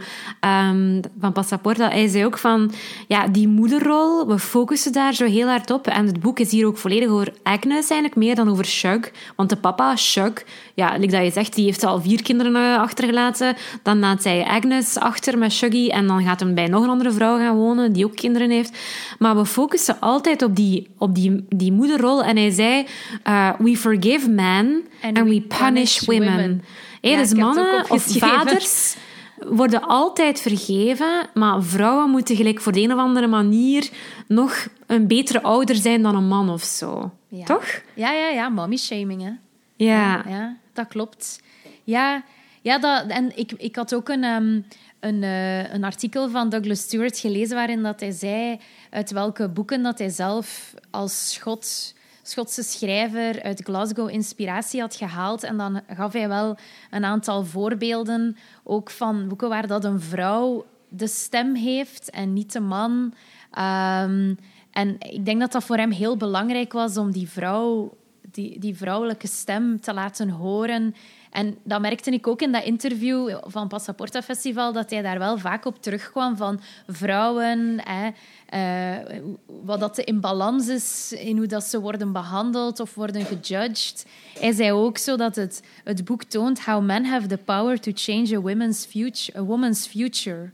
van 1.20 1.32
Passaporta. 1.34 1.89
Hij 1.89 2.07
zei 2.07 2.26
ook 2.26 2.38
van, 2.38 2.72
ja, 3.07 3.28
die 3.28 3.47
moederrol, 3.47 4.28
we 4.28 4.39
focussen 4.39 4.91
daar 4.91 5.13
zo 5.13 5.26
heel 5.26 5.47
hard 5.47 5.72
op. 5.72 5.88
En 5.88 6.05
het 6.05 6.20
boek 6.20 6.39
is 6.39 6.51
hier 6.51 6.68
ook 6.68 6.78
volledig 6.78 7.09
over 7.09 7.34
Agnes 7.43 7.89
eigenlijk, 7.89 8.16
meer 8.16 8.36
dan 8.36 8.49
over 8.49 8.66
Shug. 8.66 9.11
Want 9.36 9.49
de 9.49 9.55
papa, 9.55 9.95
Shug, 9.95 10.34
ja, 10.76 10.98
like 10.98 11.12
dat 11.12 11.24
je 11.24 11.32
zegt, 11.32 11.56
die 11.56 11.66
heeft 11.66 11.84
al 11.84 12.02
vier 12.02 12.22
kinderen 12.22 12.56
uh, 12.56 12.80
achtergelaten. 12.80 13.56
Dan 13.84 14.00
laat 14.00 14.22
zij 14.22 14.46
Agnes 14.46 14.98
achter 14.98 15.38
met 15.38 15.52
Shuggy. 15.52 15.90
En 15.90 16.08
dan 16.08 16.24
gaat 16.24 16.40
hem 16.40 16.54
bij 16.54 16.68
nog 16.68 16.84
een 16.84 16.90
andere 16.90 17.12
vrouw 17.12 17.38
gaan 17.38 17.56
wonen, 17.56 17.94
die 17.94 18.06
ook 18.06 18.16
kinderen 18.16 18.50
heeft. 18.50 18.78
Maar 19.20 19.36
we 19.36 19.46
focussen 19.46 20.00
altijd 20.00 20.42
op 20.42 20.56
die, 20.56 20.90
op 20.98 21.16
die, 21.16 21.46
die 21.50 21.72
moederrol. 21.72 22.24
En 22.24 22.38
hij 22.38 22.50
zei, 22.50 22.86
uh, 23.28 23.50
we 23.60 23.78
forgive 23.78 24.04
forgive 24.06 24.30
men 24.30 24.84
and, 25.02 25.18
we, 25.18 25.42
punish, 25.42 26.06
women. 26.06 26.64
dus 27.02 27.34
mannen 27.34 27.90
of 27.90 28.04
vaders 28.04 28.96
worden 29.40 29.82
altijd 29.82 30.42
vergeven, 30.42 31.30
maar 31.34 31.64
vrouwen 31.64 32.10
moeten 32.10 32.36
gelijk 32.36 32.62
voor 32.62 32.72
de 32.72 32.82
een 32.82 32.94
of 32.94 33.00
andere 33.00 33.28
manier 33.28 33.90
nog 34.28 34.68
een 34.86 35.08
betere 35.08 35.42
ouder 35.42 35.76
zijn 35.76 36.02
dan 36.02 36.16
een 36.16 36.28
man 36.28 36.50
of 36.50 36.64
zo. 36.64 37.12
Toch? 37.46 37.66
Ja, 37.94 38.12
ja, 38.12 38.28
ja. 38.28 38.50
Mommy 38.50 38.78
shaming, 38.78 39.22
hè. 39.22 39.32
Ja. 39.76 40.24
ja. 40.28 40.58
Dat 40.76 40.88
klopt. 40.88 41.42
Ja, 41.84 42.24
ja 42.62 43.08
en 43.08 43.38
ik, 43.38 43.52
ik 43.52 43.76
had 43.76 43.96
ook 43.96 44.10
een... 44.10 44.24
Um, 44.24 44.66
een, 45.00 45.22
uh, 45.22 45.74
een, 45.74 45.84
artikel 45.84 46.30
van 46.30 46.50
Douglas 46.50 46.80
Stewart 46.80 47.20
gelezen 47.20 47.56
waarin 47.56 47.84
dat 47.84 48.00
hij 48.00 48.12
zei 48.12 48.60
uit 48.90 49.12
welke 49.12 49.50
boeken 49.50 49.84
dat 49.84 50.00
hij 50.00 50.10
zelf 50.10 50.74
als 50.92 51.34
schot 51.34 51.94
Schotse 52.28 52.64
schrijver 52.64 53.44
uit 53.44 53.64
Glasgow 53.64 54.10
inspiratie 54.10 54.82
had 54.82 54.96
gehaald. 54.96 55.44
En 55.44 55.58
dan 55.58 55.82
gaf 55.88 56.14
hij 56.14 56.28
wel 56.28 56.58
een 56.92 57.06
aantal 57.06 57.44
voorbeelden, 57.44 58.38
ook 58.64 58.90
van 58.90 59.28
boeken 59.28 59.50
waar 59.50 59.68
dat 59.68 59.84
een 59.84 60.02
vrouw 60.02 60.66
de 60.90 61.08
stem 61.08 61.56
heeft 61.56 62.10
en 62.10 62.34
niet 62.34 62.52
de 62.52 62.60
man. 62.60 63.14
Ehm, 63.52 64.36
en 64.72 64.96
ik 65.00 65.26
denk 65.26 65.40
dat 65.40 65.52
dat 65.52 65.64
voor 65.64 65.78
hem 65.78 65.92
heel 65.92 66.18
belangrijk 66.18 66.74
was 66.74 66.98
om 66.98 67.12
die 67.12 67.30
vrouw, 67.30 67.98
die, 68.36 68.60
die 68.60 68.76
vrouwelijke 68.76 69.28
stem 69.28 69.80
te 69.82 69.94
laten 69.94 70.30
horen. 70.30 70.96
En 71.32 71.58
dat 71.64 71.82
merkte 71.82 72.12
ik 72.12 72.28
ook 72.28 72.42
in 72.42 72.52
dat 72.52 72.64
interview 72.64 73.38
van 73.44 73.68
Passaporta 73.68 74.22
Festival, 74.22 74.74
dat 74.74 74.90
hij 74.90 75.02
daar 75.02 75.20
wel 75.20 75.38
vaak 75.38 75.66
op 75.66 75.82
terugkwam 75.82 76.38
van 76.38 76.60
vrouwen, 76.88 77.82
hè, 77.84 78.10
uh, 78.54 79.20
wat 79.64 79.80
dat 79.80 79.98
in 79.98 80.20
balans 80.20 80.68
is 80.68 81.14
in 81.18 81.38
hoe 81.38 81.48
dat 81.48 81.64
ze 81.64 81.80
worden 81.80 82.12
behandeld 82.12 82.80
of 82.80 82.96
worden 82.96 83.26
gejudged. 83.26 84.06
Hij 84.40 84.52
zei 84.52 84.72
ook 84.72 84.98
zo 84.98 85.16
dat 85.18 85.36
het, 85.36 85.64
het 85.84 86.06
boek 86.06 86.24
toont 86.24 86.64
how 86.64 86.84
men 86.84 87.06
have 87.06 87.28
the 87.28 87.38
power 87.38 87.80
to 87.80 87.92
change 87.96 88.36
a, 88.36 88.40
woman's 88.40 88.86
future, 88.86 89.40
a 89.40 89.44
woman's 89.44 89.88
future. 89.88 90.50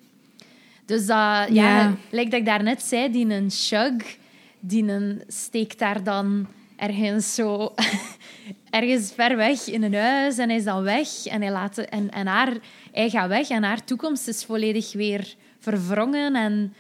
Dus 0.85 1.05
dat, 1.05 1.47
ja, 1.49 1.95
lijkt 2.09 2.31
dat 2.31 2.39
ik 2.39 2.45
daarnet 2.45 2.81
zei, 2.81 3.11
die 3.11 3.33
een 3.33 3.51
shug, 3.51 4.17
die 4.59 4.87
een 4.87 5.21
steekt 5.27 5.79
daar 5.79 6.03
dan 6.03 6.47
ergens 6.81 7.35
zo 7.35 7.73
ergens 8.69 9.11
ver 9.15 9.35
weg 9.35 9.67
in 9.67 9.83
een 9.83 9.95
huis 9.95 10.37
en 10.37 10.49
hij 10.49 10.57
is 10.57 10.63
dan 10.63 10.83
weg 10.83 11.25
en 11.25 11.41
hij, 11.41 11.51
laat, 11.51 11.77
en, 11.77 12.11
en 12.11 12.27
haar, 12.27 12.57
hij 12.91 13.09
gaat 13.09 13.27
weg 13.27 13.49
en 13.49 13.63
haar 13.63 13.83
toekomst 13.83 14.27
is 14.27 14.45
volledig 14.45 14.93
weer 14.93 15.35
verwrongen 15.59 16.35
en 16.35 16.73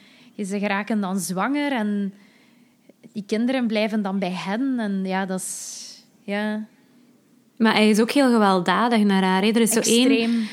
ze 0.45 0.59
geraken 0.59 1.01
dan 1.01 1.19
zwanger 1.19 1.71
en 1.71 2.13
die 3.13 3.23
kinderen 3.27 3.67
blijven 3.67 4.01
dan 4.01 4.19
bij 4.19 4.31
hen 4.31 4.79
en 4.79 5.01
ja, 5.03 5.25
dat 5.25 5.39
is... 5.39 5.79
Ja. 6.23 6.65
Maar 7.57 7.73
hij 7.73 7.89
is 7.89 7.99
ook 7.99 8.11
heel 8.11 8.31
gewelddadig 8.31 9.03
naar 9.03 9.23
haar. 9.23 9.43
Er 9.43 9.61
is 9.61 9.71
zo 9.71 9.79
één... 9.79 10.47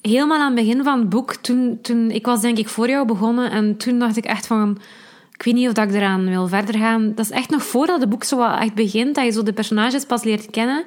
Helemaal 0.00 0.40
aan 0.40 0.56
het 0.56 0.64
begin 0.64 0.82
van 0.84 0.98
het 0.98 1.08
boek, 1.08 1.34
toen, 1.34 1.78
toen... 1.82 2.10
Ik 2.10 2.26
was 2.26 2.40
denk 2.40 2.58
ik 2.58 2.68
voor 2.68 2.88
jou 2.88 3.06
begonnen 3.06 3.50
en 3.50 3.76
toen 3.76 3.98
dacht 3.98 4.16
ik 4.16 4.24
echt 4.24 4.46
van 4.46 4.80
ik 5.42 5.48
weet 5.48 5.56
niet 5.56 5.78
of 5.78 5.84
ik 5.84 5.94
eraan 5.94 6.28
wil 6.28 6.48
verder 6.48 6.78
gaan. 6.78 7.12
Dat 7.14 7.24
is 7.24 7.30
echt 7.30 7.50
nog 7.50 7.62
voordat 7.62 8.00
het 8.00 8.08
boek 8.08 8.24
zo 8.24 8.42
echt 8.42 8.74
begint, 8.74 9.14
dat 9.14 9.24
je 9.24 9.30
zo 9.30 9.42
de 9.42 9.52
personages 9.52 10.04
pas 10.04 10.22
leert 10.22 10.50
kennen. 10.50 10.84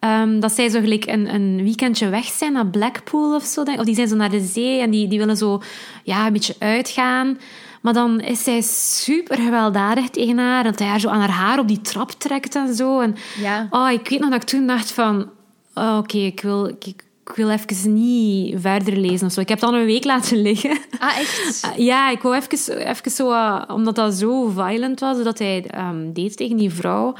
Um, 0.00 0.40
dat 0.40 0.52
zij 0.52 0.68
zo 0.68 0.80
gelijk 0.80 1.06
een, 1.06 1.34
een 1.34 1.62
weekendje 1.62 2.08
weg 2.08 2.24
zijn 2.24 2.52
naar 2.52 2.66
Blackpool 2.66 3.34
of 3.34 3.44
zo. 3.44 3.64
Denk. 3.64 3.78
Of 3.78 3.84
die 3.84 3.94
zijn 3.94 4.08
zo 4.08 4.16
naar 4.16 4.30
de 4.30 4.40
zee 4.40 4.80
en 4.80 4.90
die, 4.90 5.08
die 5.08 5.18
willen 5.18 5.36
zo 5.36 5.62
ja, 6.02 6.26
een 6.26 6.32
beetje 6.32 6.54
uitgaan. 6.58 7.38
Maar 7.80 7.92
dan 7.92 8.20
is 8.20 8.44
zij 8.44 8.60
super 8.60 9.38
gewelddadig 9.38 10.08
tegen 10.10 10.38
haar. 10.38 10.64
Dat 10.64 10.78
hij 10.78 10.88
haar 10.88 11.00
zo 11.00 11.08
aan 11.08 11.20
haar 11.20 11.30
haar 11.30 11.58
op 11.58 11.68
die 11.68 11.80
trap 11.80 12.10
trekt 12.10 12.54
en 12.54 12.74
zo. 12.74 13.00
En, 13.00 13.16
ja. 13.40 13.66
oh, 13.70 13.90
ik 13.90 14.08
weet 14.08 14.20
nog 14.20 14.30
dat 14.30 14.42
ik 14.42 14.48
toen 14.48 14.66
dacht 14.66 14.92
van... 14.92 15.30
oh, 15.74 15.96
oké, 15.98 16.18
ik, 16.18 16.40
wil, 16.40 16.66
ik, 16.66 17.04
ik 17.24 17.32
wil 17.36 17.50
even 17.50 17.92
niet 17.94 18.60
verder 18.60 18.96
lezen 18.96 19.26
of 19.26 19.32
zo. 19.32 19.40
Ik 19.40 19.48
heb 19.48 19.60
het 19.60 19.70
dan 19.70 19.78
een 19.80 19.86
week 19.86 20.04
laten 20.04 20.42
liggen. 20.42 20.78
Ah, 20.98 21.18
echt? 21.18 21.68
Ja, 21.76 22.10
ik 22.10 22.22
wou 22.22 22.34
even, 22.36 22.76
even 22.88 23.10
zo, 23.10 23.30
uh, 23.32 23.62
omdat 23.68 23.94
dat 23.94 24.14
zo 24.14 24.48
violent 24.48 25.00
was, 25.00 25.22
dat 25.22 25.38
hij 25.38 25.64
um, 25.78 26.12
deed 26.12 26.36
tegen 26.36 26.56
die 26.56 26.70
vrouw. 26.70 27.14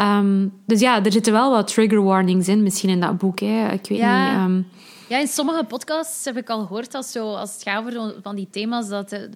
Um, 0.00 0.52
dus 0.66 0.80
ja, 0.80 1.04
er 1.04 1.12
zitten 1.12 1.32
wel 1.32 1.50
wat 1.50 1.66
trigger 1.72 2.02
warnings 2.02 2.48
in, 2.48 2.62
misschien 2.62 2.90
in 2.90 3.00
dat 3.00 3.18
boek. 3.18 3.40
Hè. 3.40 3.68
Ik 3.72 3.86
weet 3.88 3.98
Ja. 3.98 4.46
niet. 4.46 4.50
um, 4.56 4.66
Ja, 5.08 5.18
in 5.18 5.26
sommige 5.28 5.64
podcasts 5.64 6.24
heb 6.24 6.36
ik 6.36 6.48
al 6.50 6.60
gehoord 6.60 6.94
als, 6.94 7.12
zo, 7.12 7.34
als 7.34 7.52
het 7.52 7.62
gaat 7.62 7.78
over 7.86 8.14
van 8.22 8.36
die 8.36 8.48
thema's, 8.50 8.88
dat 8.88 9.08
de, 9.10 9.30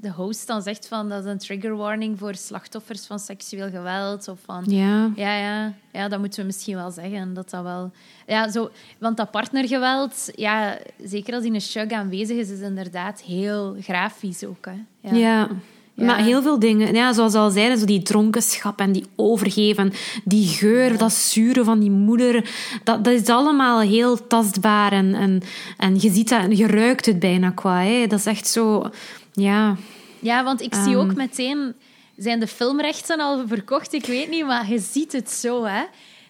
de 0.00 0.10
host 0.10 0.46
dan 0.46 0.62
zegt 0.62 0.88
van 0.88 1.08
dat 1.08 1.24
is 1.24 1.30
een 1.30 1.38
trigger 1.38 1.76
warning 1.76 2.18
voor 2.18 2.34
slachtoffers 2.34 3.06
van 3.06 3.18
seksueel 3.18 3.70
geweld. 3.70 4.28
Of 4.28 4.38
van, 4.44 4.64
ja. 4.66 5.10
ja, 5.16 5.38
ja, 5.38 5.72
ja, 5.92 6.08
dat 6.08 6.18
moeten 6.18 6.40
we 6.40 6.46
misschien 6.46 6.76
wel 6.76 6.90
zeggen. 6.90 7.34
Dat 7.34 7.50
dat 7.50 7.62
wel... 7.62 7.90
ja, 8.26 8.50
zo, 8.50 8.70
want 8.98 9.16
dat 9.16 9.30
partnergeweld, 9.30 10.30
ja, 10.34 10.78
zeker 11.04 11.34
als 11.34 11.44
in 11.44 11.54
een 11.54 11.60
shug 11.60 11.90
aanwezig 11.90 12.36
is, 12.36 12.50
is 12.50 12.60
inderdaad 12.60 13.20
heel 13.20 13.76
grafisch 13.80 14.44
ook. 14.44 14.66
Hè. 14.66 15.08
Ja. 15.18 15.48
Ja. 15.94 16.06
Maar 16.06 16.22
heel 16.22 16.42
veel 16.42 16.58
dingen, 16.58 16.94
ja, 16.94 17.12
zoals 17.12 17.34
al 17.34 17.50
zeiden, 17.50 17.78
zo 17.78 17.84
die 17.84 18.02
dronkenschap 18.02 18.80
en 18.80 18.92
die 18.92 19.04
overgeven, 19.16 19.92
die 20.24 20.48
geur, 20.48 20.98
dat 20.98 21.12
zure 21.12 21.64
van 21.64 21.78
die 21.78 21.90
moeder, 21.90 22.50
dat, 22.84 23.04
dat 23.04 23.14
is 23.14 23.28
allemaal 23.28 23.80
heel 23.80 24.26
tastbaar 24.26 24.92
en, 24.92 25.14
en, 25.14 25.42
en 25.76 25.94
je 26.00 26.10
ziet 26.10 26.28
dat 26.28 26.40
en 26.40 26.56
je 26.56 26.66
ruikt 26.66 27.06
het 27.06 27.18
bijna 27.18 27.50
qua. 27.50 27.82
Hè. 27.82 28.06
Dat 28.06 28.18
is 28.18 28.26
echt 28.26 28.46
zo, 28.46 28.90
ja. 29.38 29.76
Ja, 30.18 30.44
want 30.44 30.60
ik 30.62 30.74
zie 30.74 30.94
Ehm. 30.94 30.98
ook 30.98 31.14
meteen... 31.14 31.74
Zijn 32.16 32.40
de 32.40 32.46
filmrechten 32.46 33.20
al 33.20 33.46
verkocht? 33.46 33.92
Ik 33.92 34.04
weet 34.06 34.30
niet, 34.30 34.46
maar 34.46 34.70
je 34.70 34.78
ziet 34.78 35.12
het 35.12 35.30
zo, 35.30 35.64
hè. 35.64 35.82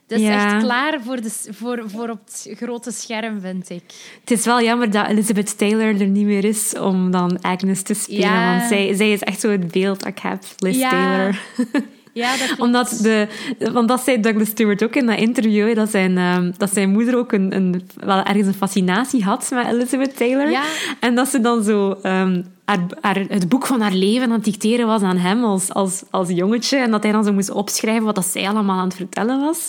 Dat 0.06 0.18
is 0.18 0.24
Ja. 0.26 0.54
echt 0.54 0.62
klaar 0.64 1.00
voor, 1.04 1.20
de, 1.20 1.30
voor, 1.50 1.82
voor 1.86 2.08
op 2.08 2.20
het 2.24 2.48
grote 2.56 2.90
scherm, 2.92 3.40
vind 3.40 3.70
ik. 3.70 3.82
Het 4.20 4.30
is 4.30 4.44
wel 4.44 4.62
jammer 4.62 4.90
dat 4.90 5.06
Elizabeth 5.08 5.58
Taylor 5.58 6.00
er 6.00 6.06
niet 6.06 6.26
meer 6.26 6.44
is 6.44 6.74
om 6.78 7.10
dan 7.10 7.40
Agnes 7.42 7.82
te 7.82 7.94
spelen, 7.94 8.20
Ja. 8.20 8.56
want 8.56 8.68
zij, 8.68 8.94
zij 8.94 9.12
is 9.12 9.20
echt 9.20 9.40
zo 9.40 9.50
het 9.50 9.70
beeld 9.72 9.98
dat 10.00 10.08
ik 10.08 10.18
heb, 10.18 10.42
Liz 10.58 10.78
Ja. 10.78 10.90
Taylor. 10.90 11.38
Ja, 12.18 12.36
dat 12.36 12.46
klopt. 12.46 12.60
Omdat 12.60 12.98
de, 13.02 13.26
want 13.72 13.88
dat 13.88 14.00
zei 14.00 14.20
Douglas 14.20 14.48
Stewart 14.48 14.84
ook 14.84 14.96
in 14.96 15.06
dat 15.06 15.18
interview, 15.18 15.74
dat, 15.74 15.90
zijn, 15.90 16.18
ehm, 16.18 16.52
dat 16.56 16.72
zijn 16.72 16.90
moeder 16.90 17.16
ook 17.16 17.32
een, 17.32 17.54
een, 17.56 17.88
wel 17.96 18.22
ergens 18.22 18.46
een 18.46 18.54
fascinatie 18.54 19.24
had 19.24 19.50
met 19.50 19.66
Elizabeth 19.66 20.16
Taylor. 20.16 20.50
Ja. 20.50 20.62
En 21.00 21.14
dat 21.14 21.28
ze 21.28 21.40
dan 21.40 21.62
zo 21.62 21.98
ehm, 22.02 22.42
haar, 22.64 22.78
haar, 23.00 23.24
het 23.28 23.48
boek 23.48 23.66
van 23.66 23.80
haar 23.80 23.92
leven 23.92 24.22
aan 24.22 24.30
het 24.30 24.44
dicteren 24.44 24.86
was 24.86 25.02
aan 25.02 25.16
hem 25.16 25.44
als, 25.44 25.72
als, 25.72 26.02
als 26.10 26.28
jongetje. 26.28 26.76
En 26.76 26.90
dat 26.90 27.02
hij 27.02 27.12
dan 27.12 27.24
zo 27.24 27.32
moest 27.32 27.50
opschrijven 27.50 28.04
wat 28.04 28.14
dat 28.14 28.26
zij 28.26 28.48
allemaal 28.48 28.78
aan 28.78 28.88
het 28.88 28.96
vertellen 28.96 29.40
was. 29.40 29.68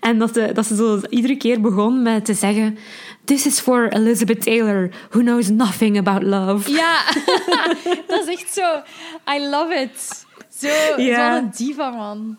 En 0.00 0.18
dat 0.18 0.34
ze, 0.34 0.50
dat 0.52 0.66
ze 0.66 0.76
zo 0.76 1.00
iedere 1.08 1.36
keer 1.36 1.60
begon 1.60 2.02
met 2.02 2.24
te 2.24 2.34
zeggen... 2.34 2.78
This 3.24 3.46
is 3.46 3.60
for 3.60 3.92
Elizabeth 3.92 4.42
Taylor, 4.42 4.90
who 5.10 5.20
knows 5.20 5.48
nothing 5.48 5.98
about 5.98 6.22
love. 6.22 6.72
Ja, 6.72 7.02
dat 8.08 8.28
is 8.28 8.34
echt 8.34 8.52
zo... 8.52 8.82
I 9.34 9.48
love 9.50 9.74
it. 9.74 10.28
Zo, 10.60 11.02
Ja. 11.02 11.36
Zo'n 11.36 11.50
diva, 11.56 11.90
man. 11.90 12.36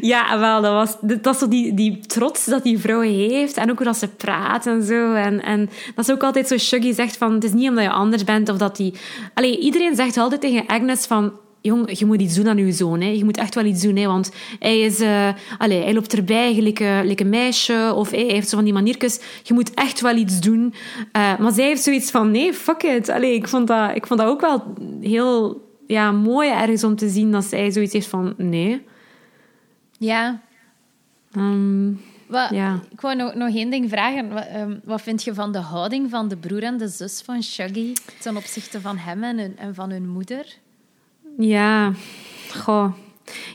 Ja, 0.00 0.38
wel, 0.38 0.62
dat 0.62 0.72
was 0.72 0.96
dat 1.20 1.34
is 1.34 1.40
zo 1.40 1.48
die, 1.48 1.74
die 1.74 2.00
trots 2.06 2.44
dat 2.44 2.62
die 2.62 2.78
vrouw 2.78 3.00
heeft. 3.00 3.56
En 3.56 3.70
ook 3.70 3.76
hoe 3.76 3.86
dat 3.86 3.96
ze 3.96 4.08
praat 4.08 4.66
en 4.66 4.82
zo. 4.82 5.12
En, 5.12 5.42
en 5.42 5.70
dat 5.94 6.08
is 6.08 6.14
ook 6.14 6.22
altijd 6.22 6.48
zo 6.48 6.58
Shuggy 6.58 6.92
zegt 6.92 7.16
van... 7.16 7.32
Het 7.32 7.44
is 7.44 7.52
niet 7.52 7.68
omdat 7.68 7.84
je 7.84 7.90
anders 7.90 8.24
bent 8.24 8.48
of 8.48 8.56
dat 8.56 8.76
die... 8.76 8.94
Allee, 9.34 9.58
iedereen 9.58 9.94
zegt 9.96 10.16
altijd 10.16 10.40
tegen 10.40 10.66
Agnes 10.66 11.06
van... 11.06 11.32
Jong, 11.62 11.98
je 11.98 12.06
moet 12.06 12.20
iets 12.20 12.34
doen 12.34 12.48
aan 12.48 12.56
je 12.56 12.72
zoon. 12.72 13.00
Hè. 13.00 13.08
Je 13.08 13.24
moet 13.24 13.36
echt 13.36 13.54
wel 13.54 13.64
iets 13.64 13.82
doen. 13.82 13.96
Hè, 13.96 14.06
want 14.06 14.32
hij, 14.58 14.80
is, 14.80 15.00
eh, 15.00 15.28
allee, 15.58 15.82
hij 15.82 15.94
loopt 15.94 16.16
erbij 16.16 16.54
gelijk, 16.54 16.78
gelijk 16.78 17.20
een 17.20 17.28
meisje. 17.28 17.92
Of 17.94 18.10
hij 18.10 18.24
heeft 18.28 18.48
zo 18.48 18.56
van 18.56 18.64
die 18.64 18.72
maniertjes. 18.72 19.20
Je 19.42 19.54
moet 19.54 19.74
echt 19.74 20.00
wel 20.00 20.16
iets 20.16 20.40
doen. 20.40 20.74
Eh, 21.12 21.38
maar 21.38 21.52
zij 21.52 21.64
heeft 21.64 21.82
zoiets 21.82 22.10
van... 22.10 22.30
Nee, 22.30 22.54
fuck 22.54 22.82
it. 22.82 23.08
Allee, 23.08 23.34
ik, 23.34 23.48
vond 23.48 23.66
dat, 23.66 23.90
ik 23.94 24.06
vond 24.06 24.20
dat 24.20 24.28
ook 24.28 24.40
wel 24.40 24.74
heel 25.00 25.68
ja, 25.90 26.12
mooi 26.12 26.50
ergens 26.50 26.84
om 26.84 26.96
te 26.96 27.08
zien 27.08 27.30
dat 27.30 27.44
zij 27.44 27.70
zoiets 27.70 27.92
heeft 27.92 28.06
van... 28.08 28.34
Nee... 28.36 28.82
Ja. 29.98 30.40
Ehm, 31.32 31.92
Wat, 32.26 32.50
Ja. 32.50 32.80
Ik 32.90 33.00
wou 33.00 33.16
nog, 33.16 33.34
nog 33.34 33.54
één 33.54 33.70
ding 33.70 33.88
vragen. 33.90 34.28
Wat, 34.32 34.46
ehm, 34.46 34.76
wat 34.84 35.02
vind 35.02 35.22
je 35.22 35.34
van 35.34 35.52
de 35.52 35.58
houding 35.58 36.10
van 36.10 36.28
de 36.28 36.36
broer 36.36 36.62
en 36.62 36.78
de 36.78 36.88
zus 36.88 37.22
van 37.24 37.42
Shuggy 37.42 37.92
ten 38.20 38.36
opzichte 38.36 38.80
van 38.80 38.96
hem 38.96 39.22
en, 39.22 39.38
hun- 39.38 39.58
en 39.58 39.74
van 39.74 39.90
hun 39.90 40.08
moeder? 40.08 40.46
Ja, 41.38 41.92
goh. 42.56 42.92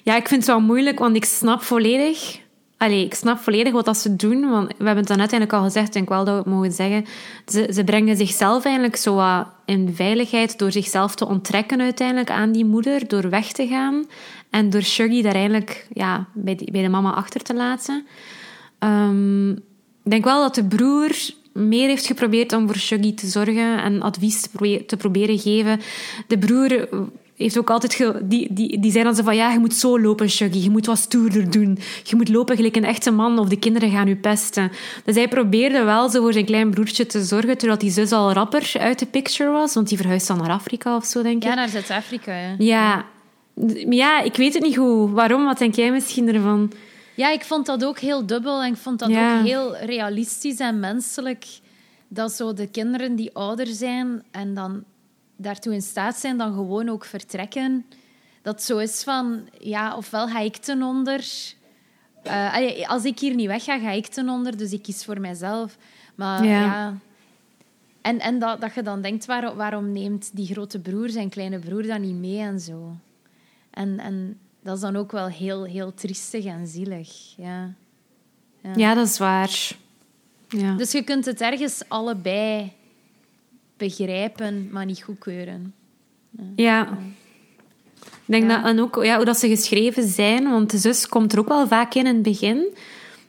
Ja, 0.04 0.16
ik 0.16 0.28
vind 0.28 0.42
het 0.42 0.50
wel 0.50 0.62
moeilijk, 0.62 1.00
want 1.00 1.16
ik 1.16 1.26
snap 1.26 1.62
volledig... 1.62 2.40
Allee, 2.78 3.06
ik 3.06 3.14
snap 3.14 3.38
volledig 3.38 3.74
wat 3.74 3.98
ze 3.98 4.16
doen, 4.16 4.50
want 4.50 4.68
we 4.68 4.74
hebben 4.78 4.98
het 4.98 5.08
dan 5.08 5.20
uiteindelijk 5.20 5.60
al 5.60 5.66
gezegd, 5.66 5.94
denk 5.94 6.06
ik 6.06 6.12
wel 6.12 6.26
dat 6.26 6.34
we 6.34 6.40
het 6.40 6.50
mogen 6.50 6.72
zeggen. 6.72 7.06
Ze, 7.48 7.70
ze 7.74 7.84
brengen 7.84 8.18
zichzelf 8.18 8.64
eigenlijk 8.66 8.96
zo 8.96 9.16
wat 9.16 9.48
in 9.66 9.94
veiligheid 9.96 10.60
door 10.60 10.72
zichzelf 10.72 11.16
te 11.16 11.28
onttrekken 11.28 11.82
uiteindelijk 11.82 12.30
aan 12.30 12.52
die 12.52 12.66
moeder, 12.66 13.08
door 13.08 13.30
weg 13.30 13.52
te 13.52 13.68
gaan 13.68 14.06
en 14.50 14.70
door 14.70 14.82
Shuggy 14.82 15.22
daar 15.22 15.34
eigenlijk 15.34 15.88
ja, 15.94 16.26
bij, 16.34 16.68
bij 16.72 16.82
de 16.82 16.90
mama 16.90 17.12
achter 17.12 17.42
te 17.42 17.54
laten. 17.54 18.06
Ehm, 18.80 19.52
ik 19.52 20.12
denk 20.12 20.24
wel 20.24 20.42
dat 20.42 20.56
de 20.56 20.66
broer 20.66 21.12
meer 21.54 21.88
heeft 21.88 22.06
geprobeerd 22.06 22.54
om 22.54 22.68
voor 22.68 22.78
Shuggy 22.78 23.14
te 23.14 23.28
zorgen 23.28 23.84
en 23.84 24.02
advies 24.02 24.48
te 24.86 24.98
proberen 24.98 25.40
geven. 25.40 25.80
De 26.28 26.38
broer 26.38 26.88
heeft 27.36 27.58
ook 27.58 27.70
altijd... 27.70 27.94
ge- 27.94 28.20
die, 28.24 28.54
die, 28.54 28.80
die 28.80 28.92
zei 28.92 29.04
dan 29.04 29.16
zo 29.16 29.24
van, 29.24 29.36
ja, 29.36 29.52
je 29.52 29.60
moet 29.60 29.74
zo 29.74 30.00
lopen, 30.00 30.30
Shuggy. 30.30 30.58
Je 30.58 30.70
moet 30.70 30.86
wat 30.86 30.98
stoerder 30.98 31.52
doen. 31.52 31.78
Je 32.04 32.16
moet 32.16 32.30
lopen 32.30 32.56
gelijk 32.56 32.76
een 32.76 32.84
echte 32.86 33.12
man 33.12 33.40
of 33.40 33.48
de 33.48 33.60
kinderen 33.60 33.90
gaan 33.92 34.08
u 34.08 34.16
pesten. 34.16 34.72
Dus 35.06 35.16
hij 35.16 35.28
probeerde 35.28 35.84
wel 35.84 36.10
zo 36.10 36.22
voor 36.22 36.34
zijn 36.34 36.46
klein 36.46 36.70
broertje 36.70 37.06
te 37.06 37.24
zorgen, 37.24 37.58
terwijl 37.58 37.80
die 37.80 37.92
zus 37.92 38.12
al 38.12 38.32
rapper 38.32 38.74
uit 38.80 39.00
de 39.00 39.06
picture 39.06 39.50
was, 39.52 39.74
want 39.74 39.88
die 39.90 39.98
verhuisde 39.98 40.34
dan 40.34 40.42
naar 40.46 40.56
Afrika 40.56 40.96
of 40.96 41.06
zo, 41.06 41.22
denk 41.22 41.36
ik. 41.44 41.50
Ja, 41.50 41.54
naar 41.56 41.70
Zuid-Afrika. 41.70 42.38
Ja. 42.38 42.56
Ja. 42.58 43.06
Ja, 43.90 44.22
ik 44.22 44.36
weet 44.36 44.54
het 44.54 44.64
niet 44.64 44.78
goed. 44.78 45.12
Waarom? 45.12 45.46
Wat 45.46 45.58
denk 45.58 45.76
jij 45.76 45.92
misschien 45.92 46.28
ervan? 46.34 46.72
ja, 47.16 47.32
ik 47.32 47.44
vond 47.44 47.66
dat 47.66 47.86
ook 47.86 48.00
heel 48.00 48.26
dubbel 48.26 48.62
en 48.64 48.72
ik 48.72 48.78
vond 48.78 49.00
dat 49.00 49.10
Ja. 49.10 49.38
ook 49.40 49.46
heel 49.46 49.76
realistisch 49.78 50.60
en 50.60 50.80
menselijk. 50.80 51.46
Dat 52.08 52.32
zo 52.32 52.54
de 52.54 52.68
kinderen 52.68 53.16
die 53.16 53.30
ouder 53.34 53.68
zijn 53.68 54.24
en 54.32 54.54
dan 54.54 54.84
daartoe 55.36 55.74
in 55.74 55.82
staat 55.82 56.16
zijn, 56.18 56.38
dan 56.38 56.54
gewoon 56.54 56.90
ook 56.90 57.06
vertrekken. 57.06 57.86
Dat 58.42 58.64
zo 58.64 58.78
is 58.78 59.04
van, 59.04 59.48
ja, 59.60 59.96
ofwel 59.98 60.28
ga 60.28 60.40
ik 60.40 60.56
ten 60.56 60.84
onder. 60.84 61.26
Eh, 62.24 62.90
als 62.90 63.04
ik 63.04 63.20
hier 63.20 63.36
niet 63.36 63.48
wegga, 63.48 63.80
ga 63.80 63.92
ik 63.92 64.08
ten 64.08 64.30
onder, 64.30 64.58
dus 64.58 64.72
ik 64.72 64.82
kies 64.84 65.06
voor 65.06 65.20
mijzelf. 65.20 65.78
Maar 66.16 66.44
Ja. 66.46 66.62
ja... 66.62 66.98
En, 68.02 68.20
en 68.20 68.40
dat, 68.40 68.62
dat 68.62 68.74
je 68.74 68.82
dan 68.84 69.02
denkt, 69.02 69.26
waar- 69.26 69.56
waarom 69.56 69.92
neemt 69.92 70.30
die 70.34 70.48
grote 70.48 70.80
broer 70.80 71.10
zijn 71.10 71.30
kleine 71.30 71.60
broer 71.60 71.88
dan 71.88 72.02
niet 72.02 72.16
mee 72.16 72.40
en 72.40 72.60
zo? 72.60 72.96
En, 73.70 74.00
en 74.00 74.40
dat 74.64 74.76
is 74.76 74.82
dan 74.82 74.96
ook 74.96 75.12
wel 75.12 75.28
heel, 75.28 75.64
heel 75.64 75.94
triestig 75.94 76.46
en 76.46 76.68
zielig. 76.68 77.10
Ja. 77.38 77.74
Ja, 78.76 78.94
dat 78.94 79.08
is 79.08 79.18
waar. 79.18 79.72
Ja. 80.50 80.76
Dus 80.76 80.92
je 80.92 81.04
kunt 81.04 81.26
het 81.26 81.42
ergens 81.42 81.82
allebei 81.88 82.72
begrijpen, 83.78 84.70
maar 84.72 84.86
niet 84.86 85.04
goedkeuren. 85.04 85.74
Ja. 86.56 86.98
Ik 88.02 88.32
denk 88.32 88.50
dat, 88.50 88.64
en 88.64 88.80
ook 88.80 89.04
ja, 89.04 89.16
hoe 89.16 89.26
dat 89.26 89.38
ze 89.38 89.48
geschreven 89.48 90.08
zijn, 90.08 90.50
want 90.50 90.72
de 90.72 90.78
zus 90.78 91.08
komt 91.08 91.34
er 91.34 91.40
ook 91.40 91.48
wel 91.48 91.68
vaak 91.68 91.94
in 91.94 92.06
in 92.06 92.14
het 92.14 92.24
begin. 92.24 92.76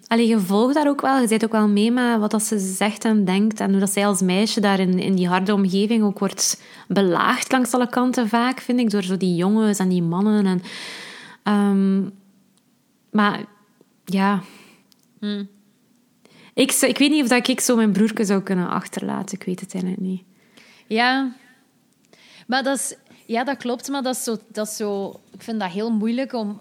Allee, 0.07 0.27
je 0.27 0.39
volgt 0.39 0.75
daar 0.75 0.89
ook 0.89 1.01
wel, 1.01 1.21
je 1.21 1.29
zit 1.29 1.45
ook 1.45 1.53
wel 1.53 1.69
mee 1.69 1.91
met 1.91 2.19
wat 2.19 2.31
dat 2.31 2.43
ze 2.43 2.59
zegt 2.59 3.05
en 3.05 3.25
denkt. 3.25 3.61
En 3.61 3.71
hoe 3.71 3.81
dat 3.81 3.93
zij 3.93 4.07
als 4.07 4.21
meisje 4.21 4.61
daar 4.61 4.81
in, 4.81 4.99
in 4.99 5.15
die 5.15 5.29
harde 5.29 5.55
omgeving 5.55 6.03
ook 6.03 6.19
wordt 6.19 6.63
belaagd 6.89 7.53
langs 7.53 7.73
alle 7.73 7.89
kanten 7.89 8.29
vaak, 8.29 8.61
vind 8.61 8.81
ik. 8.81 8.91
Door 8.91 9.03
zo 9.03 9.17
die 9.17 9.35
jongens 9.35 9.79
en 9.79 9.89
die 9.89 10.03
mannen. 10.03 10.47
En, 10.47 10.63
ehm, 11.43 12.11
maar 13.11 13.45
ja... 14.05 14.43
Ik, 16.55 16.73
zou- 16.73 16.91
ik 16.91 16.99
weet 16.99 17.11
niet 17.11 17.23
of 17.23 17.29
dat 17.29 17.49
ik 17.49 17.61
zo 17.61 17.77
mijn 17.77 17.93
broertje 17.93 18.25
zou 18.25 18.43
kunnen 18.43 18.69
achterlaten. 18.69 19.39
Ik 19.39 19.47
weet 19.47 19.61
het 19.61 19.75
eigenlijk 19.75 20.03
niet. 20.03 20.23
Ja, 20.87 21.33
maar 22.47 22.63
dat, 22.63 22.77
is, 22.77 22.95
ja, 23.27 23.45
dat 23.45 23.57
klopt, 23.57 23.89
maar 23.89 24.03
dat 24.03 24.15
is 24.17 24.25
zo, 24.25 24.37
dat 24.53 24.67
is 24.67 24.77
zo, 24.77 25.21
ik 25.33 25.43
vind 25.43 25.61
dat 25.61 25.71
heel 25.71 25.91
moeilijk 25.93 26.33
om. 26.33 26.61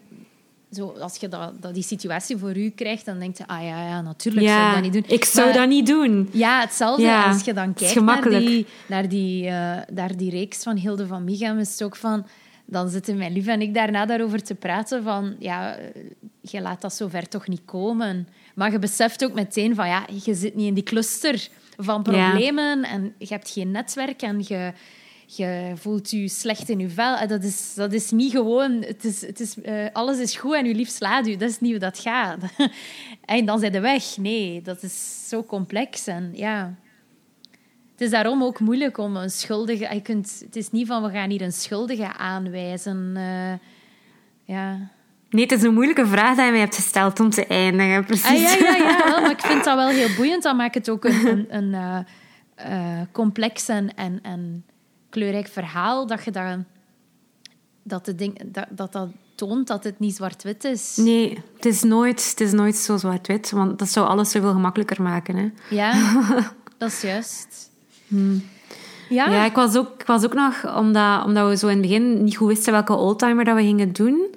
Zo, 0.71 0.87
als 0.99 1.17
je 1.17 1.27
dat, 1.27 1.61
dat 1.61 1.73
die 1.73 1.83
situatie 1.83 2.37
voor 2.37 2.57
u 2.57 2.69
krijgt, 2.69 3.05
dan 3.05 3.19
denk 3.19 3.37
je, 3.37 3.47
ah 3.47 3.61
ja, 3.63 3.87
ja 3.87 4.01
natuurlijk 4.01 4.47
zou 4.47 4.67
ik 4.67 4.73
dat 4.73 4.83
niet 4.83 4.93
doen. 4.93 5.17
ik 5.17 5.25
zou 5.25 5.45
Maar- 5.45 5.55
dat 5.57 5.67
niet 5.67 5.87
doen. 5.87 6.29
Ja, 6.31 6.59
hetzelfde 6.61 7.03
Ja, 7.03 7.27
als 7.27 7.43
je 7.43 7.53
dan 7.53 7.73
kijkt 7.73 8.01
naar 8.01 8.21
die, 8.29 8.65
naar, 8.87 9.09
die, 9.09 9.47
eh, 9.47 9.77
naar 9.93 10.17
die 10.17 10.29
reeks 10.29 10.63
van 10.63 10.77
Hilde 10.77 11.07
van 11.07 11.23
Migam, 11.23 11.59
is 11.59 11.71
het 11.71 11.83
ook 11.83 11.95
van... 11.95 12.25
Dan 12.67 12.89
zitten 12.89 13.17
mijn 13.17 13.33
lief 13.33 13.47
en 13.47 13.61
ik 13.61 13.73
daarna 13.73 14.05
daarover 14.05 14.43
te 14.43 14.55
praten 14.55 15.03
van... 15.03 15.35
Ja, 15.39 15.75
eh, 15.75 16.01
je 16.41 16.61
laat 16.61 16.81
dat 16.81 16.93
zover 16.93 17.27
toch 17.27 17.47
niet 17.47 17.61
komen. 17.65 18.27
Maar 18.55 18.71
je 18.71 18.79
beseft 18.79 19.23
ook 19.23 19.33
meteen 19.33 19.75
van... 19.75 19.87
Ja, 19.87 20.05
je 20.23 20.33
zit 20.33 20.55
niet 20.55 20.67
in 20.67 20.73
die 20.73 20.83
cluster 20.83 21.47
van 21.77 22.05
Ja. 22.05 22.29
problemen 22.29 22.83
en 22.83 23.13
je 23.17 23.27
hebt 23.27 23.49
geen 23.49 23.71
netwerk 23.71 24.21
en 24.21 24.43
je... 24.47 24.71
je 25.25 25.71
voelt 25.75 26.09
je 26.09 26.27
slecht 26.27 26.69
in 26.69 26.79
je 26.79 26.89
vel. 26.89 27.15
En 27.15 27.27
dat 27.27 27.43
is, 27.43 27.73
dat 27.73 27.93
is 27.93 28.11
niet 28.11 28.31
gewoon... 28.31 28.71
Het 28.81 29.03
is, 29.05 29.21
het 29.21 29.39
is, 29.39 29.61
eh, 29.61 29.85
alles 29.93 30.19
is 30.19 30.35
goed 30.35 30.53
en 30.53 30.65
je 30.65 30.75
lief 30.75 30.89
slaat 30.89 31.27
u. 31.27 31.35
Dat 31.35 31.49
is 31.49 31.59
niet 31.59 31.71
hoe 31.71 31.79
dat 31.79 31.99
gaat. 31.99 32.43
en 33.25 33.45
dan 33.45 33.59
zijn 33.59 33.71
de 33.71 33.79
weg. 33.79 34.17
Nee, 34.17 34.61
dat 34.61 34.83
is 34.83 35.25
zo 35.27 35.43
complex. 35.43 36.07
En 36.07 36.31
ja... 36.33 36.75
Het 37.91 38.03
is 38.03 38.09
daarom 38.09 38.43
ook 38.43 38.59
moeilijk 38.59 38.97
om 38.97 39.15
een 39.15 39.29
schuldige... 39.29 39.93
Je 39.93 40.01
kunt, 40.01 40.41
het 40.45 40.55
is 40.55 40.71
niet 40.71 40.87
van, 40.87 41.03
we 41.03 41.09
gaan 41.09 41.29
hier 41.29 41.41
een 41.41 41.53
schuldige 41.53 42.13
aanwijzen. 42.13 43.13
Uh, 43.15 43.53
ja... 44.43 44.91
Nee, 45.35 45.43
het 45.43 45.51
is 45.51 45.63
een 45.63 45.73
moeilijke 45.73 46.07
vraag 46.07 46.35
die 46.35 46.45
je 46.45 46.51
mij 46.51 46.59
hebt 46.59 46.75
gesteld 46.75 47.19
om 47.19 47.29
te 47.29 47.45
eindigen. 47.45 48.05
Precies. 48.05 48.25
Ah, 48.25 48.37
ja, 48.37 48.53
ja, 48.53 48.75
ja. 48.75 49.03
Wel, 49.03 49.21
maar 49.21 49.31
ik 49.31 49.41
vind 49.41 49.63
dat 49.63 49.75
wel 49.75 49.87
heel 49.87 50.15
boeiend. 50.15 50.43
Dat 50.43 50.55
maakt 50.55 50.75
het 50.75 50.89
ook 50.89 51.05
een, 51.05 51.27
een, 51.27 51.45
een 51.49 52.05
uh, 52.59 52.69
uh, 52.69 53.01
complex 53.11 53.67
en, 53.67 53.95
en, 53.95 54.19
en 54.21 54.65
kleurrijk 55.09 55.47
verhaal. 55.47 56.07
Dat 56.07 56.23
je 56.23 56.31
dat, 56.31 56.57
dat, 57.83 58.05
de 58.05 58.15
ding, 58.15 58.41
dat, 58.45 58.65
dat, 58.69 58.91
dat 58.93 59.09
toont 59.35 59.67
dat 59.67 59.83
het 59.83 59.99
niet 59.99 60.15
zwart-wit 60.15 60.63
is. 60.63 60.95
Nee, 60.95 61.43
het 61.55 61.65
is 61.65 61.83
nooit, 61.83 62.29
het 62.29 62.41
is 62.41 62.51
nooit 62.51 62.75
zo 62.75 62.97
zwart-wit. 62.97 63.51
Want 63.51 63.79
dat 63.79 63.89
zou 63.89 64.07
alles 64.07 64.31
zoveel 64.31 64.51
gemakkelijker 64.51 65.01
maken. 65.01 65.35
Hè? 65.35 65.49
Ja, 65.69 65.93
dat 66.77 66.89
is 66.89 67.01
juist. 67.01 67.71
Hmm. 68.07 68.43
Ja. 69.09 69.29
ja, 69.29 69.45
ik 69.45 69.55
was 69.55 69.75
ook, 69.75 70.01
ik 70.01 70.05
was 70.05 70.23
ook 70.23 70.33
nog, 70.33 70.77
omdat, 70.77 71.25
omdat 71.25 71.49
we 71.49 71.57
zo 71.57 71.67
in 71.67 71.77
het 71.77 71.81
begin 71.81 72.23
niet 72.23 72.37
goed 72.37 72.47
wisten 72.47 72.73
welke 72.73 72.93
oldtimer 72.93 73.45
dat 73.45 73.55
we 73.55 73.61
gingen 73.61 73.93
doen, 73.93 74.35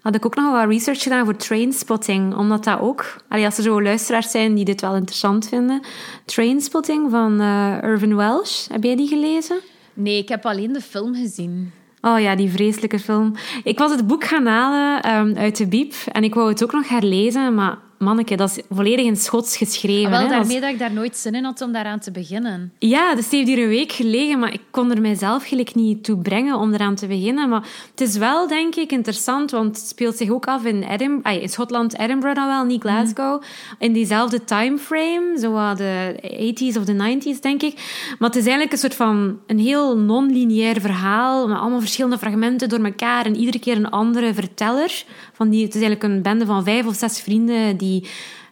had 0.00 0.14
ik 0.14 0.26
ook 0.26 0.34
nog 0.34 0.52
wat 0.52 0.68
research 0.68 1.02
gedaan 1.02 1.24
voor 1.24 1.36
Trainspotting. 1.36 2.34
Omdat 2.34 2.64
dat 2.64 2.80
ook, 2.80 3.16
als 3.28 3.56
er 3.56 3.62
zo 3.62 3.82
luisteraars 3.82 4.30
zijn 4.30 4.54
die 4.54 4.64
dit 4.64 4.80
wel 4.80 4.94
interessant 4.94 5.48
vinden. 5.48 5.80
Trainspotting 6.24 7.10
van 7.10 7.40
uh, 7.40 7.82
Irvin 7.82 8.16
Welsh, 8.16 8.68
heb 8.68 8.84
jij 8.84 8.96
die 8.96 9.08
gelezen? 9.08 9.56
Nee, 9.94 10.18
ik 10.18 10.28
heb 10.28 10.46
alleen 10.46 10.72
de 10.72 10.80
film 10.80 11.14
gezien. 11.14 11.72
Oh 12.00 12.20
ja, 12.20 12.36
die 12.36 12.50
vreselijke 12.50 12.98
film. 12.98 13.34
Ik 13.64 13.78
was 13.78 13.90
het 13.90 14.06
boek 14.06 14.24
gaan 14.24 14.46
halen 14.46 15.14
um, 15.14 15.36
uit 15.36 15.56
de 15.56 15.66
biep 15.66 15.94
en 16.12 16.24
ik 16.24 16.34
wou 16.34 16.48
het 16.48 16.62
ook 16.62 16.72
nog 16.72 16.88
herlezen, 16.88 17.54
maar 17.54 17.78
manneke, 18.00 18.36
dat 18.36 18.50
is 18.50 18.62
volledig 18.70 19.04
in 19.04 19.16
Schots 19.16 19.56
geschreven. 19.56 20.12
Ah, 20.12 20.18
wel, 20.18 20.28
daarmee 20.28 20.60
dat 20.60 20.70
ik 20.70 20.78
daar 20.78 20.92
nooit 20.92 21.16
zin 21.16 21.34
in 21.34 21.44
had 21.44 21.60
om 21.60 21.72
daaraan 21.72 21.98
te 21.98 22.10
beginnen. 22.10 22.72
Ja, 22.78 23.14
dus 23.14 23.24
het 23.24 23.32
heeft 23.32 23.48
hier 23.48 23.62
een 23.62 23.68
week 23.68 23.92
gelegen, 23.92 24.38
maar 24.38 24.52
ik 24.52 24.60
kon 24.70 24.90
er 24.90 25.00
mijzelf 25.00 25.46
gelijk 25.46 25.74
niet 25.74 26.04
toe 26.04 26.18
brengen 26.18 26.58
om 26.58 26.72
eraan 26.72 26.94
te 26.94 27.06
beginnen. 27.06 27.48
Maar 27.48 27.64
het 27.90 28.00
is 28.00 28.16
wel, 28.16 28.48
denk 28.48 28.74
ik, 28.74 28.92
interessant, 28.92 29.50
want 29.50 29.76
het 29.76 29.86
speelt 29.86 30.16
zich 30.16 30.30
ook 30.30 30.46
af 30.46 30.64
in, 30.64 30.82
Edinburgh, 30.82 31.42
in 31.42 31.48
Schotland, 31.48 31.98
Edinburgh 31.98 32.36
dan 32.36 32.46
wel, 32.46 32.64
niet 32.64 32.80
Glasgow. 32.80 33.42
In 33.78 33.92
diezelfde 33.92 34.44
timeframe, 34.44 35.38
zo 35.38 35.74
de 35.74 36.14
80s 36.54 36.78
of 36.78 36.84
de 36.84 37.18
90s, 37.18 37.40
denk 37.40 37.62
ik. 37.62 37.74
Maar 38.18 38.28
het 38.28 38.38
is 38.38 38.42
eigenlijk 38.42 38.72
een 38.72 38.78
soort 38.78 38.94
van 38.94 39.38
een 39.46 39.58
heel 39.58 39.98
non-lineair 39.98 40.80
verhaal, 40.80 41.48
met 41.48 41.58
allemaal 41.58 41.80
verschillende 41.80 42.18
fragmenten 42.18 42.68
door 42.68 42.84
elkaar 42.84 43.26
en 43.26 43.36
iedere 43.36 43.58
keer 43.58 43.76
een 43.76 43.90
andere 43.90 44.34
verteller. 44.34 45.04
Van 45.32 45.48
die, 45.50 45.64
het 45.64 45.74
is 45.74 45.82
eigenlijk 45.82 46.12
een 46.12 46.22
bende 46.22 46.46
van 46.46 46.64
vijf 46.64 46.86
of 46.86 46.96
zes 46.96 47.20
vrienden 47.20 47.76
die 47.76 47.89
die 47.90 48.02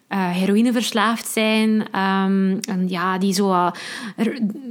uh, 0.09 0.31
heroïneverslaafd 0.31 1.27
zijn. 1.27 1.71
Um, 1.71 2.59
en 2.61 2.89
ja, 2.89 3.19
die 3.19 3.33
zo 3.33 3.51
uh, 3.51 3.71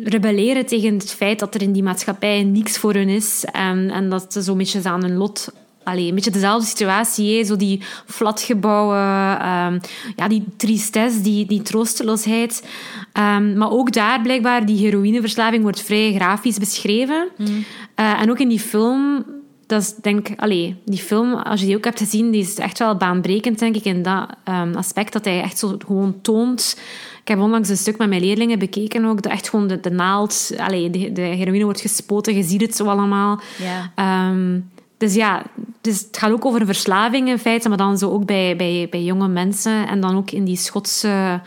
rebelleren 0.04 0.66
tegen 0.66 0.94
het 0.94 1.14
feit 1.14 1.40
dat 1.40 1.56
er 1.56 1.62
in 1.62 1.72
die 1.72 1.84
maatschappij 1.84 2.44
niks 2.44 2.78
voor 2.78 2.94
hun 2.94 3.10
is. 3.10 3.46
En, 3.52 3.90
en 3.90 4.10
dat 4.10 4.34
ze 4.34 4.42
zo'n 4.42 4.58
beetje 4.58 4.90
aan 4.90 5.04
hun 5.04 5.16
lot 5.16 5.50
Allee, 5.88 6.08
een 6.08 6.16
beetje 6.16 6.32
dezelfde 6.32 6.68
situatie, 6.68 7.44
zo 7.44 7.56
die 7.56 7.82
flatgebouwen, 8.06 9.48
um, 9.48 9.80
ja, 10.16 10.28
die 10.28 10.44
tristesse, 10.58 11.22
die, 11.22 11.46
die 11.46 11.62
troosteloosheid. 11.62 12.68
Um, 13.14 13.58
maar 13.58 13.72
ook 13.72 13.92
daar 13.92 14.22
blijkbaar, 14.22 14.66
die 14.66 14.78
heroïneverslaving 14.78 15.64
wordt 15.64 15.82
vrij 15.82 16.14
grafisch 16.14 16.58
beschreven. 16.58 17.28
Mm. 17.38 17.46
Uh, 17.48 18.22
en 18.22 18.30
ook 18.30 18.40
in 18.40 18.48
die 18.50 18.60
film 18.60 19.26
dat 19.68 19.82
is 19.82 19.96
denk 19.96 20.28
allee, 20.36 20.76
die 20.86 21.00
film, 21.00 21.34
als 21.34 21.60
je 21.60 21.66
die 21.66 21.76
ook 21.76 21.84
hebt 21.84 22.00
gezien, 22.00 22.32
die 22.32 22.42
is 22.42 22.56
echt 22.56 22.80
wel 22.80 22.98
baanbrekend, 22.98 23.60
denk 23.60 23.76
ik, 23.76 23.86
in 23.86 24.04
dat 24.04 24.28
um, 24.50 24.76
aspect 24.76 25.14
dat 25.14 25.26
hij 25.26 25.42
echt 25.42 25.58
zo 25.58 25.76
gewoon 25.86 26.22
toont. 26.22 26.80
Ik 27.22 27.28
heb 27.28 27.40
onlangs 27.40 27.70
een 27.70 27.78
stuk 27.78 27.98
met 27.98 28.10
mijn 28.10 28.22
leerlingen 28.22 28.60
bekeken 28.60 29.06
ook, 29.06 29.22
dat 29.22 29.32
echt 29.32 29.50
gewoon 29.50 29.68
de, 29.68 29.80
de 29.80 29.90
naald, 29.90 30.52
allee, 30.58 30.90
de, 30.90 31.12
de, 31.12 31.22
heroïne 31.22 31.64
wordt 31.64 31.82
gespoten, 31.82 32.36
je 32.36 32.44
ziet 32.44 32.62
het 32.62 32.76
zo 32.76 32.86
allemaal. 32.86 33.40
Ja. 33.58 34.30
Um, 34.30 34.70
dus 34.98 35.14
ja, 35.14 35.44
dus 35.82 36.00
het 36.00 36.18
gaat 36.18 36.32
ook 36.32 36.46
over 36.46 36.66
verslaving 36.66 37.30
in 37.30 37.40
feite, 37.40 37.70
maar 37.70 37.78
dan 37.78 37.98
zo 37.98 38.12
ook 38.12 38.26
bij, 38.26 38.56
bij, 38.56 38.88
bij 38.90 39.04
jonge 39.04 39.28
mensen 39.28 39.88
en 39.88 40.02
dan 40.02 40.18
ook 40.18 40.32
in 40.32 40.44
die 40.44 40.58
Schotse 40.58 41.42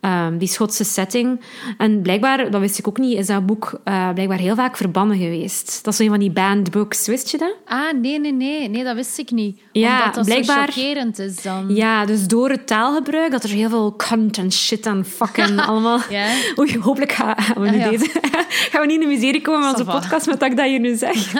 Um, 0.00 0.38
die 0.38 0.48
Schotse 0.48 0.84
setting. 0.84 1.40
En 1.78 2.02
blijkbaar, 2.02 2.50
dat 2.50 2.60
wist 2.60 2.78
ik 2.78 2.88
ook 2.88 2.98
niet, 2.98 3.18
is 3.18 3.26
dat 3.26 3.46
boek 3.46 3.80
uh, 3.84 4.12
blijkbaar 4.12 4.38
heel 4.38 4.54
vaak 4.54 4.76
verbannen 4.76 5.18
geweest. 5.18 5.84
Dat 5.84 5.92
is 5.92 5.98
zo 5.98 6.04
een 6.04 6.10
van 6.10 6.18
die 6.18 6.30
banned 6.30 6.70
books, 6.70 7.06
wist 7.06 7.30
je 7.30 7.38
dat? 7.38 7.54
Ah, 7.64 7.92
nee, 8.00 8.20
nee, 8.20 8.32
nee. 8.32 8.68
Nee, 8.68 8.84
dat 8.84 8.94
wist 8.94 9.18
ik 9.18 9.30
niet. 9.30 9.60
Ja, 9.72 9.98
Omdat 9.98 10.14
dat 10.14 10.24
blijkbaar, 10.24 10.72
zo 10.72 11.22
is 11.22 11.42
dan. 11.42 11.74
Ja, 11.74 12.04
dus 12.04 12.26
door 12.26 12.50
het 12.50 12.66
taalgebruik, 12.66 13.30
dat 13.30 13.42
er 13.42 13.50
heel 13.50 13.68
veel 13.68 13.96
cunt 13.96 14.38
en 14.38 14.52
shit 14.52 14.86
en 14.86 15.04
fucking 15.04 15.60
allemaal... 15.68 15.98
ja. 16.10 16.26
Oei, 16.58 16.78
hopelijk 16.78 17.12
gaan 17.12 17.34
we, 17.54 17.70
nu 17.70 17.82
ah, 17.82 17.90
deze... 17.90 18.10
gaan 18.70 18.80
we 18.80 18.86
niet 18.86 19.02
in 19.02 19.08
de 19.08 19.14
miserie 19.14 19.40
komen 19.40 19.60
met 19.60 19.70
onze 19.70 19.84
podcast 19.84 20.26
met 20.26 20.40
dat 20.40 20.50
ik 20.50 20.56
dat 20.56 20.66
hier 20.66 20.80
nu 20.80 20.96
zeg. 20.96 21.34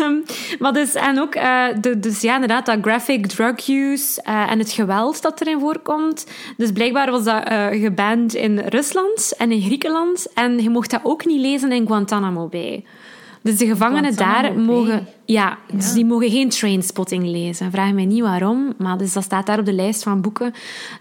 um, 0.00 0.24
maar 0.60 0.72
dus, 0.72 0.94
en 0.94 1.20
ook, 1.20 1.34
uh, 1.34 1.64
de, 1.80 1.98
dus 1.98 2.20
ja, 2.20 2.34
inderdaad, 2.34 2.66
dat 2.66 2.78
graphic 2.82 3.26
drug 3.26 3.68
use 3.68 4.22
uh, 4.28 4.50
en 4.50 4.58
het 4.58 4.72
geweld 4.72 5.22
dat 5.22 5.40
erin 5.40 5.60
voorkomt. 5.60 6.26
Dus 6.56 6.72
blijkbaar 6.72 7.10
was 7.10 7.24
dat 7.24 7.33
uh, 7.42 7.80
geband 7.82 8.34
in 8.34 8.58
Rusland 8.58 9.34
en 9.36 9.52
in 9.52 9.60
Griekenland. 9.60 10.32
En 10.34 10.62
je 10.62 10.70
mocht 10.70 10.90
dat 10.90 11.00
ook 11.02 11.24
niet 11.24 11.40
lezen 11.40 11.72
in 11.72 11.86
Guantanamo 11.86 12.46
Bay. 12.46 12.84
Dus 13.42 13.56
de 13.56 13.66
gevangenen 13.66 14.16
daar 14.16 14.54
mogen... 14.54 15.06
Ja, 15.24 15.58
dus 15.72 15.92
die 15.92 16.04
mogen 16.04 16.30
geen 16.30 16.48
trainspotting 16.48 17.24
lezen. 17.24 17.70
Vraag 17.70 17.92
mij 17.92 18.04
niet 18.04 18.20
waarom, 18.20 18.74
maar 18.78 18.98
dus 18.98 19.12
dat 19.12 19.24
staat 19.24 19.46
daar 19.46 19.58
op 19.58 19.64
de 19.64 19.72
lijst 19.72 20.02
van 20.02 20.20
boeken 20.20 20.52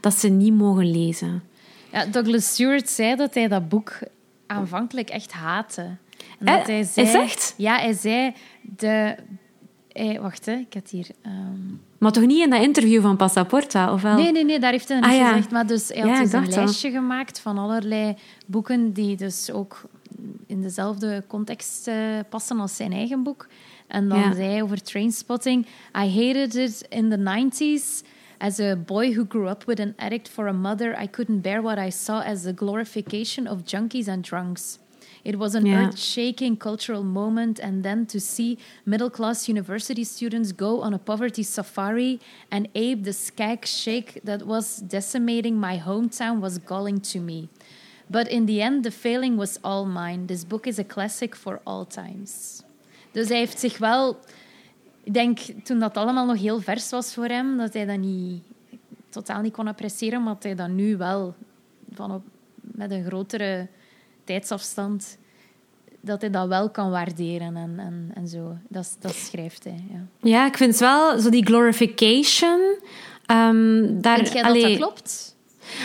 dat 0.02 0.14
ze 0.14 0.30
niet 0.30 0.54
mogen 0.54 0.92
lezen. 0.92 1.44
Ja, 1.92 2.06
Douglas 2.06 2.48
Stewart 2.48 2.90
zei 2.90 3.16
dat 3.16 3.34
hij 3.34 3.48
dat 3.48 3.70
boek 3.70 4.00
aanvankelijk 4.48 5.10
echt 5.10 5.32
haatte. 5.32 5.82
En 6.40 6.46
dat 6.46 6.60
eh, 6.60 6.66
hij 6.66 6.84
zei, 6.84 7.08
is 7.08 7.14
echt? 7.14 7.54
Ja, 7.58 7.76
hij 7.76 7.94
zei... 7.94 8.34
De, 8.62 9.16
hij, 9.92 10.20
wacht, 10.22 10.46
hè, 10.46 10.54
ik 10.54 10.74
had 10.74 10.90
hier... 10.90 11.08
Um, 11.26 11.82
maar 12.04 12.12
toch 12.12 12.26
niet 12.26 12.43
in 12.43 12.49
dat 12.49 12.62
interview 12.62 13.01
van 13.01 13.18
Passaporta, 13.18 13.93
of 13.93 14.01
wel? 14.01 14.16
Nee, 14.16 14.32
nee, 14.32 14.45
nee, 14.45 14.60
daar 14.60 14.72
heeft 14.72 14.88
hij 14.88 15.01
ah, 15.01 15.28
gezegd. 15.28 15.51
Maar 15.51 15.68
dus, 15.68 15.88
hij 15.88 16.10
had 16.10 16.24
dus 16.24 16.34
een 16.34 16.49
lijstje 16.49 16.91
gemaakt 16.91 17.39
van 17.39 17.58
allerlei 17.58 18.16
boeken 18.45 18.93
die 18.93 19.16
dus 19.16 19.51
ook 19.51 19.82
in 20.47 20.62
dezelfde 20.62 21.24
context 21.28 21.88
uh, 21.88 21.95
passen 22.30 22.60
als 22.60 22.76
zijn 22.76 22.91
eigen 22.91 23.24
boek. 23.24 23.47
En 23.88 24.10
dan 24.10 24.34
zei 24.34 24.49
hij 24.49 24.62
over 24.62 24.82
Trainspotting... 24.82 25.66
I 26.04 26.08
hated 26.10 26.56
it 26.56 26.86
in 26.89 27.10
the 27.10 27.18
90s... 27.18 28.12
As 28.38 28.60
a 28.60 28.76
boy 28.76 29.14
who 29.14 29.26
grew 29.30 29.47
up 29.47 29.64
with 29.66 29.80
an 29.80 29.93
addict 29.97 30.30
for 30.30 30.47
a 30.47 30.51
mother, 30.51 31.04
I 31.04 31.08
couldn't 31.08 31.41
bear 31.41 31.62
what 31.62 31.78
I 31.78 31.89
saw 31.89 32.20
as 32.20 32.41
the 32.41 32.54
glorification 32.56 33.47
of 33.47 33.64
junkies 33.64 34.08
and 34.08 34.22
drunks. 34.22 34.80
It 35.24 35.38
was 35.38 35.56
an 35.56 35.66
yeah. 35.66 35.88
earth 35.88 35.98
shaking 35.98 36.58
cultural 36.58 37.04
moment, 37.04 37.60
and 37.60 37.82
then 37.82 38.06
to 38.08 38.20
see 38.20 38.58
middle 38.86 39.10
class 39.10 39.48
university 39.48 40.04
students 40.04 40.52
go 40.52 40.82
on 40.82 40.94
a 40.94 40.98
poverty 40.98 41.44
safari 41.44 42.20
and 42.50 42.68
ape 42.76 43.04
the 43.04 43.14
skag 43.14 43.66
shake 43.66 44.20
that 44.26 44.46
was 44.46 44.82
decimating 44.82 45.58
my 45.58 45.80
hometown 45.80 46.42
was 46.42 46.58
galling 46.58 47.00
to 47.00 47.20
me. 47.20 47.48
But 48.10 48.28
in 48.28 48.46
the 48.46 48.62
end, 48.62 48.84
the 48.84 48.92
failing 48.92 49.38
was 49.38 49.60
all 49.64 49.86
mine. 49.86 50.28
This 50.28 50.44
book 50.44 50.68
is 50.68 50.78
a 50.78 50.84
classic 50.84 51.36
for 51.36 51.62
all 51.64 51.86
times. 51.86 52.62
Dus 53.12 53.28
hij 53.28 53.38
heeft 53.38 53.60
zich 53.60 53.78
wel. 53.78 54.18
Ik 55.04 55.14
denk 55.14 55.40
toen 55.40 55.80
dat 55.80 55.98
allemaal 55.98 56.26
nog 56.26 56.38
heel 56.38 56.60
vers 56.60 56.90
was 56.90 57.14
voor 57.14 57.26
hem, 57.28 57.58
dat 57.58 57.74
hij 57.74 57.86
dat 57.86 57.98
niet, 57.98 58.44
totaal 59.10 59.42
niet 59.42 59.54
kon 59.54 59.68
appreciëren, 59.68 60.24
maar 60.24 60.34
dat 60.34 60.44
hij 60.44 60.56
dat 60.56 60.70
nu 60.70 60.98
wel 60.98 61.36
van 61.94 62.12
op, 62.12 62.24
met 62.56 62.92
een 62.92 63.06
grotere 63.06 63.68
tijdsafstand, 64.24 65.18
dat 66.02 66.22
hij 66.22 66.30
dat 66.30 66.48
wel 66.48 66.70
kan 66.70 66.90
waarderen 66.90 67.56
en, 67.56 67.80
en, 67.80 68.12
en 68.14 68.28
zo. 68.28 68.58
Dat, 68.68 68.96
dat 69.00 69.16
schrijft 69.16 69.64
hij. 69.64 69.84
Ja. 69.92 70.30
ja, 70.30 70.46
ik 70.46 70.58
vind 70.58 70.72
het 70.72 70.80
wel 70.80 71.20
zo 71.20 71.30
die 71.30 71.46
glorification. 71.46 72.60
Um, 73.32 74.02
daar, 74.02 74.18
vind 74.18 74.34
jij 74.34 74.44
dat 74.44 74.62
dat 74.62 74.76
klopt? 74.76 75.33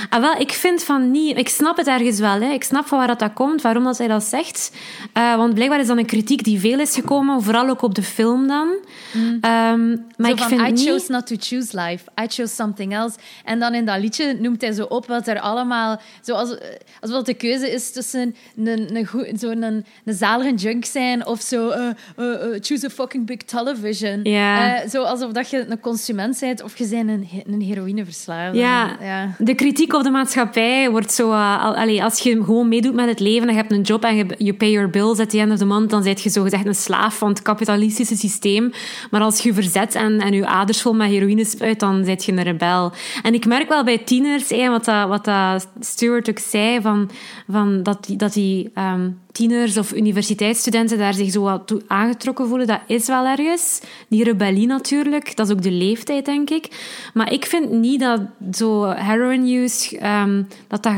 Ah, 0.09 0.21
wel, 0.21 0.35
ik 0.41 0.53
vind 0.53 0.85
van 0.85 1.11
niet... 1.11 1.39
Ik 1.39 1.49
snap 1.49 1.77
het 1.77 1.87
ergens 1.87 2.19
wel. 2.19 2.41
Hè. 2.41 2.53
Ik 2.53 2.65
snap 2.65 2.87
van 2.87 2.99
waar 2.99 3.07
dat, 3.07 3.19
dat 3.19 3.33
komt, 3.33 3.63
waarom 3.63 3.85
dat 3.85 3.99
hij 3.99 4.09
dat 4.09 4.25
zegt. 4.25 4.73
Uh, 5.17 5.37
want 5.37 5.55
blijkbaar 5.55 5.81
is 5.81 5.87
dat 5.87 5.97
een 5.97 6.07
kritiek 6.07 6.45
die 6.45 6.61
veel 6.61 6.79
is 6.79 6.95
gekomen, 6.95 7.43
vooral 7.43 7.69
ook 7.69 7.83
op 7.83 7.95
de 7.95 8.03
film 8.03 8.47
dan. 8.47 8.69
Mm. 9.13 9.23
Um, 9.23 9.41
maar 9.41 10.27
zo 10.27 10.33
ik 10.33 10.39
van, 10.39 10.49
vind 10.49 10.61
I 10.61 10.71
niet... 10.71 10.87
chose 10.87 11.13
not 11.13 11.27
to 11.27 11.37
choose 11.39 11.81
life. 11.81 12.05
I 12.23 12.27
chose 12.27 12.55
something 12.55 12.95
else. 12.95 13.17
En 13.45 13.59
dan 13.59 13.75
in 13.75 13.85
dat 13.85 14.01
liedje 14.01 14.37
noemt 14.41 14.61
hij 14.61 14.73
zo 14.73 14.85
op 14.85 15.07
wat 15.07 15.27
er 15.27 15.41
allemaal... 15.41 16.01
Zoals, 16.21 16.57
alsof 17.01 17.23
de 17.23 17.35
keuze 17.35 17.73
is 17.73 17.93
tussen 17.93 18.35
een, 18.57 18.97
een, 18.97 19.07
goed, 19.07 19.41
zo 19.41 19.51
een, 19.51 19.85
een 20.05 20.15
zalige 20.15 20.55
junk 20.55 20.85
zijn 20.85 21.27
of 21.27 21.41
zo... 21.41 21.69
Uh, 21.69 21.89
uh, 22.17 22.59
choose 22.61 22.87
a 22.87 22.91
fucking 22.91 23.27
big 23.27 23.37
television. 23.37 24.21
Ja. 24.23 24.89
zo 24.89 25.03
alsof 25.03 25.33
dat 25.33 25.51
je 25.51 25.67
een 25.69 25.81
consument 25.81 26.41
bent 26.41 26.63
of 26.63 26.77
je 26.77 26.87
bent 26.89 27.09
een, 27.09 27.29
een 27.47 27.61
heroïneverslaafde. 27.61 28.59
Ja, 28.59 28.97
ja. 29.01 29.35
De 29.39 29.55
kritiek 29.69 29.95
op 29.95 30.03
de 30.03 30.11
maatschappij 30.11 30.91
wordt 30.91 31.13
zo... 31.13 31.31
Allee, 31.33 32.05
als 32.05 32.19
je 32.19 32.45
gewoon 32.45 32.69
meedoet 32.69 32.95
met 32.95 33.09
het 33.09 33.21
leven 33.21 33.49
en 33.49 33.55
je 33.55 33.61
hebt 33.61 33.73
een 33.73 33.81
job 33.81 34.05
en 34.05 34.35
je 34.39 34.55
pay 34.55 34.71
your 34.71 34.91
bills 34.91 35.19
at 35.19 35.31
the 35.31 35.39
end 35.39 35.53
of 35.53 35.59
the 35.59 35.65
month, 35.65 35.91
dan 35.91 36.03
ben 36.03 36.17
je 36.23 36.31
zo 36.31 36.43
gezegd 36.43 36.67
een 36.67 36.75
slaaf 36.75 37.19
van 37.19 37.29
het 37.29 37.43
kapitalistische 37.43 38.17
systeem. 38.17 38.73
Maar 39.11 39.21
als 39.21 39.43
je 39.43 39.55
verzet 39.55 39.95
en, 39.95 40.21
en 40.21 40.33
je 40.33 40.47
aders 40.47 40.83
vol 40.83 40.93
met 40.93 41.09
heroïne 41.09 41.45
spuit, 41.45 41.81
dan 41.81 42.05
ben 42.05 42.17
je 42.19 42.33
een 42.33 42.43
rebel. 42.43 42.93
En 43.23 43.35
ik 43.35 43.47
merk 43.47 43.69
wel 43.69 43.85
bij 43.85 43.99
tieners, 43.99 44.49
hey, 44.49 44.71
wat, 44.71 44.85
dat, 44.85 45.09
wat 45.09 45.25
dat 45.25 45.69
Stuart 45.81 46.31
ook 46.31 46.39
zei, 46.39 46.81
van, 46.81 47.11
van 47.49 47.83
dat. 47.83 48.09
Dat 48.17 48.33
die 48.33 48.71
um, 48.75 49.19
tieners 49.33 49.77
of 49.77 49.93
universiteitsstudenten 49.93 50.99
daar 50.99 51.15
zich 51.15 51.31
zo 51.31 51.43
wat 51.43 51.67
toe 51.67 51.83
aangetrokken 51.87 52.49
voelen, 52.49 52.67
dat 52.67 52.81
is 52.87 53.07
wel 53.07 53.27
ergens. 53.27 53.81
Die 54.09 54.25
rebellie 54.25 54.67
natuurlijk, 54.67 55.37
dat 55.37 55.47
is 55.47 55.53
ook 55.53 55.63
de 55.63 55.71
leeftijd, 55.71 56.25
denk 56.25 56.51
ik. 56.51 56.69
Maar 57.15 57.33
ik 57.33 57.47
vind 57.47 57.71
niet 57.71 58.01
dat 58.01 58.21
zo 58.53 58.85
heroin 58.85 59.49
use, 59.49 60.07
um, 60.07 60.49
dat 60.69 60.83
dat 60.83 60.93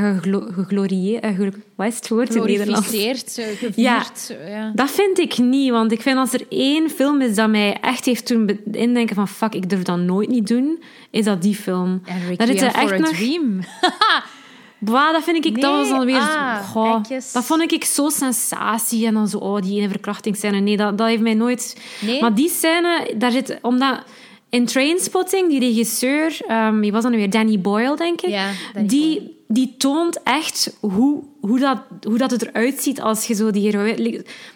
geglorieerd... 0.55 1.25
Uh, 1.25 1.49
wat 1.75 1.89
is 1.89 1.95
het 1.95 2.09
woord 2.09 2.35
in 2.35 2.43
Nederlands? 2.43 2.87
gevierd. 2.87 3.43
Ja, 3.77 4.05
ja, 4.47 4.73
dat 4.75 4.91
vind 4.91 5.19
ik 5.19 5.39
niet. 5.39 5.71
Want 5.71 5.93
ik 5.93 6.03
vind 6.03 6.19
als 6.19 6.33
er 6.33 6.47
één 6.49 6.91
film 6.91 7.21
is 7.21 7.35
dat 7.35 7.51
mij 7.51 7.79
echt 7.81 8.05
heeft 8.05 8.27
toen 8.27 8.61
indenken 8.73 9.15
van 9.15 9.29
fuck, 9.29 9.55
ik 9.55 9.69
durf 9.69 9.83
dat 9.83 9.99
nooit 9.99 10.29
niet 10.29 10.47
doen, 10.47 10.83
is 11.11 11.25
dat 11.25 11.43
die 11.43 11.55
film. 11.55 12.03
Dat 12.37 12.49
is 12.49 12.63
echt 12.63 12.99
nog... 12.99 13.19
Bah, 14.81 15.13
dat 15.13 15.23
vind 15.23 15.45
ik, 15.45 15.53
nee, 15.53 15.63
dat 15.63 15.73
was 15.73 15.89
dan 15.89 16.05
weer... 16.05 16.17
Ah, 16.17 16.69
goh, 16.71 17.03
dat 17.33 17.45
vond 17.45 17.73
ik 17.73 17.85
zo 17.85 18.09
sensatie. 18.09 19.07
En 19.07 19.15
dan 19.15 19.29
zo, 19.29 19.39
oh, 19.39 19.61
die 19.63 19.79
ene 19.79 19.89
verkrachtingsscène. 19.89 20.61
Nee, 20.61 20.77
dat, 20.77 20.99
dat 20.99 21.07
heeft 21.07 21.23
mij 21.23 21.35
nooit... 21.35 21.77
Nee? 22.01 22.21
Maar 22.21 22.35
die 22.35 22.49
scène, 22.49 23.15
daar 23.17 23.31
zit... 23.31 23.59
Omdat... 23.63 24.03
In 24.49 24.67
Trainspotting, 24.67 25.49
die 25.49 25.61
regisseur, 25.61 26.39
um, 26.51 26.81
wie 26.81 26.93
was 26.93 27.03
dat 27.03 27.13
nu 27.13 27.19
weer? 27.19 27.31
Danny 27.31 27.61
Boyle, 27.61 27.97
denk 27.97 28.21
ik. 28.21 28.31
Ja, 28.31 28.51
die, 28.85 29.37
die 29.49 29.75
toont 29.79 30.23
echt 30.23 30.77
hoe, 30.81 31.23
hoe, 31.41 31.59
dat, 31.59 31.79
hoe 32.03 32.19
dat 32.19 32.31
het 32.31 32.43
eruit 32.43 32.81
ziet 32.81 33.01
als 33.01 33.27
je 33.27 33.35
zo 33.35 33.51
die 33.51 33.73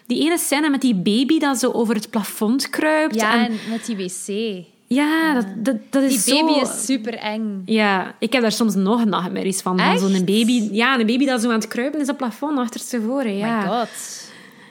Die 0.05 0.23
ene 0.25 0.37
scène 0.37 0.69
met 0.69 0.81
die 0.81 0.95
baby 0.95 1.39
dat 1.39 1.57
zo 1.57 1.71
over 1.71 1.95
het 1.95 2.09
plafond 2.09 2.69
kruipt. 2.69 3.15
Ja, 3.15 3.33
en, 3.33 3.45
en 3.45 3.57
met 3.69 3.85
die 3.85 3.95
wc. 3.95 4.65
Ja, 4.95 5.33
dat, 5.33 5.45
dat, 5.55 5.75
dat 5.89 6.03
is 6.03 6.23
Die 6.23 6.33
baby 6.33 6.53
zo... 6.53 6.59
is 6.59 6.85
super 6.85 7.13
eng. 7.13 7.61
Ja, 7.65 8.15
ik 8.19 8.33
heb 8.33 8.41
daar 8.41 8.51
soms 8.51 8.75
nog 8.75 9.05
nachtmerries 9.05 9.61
van. 9.61 9.79
van 9.79 9.97
zo'n 9.99 10.25
baby. 10.25 10.69
Ja, 10.71 10.99
een 10.99 11.05
baby 11.05 11.25
dat 11.25 11.41
zo 11.41 11.47
aan 11.47 11.55
het 11.55 11.67
kruipen 11.67 11.99
is 11.99 12.09
op 12.09 12.19
het 12.19 12.27
plafond 12.27 12.57
achterstevoren. 12.57 13.37
Ja. 13.37 13.61
my 13.61 13.67
god. 13.67 13.89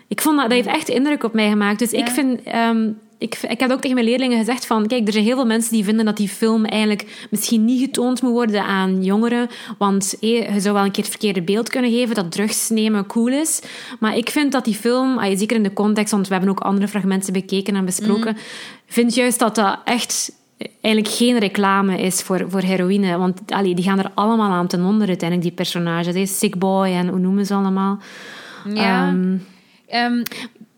Ik 0.09 0.20
vond 0.20 0.37
dat, 0.37 0.49
dat 0.49 0.57
heeft 0.57 0.77
echt 0.77 0.89
indruk 0.89 1.22
op 1.22 1.33
mij 1.35 1.49
gemaakt. 1.49 1.79
Dus 1.79 1.93
ik 1.93 2.09
vind... 2.09 2.41
Um, 2.55 2.99
ik, 3.19 3.39
ik 3.49 3.61
heb 3.61 3.71
ook 3.71 3.81
tegen 3.81 3.95
mijn 3.95 4.09
leerlingen 4.09 4.39
gezegd 4.39 4.67
van... 4.67 4.87
Kijk, 4.87 5.07
er 5.07 5.12
zijn 5.12 5.25
heel 5.25 5.37
veel 5.37 5.47
mensen 5.47 5.73
die 5.73 5.85
vinden 5.85 6.05
dat 6.05 6.17
die 6.17 6.29
film 6.29 6.65
eigenlijk 6.65 7.27
misschien 7.31 7.65
niet 7.65 7.81
getoond 7.81 8.23
moet 8.23 8.33
worden 8.33 8.65
aan 8.65 9.05
jongeren. 9.05 9.49
Want 9.79 10.17
je 10.21 10.49
zou 10.57 10.75
wel 10.75 10.85
een 10.85 10.91
keer 10.91 11.03
het 11.03 11.12
verkeerde 11.12 11.43
beeld 11.43 11.69
kunnen 11.69 11.91
geven 11.91 12.15
dat 12.15 12.33
drugs 12.33 12.69
nemen 12.69 13.07
cool 13.07 13.29
is. 13.29 13.62
Maar 14.01 14.17
ik 14.17 14.31
vind 14.31 14.53
dat 14.53 14.65
die 14.65 14.75
film, 14.75 15.37
zeker 15.37 15.57
in 15.57 15.62
de 15.62 15.73
context, 15.73 16.12
want 16.12 16.29
we 16.29 16.35
hebben 16.35 16.53
ook 16.53 16.61
andere 16.61 16.89
fragmenten 16.89 17.33
bekeken 17.33 17.77
en 17.77 17.85
besproken, 17.85 18.33
mm. 18.33 18.41
vind 18.87 19.15
juist 19.15 19.39
dat 19.39 19.55
dat 19.55 19.79
echt 19.85 20.33
eigenlijk 20.81 21.15
geen 21.15 21.39
reclame 21.39 22.01
is 22.01 22.23
voor, 22.23 22.45
voor 22.49 22.61
heroïne. 22.61 23.19
Want 23.19 23.41
allee, 23.47 23.75
die 23.75 23.85
gaan 23.85 23.99
er 23.99 24.11
allemaal 24.15 24.51
aan 24.51 24.67
ten 24.67 24.85
onder 24.85 25.09
uiteindelijk, 25.09 25.49
die 25.49 25.57
personages. 25.57 26.39
Sick 26.39 26.59
Boy 26.59 26.87
en 26.87 27.09
hoe 27.09 27.19
noemen 27.19 27.47
ze 27.47 27.55
allemaal. 27.55 27.99
Ja. 28.75 29.09
Um, 29.09 29.47
um, 29.95 30.23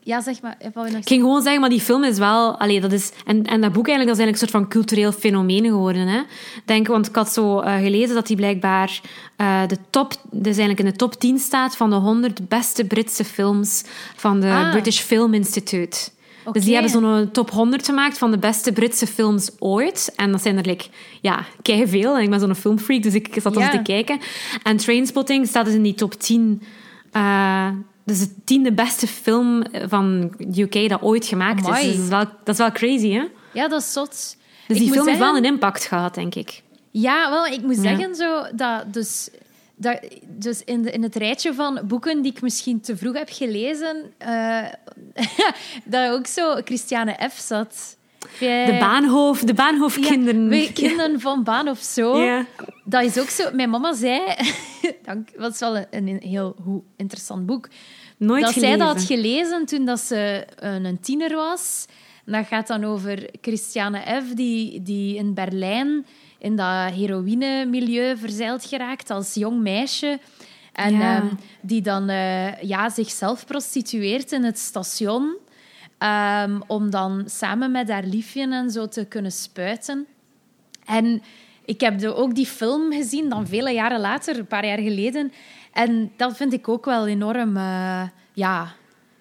ja, 0.07 0.21
zeg 0.21 0.43
maar. 0.43 0.57
Ik 0.59 1.09
ging 1.09 1.23
gewoon 1.23 1.43
zeggen, 1.43 1.61
maar 1.61 1.71
die 1.71 1.81
film 1.81 2.05
is 2.05 2.19
wel... 2.19 2.59
Allee, 2.59 2.81
dat 2.81 2.93
is, 2.93 3.13
en, 3.25 3.45
en 3.45 3.61
dat 3.61 3.73
boek 3.73 3.89
eigenlijk, 3.89 4.07
dat 4.07 4.17
is 4.17 4.23
eigenlijk 4.25 4.31
een 4.31 4.39
soort 4.39 4.51
van 4.51 4.69
cultureel 4.69 5.13
fenomeen 5.13 5.65
geworden. 5.65 6.07
Hè? 6.07 6.21
Denk, 6.65 6.87
want 6.87 7.07
ik 7.09 7.15
had 7.15 7.33
zo 7.33 7.61
uh, 7.61 7.77
gelezen 7.77 8.15
dat 8.15 8.27
die 8.27 8.37
blijkbaar 8.37 9.01
uh, 9.41 9.67
de 9.67 9.77
top... 9.91 10.13
Dus 10.31 10.57
eigenlijk 10.57 10.79
in 10.79 10.85
de 10.85 10.97
top 10.97 11.15
10 11.15 11.39
staat 11.39 11.77
van 11.77 11.91
de 11.91 11.97
100 11.97 12.49
beste 12.49 12.85
Britse 12.85 13.25
films 13.25 13.85
van 14.17 14.41
de 14.41 14.51
ah. 14.51 14.71
British 14.71 15.01
Film 15.01 15.35
Institute. 15.35 15.99
Okay. 16.41 16.53
Dus 16.53 16.65
die 16.65 16.73
hebben 16.73 16.91
zo'n 16.91 17.31
top 17.31 17.51
100 17.51 17.85
gemaakt 17.85 18.19
van 18.19 18.31
de 18.31 18.39
beste 18.39 18.73
Britse 18.73 19.07
films 19.07 19.51
ooit. 19.59 20.13
En 20.17 20.33
dat 20.33 20.43
zijn 20.43 20.57
er 20.57 20.67
like, 20.67 20.85
ja, 21.21 21.45
veel. 21.63 22.17
En 22.17 22.23
ik 22.23 22.31
ben 22.31 22.41
zo'n 22.41 22.55
filmfreak, 22.55 23.03
dus 23.03 23.15
ik 23.15 23.37
zat 23.43 23.55
yeah. 23.55 23.71
te 23.71 23.83
kijken. 23.83 24.19
En 24.63 24.77
Trainspotting 24.77 25.47
staat 25.47 25.65
dus 25.65 25.75
in 25.75 25.83
die 25.83 25.95
top 25.95 26.15
10... 26.15 26.63
Uh, 27.13 27.69
dus 28.07 28.19
de 28.19 28.45
tiende 28.45 28.73
beste 28.73 29.07
film 29.07 29.63
van 29.89 30.35
UK 30.57 30.89
dat 30.89 31.03
ooit 31.03 31.27
gemaakt 31.27 31.69
is. 31.69 31.83
Dus 31.83 31.83
dat 31.83 32.03
is, 32.03 32.09
wel, 32.09 32.25
dat 32.45 32.55
is 32.55 32.59
wel 32.59 32.73
crazy, 32.73 33.11
hè? 33.11 33.25
Ja, 33.53 33.69
dat 33.69 33.81
is 33.81 33.93
zot. 33.93 34.37
Dus 34.67 34.79
die 34.79 34.93
film 34.93 35.07
heeft 35.07 35.19
wel 35.19 35.37
een 35.37 35.45
impact 35.45 35.85
gehad, 35.85 36.15
denk 36.15 36.35
ik. 36.35 36.63
Ja, 36.91 37.31
wel, 37.31 37.47
ik 37.47 37.63
moet 37.63 37.77
zeggen 37.77 38.15
zo, 38.15 38.43
dat 38.55 38.93
dus, 38.93 39.29
dat, 39.77 40.01
dus 40.27 40.65
in, 40.65 40.83
de, 40.83 40.91
in 40.91 41.03
het 41.03 41.17
rijtje 41.17 41.55
van 41.55 41.81
boeken 41.85 42.23
die 42.23 42.33
ik 42.33 42.43
misschien 42.43 42.81
te 42.81 42.97
vroeg 42.97 43.15
heb 43.15 43.29
gelezen, 43.33 43.97
uh, 44.27 44.65
dat 45.85 46.11
ook 46.11 46.27
zo 46.27 46.61
Christiane 46.65 47.31
F. 47.31 47.39
zat. 47.39 47.97
De 48.39 48.77
Baanhof, 48.81 49.41
de 49.41 49.55
Baanhoofkinderen. 49.55 50.51
Ja, 50.55 50.73
kinderen 50.73 51.21
van 51.21 51.43
Baanhof 51.43 51.79
zo. 51.79 52.19
Ja. 52.19 52.47
Dat 52.85 53.03
is 53.03 53.19
ook 53.19 53.29
zo. 53.29 53.51
Mijn 53.53 53.71
mama 53.71 53.95
zei... 53.95 54.21
dat 55.07 55.17
was 55.37 55.59
wel 55.59 55.77
een, 55.77 55.87
een 55.91 56.21
heel 56.21 56.57
interessant 56.97 57.47
boek. 57.47 57.69
Nooit 58.17 58.43
dat 58.43 58.53
gelezen. 58.53 58.79
zij 58.79 58.87
dat 58.87 58.97
had 58.97 59.07
gelezen 59.07 59.67
toen 59.67 59.85
dat 59.85 60.01
ze 60.01 60.47
een 60.57 61.01
tiener 61.01 61.35
was. 61.35 61.87
dat 62.25 62.47
gaat 62.47 62.67
dan 62.67 62.85
over 62.85 63.31
Christiane 63.41 64.23
F., 64.23 64.35
die, 64.35 64.83
die 64.83 65.17
in 65.17 65.35
Berlijn 65.35 66.07
in 66.39 66.57
dat 66.57 66.93
heroïne-milieu 66.93 68.17
verzeild 68.17 68.65
geraakt 68.65 69.11
als 69.11 69.35
jong 69.35 69.61
meisje. 69.61 70.19
En 70.73 70.95
ja. 70.95 71.19
um, 71.19 71.39
die 71.61 71.83
dan 71.83 72.11
uh, 72.11 72.63
ja, 72.63 72.89
zichzelf 72.89 73.47
prostitueert 73.47 74.33
in 74.33 74.45
het 74.45 74.59
station. 74.59 75.37
Um, 75.99 76.63
om 76.67 76.91
dan 76.91 77.23
samen 77.27 77.71
met 77.71 77.89
haar 77.91 78.05
liefje 78.05 78.49
en 78.49 78.71
zo 78.71 78.89
te 78.89 79.05
kunnen 79.05 79.33
spuiten. 79.33 80.07
En 80.85 81.23
ik 81.65 81.81
heb 81.81 81.99
de, 81.99 82.15
ook 82.15 82.35
die 82.35 82.47
film 82.47 82.93
gezien, 82.93 83.29
dan 83.29 83.47
vele 83.47 83.71
jaren 83.71 84.01
later, 84.01 84.39
een 84.39 84.47
paar 84.47 84.67
jaar 84.67 84.79
geleden. 84.79 85.33
En 85.77 86.13
dat 86.17 86.37
vind 86.37 86.53
ik 86.53 86.69
ook 86.69 86.85
wel 86.85 87.07
enorm, 87.07 87.57
uh, 87.57 88.03
ja, 88.33 88.73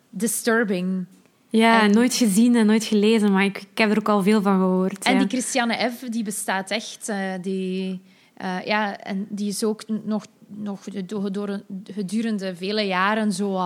disturbing. 0.09 1.05
Ja, 1.49 1.81
en, 1.81 1.91
nooit 1.91 2.13
gezien 2.13 2.55
en 2.55 2.65
nooit 2.65 2.83
gelezen, 2.83 3.31
maar 3.31 3.43
ik, 3.43 3.57
ik, 3.57 3.77
heb 3.77 3.91
er 3.91 3.97
ook 3.97 4.09
al 4.09 4.23
veel 4.23 4.41
van 4.41 4.59
gehoord. 4.59 5.03
En 5.03 5.13
ja. 5.13 5.19
die 5.19 5.27
Christiane 5.27 5.91
F., 5.91 5.99
die 6.09 6.23
bestaat 6.23 6.71
echt. 6.71 7.09
Uh, 7.09 7.33
die, 7.41 8.01
uh, 8.41 8.65
ja, 8.65 8.97
en 8.97 9.27
die 9.29 9.47
is 9.47 9.63
ook 9.63 9.83
nog, 10.03 10.25
nog 10.47 10.83
door, 10.83 11.61
gedurende 11.83 12.55
vele 12.55 12.81
jaren 12.81 13.31
zo 13.31 13.57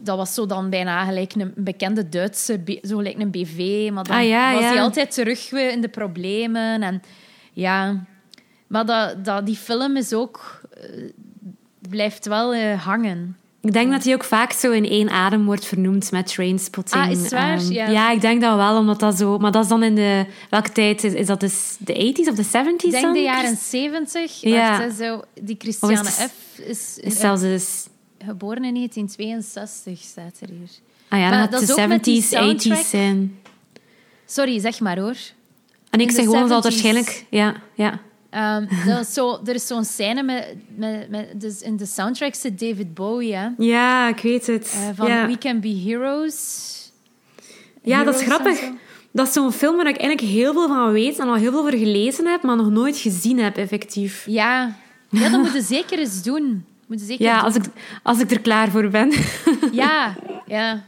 dat 0.00 0.16
was 0.16 0.34
zo 0.34 0.46
dan 0.46 0.70
bijna 0.70 1.04
gelijk 1.04 1.34
een 1.34 1.52
bekende 1.56 2.08
Duitse, 2.08 2.60
zo 2.82 2.96
gelijk 2.96 3.18
een 3.18 3.30
BV. 3.30 3.90
Maar 3.92 4.04
dan 4.04 4.16
ah, 4.16 4.26
ja, 4.26 4.52
was 4.52 4.62
ja. 4.62 4.68
hij 4.68 4.80
altijd 4.80 5.14
terug 5.14 5.52
in 5.52 5.80
de 5.80 5.88
problemen. 5.88 6.82
En, 6.82 7.02
ja. 7.52 8.04
Maar 8.66 8.86
dat, 8.86 9.24
dat, 9.24 9.46
die 9.46 9.56
film 9.56 9.96
is 9.96 10.12
ook... 10.12 10.60
Blijft 11.88 12.26
wel 12.26 12.54
uh, 12.54 12.84
hangen. 12.84 13.36
Ik 13.60 13.72
denk 13.72 13.90
dat 13.90 14.04
hij 14.04 14.14
ook 14.14 14.24
vaak 14.24 14.52
zo 14.52 14.70
in 14.70 14.88
één 14.88 15.10
adem 15.10 15.44
wordt 15.44 15.64
vernoemd 15.64 16.10
met 16.10 16.26
Trainspotting. 16.26 17.04
Ah, 17.04 17.10
is 17.10 17.28
waar? 17.28 17.60
Um, 17.60 17.72
ja. 17.72 17.88
ja. 17.88 18.10
ik 18.10 18.20
denk 18.20 18.40
dat 18.40 18.56
wel, 18.56 18.78
omdat 18.78 19.00
dat 19.00 19.18
zo... 19.18 19.38
Maar 19.38 19.52
dat 19.52 19.62
is 19.62 19.68
dan 19.68 19.82
in 19.82 19.94
de... 19.94 20.26
Welke 20.50 20.72
tijd? 20.72 21.04
Is, 21.04 21.12
is 21.12 21.26
dat 21.26 21.40
dus 21.40 21.76
de 21.78 22.14
80s 22.16 22.28
of 22.28 22.34
de 22.34 22.44
70s 22.44 22.84
Ik 22.84 22.90
denk 22.90 23.02
dan? 23.02 23.12
de 23.12 23.20
jaren 23.20 23.56
70. 23.56 24.40
Ja. 24.40 24.78
Wacht, 24.78 24.96
zo, 24.96 25.22
die 25.40 25.56
Christiane 25.58 26.08
is, 26.08 26.14
F. 26.14 26.58
is... 26.58 26.98
Is 27.00 27.18
zelfs 27.18 27.42
dus 27.42 27.86
geboren 28.18 28.64
in 28.64 28.74
1962, 28.74 29.98
staat 30.00 30.40
er 30.40 30.48
hier. 30.48 30.68
Ah 31.08 31.18
ja, 31.18 31.46
dat, 31.46 31.66
dat 31.66 32.00
de 32.00 32.20
70s, 32.20 32.78
80s 32.80 32.88
zijn. 32.88 33.38
Sorry, 34.26 34.60
zeg 34.60 34.80
maar 34.80 34.98
hoor. 34.98 35.16
En 35.90 36.00
ik 36.00 36.10
zeg 36.10 36.24
gewoon 36.24 36.48
dat 36.48 36.62
waarschijnlijk... 36.62 37.24
Ja, 37.30 37.54
ja. 37.74 38.00
Um, 38.30 38.68
dat 38.86 39.00
is 39.00 39.12
zo, 39.12 39.40
er 39.44 39.54
is 39.54 39.66
zo'n 39.66 39.84
scène 39.84 40.22
met, 40.22 40.54
met, 40.76 41.10
met... 41.10 41.40
Dus 41.40 41.62
in 41.62 41.76
de 41.76 41.86
soundtrack 41.86 42.34
zit 42.34 42.60
David 42.60 42.94
Bowie, 42.94 43.34
hè? 43.34 43.48
Ja, 43.58 44.08
ik 44.08 44.20
weet 44.20 44.46
het. 44.46 44.74
Uh, 44.76 44.88
van 44.94 45.08
ja. 45.08 45.26
We 45.26 45.38
Can 45.38 45.60
Be 45.60 45.82
Heroes. 45.86 46.66
Ja, 47.82 47.96
Heroes 47.96 48.12
dat 48.12 48.20
is 48.20 48.26
grappig. 48.26 48.58
Zo. 48.58 48.76
Dat 49.10 49.26
is 49.26 49.32
zo'n 49.32 49.52
film 49.52 49.76
waar 49.76 49.88
ik 49.88 49.96
eigenlijk 49.96 50.32
heel 50.32 50.52
veel 50.52 50.68
van 50.68 50.92
weet 50.92 51.18
en 51.18 51.28
al 51.28 51.34
heel 51.34 51.50
veel 51.50 51.60
over 51.60 51.78
gelezen 51.78 52.26
heb, 52.26 52.42
maar 52.42 52.56
nog 52.56 52.70
nooit 52.70 52.96
gezien 52.96 53.38
heb, 53.38 53.56
effectief. 53.56 54.24
Ja, 54.26 54.76
ja 55.10 55.28
dat 55.28 55.40
moet 55.40 55.52
je 55.52 55.62
zeker 55.62 55.98
eens 55.98 56.22
doen. 56.22 56.64
Moet 56.86 57.00
je 57.00 57.06
zeker 57.06 57.24
ja, 57.24 57.34
doen. 57.34 57.44
als 57.44 57.54
ik, 57.54 57.64
als 58.02 58.20
ik 58.20 58.30
er 58.30 58.40
klaar 58.40 58.70
voor 58.70 58.88
ben. 58.88 59.12
Ja, 59.72 60.16
ja. 60.46 60.84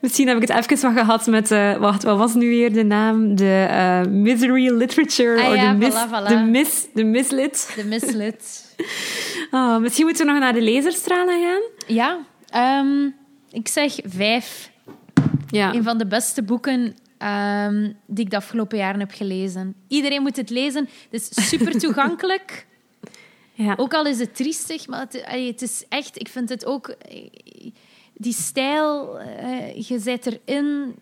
Misschien 0.00 0.28
heb 0.28 0.36
ik 0.42 0.48
het 0.48 0.70
even 0.70 0.94
wat 0.94 1.04
gehad 1.04 1.26
met... 1.26 1.50
Uh, 1.50 1.76
wacht, 1.76 2.02
wat 2.02 2.18
was 2.18 2.34
nu 2.34 2.48
weer 2.48 2.72
de 2.72 2.84
naam? 2.84 3.36
De 3.36 3.66
uh, 3.70 4.12
Misery 4.12 4.70
Literature. 4.70 5.42
Ah, 5.42 5.48
of 5.48 5.54
ja, 5.54 5.72
de, 5.72 5.78
mis, 5.78 5.94
voilà, 5.94 6.08
voilà. 6.08 6.28
de, 6.28 6.36
mis, 6.36 6.86
de 6.94 7.04
Mislit. 7.04 7.72
De 7.76 7.84
Mislit. 7.84 8.74
oh, 9.50 9.78
misschien 9.82 10.04
moeten 10.04 10.26
we 10.26 10.32
nog 10.32 10.40
naar 10.40 10.52
de 10.52 10.72
laserstralen 10.72 11.42
gaan. 11.42 11.62
Ja, 11.86 12.18
um, 12.80 13.14
ik 13.50 13.68
zeg 13.68 13.94
vijf. 14.04 14.70
Ja. 15.50 15.74
Een 15.74 15.82
van 15.82 15.98
de 15.98 16.06
beste 16.06 16.42
boeken 16.42 16.96
ehm, 17.18 17.92
die 18.06 18.24
ik 18.24 18.30
de 18.30 18.36
afgelopen 18.36 18.78
jaren 18.78 19.00
heb 19.00 19.12
gelezen. 19.12 19.74
Iedereen 19.88 20.22
moet 20.22 20.36
het 20.36 20.50
lezen. 20.50 20.88
Het 21.10 21.30
is 21.36 21.48
super 21.48 21.78
toegankelijk. 21.78 22.66
Ja. 23.60 23.74
Ook 23.76 23.94
al 23.94 24.06
is 24.06 24.18
het 24.18 24.36
triestig, 24.36 24.86
maar 24.86 25.00
het, 25.00 25.24
het 25.24 25.62
is 25.62 25.84
echt... 25.88 26.20
Ik 26.20 26.28
vind 26.28 26.48
het 26.48 26.66
ook... 26.66 26.94
Die 28.20 28.32
stijl, 28.32 29.18
eh, 29.18 29.80
je 29.88 29.98
zit 29.98 30.26
erin. 30.26 30.96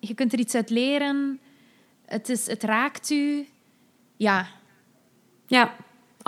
Je 0.00 0.14
kunt 0.14 0.32
er 0.32 0.38
iets 0.38 0.54
uit 0.54 0.70
leren. 0.70 1.40
Het, 2.04 2.28
is, 2.28 2.46
het 2.46 2.62
raakt 2.62 3.10
u. 3.10 3.46
Ja, 4.16 4.48
Ja, 5.48 5.76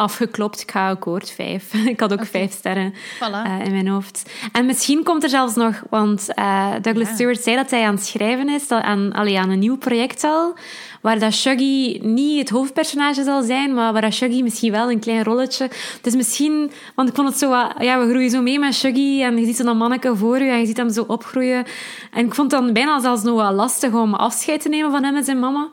afgeklopt. 0.01 0.61
Ik 0.61 0.71
ga 0.71 0.89
akkoord 0.89 1.31
vijf. 1.31 1.75
Ik 1.95 2.01
had 2.01 2.13
ook 2.13 2.27
vijf 2.27 2.53
sterren 2.53 2.95
voilà. 2.95 3.45
eh, 3.45 3.65
in 3.65 3.71
mijn 3.73 3.89
hoofd. 3.89 4.31
En 4.53 4.67
misschien 4.67 5.03
komt 5.03 5.23
er 5.23 5.29
zelfs 5.29 5.55
nog, 5.55 5.83
want 5.91 6.35
eh, 6.35 6.71
Douglas 6.83 7.09
Ja. 7.09 7.15
Stewart 7.15 7.41
zei 7.43 7.57
dat 7.57 7.71
hij 7.71 7.85
aan 7.87 7.95
het 7.95 8.05
schrijven 8.07 8.49
is, 8.49 8.69
dat 8.69 8.83
aan, 8.83 9.13
allee, 9.13 9.39
aan 9.39 9.51
een 9.51 9.59
nieuw 9.59 9.77
project 9.77 10.25
al, 10.25 10.55
waar 11.01 11.19
dat 11.19 11.33
Shuggy 11.33 11.99
niet 12.03 12.39
het 12.39 12.49
hoofdpersonage 12.51 13.23
zal 13.25 13.43
zijn, 13.43 13.75
maar 13.75 13.93
waar 13.93 14.03
dat 14.03 14.13
Shuggy 14.15 14.43
misschien 14.43 14.73
wel 14.73 14.91
een 14.91 14.99
klein 15.01 15.25
rolletje. 15.25 15.71
Dus 16.03 16.15
misschien, 16.15 16.71
want 16.95 17.09
ik 17.09 17.15
vond 17.15 17.29
het 17.29 17.39
zo, 17.39 17.49
wat- 17.49 17.75
ja, 17.79 17.99
we 18.01 18.09
groeien 18.09 18.31
zo 18.31 18.43
mee 18.43 18.59
met 18.59 18.75
Shuggy 18.75 19.23
en 19.23 19.37
je 19.39 19.45
ziet 19.47 19.57
zo 19.57 19.65
dat 19.65 19.77
manneke 19.77 20.17
voor 20.17 20.39
je 20.43 20.51
en 20.51 20.59
je 20.61 20.67
ziet 20.67 20.77
hem 20.77 20.91
zo 20.91 21.05
opgroeien. 21.07 21.65
En 22.13 22.27
ik 22.27 22.35
vond 22.35 22.53
het 22.53 22.61
dan 22.61 22.73
bijna 22.73 23.01
zelfs 23.01 23.23
nog 23.23 23.37
wel 23.37 23.53
lastig 23.53 23.93
om 23.93 24.15
afscheid 24.15 24.61
te 24.61 24.69
nemen 24.69 24.91
van 24.91 25.05
hem 25.05 25.17
en 25.17 25.25
zijn 25.25 25.39
mama. 25.39 25.69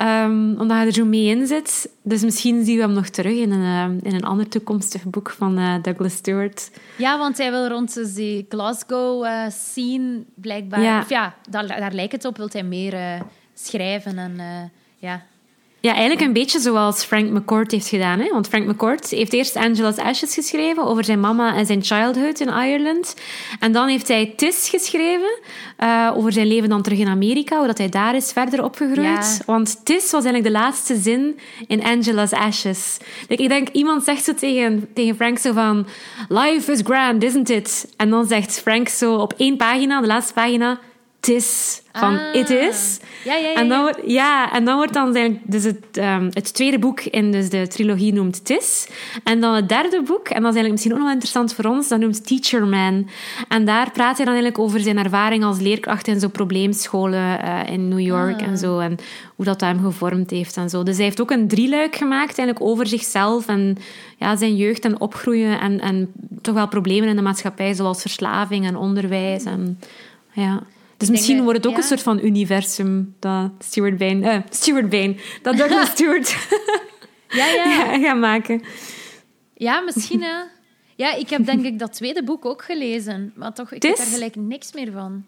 Ehm, 0.00 0.50
omdat 0.58 0.76
hij 0.76 0.86
er 0.86 0.92
zo 0.92 1.04
mee 1.04 1.24
in 1.24 1.46
zit. 1.46 1.90
Dus 2.02 2.22
misschien 2.22 2.64
zien 2.64 2.76
we 2.76 2.82
hem 2.82 2.92
nog 2.92 3.08
terug 3.08 3.32
in 3.32 3.50
een, 3.52 4.00
eh, 4.02 4.10
in 4.10 4.14
een 4.14 4.24
ander 4.24 4.48
toekomstig 4.48 5.04
boek 5.04 5.30
van 5.30 5.58
eh, 5.58 5.74
Douglas 5.82 6.12
Stewart. 6.12 6.70
Ja, 6.98 7.18
want 7.18 7.38
hij 7.38 7.50
wil 7.50 7.66
rond 7.66 7.94
dus 7.94 8.14
die 8.14 8.46
Glasgow-scene 8.48 10.22
blijkbaar... 10.34 10.82
Ja. 10.82 11.00
Of 11.00 11.08
ja, 11.08 11.34
daar, 11.50 11.66
daar 11.66 11.92
lijkt 11.92 12.12
het 12.12 12.24
op. 12.24 12.36
Wil 12.36 12.48
hij 12.52 12.62
meer 12.62 12.94
eh, 12.94 13.20
schrijven 13.54 14.18
en... 14.18 14.34
eh, 14.38 14.62
ja. 14.96 15.22
Ja, 15.82 15.90
eigenlijk 15.92 16.20
een 16.20 16.32
beetje 16.32 16.60
zoals 16.60 17.04
Frank 17.04 17.30
McCourt 17.30 17.70
heeft 17.70 17.88
gedaan. 17.88 18.18
Hè? 18.18 18.28
Want 18.28 18.48
Frank 18.48 18.66
McCourt 18.66 19.10
heeft 19.10 19.32
eerst 19.32 19.56
Angela's 19.56 19.96
Ashes 19.96 20.34
geschreven 20.34 20.84
over 20.84 21.04
zijn 21.04 21.20
mama 21.20 21.56
en 21.56 21.66
zijn 21.66 21.82
childhood 21.82 22.40
in 22.40 22.48
Ireland. 22.48 23.16
En 23.60 23.72
dan 23.72 23.88
heeft 23.88 24.08
hij 24.08 24.32
Tis 24.36 24.68
geschreven 24.68 25.38
eh, 25.76 26.12
over 26.14 26.32
zijn 26.32 26.46
leven 26.46 26.68
dan 26.68 26.82
terug 26.82 26.98
in 26.98 27.08
Amerika, 27.08 27.56
hoe 27.58 27.66
dat 27.66 27.78
hij 27.78 27.88
daar 27.88 28.14
is 28.14 28.32
verder 28.32 28.64
opgegroeid. 28.64 29.36
Ja. 29.38 29.44
Want 29.46 29.84
Tis 29.84 30.10
was 30.10 30.24
eigenlijk 30.24 30.44
de 30.44 30.60
laatste 30.60 30.96
zin 30.96 31.38
in 31.66 31.82
Angela's 31.82 32.32
Ashes. 32.32 32.96
Like, 33.28 33.42
ik 33.42 33.48
denk, 33.48 33.68
iemand 33.68 34.04
zegt 34.04 34.24
zo 34.24 34.34
tegen, 34.34 34.88
tegen 34.94 35.16
Frank 35.16 35.38
zo 35.38 35.52
van... 35.52 35.86
Life 36.28 36.72
is 36.72 36.80
grand, 36.84 37.22
isn't 37.22 37.50
it? 37.50 37.92
En 37.96 38.10
dan 38.10 38.26
zegt 38.26 38.60
Frank 38.60 38.88
zo 38.88 39.14
op 39.14 39.32
één 39.36 39.56
pagina, 39.56 40.00
de 40.00 40.06
laatste 40.06 40.32
pagina... 40.32 40.78
Tis, 41.20 41.82
van 41.92 42.18
Ah. 42.18 42.34
it 42.34 42.50
is. 42.50 43.00
Ja, 43.24 43.34
ja, 43.34 43.48
ja. 43.48 43.54
En 43.54 43.68
dan, 43.68 43.78
ja. 43.78 43.82
wordt, 43.82 44.00
ja, 44.06 44.52
en 44.52 44.64
dan 44.64 44.76
wordt 44.76 44.92
dan 44.92 45.12
zijn, 45.12 45.40
dus 45.44 45.64
het, 45.64 45.84
ehm, 45.92 46.24
het 46.32 46.54
tweede 46.54 46.78
boek 46.78 47.00
in 47.00 47.32
dus 47.32 47.48
de 47.48 47.66
trilogie 47.68 48.12
noemt 48.12 48.44
Tis. 48.44 48.88
En 49.24 49.40
dan 49.40 49.54
het 49.54 49.68
derde 49.68 50.02
boek, 50.02 50.28
en 50.28 50.42
dat 50.42 50.54
is 50.54 50.58
eigenlijk 50.58 50.70
misschien 50.70 50.92
ook 50.92 50.98
nog 50.98 51.06
wel 51.06 51.14
interessant 51.14 51.54
voor 51.54 51.64
ons, 51.64 51.88
dat 51.88 51.98
noemt 52.00 52.26
Teacher 52.26 52.66
Man. 52.66 53.08
En 53.48 53.64
daar 53.64 53.90
praat 53.90 54.16
hij 54.16 54.24
dan 54.24 54.34
eigenlijk 54.34 54.58
over 54.58 54.80
zijn 54.80 54.98
ervaring 54.98 55.44
als 55.44 55.58
leerkracht 55.60 56.08
in 56.08 56.20
zo'n 56.20 56.30
probleemscholen 56.30 57.42
eh, 57.42 57.72
in 57.72 57.88
New 57.88 58.00
York 58.00 58.40
Ah. 58.40 58.46
en 58.46 58.58
zo. 58.58 58.78
En 58.78 58.96
hoe 59.36 59.44
dat 59.44 59.60
hem 59.60 59.80
gevormd 59.82 60.30
heeft 60.30 60.56
en 60.56 60.70
zo. 60.70 60.82
Dus 60.82 60.96
hij 60.96 61.04
heeft 61.04 61.20
ook 61.20 61.30
een 61.30 61.48
drieluik 61.48 61.96
gemaakt 61.96 62.38
eigenlijk 62.38 62.60
over 62.60 62.86
zichzelf 62.86 63.46
en 63.46 63.76
ja, 64.18 64.36
zijn 64.36 64.56
jeugd 64.56 64.84
en 64.84 65.00
opgroeien 65.00 65.60
en, 65.60 65.80
en 65.80 66.12
toch 66.40 66.54
wel 66.54 66.68
problemen 66.68 67.08
in 67.08 67.16
de 67.16 67.22
maatschappij, 67.22 67.74
zoals 67.74 68.00
verslaving 68.00 68.66
en 68.66 68.76
onderwijs. 68.76 69.44
En, 69.44 69.78
ja. 70.32 70.62
Dus 71.00 71.10
misschien 71.10 71.42
wordt 71.42 71.56
het 71.56 71.66
ook 71.66 71.72
ja. 71.72 71.78
een 71.78 71.84
soort 71.88 72.02
van 72.02 72.18
universum 72.24 73.14
dat 73.18 73.50
Stuart 73.58 73.98
Bain, 73.98 74.24
eh, 74.24 74.38
Stuart 74.50 74.88
Bain, 74.88 75.18
dat 75.42 75.56
Douglas 75.56 75.88
Stewart 75.94 76.36
Ja, 77.28 77.46
ja. 77.46 77.64
ja, 77.64 77.98
gaat 78.06 78.18
maken. 78.18 78.62
Ja, 79.54 79.80
misschien, 79.80 80.22
hè. 80.22 80.42
Ja, 80.96 81.14
ik 81.14 81.30
heb 81.30 81.46
denk 81.46 81.64
ik 81.64 81.78
dat 81.78 81.92
tweede 81.92 82.24
boek 82.24 82.44
ook 82.44 82.62
gelezen. 82.62 83.32
Maar 83.36 83.52
toch, 83.52 83.72
ik 83.72 83.82
heb 83.82 83.96
daar 83.96 84.06
gelijk 84.06 84.36
niks 84.36 84.72
meer 84.72 84.92
van. 84.92 85.24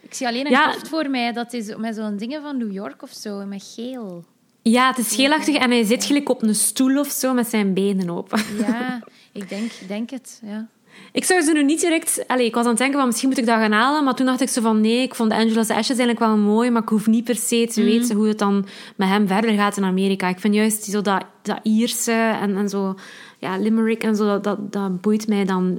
Ik 0.00 0.14
zie 0.14 0.26
alleen 0.26 0.44
een 0.46 0.50
Ja. 0.50 0.74
voor 0.88 1.10
mij. 1.10 1.32
Dat 1.32 1.52
is 1.52 1.76
met 1.76 1.94
zo'n 1.94 2.16
dingen 2.16 2.42
van 2.42 2.56
New 2.56 2.72
York 2.72 3.02
of 3.02 3.10
zo, 3.10 3.46
met 3.46 3.72
geel. 3.74 4.24
Ja, 4.62 4.88
het 4.88 4.98
is 4.98 5.14
geelachtig 5.14 5.54
en 5.54 5.70
hij 5.70 5.84
zit 5.84 6.04
gelijk 6.04 6.28
op 6.28 6.42
een 6.42 6.54
stoel 6.54 6.98
of 6.98 7.08
zo 7.08 7.34
met 7.34 7.46
zijn 7.46 7.74
benen 7.74 8.10
open. 8.10 8.40
Ja, 8.58 9.02
ik 9.32 9.48
denk, 9.48 9.70
denk 9.86 10.10
het, 10.10 10.40
ja. 10.44 10.68
Ik 11.12 11.24
zou 11.24 11.40
ze 11.40 11.52
nu 11.52 11.64
niet 11.64 11.80
direct... 11.80 12.24
Allez, 12.26 12.46
ik 12.46 12.54
was 12.54 12.64
aan 12.64 12.70
het 12.70 12.78
denken 12.78 12.98
van 12.98 13.06
misschien 13.06 13.28
moet 13.28 13.38
ik 13.38 13.46
dat 13.46 13.58
gaan 13.58 13.72
halen, 13.72 14.04
maar 14.04 14.14
toen 14.14 14.26
dacht 14.26 14.40
ik 14.40 14.48
zo 14.48 14.60
van 14.60 14.80
nee, 14.80 15.02
ik 15.02 15.14
vond 15.14 15.32
Angela's 15.32 15.70
Ashes 15.70 15.98
eigenlijk 15.98 16.18
wel 16.18 16.36
mooi, 16.36 16.70
maar 16.70 16.82
ik 16.82 16.88
hoef 16.88 17.06
niet 17.06 17.24
per 17.24 17.36
se 17.36 17.66
te 17.72 17.82
weten 17.82 18.16
hoe 18.16 18.28
het 18.28 18.38
dan 18.38 18.66
met 18.96 19.08
hem 19.08 19.26
verder 19.26 19.50
gaat 19.50 19.76
in 19.76 19.84
Amerika. 19.84 20.28
Ik 20.28 20.40
vind 20.40 20.54
juist 20.54 20.84
zo 20.84 21.00
dat, 21.00 21.24
dat 21.42 21.58
Ierse 21.62 22.12
en, 22.12 22.56
en 22.56 22.68
zo... 22.68 22.94
Ja, 23.38 23.56
Limerick 23.56 24.02
en 24.02 24.16
zo, 24.16 24.24
dat, 24.24 24.44
dat, 24.44 24.72
dat 24.72 25.00
boeit 25.00 25.28
mij 25.28 25.44
dan 25.44 25.78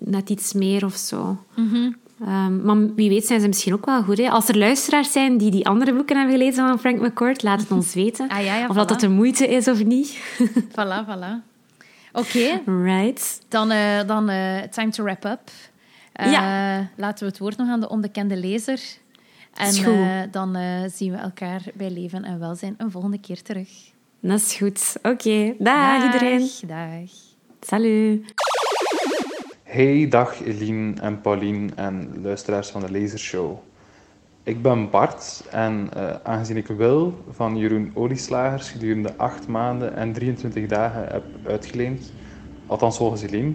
net 0.00 0.30
iets 0.30 0.52
meer 0.52 0.84
of 0.84 0.94
zo. 0.94 1.36
Ehm, 2.26 2.64
maar 2.64 2.94
wie 2.94 3.08
weet 3.08 3.26
zijn 3.26 3.40
ze 3.40 3.46
misschien 3.46 3.72
ook 3.72 3.86
wel 3.86 4.02
goed. 4.02 4.18
Hè? 4.18 4.30
Als 4.30 4.48
er 4.48 4.58
luisteraars 4.58 5.12
zijn 5.12 5.38
die 5.38 5.50
die 5.50 5.66
andere 5.66 5.94
boeken 5.94 6.16
hebben 6.16 6.34
gelezen 6.34 6.68
van 6.68 6.78
Frank 6.78 7.00
McCourt, 7.00 7.42
laat 7.42 7.60
het 7.60 7.70
ons 7.70 7.94
weten. 7.94 8.28
Ah, 8.28 8.44
ja, 8.44 8.56
ja, 8.56 8.66
of 8.66 8.76
dat 8.76 8.84
voilà. 8.84 8.88
dat 8.88 9.00
de 9.00 9.08
moeite 9.08 9.48
is 9.48 9.68
of 9.68 9.84
niet. 9.84 10.18
Voilà, 10.76 11.06
voilà. 11.06 11.51
Oké, 12.12 12.60
right. 12.82 13.40
dan, 13.48 13.70
eh, 13.70 14.06
dan 14.06 14.28
eh, 14.28 14.62
time 14.62 14.90
to 14.90 15.04
wrap 15.04 15.24
up. 15.24 15.40
Eh, 16.12 16.32
Ja. 16.32 16.88
Laten 16.96 17.24
we 17.24 17.30
het 17.30 17.38
woord 17.38 17.56
nog 17.56 17.68
aan 17.68 17.80
de 17.80 17.88
onbekende 17.88 18.36
lezer. 18.36 18.80
En 19.54 19.66
Is 19.68 19.78
goed. 19.78 19.94
eh, 19.94 20.20
dan 20.30 20.56
eh, 20.56 20.80
zien 20.92 21.10
we 21.12 21.16
elkaar 21.18 21.62
bij 21.74 21.90
Leven 21.90 22.24
en 22.24 22.38
Welzijn 22.38 22.74
een 22.78 22.90
volgende 22.90 23.20
keer 23.20 23.42
terug. 23.42 23.68
Dat 24.20 24.38
is 24.40 24.54
goed. 24.54 24.96
Oké. 25.02 25.54
Dag, 25.58 26.04
iedereen. 26.04 26.50
Dag. 26.66 27.10
Salut. 27.60 28.34
Hey, 29.62 30.08
dag 30.08 30.40
Eline 30.44 31.00
en 31.00 31.20
Pauline 31.20 31.68
en 31.74 32.18
luisteraars 32.22 32.68
van 32.68 32.80
de 32.80 32.92
Lasershow. 33.00 33.58
Ik 34.44 34.62
ben 34.62 34.90
Bart 34.90 35.44
en 35.50 35.88
eh, 35.92 36.14
aangezien 36.22 36.56
ik 36.56 36.66
Wil 36.66 37.24
van 37.30 37.56
Jeroen 37.56 37.90
Olieslagers 37.94 38.70
gedurende 38.70 39.16
8 39.16 39.48
maanden 39.48 39.96
en 39.96 40.12
23 40.12 40.66
dagen 40.66 41.06
heb 41.06 41.24
uitgeleend, 41.46 42.12
althans 42.66 42.96
volgens 42.96 43.22
Eline, 43.22 43.52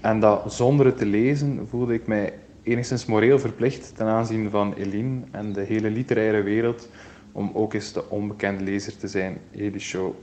en 0.00 0.20
dat 0.20 0.52
zonder 0.52 0.86
het 0.86 0.98
te 0.98 1.06
lezen 1.06 1.66
voelde 1.68 1.94
ik 1.94 2.06
mij 2.06 2.32
enigszins 2.62 3.06
moreel 3.06 3.38
verplicht 3.38 3.96
ten 3.96 4.06
aanzien 4.06 4.50
van 4.50 4.74
Eline 4.74 5.20
en 5.30 5.52
de 5.52 5.60
hele 5.60 5.90
literaire 5.90 6.42
wereld 6.42 6.88
om 7.32 7.50
ook 7.54 7.74
eens 7.74 7.92
de 7.92 8.10
onbekende 8.10 8.64
lezer 8.64 8.96
te 8.96 9.08
zijn 9.08 9.38
in 9.50 9.62
jullie 9.62 9.80
show. 9.80 10.14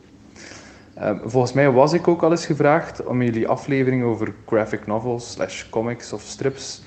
Ehm, 0.94 1.18
volgens 1.24 1.54
mij 1.54 1.72
was 1.72 1.94
ik 1.94 2.08
ook 2.08 2.24
al 2.24 2.32
eens 2.32 2.46
gevraagd 2.46 3.06
om 3.06 3.22
jullie 3.22 3.48
aflevering 3.48 4.04
over 4.04 4.34
graphic 4.46 4.88
novels, 4.88 5.32
slash 5.32 5.70
comics 5.70 6.14
of 6.14 6.22
strips 6.22 6.82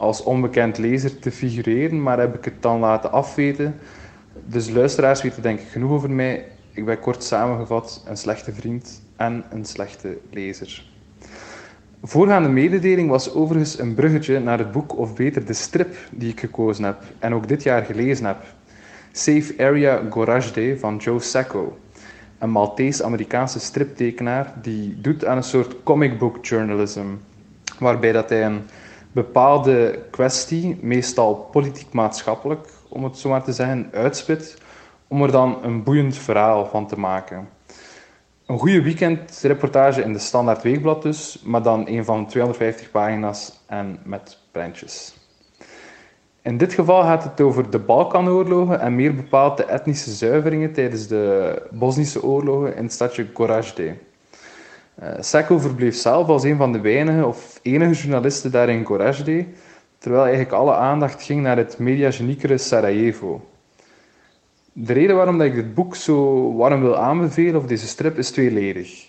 als 0.00 0.22
onbekend 0.22 0.78
lezer 0.78 1.18
te 1.18 1.30
figureren, 1.30 2.02
maar 2.02 2.18
heb 2.18 2.34
ik 2.34 2.44
het 2.44 2.62
dan 2.62 2.80
laten 2.80 3.12
afweten. 3.12 3.74
Dus 4.44 4.70
luisteraars 4.70 5.22
weten 5.22 5.42
denk 5.42 5.60
ik 5.60 5.68
genoeg 5.68 5.90
over 5.90 6.10
mij. 6.10 6.46
Ik 6.72 6.84
ben 6.84 7.00
kort 7.00 7.24
samengevat 7.24 8.04
een 8.06 8.16
slechte 8.16 8.52
vriend 8.52 9.02
en 9.16 9.44
een 9.50 9.64
slechte 9.64 10.18
lezer. 10.30 10.88
Voorgaande 12.02 12.48
mededeling 12.48 13.08
was 13.08 13.34
overigens 13.34 13.78
een 13.78 13.94
bruggetje 13.94 14.40
naar 14.40 14.58
het 14.58 14.72
boek, 14.72 14.98
of 14.98 15.14
beter 15.14 15.46
de 15.46 15.52
strip, 15.52 15.96
die 16.10 16.30
ik 16.30 16.40
gekozen 16.40 16.84
heb 16.84 17.02
en 17.18 17.34
ook 17.34 17.48
dit 17.48 17.62
jaar 17.62 17.84
gelezen 17.84 18.24
heb. 18.26 18.42
Safe 19.12 19.54
Area 19.58 20.02
Gorazde 20.10 20.78
van 20.78 20.96
Joe 20.96 21.20
Sacco 21.20 21.78
een 22.38 22.50
Maltese-Amerikaanse 22.50 23.60
striptekenaar 23.60 24.52
die 24.62 25.00
doet 25.00 25.24
aan 25.24 25.36
een 25.36 25.42
soort 25.42 25.82
comic 25.82 26.18
book 26.18 26.46
journalism, 26.46 27.06
waarbij 27.78 28.12
dat 28.12 28.28
hij 28.28 28.44
een 28.44 28.62
bepaalde 29.12 29.98
kwestie, 30.10 30.78
meestal 30.80 31.34
politiek-maatschappelijk, 31.34 32.68
om 32.88 33.04
het 33.04 33.18
zo 33.18 33.28
maar 33.28 33.42
te 33.42 33.52
zeggen, 33.52 33.88
uitspit, 33.92 34.58
om 35.08 35.22
er 35.22 35.30
dan 35.30 35.58
een 35.62 35.82
boeiend 35.82 36.16
verhaal 36.16 36.66
van 36.66 36.86
te 36.86 36.98
maken. 36.98 37.48
Een 38.46 38.58
goede 38.58 38.82
weekendreportage 38.82 40.02
in 40.02 40.12
de 40.12 40.18
Standaard 40.18 40.62
Weekblad 40.62 41.02
dus, 41.02 41.42
maar 41.44 41.62
dan 41.62 41.88
een 41.88 42.04
van 42.04 42.26
250 42.26 42.90
pagina's 42.90 43.60
en 43.66 43.98
met 44.04 44.38
prentjes. 44.50 45.14
In 46.42 46.56
dit 46.56 46.72
geval 46.72 47.02
gaat 47.02 47.24
het 47.24 47.40
over 47.40 47.70
de 47.70 47.78
Balkanoorlogen 47.78 48.80
en 48.80 48.94
meer 48.94 49.14
bepaald 49.14 49.56
de 49.56 49.64
etnische 49.64 50.10
zuiveringen 50.10 50.72
tijdens 50.72 51.06
de 51.06 51.62
Bosnische 51.70 52.22
oorlogen 52.22 52.76
in 52.76 52.82
het 52.82 52.92
stadje 52.92 53.26
Gorazde. 53.34 53.96
Uh, 55.02 55.08
Sacco 55.20 55.58
verbleef 55.58 55.96
zelf 55.96 56.28
als 56.28 56.44
een 56.44 56.56
van 56.56 56.72
de 56.72 56.80
weinige 56.80 57.26
of 57.26 57.58
enige 57.62 57.92
journalisten 57.92 58.50
daar 58.50 58.68
in 58.68 58.84
Gorazde, 58.84 59.46
terwijl 59.98 60.22
eigenlijk 60.22 60.52
alle 60.52 60.74
aandacht 60.74 61.22
ging 61.22 61.42
naar 61.42 61.56
het 61.56 61.78
mediageniekere 61.78 62.58
Sarajevo. 62.58 63.48
De 64.72 64.92
reden 64.92 65.16
waarom 65.16 65.38
dat 65.38 65.46
ik 65.46 65.54
dit 65.54 65.74
boek 65.74 65.96
zo 65.96 66.52
warm 66.56 66.80
wil 66.80 66.96
aanbevelen, 66.96 67.56
of 67.56 67.66
deze 67.66 67.86
strip, 67.86 68.18
is 68.18 68.30
tweeledig. 68.30 69.08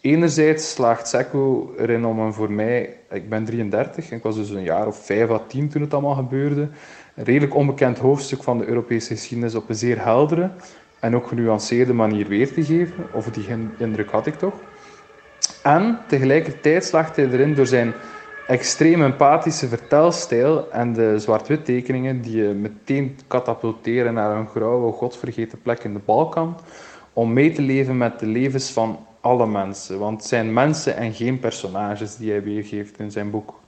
Enerzijds 0.00 0.70
slaagt 0.70 1.08
Secco 1.08 1.74
erin 1.78 2.04
om 2.04 2.18
een 2.18 2.32
voor 2.32 2.52
mij, 2.52 2.96
ik 3.10 3.28
ben 3.28 3.44
33, 3.44 4.10
ik 4.10 4.22
was 4.22 4.36
dus 4.36 4.50
een 4.50 4.62
jaar 4.62 4.86
of 4.86 5.04
5 5.04 5.30
à 5.30 5.38
10 5.38 5.68
toen 5.68 5.82
het 5.82 5.92
allemaal 5.92 6.14
gebeurde, 6.14 6.68
een 7.14 7.24
redelijk 7.24 7.54
onbekend 7.54 7.98
hoofdstuk 7.98 8.42
van 8.42 8.58
de 8.58 8.66
Europese 8.66 9.14
geschiedenis 9.14 9.54
op 9.54 9.68
een 9.68 9.74
zeer 9.74 10.02
heldere 10.02 10.50
en 11.00 11.16
ook 11.16 11.26
genuanceerde 11.26 11.92
manier 11.92 12.28
weer 12.28 12.52
te 12.52 12.64
geven. 12.64 13.06
Of 13.12 13.30
die 13.30 13.46
indruk 13.78 14.10
had 14.10 14.26
ik 14.26 14.34
toch. 14.34 14.54
En 15.62 15.98
tegelijkertijd 16.06 16.84
slaagt 16.84 17.16
hij 17.16 17.30
erin 17.30 17.54
door 17.54 17.66
zijn 17.66 17.92
extreem 18.46 19.02
empathische 19.02 19.68
vertelstijl 19.68 20.70
en 20.70 20.92
de 20.92 21.18
zwart-wit 21.18 21.64
tekeningen 21.64 22.20
die 22.20 22.36
je 22.36 22.48
meteen 22.48 23.18
katapulteren 23.26 24.14
naar 24.14 24.36
een 24.36 24.48
grauwe, 24.48 24.92
godvergeten 24.92 25.62
plek 25.62 25.84
in 25.84 25.92
de 25.92 26.00
Balkan, 26.04 26.56
om 27.12 27.32
mee 27.32 27.52
te 27.52 27.62
leven 27.62 27.96
met 27.96 28.18
de 28.18 28.26
levens 28.26 28.70
van 28.70 29.06
alle 29.20 29.46
mensen. 29.46 29.98
Want 29.98 30.16
het 30.20 30.28
zijn 30.28 30.52
mensen 30.52 30.96
en 30.96 31.12
geen 31.12 31.38
personages 31.38 32.16
die 32.16 32.30
hij 32.30 32.42
weergeeft 32.42 32.98
in 32.98 33.10
zijn 33.10 33.30
boek. 33.30 33.60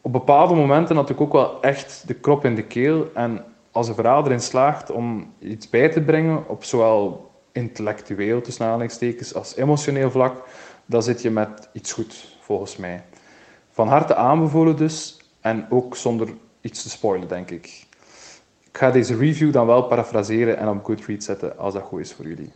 Op 0.00 0.12
bepaalde 0.12 0.54
momenten 0.54 0.96
had 0.96 1.10
ik 1.10 1.20
ook 1.20 1.32
wel 1.32 1.62
echt 1.62 2.02
de 2.06 2.14
krop 2.14 2.44
in 2.44 2.54
de 2.54 2.64
keel. 2.64 3.10
En 3.14 3.44
als 3.72 3.88
een 3.88 3.94
verhaal 3.94 4.24
erin 4.24 4.40
slaagt 4.40 4.90
om 4.90 5.32
iets 5.38 5.70
bij 5.70 5.88
te 5.88 6.00
brengen, 6.00 6.48
op 6.48 6.64
zowel 6.64 7.30
intellectueel, 7.52 8.40
tussen 8.40 8.90
als 9.34 9.56
emotioneel 9.56 10.10
vlak, 10.10 10.42
dan 10.88 11.02
zit 11.02 11.22
je 11.22 11.30
met 11.30 11.68
iets 11.72 11.92
goed, 11.92 12.36
volgens 12.40 12.76
mij. 12.76 13.04
Van 13.70 13.88
harte 13.88 14.14
aanbevolen 14.14 14.76
dus, 14.76 15.20
en 15.40 15.66
ook 15.70 15.96
zonder 15.96 16.28
iets 16.60 16.82
te 16.82 16.90
spoilen, 16.90 17.28
denk 17.28 17.50
ik. 17.50 17.86
Ik 18.64 18.78
ga 18.78 18.90
deze 18.90 19.16
review 19.16 19.52
dan 19.52 19.66
wel 19.66 19.82
parafraseren 19.82 20.56
en 20.58 20.68
op 20.68 20.84
Goodreads 20.84 21.26
zetten, 21.26 21.58
als 21.58 21.74
dat 21.74 21.82
goed 21.82 22.00
is 22.00 22.12
voor 22.12 22.26
jullie. 22.26 22.52